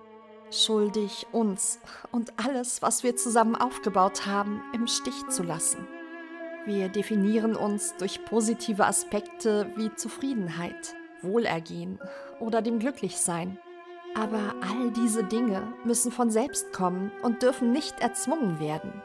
Schuldig, 0.50 1.28
uns 1.34 1.80
und 2.14 2.32
alles, 2.40 2.82
was 2.82 3.04
wir 3.04 3.18
zusammen 3.18 3.58
aufgebaut 3.58 4.26
haben, 4.26 4.62
im 4.74 4.88
Stich 4.88 5.28
zu 5.28 5.44
lassen. 5.44 5.86
Wir 6.66 6.88
definieren 6.88 7.58
uns 7.58 7.96
durch 7.98 8.24
positive 8.24 8.86
Aspekte 8.86 9.70
wie 9.76 9.94
Zufriedenheit, 9.96 10.96
Wohlergehen 11.28 12.00
oder 12.40 12.62
dem 12.62 12.80
Glücklichsein. 12.80 13.60
Aber 14.16 14.56
all 14.62 14.92
diese 14.92 15.24
Dinge 15.24 15.62
müssen 15.84 16.12
von 16.12 16.32
selbst 16.32 16.74
kommen 16.74 17.12
und 17.22 17.44
dürfen 17.44 17.72
nicht 17.72 18.00
erzwungen 18.00 18.60
werden. 18.60 19.02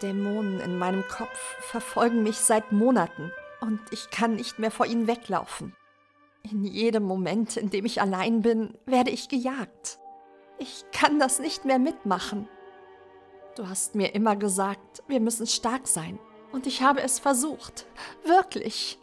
Dämonen 0.00 0.60
in 0.60 0.78
meinem 0.78 1.04
Kopf 1.06 1.56
verfolgen 1.60 2.22
mich 2.22 2.38
seit 2.38 2.72
Monaten 2.72 3.30
und 3.60 3.80
ich 3.90 4.10
kann 4.10 4.36
nicht 4.36 4.58
mehr 4.58 4.70
vor 4.70 4.86
ihnen 4.86 5.06
weglaufen. 5.06 5.74
In 6.50 6.64
jedem 6.64 7.04
Moment, 7.04 7.56
in 7.56 7.70
dem 7.70 7.84
ich 7.84 8.00
allein 8.00 8.42
bin, 8.42 8.74
werde 8.86 9.10
ich 9.10 9.28
gejagt. 9.28 9.98
Ich 10.58 10.84
kann 10.92 11.18
das 11.18 11.38
nicht 11.38 11.64
mehr 11.64 11.78
mitmachen. 11.78 12.48
Du 13.56 13.68
hast 13.68 13.94
mir 13.94 14.14
immer 14.14 14.34
gesagt, 14.34 15.02
wir 15.08 15.20
müssen 15.20 15.46
stark 15.46 15.86
sein. 15.86 16.18
Und 16.52 16.66
ich 16.66 16.82
habe 16.82 17.02
es 17.02 17.18
versucht. 17.18 17.86
Wirklich. 18.24 18.98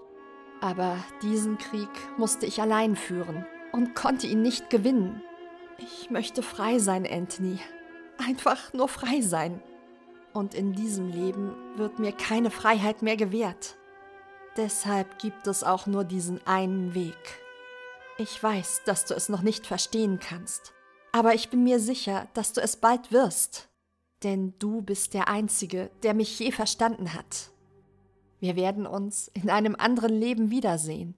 Aber 0.62 0.98
diesen 1.22 1.58
Krieg 1.58 1.90
musste 2.18 2.46
ich 2.46 2.62
allein 2.62 2.96
führen 2.96 3.46
und 3.72 3.96
konnte 3.96 4.28
ihn 4.28 4.42
nicht 4.42 4.70
gewinnen. 4.70 5.22
Ich 5.78 6.10
möchte 6.10 6.44
frei 6.44 6.80
sein, 6.80 7.08
Anthony. 7.10 7.60
Einfach 8.18 8.74
nur 8.74 8.90
frei 8.90 9.22
sein. 9.22 9.62
Und 10.34 10.54
in 10.54 10.74
diesem 10.74 11.10
Leben 11.10 11.56
wird 11.76 12.00
mir 12.00 12.12
keine 12.12 12.52
Freiheit 12.52 13.02
mehr 13.02 13.16
gewährt. 13.16 13.78
Deshalb 14.58 15.20
gibt 15.20 15.48
es 15.48 15.64
auch 15.64 15.88
nur 15.88 16.04
diesen 16.04 16.46
einen 16.46 16.94
Weg. 16.94 17.42
Ich 18.18 18.42
weiß, 18.42 18.82
dass 18.86 19.06
du 19.06 19.14
es 19.14 19.30
noch 19.30 19.42
nicht 19.42 19.66
verstehen 19.66 20.20
kannst, 20.20 20.74
aber 21.14 21.34
ich 21.34 21.50
bin 21.50 21.64
mir 21.64 21.80
sicher, 21.80 22.28
dass 22.34 22.52
du 22.52 22.62
es 22.62 22.76
bald 22.76 23.12
wirst. 23.14 23.70
Denn 24.24 24.54
du 24.60 24.82
bist 24.82 25.14
der 25.14 25.30
Einzige, 25.30 25.90
der 26.04 26.14
mich 26.14 26.38
je 26.38 26.52
verstanden 26.52 27.14
hat. 27.14 27.52
Wir 28.40 28.56
werden 28.56 28.86
uns 28.86 29.28
in 29.30 29.50
einem 29.50 29.76
anderen 29.76 30.14
Leben 30.14 30.50
wiedersehen. 30.50 31.16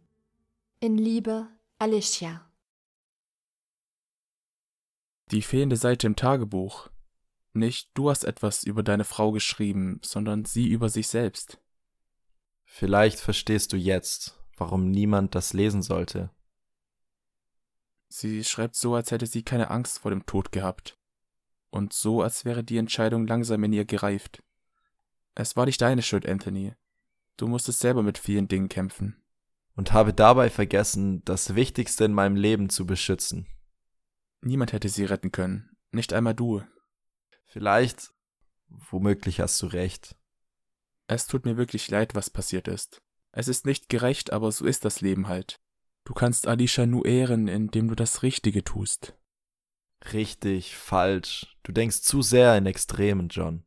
In 0.80 0.98
Liebe, 0.98 1.48
Alicia. 1.78 2.50
Die 5.30 5.44
fehlende 5.44 5.78
Seite 5.78 6.08
im 6.08 6.16
Tagebuch. 6.16 6.90
Nicht 7.54 7.92
du 7.94 8.10
hast 8.10 8.24
etwas 8.24 8.64
über 8.64 8.82
deine 8.82 9.04
Frau 9.04 9.32
geschrieben, 9.32 10.00
sondern 10.04 10.46
sie 10.46 10.68
über 10.68 10.90
sich 10.90 11.08
selbst. 11.08 11.60
Vielleicht 12.64 13.20
verstehst 13.20 13.72
du 13.74 13.78
jetzt, 13.78 14.40
warum 14.58 14.90
niemand 14.90 15.36
das 15.36 15.54
lesen 15.54 15.82
sollte. 15.82 16.32
Sie 18.08 18.44
schreibt 18.44 18.76
so, 18.76 18.96
als 18.96 19.12
hätte 19.12 19.28
sie 19.28 19.44
keine 19.44 19.70
Angst 19.70 20.00
vor 20.00 20.12
dem 20.12 20.26
Tod 20.26 20.52
gehabt. 20.52 20.98
Und 21.70 21.94
so, 21.94 22.22
als 22.22 22.46
wäre 22.46 22.64
die 22.64 22.78
Entscheidung 22.78 23.28
langsam 23.28 23.64
in 23.64 23.74
ihr 23.74 23.86
gereift. 23.86 24.44
Es 25.36 25.56
war 25.56 25.66
nicht 25.66 25.82
deine 25.82 26.02
Schuld, 26.02 26.28
Anthony. 26.28 26.74
Du 27.42 27.48
musstest 27.48 27.80
selber 27.80 28.04
mit 28.04 28.20
vielen 28.20 28.48
Dingen 28.48 28.70
kämpfen. 28.70 29.20
Und 29.76 29.94
habe 29.94 30.14
dabei 30.14 30.52
vergessen, 30.52 31.26
das 31.26 31.56
Wichtigste 31.56 32.06
in 32.06 32.14
meinem 32.14 32.36
Leben 32.36 32.70
zu 32.70 32.86
beschützen. 32.86 33.48
Niemand 34.42 34.74
hätte 34.74 34.90
sie 34.90 35.06
retten 35.06 35.32
können. 35.32 35.76
Nicht 35.92 36.14
einmal 36.14 36.36
du. 36.36 36.62
Vielleicht, 37.48 38.14
womöglich 38.68 39.40
hast 39.40 39.60
du 39.60 39.66
recht. 39.66 40.16
Es 41.08 41.26
tut 41.26 41.46
mir 41.46 41.58
wirklich 41.58 41.90
leid, 41.90 42.14
was 42.14 42.30
passiert 42.30 42.68
ist. 42.68 43.02
Es 43.32 43.48
ist 43.48 43.66
nicht 43.66 43.90
gerecht, 43.90 44.32
aber 44.32 44.52
so 44.52 44.64
ist 44.64 44.86
das 44.86 45.02
Leben 45.02 45.28
halt. 45.28 45.60
Du 46.04 46.14
kannst 46.14 46.46
Alicia 46.46 46.86
nur 46.86 47.08
ehren, 47.08 47.48
indem 47.48 47.88
du 47.88 47.96
das 47.96 48.22
Richtige 48.22 48.64
tust. 48.64 49.18
Richtig, 50.14 50.76
falsch. 50.76 51.58
Du 51.64 51.72
denkst 51.72 52.04
zu 52.04 52.22
sehr 52.22 52.56
in 52.56 52.68
Extremen, 52.68 53.30
John. 53.30 53.64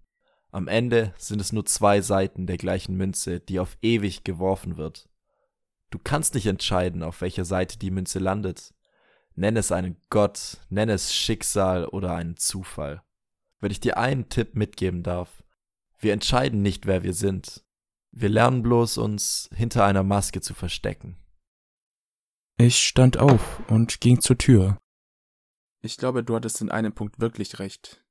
Am 0.54 0.68
Ende 0.68 1.12
sind 1.18 1.40
es 1.40 1.50
nur 1.50 1.66
zwei 1.66 2.00
Seiten 2.00 2.46
der 2.46 2.58
gleichen 2.58 2.94
Münze, 2.96 3.40
die 3.40 3.58
auf 3.58 3.76
ewig 3.82 4.22
geworfen 4.22 4.76
wird. 4.76 5.08
Du 5.90 5.98
kannst 5.98 6.34
nicht 6.34 6.46
entscheiden, 6.46 7.02
auf 7.02 7.22
welcher 7.22 7.44
Seite 7.44 7.76
die 7.76 7.90
Münze 7.90 8.20
landet. 8.20 8.72
Nenn 9.34 9.56
es 9.56 9.72
einen 9.72 10.00
Gott, 10.10 10.58
nenn 10.68 10.90
es 10.90 11.12
Schicksal 11.12 11.86
oder 11.86 12.14
einen 12.14 12.36
Zufall. 12.36 13.02
Wenn 13.58 13.72
ich 13.72 13.80
dir 13.80 13.98
einen 13.98 14.28
Tipp 14.28 14.54
mitgeben 14.54 15.02
darf, 15.02 15.42
wir 15.98 16.12
entscheiden 16.12 16.62
nicht, 16.62 16.86
wer 16.86 17.02
wir 17.02 17.14
sind. 17.14 17.64
Wir 18.12 18.28
lernen 18.28 18.62
bloß, 18.62 18.98
uns 18.98 19.50
hinter 19.52 19.84
einer 19.84 20.04
Maske 20.04 20.40
zu 20.40 20.54
verstecken. 20.54 21.16
Ich 22.58 22.78
stand 22.78 23.16
auf 23.16 23.60
und 23.68 24.00
ging 24.00 24.20
zur 24.20 24.38
Tür. 24.38 24.78
Ich 25.82 25.96
glaube, 25.96 26.22
du 26.22 26.36
hattest 26.36 26.60
in 26.60 26.70
einem 26.70 26.94
Punkt 26.94 27.18
wirklich 27.18 27.58
recht. 27.58 28.03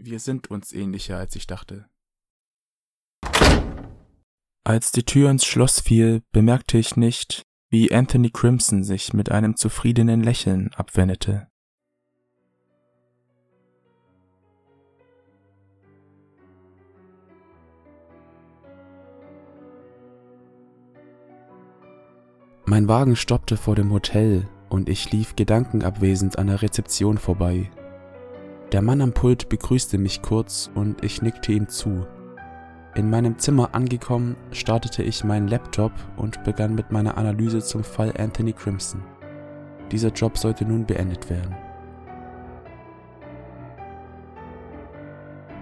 Wir 0.00 0.20
sind 0.20 0.48
uns 0.48 0.72
ähnlicher, 0.72 1.16
als 1.18 1.34
ich 1.34 1.48
dachte. 1.48 1.86
Als 4.62 4.92
die 4.92 5.02
Tür 5.02 5.28
ins 5.28 5.44
Schloss 5.44 5.80
fiel, 5.80 6.22
bemerkte 6.30 6.78
ich 6.78 6.96
nicht, 6.96 7.42
wie 7.68 7.92
Anthony 7.92 8.30
Crimson 8.30 8.84
sich 8.84 9.12
mit 9.12 9.32
einem 9.32 9.56
zufriedenen 9.56 10.22
Lächeln 10.22 10.70
abwendete. 10.74 11.48
Mein 22.66 22.86
Wagen 22.86 23.16
stoppte 23.16 23.56
vor 23.56 23.74
dem 23.74 23.90
Hotel 23.90 24.46
und 24.68 24.88
ich 24.88 25.10
lief 25.10 25.34
gedankenabwesend 25.34 26.38
an 26.38 26.46
der 26.46 26.62
Rezeption 26.62 27.18
vorbei. 27.18 27.70
Der 28.72 28.82
Mann 28.82 29.00
am 29.00 29.14
Pult 29.14 29.48
begrüßte 29.48 29.96
mich 29.96 30.20
kurz 30.20 30.70
und 30.74 31.02
ich 31.02 31.22
nickte 31.22 31.52
ihm 31.52 31.68
zu. 31.68 32.06
In 32.94 33.08
meinem 33.08 33.38
Zimmer 33.38 33.74
angekommen, 33.74 34.36
startete 34.52 35.02
ich 35.02 35.24
meinen 35.24 35.48
Laptop 35.48 35.92
und 36.16 36.44
begann 36.44 36.74
mit 36.74 36.92
meiner 36.92 37.16
Analyse 37.16 37.60
zum 37.60 37.82
Fall 37.82 38.12
Anthony 38.18 38.52
Crimson. 38.52 39.02
Dieser 39.90 40.10
Job 40.10 40.36
sollte 40.36 40.66
nun 40.66 40.84
beendet 40.84 41.30
werden. 41.30 41.56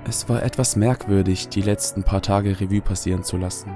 Es 0.09 0.29
war 0.29 0.43
etwas 0.43 0.75
merkwürdig, 0.75 1.49
die 1.49 1.63
letzten 1.63 2.03
paar 2.03 2.23
Tage 2.23 2.61
Revue 2.61 2.81
passieren 2.81 3.23
zu 3.23 3.37
lassen. 3.37 3.71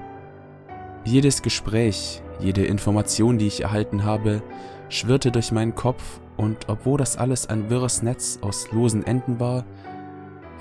Jedes 1.05 1.43
Gespräch, 1.43 2.21
jede 2.43 2.65
Information, 2.65 3.39
die 3.39 3.47
ich 3.47 3.63
erhalten 3.63 4.05
habe, 4.05 4.43
schwirrte 4.89 5.31
durch 5.31 5.53
meinen 5.53 5.75
Kopf 5.75 6.21
und 6.37 6.69
obwohl 6.69 6.99
das 6.99 7.17
alles 7.17 7.49
ein 7.49 7.71
wirres 7.71 8.03
Netz 8.03 8.39
aus 8.43 8.71
losen 8.73 9.07
Enden 9.07 9.41
war, 9.41 9.65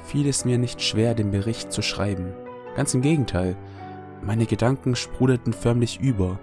fiel 0.05 0.27
es 0.27 0.45
mir 0.45 0.57
nicht 0.57 0.81
schwer, 0.81 1.13
den 1.13 1.31
Bericht 1.31 1.71
zu 1.71 1.81
schreiben. 1.81 2.33
Ganz 2.75 2.93
im 2.93 3.01
Gegenteil, 3.01 3.55
meine 4.23 4.45
Gedanken 4.45 4.95
sprudelten 4.95 5.53
förmlich 5.53 5.99
über. 5.99 6.39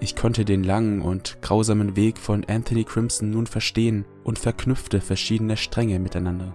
Ich 0.00 0.16
konnte 0.16 0.44
den 0.44 0.64
langen 0.64 1.02
und 1.02 1.42
grausamen 1.42 1.94
Weg 1.94 2.18
von 2.18 2.44
Anthony 2.48 2.84
Crimson 2.84 3.30
nun 3.30 3.46
verstehen 3.46 4.04
und 4.24 4.38
verknüpfte 4.38 5.00
verschiedene 5.00 5.56
Stränge 5.56 5.98
miteinander. 5.98 6.54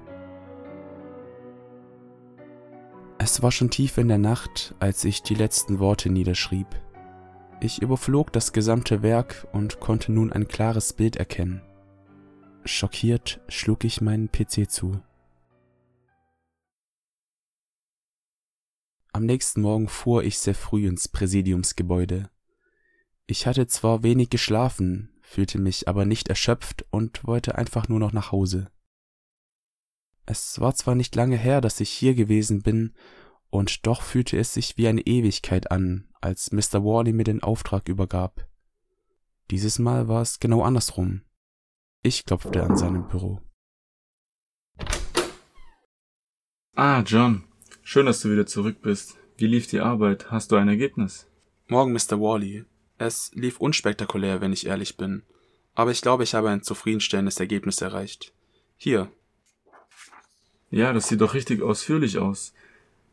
Es 3.18 3.42
war 3.42 3.52
schon 3.52 3.70
tief 3.70 3.98
in 3.98 4.08
der 4.08 4.18
Nacht, 4.18 4.76
als 4.80 5.06
ich 5.06 5.24
die 5.24 5.36
letzten 5.36 5.80
Worte 5.80 6.10
niederschrieb. 6.10 6.68
Ich 7.62 7.82
überflog 7.82 8.34
das 8.34 8.52
gesamte 8.54 9.02
Werk 9.02 9.48
und 9.54 9.80
konnte 9.80 10.12
nun 10.12 10.32
ein 10.32 10.48
klares 10.48 10.94
Bild 10.94 11.16
erkennen. 11.16 11.62
Schockiert 12.66 13.40
schlug 13.48 13.86
ich 13.86 14.02
meinen 14.02 14.30
PC 14.30 14.70
zu. 14.70 15.02
Am 19.14 19.26
nächsten 19.26 19.62
Morgen 19.62 19.88
fuhr 19.88 20.24
ich 20.24 20.40
sehr 20.40 20.56
früh 20.56 20.88
ins 20.88 21.08
Präsidiumsgebäude. 21.08 22.30
Ich 23.28 23.48
hatte 23.48 23.66
zwar 23.68 24.04
wenig 24.04 24.30
geschlafen, 24.30 25.14
fühlte 25.22 25.58
mich 25.58 25.88
aber 25.88 26.04
nicht 26.06 26.28
erschöpft 26.28 26.86
und 26.92 27.26
wollte 27.26 27.56
einfach 27.56 27.88
nur 27.88 28.00
noch 28.00 28.12
nach 28.12 28.34
Hause. 28.34 28.70
Es 30.26 30.60
war 30.60 30.76
zwar 30.76 30.96
nicht 30.96 31.16
lange 31.16 31.38
her, 31.38 31.62
dass 31.62 31.80
ich 31.80 31.90
hier 31.90 32.14
gewesen 32.14 32.62
bin, 32.62 32.94
und 33.50 33.88
doch 33.88 34.02
fühlte 34.02 34.38
es 34.38 34.54
sich 34.54 34.78
wie 34.78 34.88
eine 34.88 35.02
Ewigkeit 35.02 35.72
an, 35.72 36.10
als 36.26 36.52
Mr. 36.52 36.84
Worley 36.84 37.14
mir 37.14 37.24
den 37.24 37.44
Auftrag 37.44 37.88
übergab. 37.88 38.48
Dieses 39.52 39.78
Mal 39.78 40.08
war 40.08 40.24
es 40.24 40.40
genau 40.40 40.64
andersrum. 40.64 41.22
Ich 42.02 42.26
klopfte 42.26 42.64
an 42.64 42.76
seinem 42.76 43.08
Büro. 43.08 43.42
Ah, 46.76 47.02
John. 47.06 47.44
Schön, 47.84 48.08
dass 48.08 48.22
du 48.22 48.32
wieder 48.32 48.48
zurück 48.48 48.82
bist. 48.82 49.18
Wie 49.38 49.46
lief 49.46 49.68
die 49.68 49.80
Arbeit? 49.80 50.32
Hast 50.32 50.52
du 50.52 50.56
ein 50.56 50.68
Ergebnis? 50.68 51.28
Morgen, 51.68 51.94
Mr. 51.94 52.20
Worley. 52.20 52.66
Es 52.98 53.32
lief 53.36 53.60
unspektakulär, 53.60 54.42
wenn 54.42 54.52
ich 54.52 54.66
ehrlich 54.66 54.98
bin. 54.98 55.24
Aber 55.76 55.92
ich 55.92 56.02
glaube, 56.02 56.24
ich 56.24 56.34
habe 56.34 56.50
ein 56.50 56.64
zufriedenstellendes 56.64 57.40
Ergebnis 57.40 57.82
erreicht. 57.82 58.34
Hier. 58.78 59.12
Ja, 60.72 60.92
das 60.92 61.08
sieht 61.08 61.22
doch 61.22 61.36
richtig 61.36 61.62
ausführlich 61.62 62.18
aus. 62.18 62.54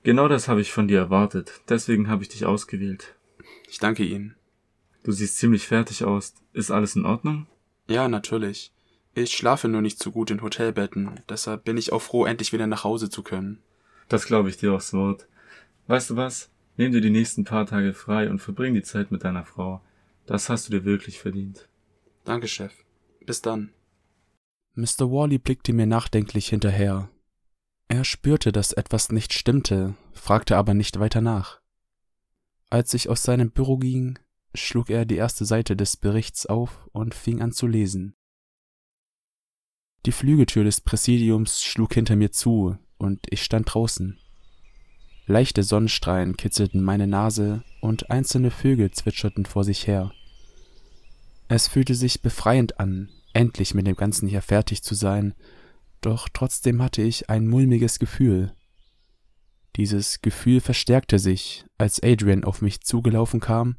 Genau 0.03 0.29
das 0.29 0.49
habe 0.49 0.61
ich 0.61 0.73
von 0.73 0.89
dir 0.89 0.99
erwartet. 0.99 1.61
Deswegen 1.69 2.09
habe 2.09 2.23
ich 2.23 2.29
dich 2.29 2.45
ausgewählt. 2.45 3.15
Ich 3.69 3.79
danke 3.79 4.05
Ihnen. 4.05 4.35
Du 5.05 5.13
siehst 5.13 5.39
ziemlich 5.39 5.67
fertig 5.67 6.05
aus. 6.05 6.35
Ist 6.53 6.71
alles 6.71 6.97
in 6.97 7.07
Ordnung? 7.07 7.47
Ja, 7.89 8.09
natürlich. 8.09 8.73
Ich 9.15 9.33
schlafe 9.33 9.69
nur 9.69 9.83
nicht 9.83 10.03
so 10.03 10.11
gut 10.11 10.31
in 10.31 10.41
Hotelbetten, 10.41 11.21
deshalb 11.29 11.65
bin 11.65 11.77
ich 11.77 11.93
auch 11.93 12.01
froh, 12.01 12.25
endlich 12.25 12.53
wieder 12.55 12.67
nach 12.67 12.85
Hause 12.85 13.11
zu 13.11 13.23
können. 13.23 13.61
Das 14.09 14.27
glaube 14.27 14.49
ich 14.49 14.57
dir 14.57 14.73
aufs 14.73 14.95
Wort. 14.95 15.29
Weißt 15.87 16.11
du 16.11 16.17
was? 16.17 16.51
Nimm 16.79 16.93
dir 16.93 17.03
die 17.03 17.11
nächsten 17.11 17.45
paar 17.45 17.67
Tage 17.67 17.93
frei 17.93 18.31
und 18.31 18.39
verbring 18.39 18.73
die 18.73 18.83
Zeit 18.83 19.11
mit 19.11 19.25
deiner 19.25 19.45
Frau. 19.45 19.83
Das 20.25 20.49
hast 20.49 20.69
du 20.69 20.73
dir 20.73 20.85
wirklich 20.85 21.19
verdient. 21.19 21.69
Danke, 22.25 22.49
Chef. 22.49 22.73
Bis 23.27 23.43
dann. 23.43 23.71
Mr. 24.75 25.11
Worley 25.11 25.37
blickte 25.39 25.75
mir 25.75 25.87
nachdenklich 25.87 26.49
hinterher, 26.49 27.11
er 27.89 28.05
spürte, 28.05 28.53
dass 28.53 28.73
etwas 28.73 29.11
nicht 29.11 29.33
stimmte, 29.33 29.95
fragte 30.13 30.57
aber 30.57 30.75
nicht 30.75 30.99
weiter 30.99 31.21
nach. 31.21 31.61
Als 32.71 32.95
ich 32.95 33.09
aus 33.09 33.23
seinem 33.23 33.51
Büro 33.51 33.77
ging, 33.77 34.19
schlug 34.55 34.91
er 34.91 35.05
die 35.05 35.17
erste 35.17 35.45
Seite 35.45 35.77
des 35.77 35.97
Berichts 35.97 36.47
auf 36.47 36.89
und 36.93 37.15
fing 37.15 37.43
an 37.43 37.53
zu 37.53 37.67
lesen. 37.67 38.15
Die 40.07 40.13
Flügeltür 40.13 40.65
des 40.65 40.81
Präsidiums 40.81 41.63
schlug 41.63 41.95
hinter 41.95 42.17
mir 42.17 42.33
zu, 42.33 42.77
und 42.97 43.27
ich 43.31 43.43
stand 43.43 43.73
draußen. 43.73 44.19
Leichte 45.27 45.63
Sonnenstrahlen 45.63 46.37
kitzelten 46.37 46.83
meine 46.83 47.07
Nase, 47.07 47.63
und 47.81 48.11
einzelne 48.11 48.51
Vögel 48.51 48.91
zwitscherten 48.91 49.47
vor 49.47 49.65
sich 49.65 49.87
her. 49.87 50.13
Es 51.49 51.69
fühlte 51.69 51.95
sich 51.95 52.23
befreiend 52.23 52.81
an, 52.81 53.11
endlich 53.33 53.75
mit 53.75 53.87
dem 53.87 53.97
Ganzen 53.97 54.29
hier 54.29 54.43
fertig 54.43 54.83
zu 54.83 54.95
sein 54.95 55.35
doch 56.03 56.29
trotzdem 56.33 56.83
hatte 56.83 57.03
ich 57.03 57.31
ein 57.31 57.49
mulmiges 57.49 57.99
Gefühl. 57.99 58.55
Dieses 59.77 60.21
Gefühl 60.21 60.61
verstärkte 60.61 61.19
sich, 61.19 61.65
als 61.79 62.03
Adrian 62.03 62.45
auf 62.45 62.61
mich 62.61 62.83
zugelaufen 62.83 63.41
kam 63.41 63.77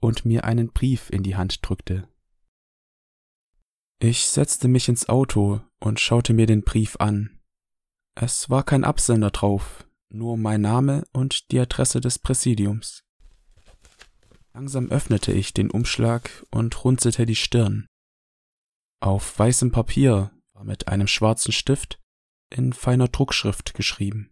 und 0.00 0.24
mir 0.24 0.44
einen 0.44 0.72
Brief 0.72 1.10
in 1.10 1.22
die 1.22 1.36
Hand 1.36 1.58
drückte. 1.66 2.08
Ich 3.98 4.26
setzte 4.26 4.68
mich 4.68 4.88
ins 4.88 5.08
Auto 5.08 5.60
und 5.80 6.00
schaute 6.00 6.32
mir 6.32 6.46
den 6.46 6.62
Brief 6.62 6.96
an. 6.98 7.40
Es 8.14 8.48
war 8.48 8.62
kein 8.62 8.84
Absender 8.84 9.30
drauf, 9.30 9.86
nur 10.08 10.36
mein 10.36 10.62
Name 10.62 11.04
und 11.12 11.50
die 11.50 11.60
Adresse 11.60 12.00
des 12.00 12.18
Präsidiums. 12.18 13.02
Langsam 14.54 14.90
öffnete 14.90 15.32
ich 15.32 15.52
den 15.52 15.70
Umschlag 15.70 16.46
und 16.50 16.82
runzelte 16.82 17.26
die 17.26 17.36
Stirn. 17.36 17.86
Auf 19.00 19.38
weißem 19.38 19.70
Papier 19.70 20.30
war 20.56 20.64
mit 20.64 20.88
einem 20.88 21.06
schwarzen 21.06 21.52
Stift 21.52 22.00
in 22.50 22.72
feiner 22.72 23.08
Druckschrift 23.08 23.74
geschrieben. 23.74 24.30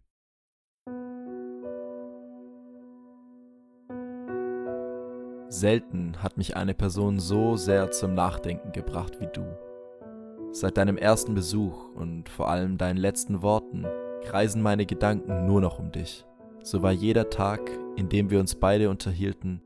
Selten 5.51 6.23
hat 6.23 6.39
mich 6.39 6.57
eine 6.57 6.73
Person 6.75 7.21
so 7.21 7.57
sehr 7.57 7.91
zum 7.91 8.15
Nachdenken 8.15 8.73
gebracht 8.73 9.21
wie 9.21 9.29
du. 9.33 9.45
Seit 10.51 10.79
deinem 10.79 10.97
ersten 10.97 11.35
Besuch 11.35 11.95
und 11.95 12.29
vor 12.31 12.49
allem 12.49 12.79
deinen 12.79 12.97
letzten 12.97 13.43
Worten 13.43 13.85
kreisen 14.25 14.63
meine 14.63 14.87
Gedanken 14.87 15.47
nur 15.47 15.61
noch 15.61 15.79
um 15.79 15.93
dich. 15.93 16.25
So 16.63 16.83
war 16.83 16.93
jeder 16.93 17.29
Tag, 17.29 17.61
in 17.97 18.09
dem 18.09 18.31
wir 18.31 18.41
uns 18.41 18.55
beide 18.55 18.89
unterhielten, 18.89 19.63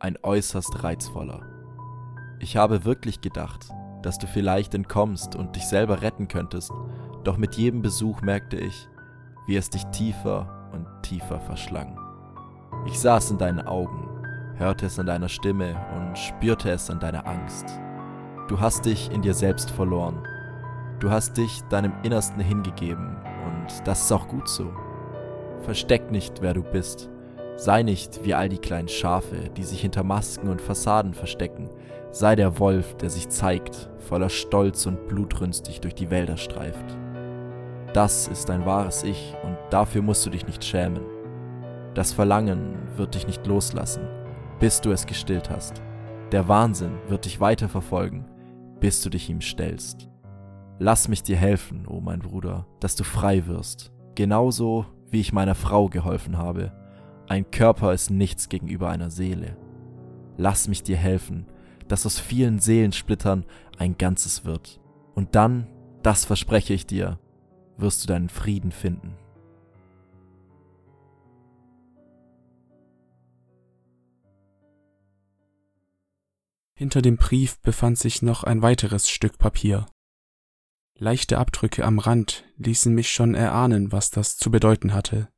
ein 0.00 0.18
äußerst 0.20 0.82
reizvoller. 0.82 1.40
Ich 2.40 2.56
habe 2.56 2.84
wirklich 2.84 3.20
gedacht, 3.20 3.70
dass 4.02 4.18
du 4.18 4.26
vielleicht 4.26 4.74
entkommst 4.74 5.36
und 5.36 5.56
dich 5.56 5.66
selber 5.66 6.02
retten 6.02 6.28
könntest, 6.28 6.72
doch 7.24 7.36
mit 7.36 7.56
jedem 7.56 7.82
Besuch 7.82 8.22
merkte 8.22 8.56
ich, 8.56 8.88
wie 9.46 9.56
es 9.56 9.70
dich 9.70 9.84
tiefer 9.86 10.70
und 10.72 10.86
tiefer 11.02 11.40
verschlang. 11.40 11.98
Ich 12.86 12.98
saß 12.98 13.32
in 13.32 13.38
deinen 13.38 13.60
Augen, 13.66 14.08
hörte 14.56 14.86
es 14.86 14.98
an 14.98 15.06
deiner 15.06 15.28
Stimme 15.28 15.76
und 15.96 16.16
spürte 16.16 16.70
es 16.70 16.90
an 16.90 17.00
deiner 17.00 17.26
Angst. 17.26 17.66
Du 18.48 18.60
hast 18.60 18.86
dich 18.86 19.10
in 19.10 19.22
dir 19.22 19.34
selbst 19.34 19.70
verloren. 19.70 20.26
Du 20.98 21.10
hast 21.10 21.36
dich 21.36 21.62
deinem 21.70 21.92
Innersten 22.02 22.40
hingegeben 22.40 23.16
und 23.46 23.86
das 23.86 24.02
ist 24.02 24.12
auch 24.12 24.28
gut 24.28 24.48
so. 24.48 24.70
Versteck 25.62 26.10
nicht, 26.10 26.42
wer 26.42 26.54
du 26.54 26.62
bist. 26.62 27.10
Sei 27.56 27.82
nicht 27.82 28.24
wie 28.24 28.34
all 28.34 28.48
die 28.48 28.58
kleinen 28.58 28.88
Schafe, 28.88 29.50
die 29.56 29.62
sich 29.62 29.80
hinter 29.80 30.02
Masken 30.02 30.48
und 30.48 30.62
Fassaden 30.62 31.14
verstecken. 31.14 31.70
Sei 32.12 32.34
der 32.34 32.58
Wolf, 32.58 32.96
der 32.96 33.08
sich 33.08 33.28
zeigt, 33.28 33.88
voller 33.98 34.30
Stolz 34.30 34.86
und 34.86 35.06
blutrünstig 35.06 35.80
durch 35.80 35.94
die 35.94 36.10
Wälder 36.10 36.36
streift. 36.36 36.98
Das 37.92 38.26
ist 38.26 38.48
dein 38.48 38.66
wahres 38.66 39.04
Ich 39.04 39.34
und 39.44 39.56
dafür 39.70 40.02
musst 40.02 40.26
du 40.26 40.30
dich 40.30 40.46
nicht 40.46 40.64
schämen. 40.64 41.02
Das 41.94 42.12
Verlangen 42.12 42.76
wird 42.96 43.14
dich 43.14 43.26
nicht 43.26 43.46
loslassen, 43.46 44.08
bis 44.58 44.80
du 44.80 44.90
es 44.90 45.06
gestillt 45.06 45.50
hast. 45.50 45.82
Der 46.32 46.48
Wahnsinn 46.48 46.98
wird 47.08 47.24
dich 47.24 47.40
weiter 47.40 47.68
verfolgen, 47.68 48.24
bis 48.80 49.02
du 49.02 49.10
dich 49.10 49.30
ihm 49.30 49.40
stellst. 49.40 50.08
Lass 50.78 51.08
mich 51.08 51.22
dir 51.22 51.36
helfen, 51.36 51.86
o 51.86 51.96
oh 51.96 52.00
mein 52.00 52.20
Bruder, 52.20 52.66
dass 52.80 52.96
du 52.96 53.04
frei 53.04 53.46
wirst, 53.46 53.92
genauso 54.14 54.86
wie 55.10 55.20
ich 55.20 55.32
meiner 55.32 55.54
Frau 55.54 55.88
geholfen 55.88 56.38
habe. 56.38 56.72
Ein 57.28 57.50
Körper 57.50 57.92
ist 57.92 58.10
nichts 58.10 58.48
gegenüber 58.48 58.88
einer 58.88 59.10
Seele. 59.10 59.56
Lass 60.36 60.68
mich 60.68 60.82
dir 60.82 60.96
helfen, 60.96 61.46
dass 61.90 62.06
aus 62.06 62.18
vielen 62.18 62.60
Seelensplittern 62.60 63.44
ein 63.78 63.98
Ganzes 63.98 64.44
wird. 64.44 64.80
Und 65.14 65.34
dann, 65.34 65.66
das 66.02 66.24
verspreche 66.24 66.72
ich 66.72 66.86
dir, 66.86 67.18
wirst 67.76 68.04
du 68.04 68.06
deinen 68.06 68.28
Frieden 68.28 68.72
finden. 68.72 69.16
Hinter 76.74 77.02
dem 77.02 77.16
Brief 77.16 77.58
befand 77.60 77.98
sich 77.98 78.22
noch 78.22 78.44
ein 78.44 78.62
weiteres 78.62 79.10
Stück 79.10 79.36
Papier. 79.36 79.86
Leichte 80.96 81.38
Abdrücke 81.38 81.84
am 81.84 81.98
Rand 81.98 82.44
ließen 82.56 82.94
mich 82.94 83.10
schon 83.10 83.34
erahnen, 83.34 83.92
was 83.92 84.10
das 84.10 84.36
zu 84.36 84.50
bedeuten 84.50 84.94
hatte. 84.94 85.28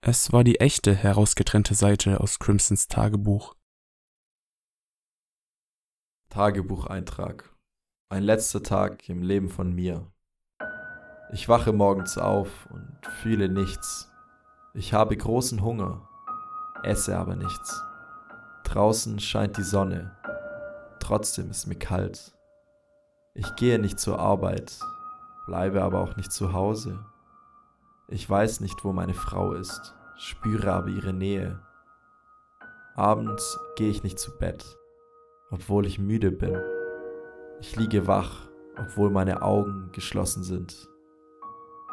Es 0.00 0.32
war 0.32 0.44
die 0.44 0.60
echte 0.60 0.94
herausgetrennte 0.94 1.74
Seite 1.74 2.20
aus 2.20 2.38
Crimsons 2.38 2.88
Tagebuch. 2.88 3.54
Tagebucheintrag. 6.34 7.48
Ein 8.08 8.24
letzter 8.24 8.60
Tag 8.60 9.08
im 9.08 9.22
Leben 9.22 9.48
von 9.48 9.72
mir. 9.72 10.10
Ich 11.32 11.48
wache 11.48 11.72
morgens 11.72 12.18
auf 12.18 12.66
und 12.72 13.06
fühle 13.22 13.48
nichts. 13.48 14.10
Ich 14.72 14.92
habe 14.92 15.16
großen 15.16 15.62
Hunger, 15.62 16.08
esse 16.82 17.16
aber 17.16 17.36
nichts. 17.36 17.80
Draußen 18.64 19.20
scheint 19.20 19.58
die 19.58 19.62
Sonne, 19.62 20.16
trotzdem 20.98 21.50
ist 21.50 21.68
mir 21.68 21.78
kalt. 21.78 22.36
Ich 23.34 23.54
gehe 23.54 23.78
nicht 23.78 24.00
zur 24.00 24.18
Arbeit, 24.18 24.76
bleibe 25.46 25.84
aber 25.84 26.00
auch 26.00 26.16
nicht 26.16 26.32
zu 26.32 26.52
Hause. 26.52 27.06
Ich 28.08 28.28
weiß 28.28 28.58
nicht, 28.58 28.82
wo 28.84 28.92
meine 28.92 29.14
Frau 29.14 29.52
ist, 29.52 29.94
spüre 30.16 30.72
aber 30.72 30.88
ihre 30.88 31.12
Nähe. 31.12 31.60
Abends 32.96 33.56
gehe 33.76 33.90
ich 33.90 34.02
nicht 34.02 34.18
zu 34.18 34.36
Bett, 34.36 34.76
obwohl 35.54 35.86
ich 35.86 36.00
müde 36.00 36.32
bin. 36.32 36.58
Ich 37.60 37.76
liege 37.76 38.08
wach, 38.08 38.48
obwohl 38.76 39.08
meine 39.08 39.42
Augen 39.42 39.90
geschlossen 39.92 40.42
sind. 40.42 40.88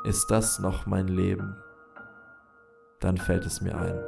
Ist 0.03 0.31
das 0.31 0.57
noch 0.57 0.87
mein 0.87 1.07
Leben? 1.07 1.55
Dann 2.99 3.17
fällt 3.17 3.45
es 3.45 3.61
mir 3.61 3.77
ein. 3.77 3.99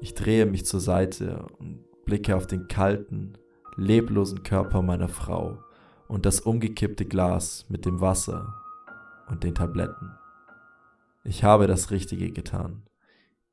Ich 0.00 0.14
drehe 0.14 0.44
mich 0.44 0.66
zur 0.66 0.80
Seite 0.80 1.46
und 1.60 1.84
blicke 2.04 2.34
auf 2.34 2.48
den 2.48 2.66
kalten, 2.66 3.34
leblosen 3.76 4.42
Körper 4.42 4.82
meiner 4.82 5.08
Frau 5.08 5.62
und 6.08 6.26
das 6.26 6.40
umgekippte 6.40 7.04
Glas 7.04 7.64
mit 7.68 7.86
dem 7.86 8.00
Wasser 8.00 8.54
und 9.28 9.44
den 9.44 9.54
Tabletten. 9.54 10.10
Ich 11.22 11.44
habe 11.44 11.68
das 11.68 11.92
Richtige 11.92 12.32
getan. 12.32 12.82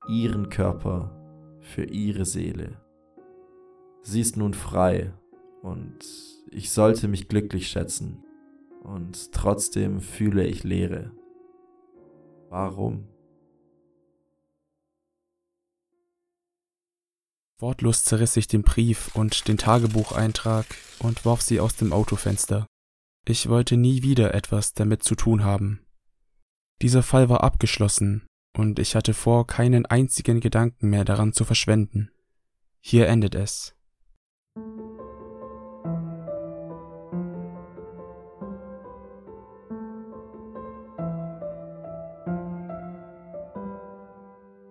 Ihren 0.08 0.50
Körper 0.50 1.12
für 1.60 1.84
ihre 1.84 2.26
Seele. 2.26 2.85
Sie 4.08 4.22
ist 4.22 4.38
nun 4.38 4.54
frei 4.54 5.12
und 5.64 5.98
ich 6.52 6.70
sollte 6.72 7.08
mich 7.08 7.28
glücklich 7.28 7.70
schätzen. 7.70 8.24
Und 8.84 9.32
trotzdem 9.32 10.00
fühle 10.00 10.46
ich 10.46 10.64
Leere. 10.64 11.12
Warum? 12.50 13.08
Wortlos 17.58 18.04
zerriss 18.04 18.38
ich 18.38 18.48
den 18.48 18.62
Brief 18.62 19.16
und 19.16 19.48
den 19.48 19.58
Tagebucheintrag 19.58 20.68
und 21.00 21.26
warf 21.26 21.42
sie 21.42 21.60
aus 21.60 21.76
dem 21.76 21.92
Autofenster. 21.92 22.68
Ich 23.28 23.50
wollte 23.50 23.76
nie 23.76 24.04
wieder 24.04 24.36
etwas 24.36 24.74
damit 24.74 25.02
zu 25.02 25.16
tun 25.16 25.44
haben. 25.44 25.84
Dieser 26.80 27.02
Fall 27.02 27.28
war 27.28 27.44
abgeschlossen, 27.44 28.28
und 28.56 28.78
ich 28.78 28.96
hatte 28.96 29.16
vor, 29.16 29.48
keinen 29.48 29.88
einzigen 29.88 30.42
Gedanken 30.42 30.90
mehr 30.92 31.06
daran 31.06 31.34
zu 31.34 31.44
verschwenden. 31.44 32.12
Hier 32.82 33.08
endet 33.08 33.34
es. 33.34 33.75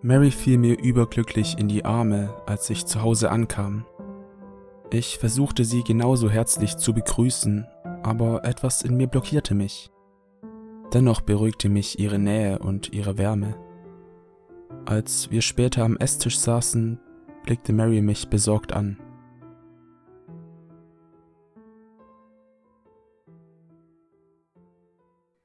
Mary 0.04 0.30
fiel 0.30 0.58
mir 0.58 0.78
überglücklich 0.78 1.58
in 1.58 1.66
die 1.66 1.86
Arme, 1.86 2.34
als 2.44 2.68
ich 2.68 2.84
zu 2.84 3.00
Hause 3.00 3.30
ankam. 3.30 3.86
Ich 4.92 5.16
versuchte 5.16 5.64
sie 5.64 5.82
genauso 5.82 6.28
herzlich 6.28 6.76
zu 6.76 6.92
begrüßen, 6.92 7.66
aber 8.02 8.44
etwas 8.44 8.82
in 8.82 8.98
mir 8.98 9.06
blockierte 9.06 9.54
mich. 9.54 9.90
Dennoch 10.92 11.22
beruhigte 11.22 11.70
mich 11.70 11.98
ihre 11.98 12.18
Nähe 12.18 12.58
und 12.58 12.92
ihre 12.92 13.16
Wärme. 13.16 13.56
Als 14.84 15.30
wir 15.30 15.40
später 15.40 15.84
am 15.84 15.96
Esstisch 15.96 16.38
saßen, 16.38 17.00
blickte 17.44 17.72
Mary 17.72 18.02
mich 18.02 18.28
besorgt 18.28 18.74
an. 18.74 18.98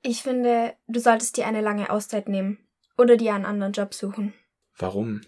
Ich 0.02 0.22
finde, 0.22 0.74
du 0.90 1.00
solltest 1.00 1.38
dir 1.38 1.48
eine 1.48 1.62
lange 1.62 1.90
Auszeit 1.90 2.28
nehmen 2.28 2.58
oder 2.98 3.16
dir 3.16 3.34
einen 3.34 3.46
anderen 3.46 3.72
Job 3.72 3.94
suchen. 3.94 4.34
Warum? 4.80 5.22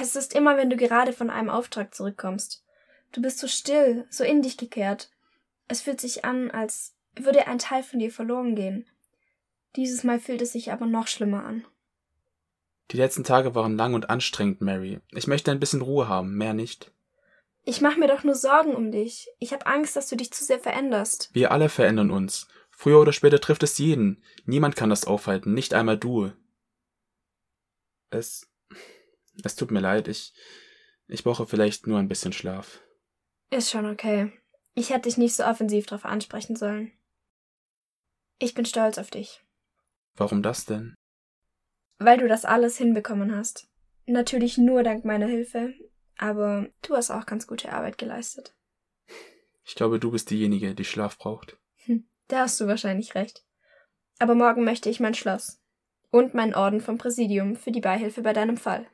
Es 0.00 0.14
ist 0.14 0.34
immer, 0.34 0.56
wenn 0.56 0.70
du 0.70 0.76
gerade 0.76 1.12
von 1.12 1.30
einem 1.30 1.50
Auftrag 1.50 1.94
zurückkommst. 1.94 2.64
Du 3.12 3.22
bist 3.22 3.38
so 3.38 3.48
still, 3.48 4.06
so 4.10 4.22
in 4.22 4.42
dich 4.42 4.56
gekehrt. 4.56 5.10
Es 5.66 5.80
fühlt 5.80 6.00
sich 6.00 6.24
an, 6.24 6.50
als 6.50 6.94
würde 7.16 7.46
ein 7.46 7.58
Teil 7.58 7.82
von 7.82 7.98
dir 7.98 8.10
verloren 8.10 8.54
gehen. 8.54 8.86
Dieses 9.76 10.04
Mal 10.04 10.20
fühlt 10.20 10.42
es 10.42 10.52
sich 10.52 10.70
aber 10.70 10.86
noch 10.86 11.08
schlimmer 11.08 11.44
an. 11.44 11.64
Die 12.90 12.96
letzten 12.96 13.24
Tage 13.24 13.54
waren 13.54 13.76
lang 13.76 13.94
und 13.94 14.10
anstrengend, 14.10 14.60
Mary. 14.60 15.00
Ich 15.12 15.26
möchte 15.26 15.50
ein 15.50 15.58
bisschen 15.58 15.80
Ruhe 15.80 16.06
haben, 16.06 16.36
mehr 16.36 16.54
nicht. 16.54 16.92
Ich 17.64 17.80
mache 17.80 17.98
mir 17.98 18.08
doch 18.08 18.24
nur 18.24 18.34
Sorgen 18.34 18.74
um 18.74 18.92
dich. 18.92 19.28
Ich 19.38 19.52
habe 19.52 19.66
Angst, 19.66 19.96
dass 19.96 20.08
du 20.08 20.16
dich 20.16 20.32
zu 20.32 20.44
sehr 20.44 20.60
veränderst. 20.60 21.30
Wir 21.32 21.50
alle 21.50 21.70
verändern 21.70 22.10
uns. 22.10 22.46
Früher 22.70 23.00
oder 23.00 23.12
später 23.12 23.40
trifft 23.40 23.62
es 23.62 23.78
jeden. 23.78 24.22
Niemand 24.44 24.76
kann 24.76 24.90
das 24.90 25.06
aufhalten, 25.06 25.54
nicht 25.54 25.72
einmal 25.72 25.96
du. 25.96 26.32
Es. 28.14 28.50
Es 29.42 29.56
tut 29.56 29.70
mir 29.70 29.80
leid, 29.80 30.08
ich. 30.08 30.32
Ich 31.06 31.24
brauche 31.24 31.46
vielleicht 31.46 31.86
nur 31.86 31.98
ein 31.98 32.08
bisschen 32.08 32.32
Schlaf. 32.32 32.80
Ist 33.50 33.70
schon 33.70 33.86
okay. 33.86 34.32
Ich 34.74 34.90
hätte 34.90 35.02
dich 35.02 35.18
nicht 35.18 35.34
so 35.34 35.44
offensiv 35.44 35.86
darauf 35.86 36.04
ansprechen 36.04 36.56
sollen. 36.56 36.92
Ich 38.38 38.54
bin 38.54 38.64
stolz 38.64 38.98
auf 38.98 39.10
dich. 39.10 39.44
Warum 40.16 40.42
das 40.42 40.64
denn? 40.64 40.94
Weil 41.98 42.18
du 42.18 42.26
das 42.26 42.44
alles 42.44 42.76
hinbekommen 42.78 43.34
hast. 43.34 43.68
Natürlich 44.06 44.58
nur 44.58 44.82
dank 44.82 45.04
meiner 45.04 45.26
Hilfe, 45.26 45.74
aber 46.16 46.68
du 46.82 46.94
hast 46.94 47.10
auch 47.10 47.26
ganz 47.26 47.46
gute 47.46 47.72
Arbeit 47.72 47.98
geleistet. 47.98 48.54
Ich 49.64 49.74
glaube, 49.74 49.98
du 49.98 50.10
bist 50.10 50.30
diejenige, 50.30 50.74
die 50.74 50.84
Schlaf 50.84 51.18
braucht. 51.18 51.56
Hm, 51.86 52.08
da 52.28 52.40
hast 52.40 52.60
du 52.60 52.66
wahrscheinlich 52.66 53.14
recht. 53.14 53.44
Aber 54.18 54.34
morgen 54.34 54.64
möchte 54.64 54.90
ich 54.90 55.00
mein 55.00 55.14
Schloss 55.14 55.63
und 56.14 56.32
meinen 56.32 56.54
Orden 56.54 56.80
vom 56.80 56.96
Präsidium 56.96 57.56
für 57.56 57.72
die 57.72 57.80
Beihilfe 57.80 58.22
bei 58.22 58.32
deinem 58.32 58.56
Fall. 58.56 58.86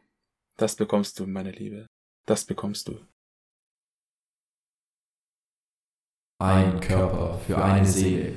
Das 0.56 0.74
bekommst 0.74 1.18
du, 1.18 1.26
meine 1.26 1.50
Liebe. 1.50 1.86
Das 2.26 2.46
bekommst 2.46 2.88
du. 2.88 2.98
Ein 6.38 6.80
Körper 6.80 7.38
für 7.46 7.62
eine 7.62 7.84
Seele. 7.84 8.36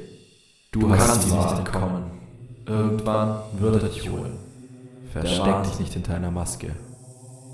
Du 0.73 0.89
kannst 0.89 1.29
ihm 1.29 1.37
nicht 1.37 1.51
entkommen. 1.59 2.11
Irgendwann 2.65 3.43
wird 3.61 3.83
er 3.83 3.87
dich 3.87 4.09
holen. 4.09 4.37
Versteck 5.13 5.63
dich 5.63 5.79
nicht 5.79 5.93
hinter 5.93 6.15
einer 6.15 6.31
Maske. 6.31 6.75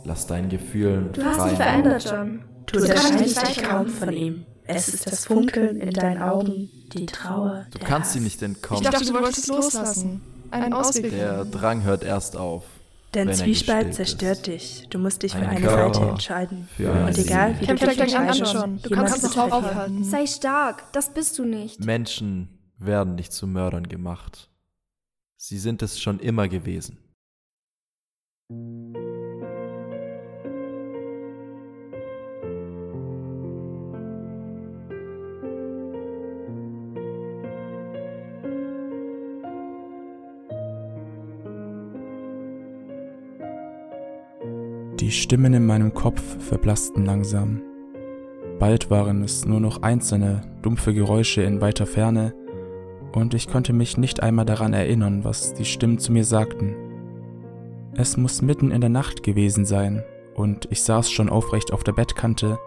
Lass 0.06 0.26
deinen 0.26 0.50
Gefühlen 0.50 1.12
Du 1.14 1.24
hast 1.24 1.48
dich 1.48 1.58
verändert, 1.58 2.04
John. 2.10 2.44
Du 2.66 2.80
unterscheidest 2.80 3.48
dich 3.48 3.62
kaum 3.64 3.88
von 3.88 4.14
ihm. 4.14 4.46
Es 4.66 4.88
ist 4.88 5.06
das 5.06 5.26
Funkeln 5.26 5.80
in 5.80 5.92
deinen 5.92 6.22
Augen, 6.22 6.70
die 6.94 7.06
Trauer. 7.06 7.68
Du 7.70 7.78
der 7.78 7.88
kannst 7.88 8.16
ihm 8.16 8.24
nicht 8.24 8.38
Ich 8.38 8.44
entkommen. 8.44 8.84
dachte, 8.84 9.06
du 9.06 9.14
wolltest 9.14 9.48
loslassen. 9.48 10.22
Einen 10.52 10.74
Ausweg. 10.74 11.12
Der. 11.12 11.46
Drang 11.46 11.84
hört 11.84 12.04
erst 12.04 12.36
auf. 12.36 12.64
Dein 13.12 13.34
Zwiespalt 13.34 13.96
zerstört 13.96 14.40
ist. 14.40 14.48
dich. 14.48 14.88
Du 14.90 15.00
musst 15.00 15.24
dich 15.24 15.32
für 15.32 15.40
Ein 15.40 15.48
eine 15.48 15.62
Körper 15.62 15.94
Seite 15.96 16.10
entscheiden. 16.10 16.70
eine 16.78 17.06
Und 17.08 17.18
egal 17.18 17.60
wie 17.60 17.66
Kämpf 17.66 17.82
du 17.82 17.88
dich 17.88 18.00
entscheidest, 18.00 18.54
John. 18.54 18.80
Du 18.82 18.90
kannst 18.92 19.24
es 19.24 19.38
auch 19.38 19.52
aufhalten. 19.52 20.04
Sei 20.04 20.28
stark, 20.28 20.92
das 20.94 21.12
bist 21.14 21.40
du 21.40 21.46
nicht. 21.46 21.84
Menschen 21.84 22.50
werden 22.78 23.16
nicht 23.16 23.34
zu 23.34 23.48
Mördern 23.48 23.88
gemacht. 23.88 24.50
Sie 25.38 25.58
sind 25.58 25.82
es 25.82 26.00
schon 26.00 26.20
immer 26.20 26.48
gewesen. 26.48 26.98
Die 45.10 45.16
Stimmen 45.16 45.56
in 45.56 45.66
meinem 45.66 45.96
Kopf 45.96 46.22
verblassten 46.38 47.04
langsam. 47.04 47.64
Bald 48.60 48.92
waren 48.92 49.24
es 49.24 49.44
nur 49.44 49.60
noch 49.60 49.82
einzelne, 49.82 50.42
dumpfe 50.62 50.94
Geräusche 50.94 51.42
in 51.42 51.62
weiter 51.62 51.88
Ferne, 51.88 52.36
und 53.14 53.34
ich 53.34 53.48
konnte 53.48 53.74
mich 53.74 53.98
nicht 53.98 54.22
einmal 54.22 54.46
daran 54.46 54.72
erinnern, 54.74 55.24
was 55.24 55.56
die 55.56 55.66
Stimmen 55.66 55.98
zu 55.98 56.12
mir 56.12 56.24
sagten. 56.24 56.76
Es 57.96 58.18
muss 58.18 58.44
mitten 58.44 58.70
in 58.70 58.82
der 58.82 58.92
Nacht 58.92 59.24
gewesen 59.24 59.66
sein, 59.66 60.04
und 60.36 60.68
ich 60.70 60.84
saß 60.84 61.10
schon 61.10 61.30
aufrecht 61.30 61.74
auf 61.74 61.84
der 61.84 61.94
Bettkante, 61.94 62.60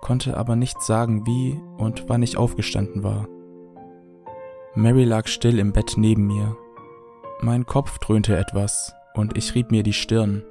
konnte 0.00 0.38
aber 0.38 0.56
nicht 0.56 0.80
sagen, 0.80 1.26
wie 1.26 1.60
und 1.76 2.08
wann 2.08 2.22
ich 2.22 2.38
aufgestanden 2.38 3.02
war. 3.02 3.28
Mary 4.74 5.04
lag 5.04 5.26
still 5.26 5.58
im 5.58 5.74
Bett 5.74 5.92
neben 5.98 6.26
mir. 6.26 6.56
Mein 7.42 7.66
Kopf 7.66 7.98
dröhnte 7.98 8.34
etwas, 8.34 8.94
und 9.14 9.36
ich 9.36 9.54
rieb 9.54 9.70
mir 9.70 9.82
die 9.82 9.92
Stirn. 9.92 10.42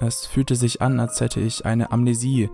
Es 0.00 0.26
fühlte 0.26 0.54
sich 0.54 0.80
an, 0.80 1.00
als 1.00 1.20
hätte 1.20 1.40
ich 1.40 1.66
eine 1.66 1.90
Amnesie, 1.90 2.50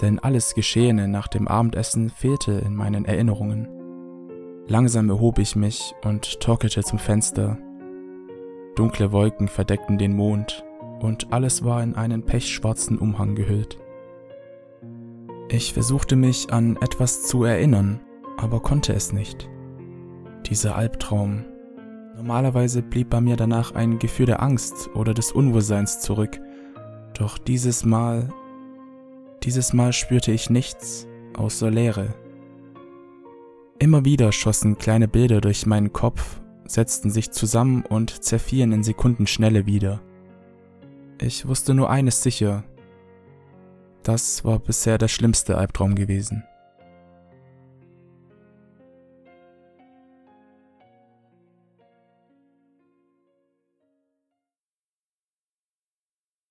denn 0.00 0.20
alles 0.20 0.54
Geschehene 0.54 1.08
nach 1.08 1.26
dem 1.26 1.48
Abendessen 1.48 2.08
fehlte 2.08 2.52
in 2.52 2.76
meinen 2.76 3.04
Erinnerungen. 3.04 3.68
Langsam 4.68 5.10
erhob 5.10 5.38
ich 5.38 5.56
mich 5.56 5.94
und 6.04 6.40
torkelte 6.40 6.82
zum 6.84 7.00
Fenster. 7.00 7.58
Dunkle 8.76 9.10
Wolken 9.10 9.48
verdeckten 9.48 9.98
den 9.98 10.14
Mond, 10.14 10.64
und 11.00 11.32
alles 11.32 11.64
war 11.64 11.82
in 11.82 11.96
einen 11.96 12.24
pechschwarzen 12.24 12.98
Umhang 12.98 13.34
gehüllt. 13.34 13.78
Ich 15.48 15.74
versuchte 15.74 16.14
mich 16.14 16.52
an 16.52 16.76
etwas 16.80 17.24
zu 17.24 17.44
erinnern, 17.44 18.00
aber 18.36 18.60
konnte 18.60 18.92
es 18.94 19.12
nicht. 19.12 19.50
Dieser 20.46 20.76
Albtraum. 20.76 21.44
Normalerweise 22.16 22.82
blieb 22.82 23.10
bei 23.10 23.20
mir 23.20 23.36
danach 23.36 23.74
ein 23.74 23.98
Gefühl 23.98 24.26
der 24.26 24.42
Angst 24.42 24.90
oder 24.94 25.12
des 25.12 25.32
Unwohlseins 25.32 26.00
zurück, 26.00 26.40
doch 27.14 27.38
dieses 27.38 27.84
Mal, 27.84 28.32
dieses 29.42 29.72
Mal 29.72 29.92
spürte 29.92 30.32
ich 30.32 30.50
nichts 30.50 31.06
außer 31.36 31.70
Leere. 31.70 32.14
Immer 33.78 34.04
wieder 34.04 34.32
schossen 34.32 34.78
kleine 34.78 35.08
Bilder 35.08 35.40
durch 35.40 35.66
meinen 35.66 35.92
Kopf, 35.92 36.40
setzten 36.66 37.10
sich 37.10 37.32
zusammen 37.32 37.84
und 37.84 38.22
zerfielen 38.24 38.72
in 38.72 38.82
Sekundenschnelle 38.82 39.66
wieder. 39.66 40.00
Ich 41.20 41.46
wusste 41.46 41.74
nur 41.74 41.90
eines 41.90 42.22
sicher. 42.22 42.64
Das 44.02 44.44
war 44.44 44.58
bisher 44.58 44.98
der 44.98 45.08
schlimmste 45.08 45.56
Albtraum 45.56 45.94
gewesen. 45.94 46.44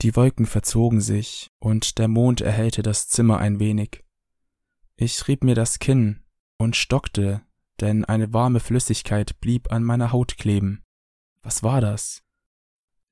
Die 0.04 0.18
Wolken 0.18 0.46
verzogen 0.46 1.00
sich, 1.00 1.50
und 1.60 1.98
der 1.98 2.10
Mond 2.10 2.42
erhellte 2.42 2.84
das 2.84 3.08
Zimmer 3.08 3.38
ein 3.40 3.62
wenig. 3.62 4.04
Ich 4.98 5.30
rieb 5.30 5.46
mir 5.46 5.56
das 5.56 5.80
Kinn 5.80 6.26
und 6.58 6.76
stockte, 6.76 7.42
denn 7.80 8.04
eine 8.04 8.34
warme 8.34 8.60
Flüssigkeit 8.60 9.40
blieb 9.40 9.72
an 9.72 9.82
meiner 9.82 10.12
Haut 10.12 10.38
kleben. 10.38 10.84
Was 11.42 11.64
war 11.64 11.80
das? 11.80 12.22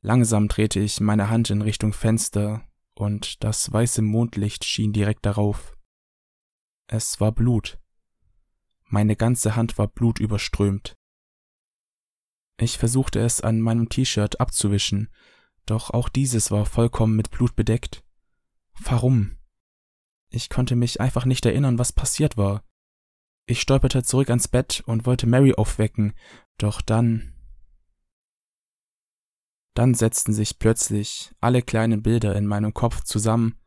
Langsam 0.02 0.50
drehte 0.50 0.82
ich 0.82 1.00
meine 1.00 1.30
Hand 1.30 1.50
in 1.50 1.62
Richtung 1.62 1.94
Fenster, 1.94 2.68
und 2.94 3.42
das 3.42 3.72
weiße 3.72 4.02
Mondlicht 4.02 4.66
schien 4.66 4.92
direkt 4.92 5.26
darauf. 5.26 5.78
Es 6.88 7.22
war 7.22 7.32
Blut. 7.32 7.80
Meine 8.90 9.16
ganze 9.16 9.56
Hand 9.56 9.78
war 9.78 9.88
blutüberströmt. 9.88 10.98
Ich 12.58 12.78
versuchte 12.78 13.22
es 13.22 13.40
an 13.40 13.62
meinem 13.62 13.88
T-Shirt 13.88 14.42
abzuwischen, 14.42 15.10
doch 15.66 15.90
auch 15.90 16.10
dieses 16.10 16.52
war 16.52 16.66
vollkommen 16.66 17.16
mit 17.16 17.32
Blut 17.32 17.56
bedeckt. 17.56 18.04
Warum? 18.80 19.38
Ich 20.30 20.50
konnte 20.50 20.76
mich 20.76 21.02
einfach 21.02 21.26
nicht 21.26 21.46
erinnern, 21.46 21.78
was 21.78 21.92
passiert 21.92 22.38
war. 22.38 22.64
Ich 23.46 23.62
stolperte 23.62 24.04
zurück 24.04 24.30
ans 24.30 24.48
Bett 24.48 24.82
und 24.86 25.06
wollte 25.06 25.28
Mary 25.28 25.54
aufwecken, 25.54 26.14
doch 26.58 26.82
dann. 26.82 27.34
Dann 29.74 29.94
setzten 29.94 30.34
sich 30.34 30.60
plötzlich 30.60 31.34
alle 31.40 31.62
kleinen 31.62 32.02
Bilder 32.02 32.36
in 32.36 32.46
meinem 32.46 32.74
Kopf 32.74 33.04
zusammen 33.04 33.60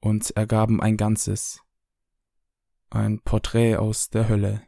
und 0.00 0.30
ergaben 0.32 0.80
ein 0.80 0.96
Ganzes. 0.96 1.62
Ein 2.90 3.20
Porträt 3.20 3.76
aus 3.76 4.08
der 4.08 4.28
Hölle. 4.28 4.62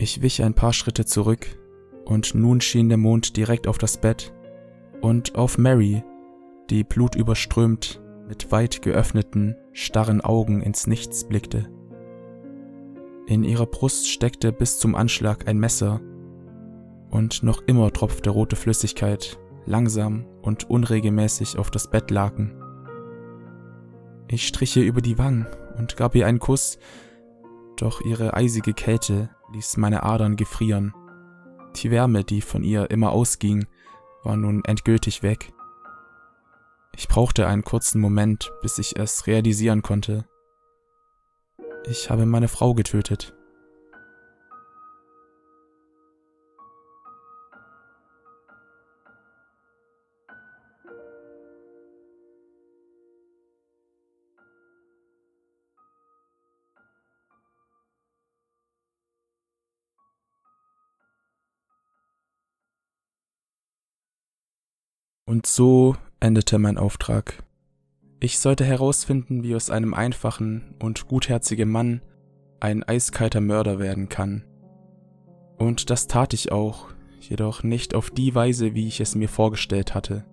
Ich 0.00 0.22
wich 0.22 0.44
ein 0.44 0.54
paar 0.54 0.72
Schritte 0.72 1.04
zurück, 1.04 1.58
und 2.04 2.34
nun 2.36 2.60
schien 2.60 2.88
der 2.88 2.98
Mond 2.98 3.36
direkt 3.36 3.66
auf 3.66 3.78
das 3.78 3.98
Bett 3.98 4.32
und 5.00 5.34
auf 5.34 5.58
Mary, 5.58 6.04
die 6.70 6.84
blutüberströmt 6.84 8.00
mit 8.28 8.52
weit 8.52 8.80
geöffneten, 8.80 9.56
starren 9.72 10.20
Augen 10.20 10.62
ins 10.62 10.86
Nichts 10.86 11.24
blickte. 11.24 11.68
In 13.26 13.42
ihrer 13.42 13.66
Brust 13.66 14.08
steckte 14.08 14.52
bis 14.52 14.78
zum 14.78 14.94
Anschlag 14.94 15.48
ein 15.48 15.58
Messer, 15.58 16.00
und 17.10 17.42
noch 17.42 17.62
immer 17.66 17.92
tropfte 17.92 18.30
rote 18.30 18.54
Flüssigkeit 18.54 19.38
langsam 19.66 20.26
und 20.42 20.70
unregelmäßig 20.70 21.58
auf 21.58 21.72
das 21.72 21.90
Bettlaken. 21.90 22.54
Ich 24.28 24.46
strich 24.46 24.76
ihr 24.76 24.84
über 24.84 25.00
die 25.00 25.18
Wangen 25.18 25.46
und 25.76 25.96
gab 25.96 26.14
ihr 26.14 26.26
einen 26.26 26.38
Kuss, 26.38 26.78
doch 27.76 28.00
ihre 28.00 28.34
eisige 28.34 28.74
Kälte 28.74 29.30
ließ 29.52 29.76
meine 29.76 30.02
Adern 30.02 30.36
gefrieren. 30.36 30.94
Die 31.76 31.90
Wärme, 31.90 32.24
die 32.24 32.40
von 32.40 32.64
ihr 32.64 32.90
immer 32.90 33.12
ausging, 33.12 33.66
war 34.24 34.36
nun 34.36 34.64
endgültig 34.64 35.22
weg. 35.22 35.52
Ich 36.96 37.08
brauchte 37.08 37.46
einen 37.46 37.62
kurzen 37.62 38.00
Moment, 38.00 38.50
bis 38.62 38.78
ich 38.78 38.98
es 38.98 39.26
realisieren 39.26 39.82
konnte. 39.82 40.24
Ich 41.88 42.10
habe 42.10 42.26
meine 42.26 42.48
Frau 42.48 42.74
getötet. 42.74 43.37
Und 65.28 65.44
so 65.44 65.94
endete 66.20 66.58
mein 66.58 66.78
Auftrag. 66.78 67.42
Ich 68.18 68.38
sollte 68.38 68.64
herausfinden, 68.64 69.42
wie 69.42 69.54
aus 69.54 69.68
einem 69.68 69.92
einfachen 69.92 70.74
und 70.82 71.06
gutherzigen 71.06 71.68
Mann 71.68 72.00
ein 72.60 72.82
eiskalter 72.82 73.42
Mörder 73.42 73.78
werden 73.78 74.08
kann. 74.08 74.44
Und 75.58 75.90
das 75.90 76.06
tat 76.06 76.32
ich 76.32 76.50
auch, 76.50 76.86
jedoch 77.20 77.62
nicht 77.62 77.94
auf 77.94 78.08
die 78.10 78.34
Weise, 78.34 78.74
wie 78.74 78.88
ich 78.88 79.00
es 79.00 79.16
mir 79.16 79.28
vorgestellt 79.28 79.94
hatte. 79.94 80.24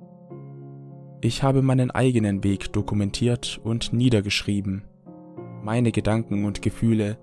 Ich 1.19 1.43
habe 1.43 1.61
meinen 1.61 1.91
eigenen 1.91 2.45
Weg 2.45 2.71
dokumentiert 2.71 3.59
und 3.65 3.91
niedergeschrieben, 3.91 4.85
meine 5.61 5.91
Gedanken 5.91 6.45
und 6.45 6.61
Gefühle, 6.61 7.17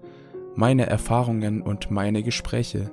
meine 0.55 0.85
Erfahrungen 0.85 1.63
und 1.63 1.91
meine 1.91 2.23
Gespräche, 2.23 2.91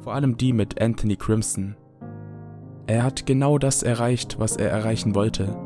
vor 0.00 0.12
allem 0.12 0.36
die 0.36 0.52
mit 0.52 0.82
Anthony 0.82 1.14
Crimson. 1.14 1.76
Er 2.86 3.04
hat 3.04 3.26
genau 3.26 3.58
das 3.58 3.82
erreicht, 3.82 4.38
was 4.38 4.56
er 4.56 4.70
erreichen 4.70 5.14
wollte. 5.14 5.56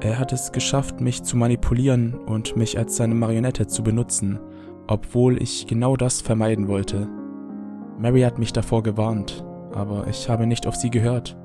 Er 0.00 0.18
hat 0.18 0.32
es 0.32 0.50
geschafft, 0.50 1.00
mich 1.00 1.22
zu 1.22 1.36
manipulieren 1.36 2.14
und 2.14 2.56
mich 2.56 2.78
als 2.78 2.96
seine 2.96 3.14
Marionette 3.14 3.66
zu 3.66 3.82
benutzen, 3.82 4.40
obwohl 4.86 5.40
ich 5.40 5.66
genau 5.66 5.96
das 5.96 6.20
vermeiden 6.20 6.68
wollte. 6.68 7.08
Mary 7.98 8.22
hat 8.22 8.38
mich 8.38 8.52
davor 8.52 8.82
gewarnt, 8.82 9.44
aber 9.72 10.06
ich 10.08 10.28
habe 10.28 10.46
nicht 10.46 10.66
auf 10.66 10.74
sie 10.74 10.90
gehört. 10.90 11.36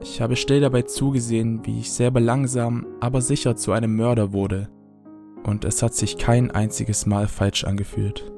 Ich 0.00 0.20
habe 0.20 0.36
still 0.36 0.60
dabei 0.60 0.82
zugesehen, 0.82 1.64
wie 1.64 1.80
ich 1.80 1.92
selber 1.92 2.20
langsam, 2.20 2.86
aber 3.00 3.20
sicher 3.20 3.56
zu 3.56 3.72
einem 3.72 3.94
Mörder 3.94 4.32
wurde, 4.32 4.68
und 5.44 5.64
es 5.64 5.82
hat 5.82 5.94
sich 5.94 6.18
kein 6.18 6.50
einziges 6.50 7.06
Mal 7.06 7.28
falsch 7.28 7.64
angefühlt. 7.64 8.32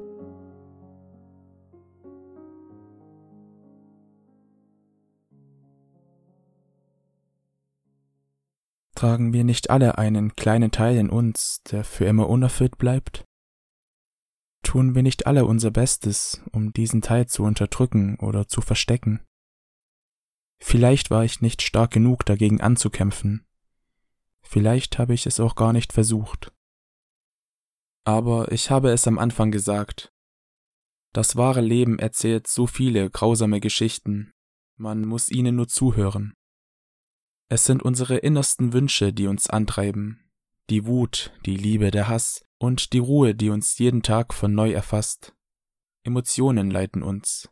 Tragen 9.01 9.33
wir 9.33 9.43
nicht 9.43 9.71
alle 9.71 9.97
einen 9.97 10.35
kleinen 10.35 10.69
Teil 10.69 10.95
in 10.95 11.09
uns, 11.09 11.63
der 11.71 11.83
für 11.83 12.05
immer 12.05 12.29
unerfüllt 12.29 12.77
bleibt? 12.77 13.25
Tun 14.61 14.93
wir 14.93 15.01
nicht 15.01 15.25
alle 15.25 15.45
unser 15.45 15.71
Bestes, 15.71 16.43
um 16.51 16.71
diesen 16.71 17.01
Teil 17.01 17.25
zu 17.25 17.41
unterdrücken 17.41 18.19
oder 18.19 18.47
zu 18.47 18.61
verstecken? 18.61 19.25
Vielleicht 20.59 21.09
war 21.09 21.25
ich 21.25 21.41
nicht 21.41 21.63
stark 21.63 21.89
genug 21.89 22.27
dagegen 22.27 22.61
anzukämpfen. 22.61 23.47
Vielleicht 24.43 24.99
habe 24.99 25.15
ich 25.15 25.25
es 25.25 25.39
auch 25.39 25.55
gar 25.55 25.73
nicht 25.73 25.93
versucht. 25.93 26.53
Aber 28.03 28.51
ich 28.51 28.69
habe 28.69 28.91
es 28.91 29.07
am 29.07 29.17
Anfang 29.17 29.49
gesagt. 29.49 30.13
Das 31.11 31.35
wahre 31.35 31.61
Leben 31.61 31.97
erzählt 31.97 32.45
so 32.45 32.67
viele 32.67 33.09
grausame 33.09 33.61
Geschichten, 33.61 34.31
man 34.75 35.05
muss 35.05 35.31
ihnen 35.31 35.55
nur 35.55 35.67
zuhören. 35.67 36.35
Es 37.51 37.65
sind 37.65 37.83
unsere 37.83 38.15
innersten 38.15 38.71
Wünsche, 38.71 39.11
die 39.11 39.27
uns 39.27 39.49
antreiben, 39.49 40.23
die 40.69 40.85
Wut, 40.85 41.33
die 41.45 41.57
Liebe, 41.57 41.91
der 41.91 42.07
Hass 42.07 42.45
und 42.57 42.93
die 42.93 42.99
Ruhe, 42.99 43.35
die 43.35 43.49
uns 43.49 43.77
jeden 43.77 44.03
Tag 44.03 44.33
von 44.33 44.55
neu 44.55 44.71
erfasst. 44.71 45.35
Emotionen 46.03 46.71
leiten 46.71 47.03
uns. 47.03 47.49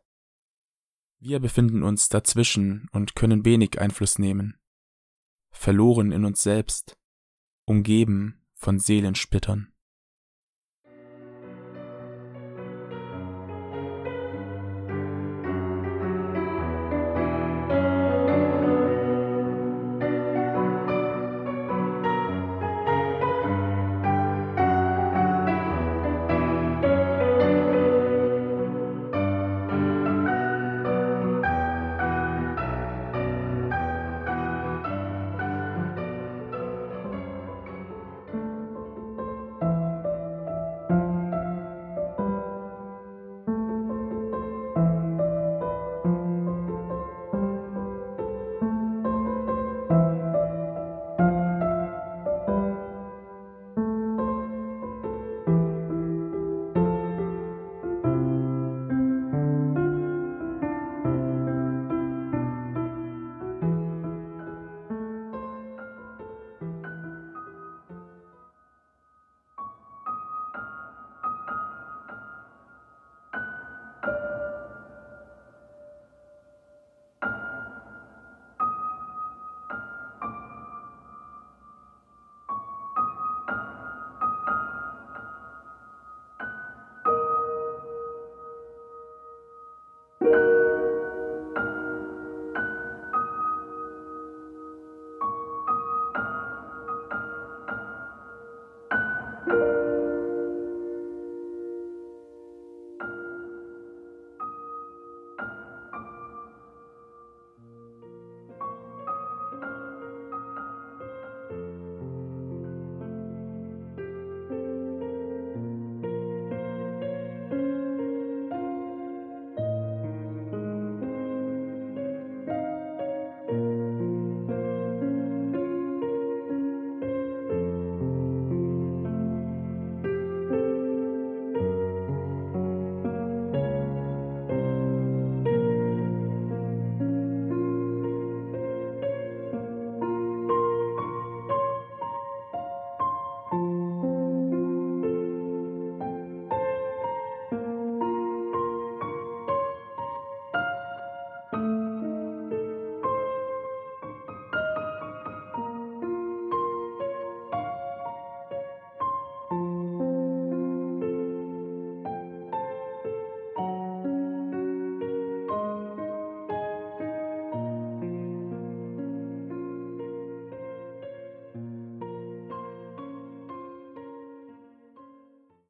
Wir 1.19 1.41
befinden 1.41 1.84
uns 1.84 2.07
dazwischen 2.07 2.88
und 2.93 3.17
können 3.17 3.43
wenig 3.43 3.81
Einfluss 3.81 4.19
nehmen. 4.19 4.57
Verloren 5.51 6.13
in 6.13 6.23
uns 6.23 6.43
selbst, 6.43 6.97
umgeben 7.65 8.45
von 8.53 8.80
Seelensplittern. 8.80 9.73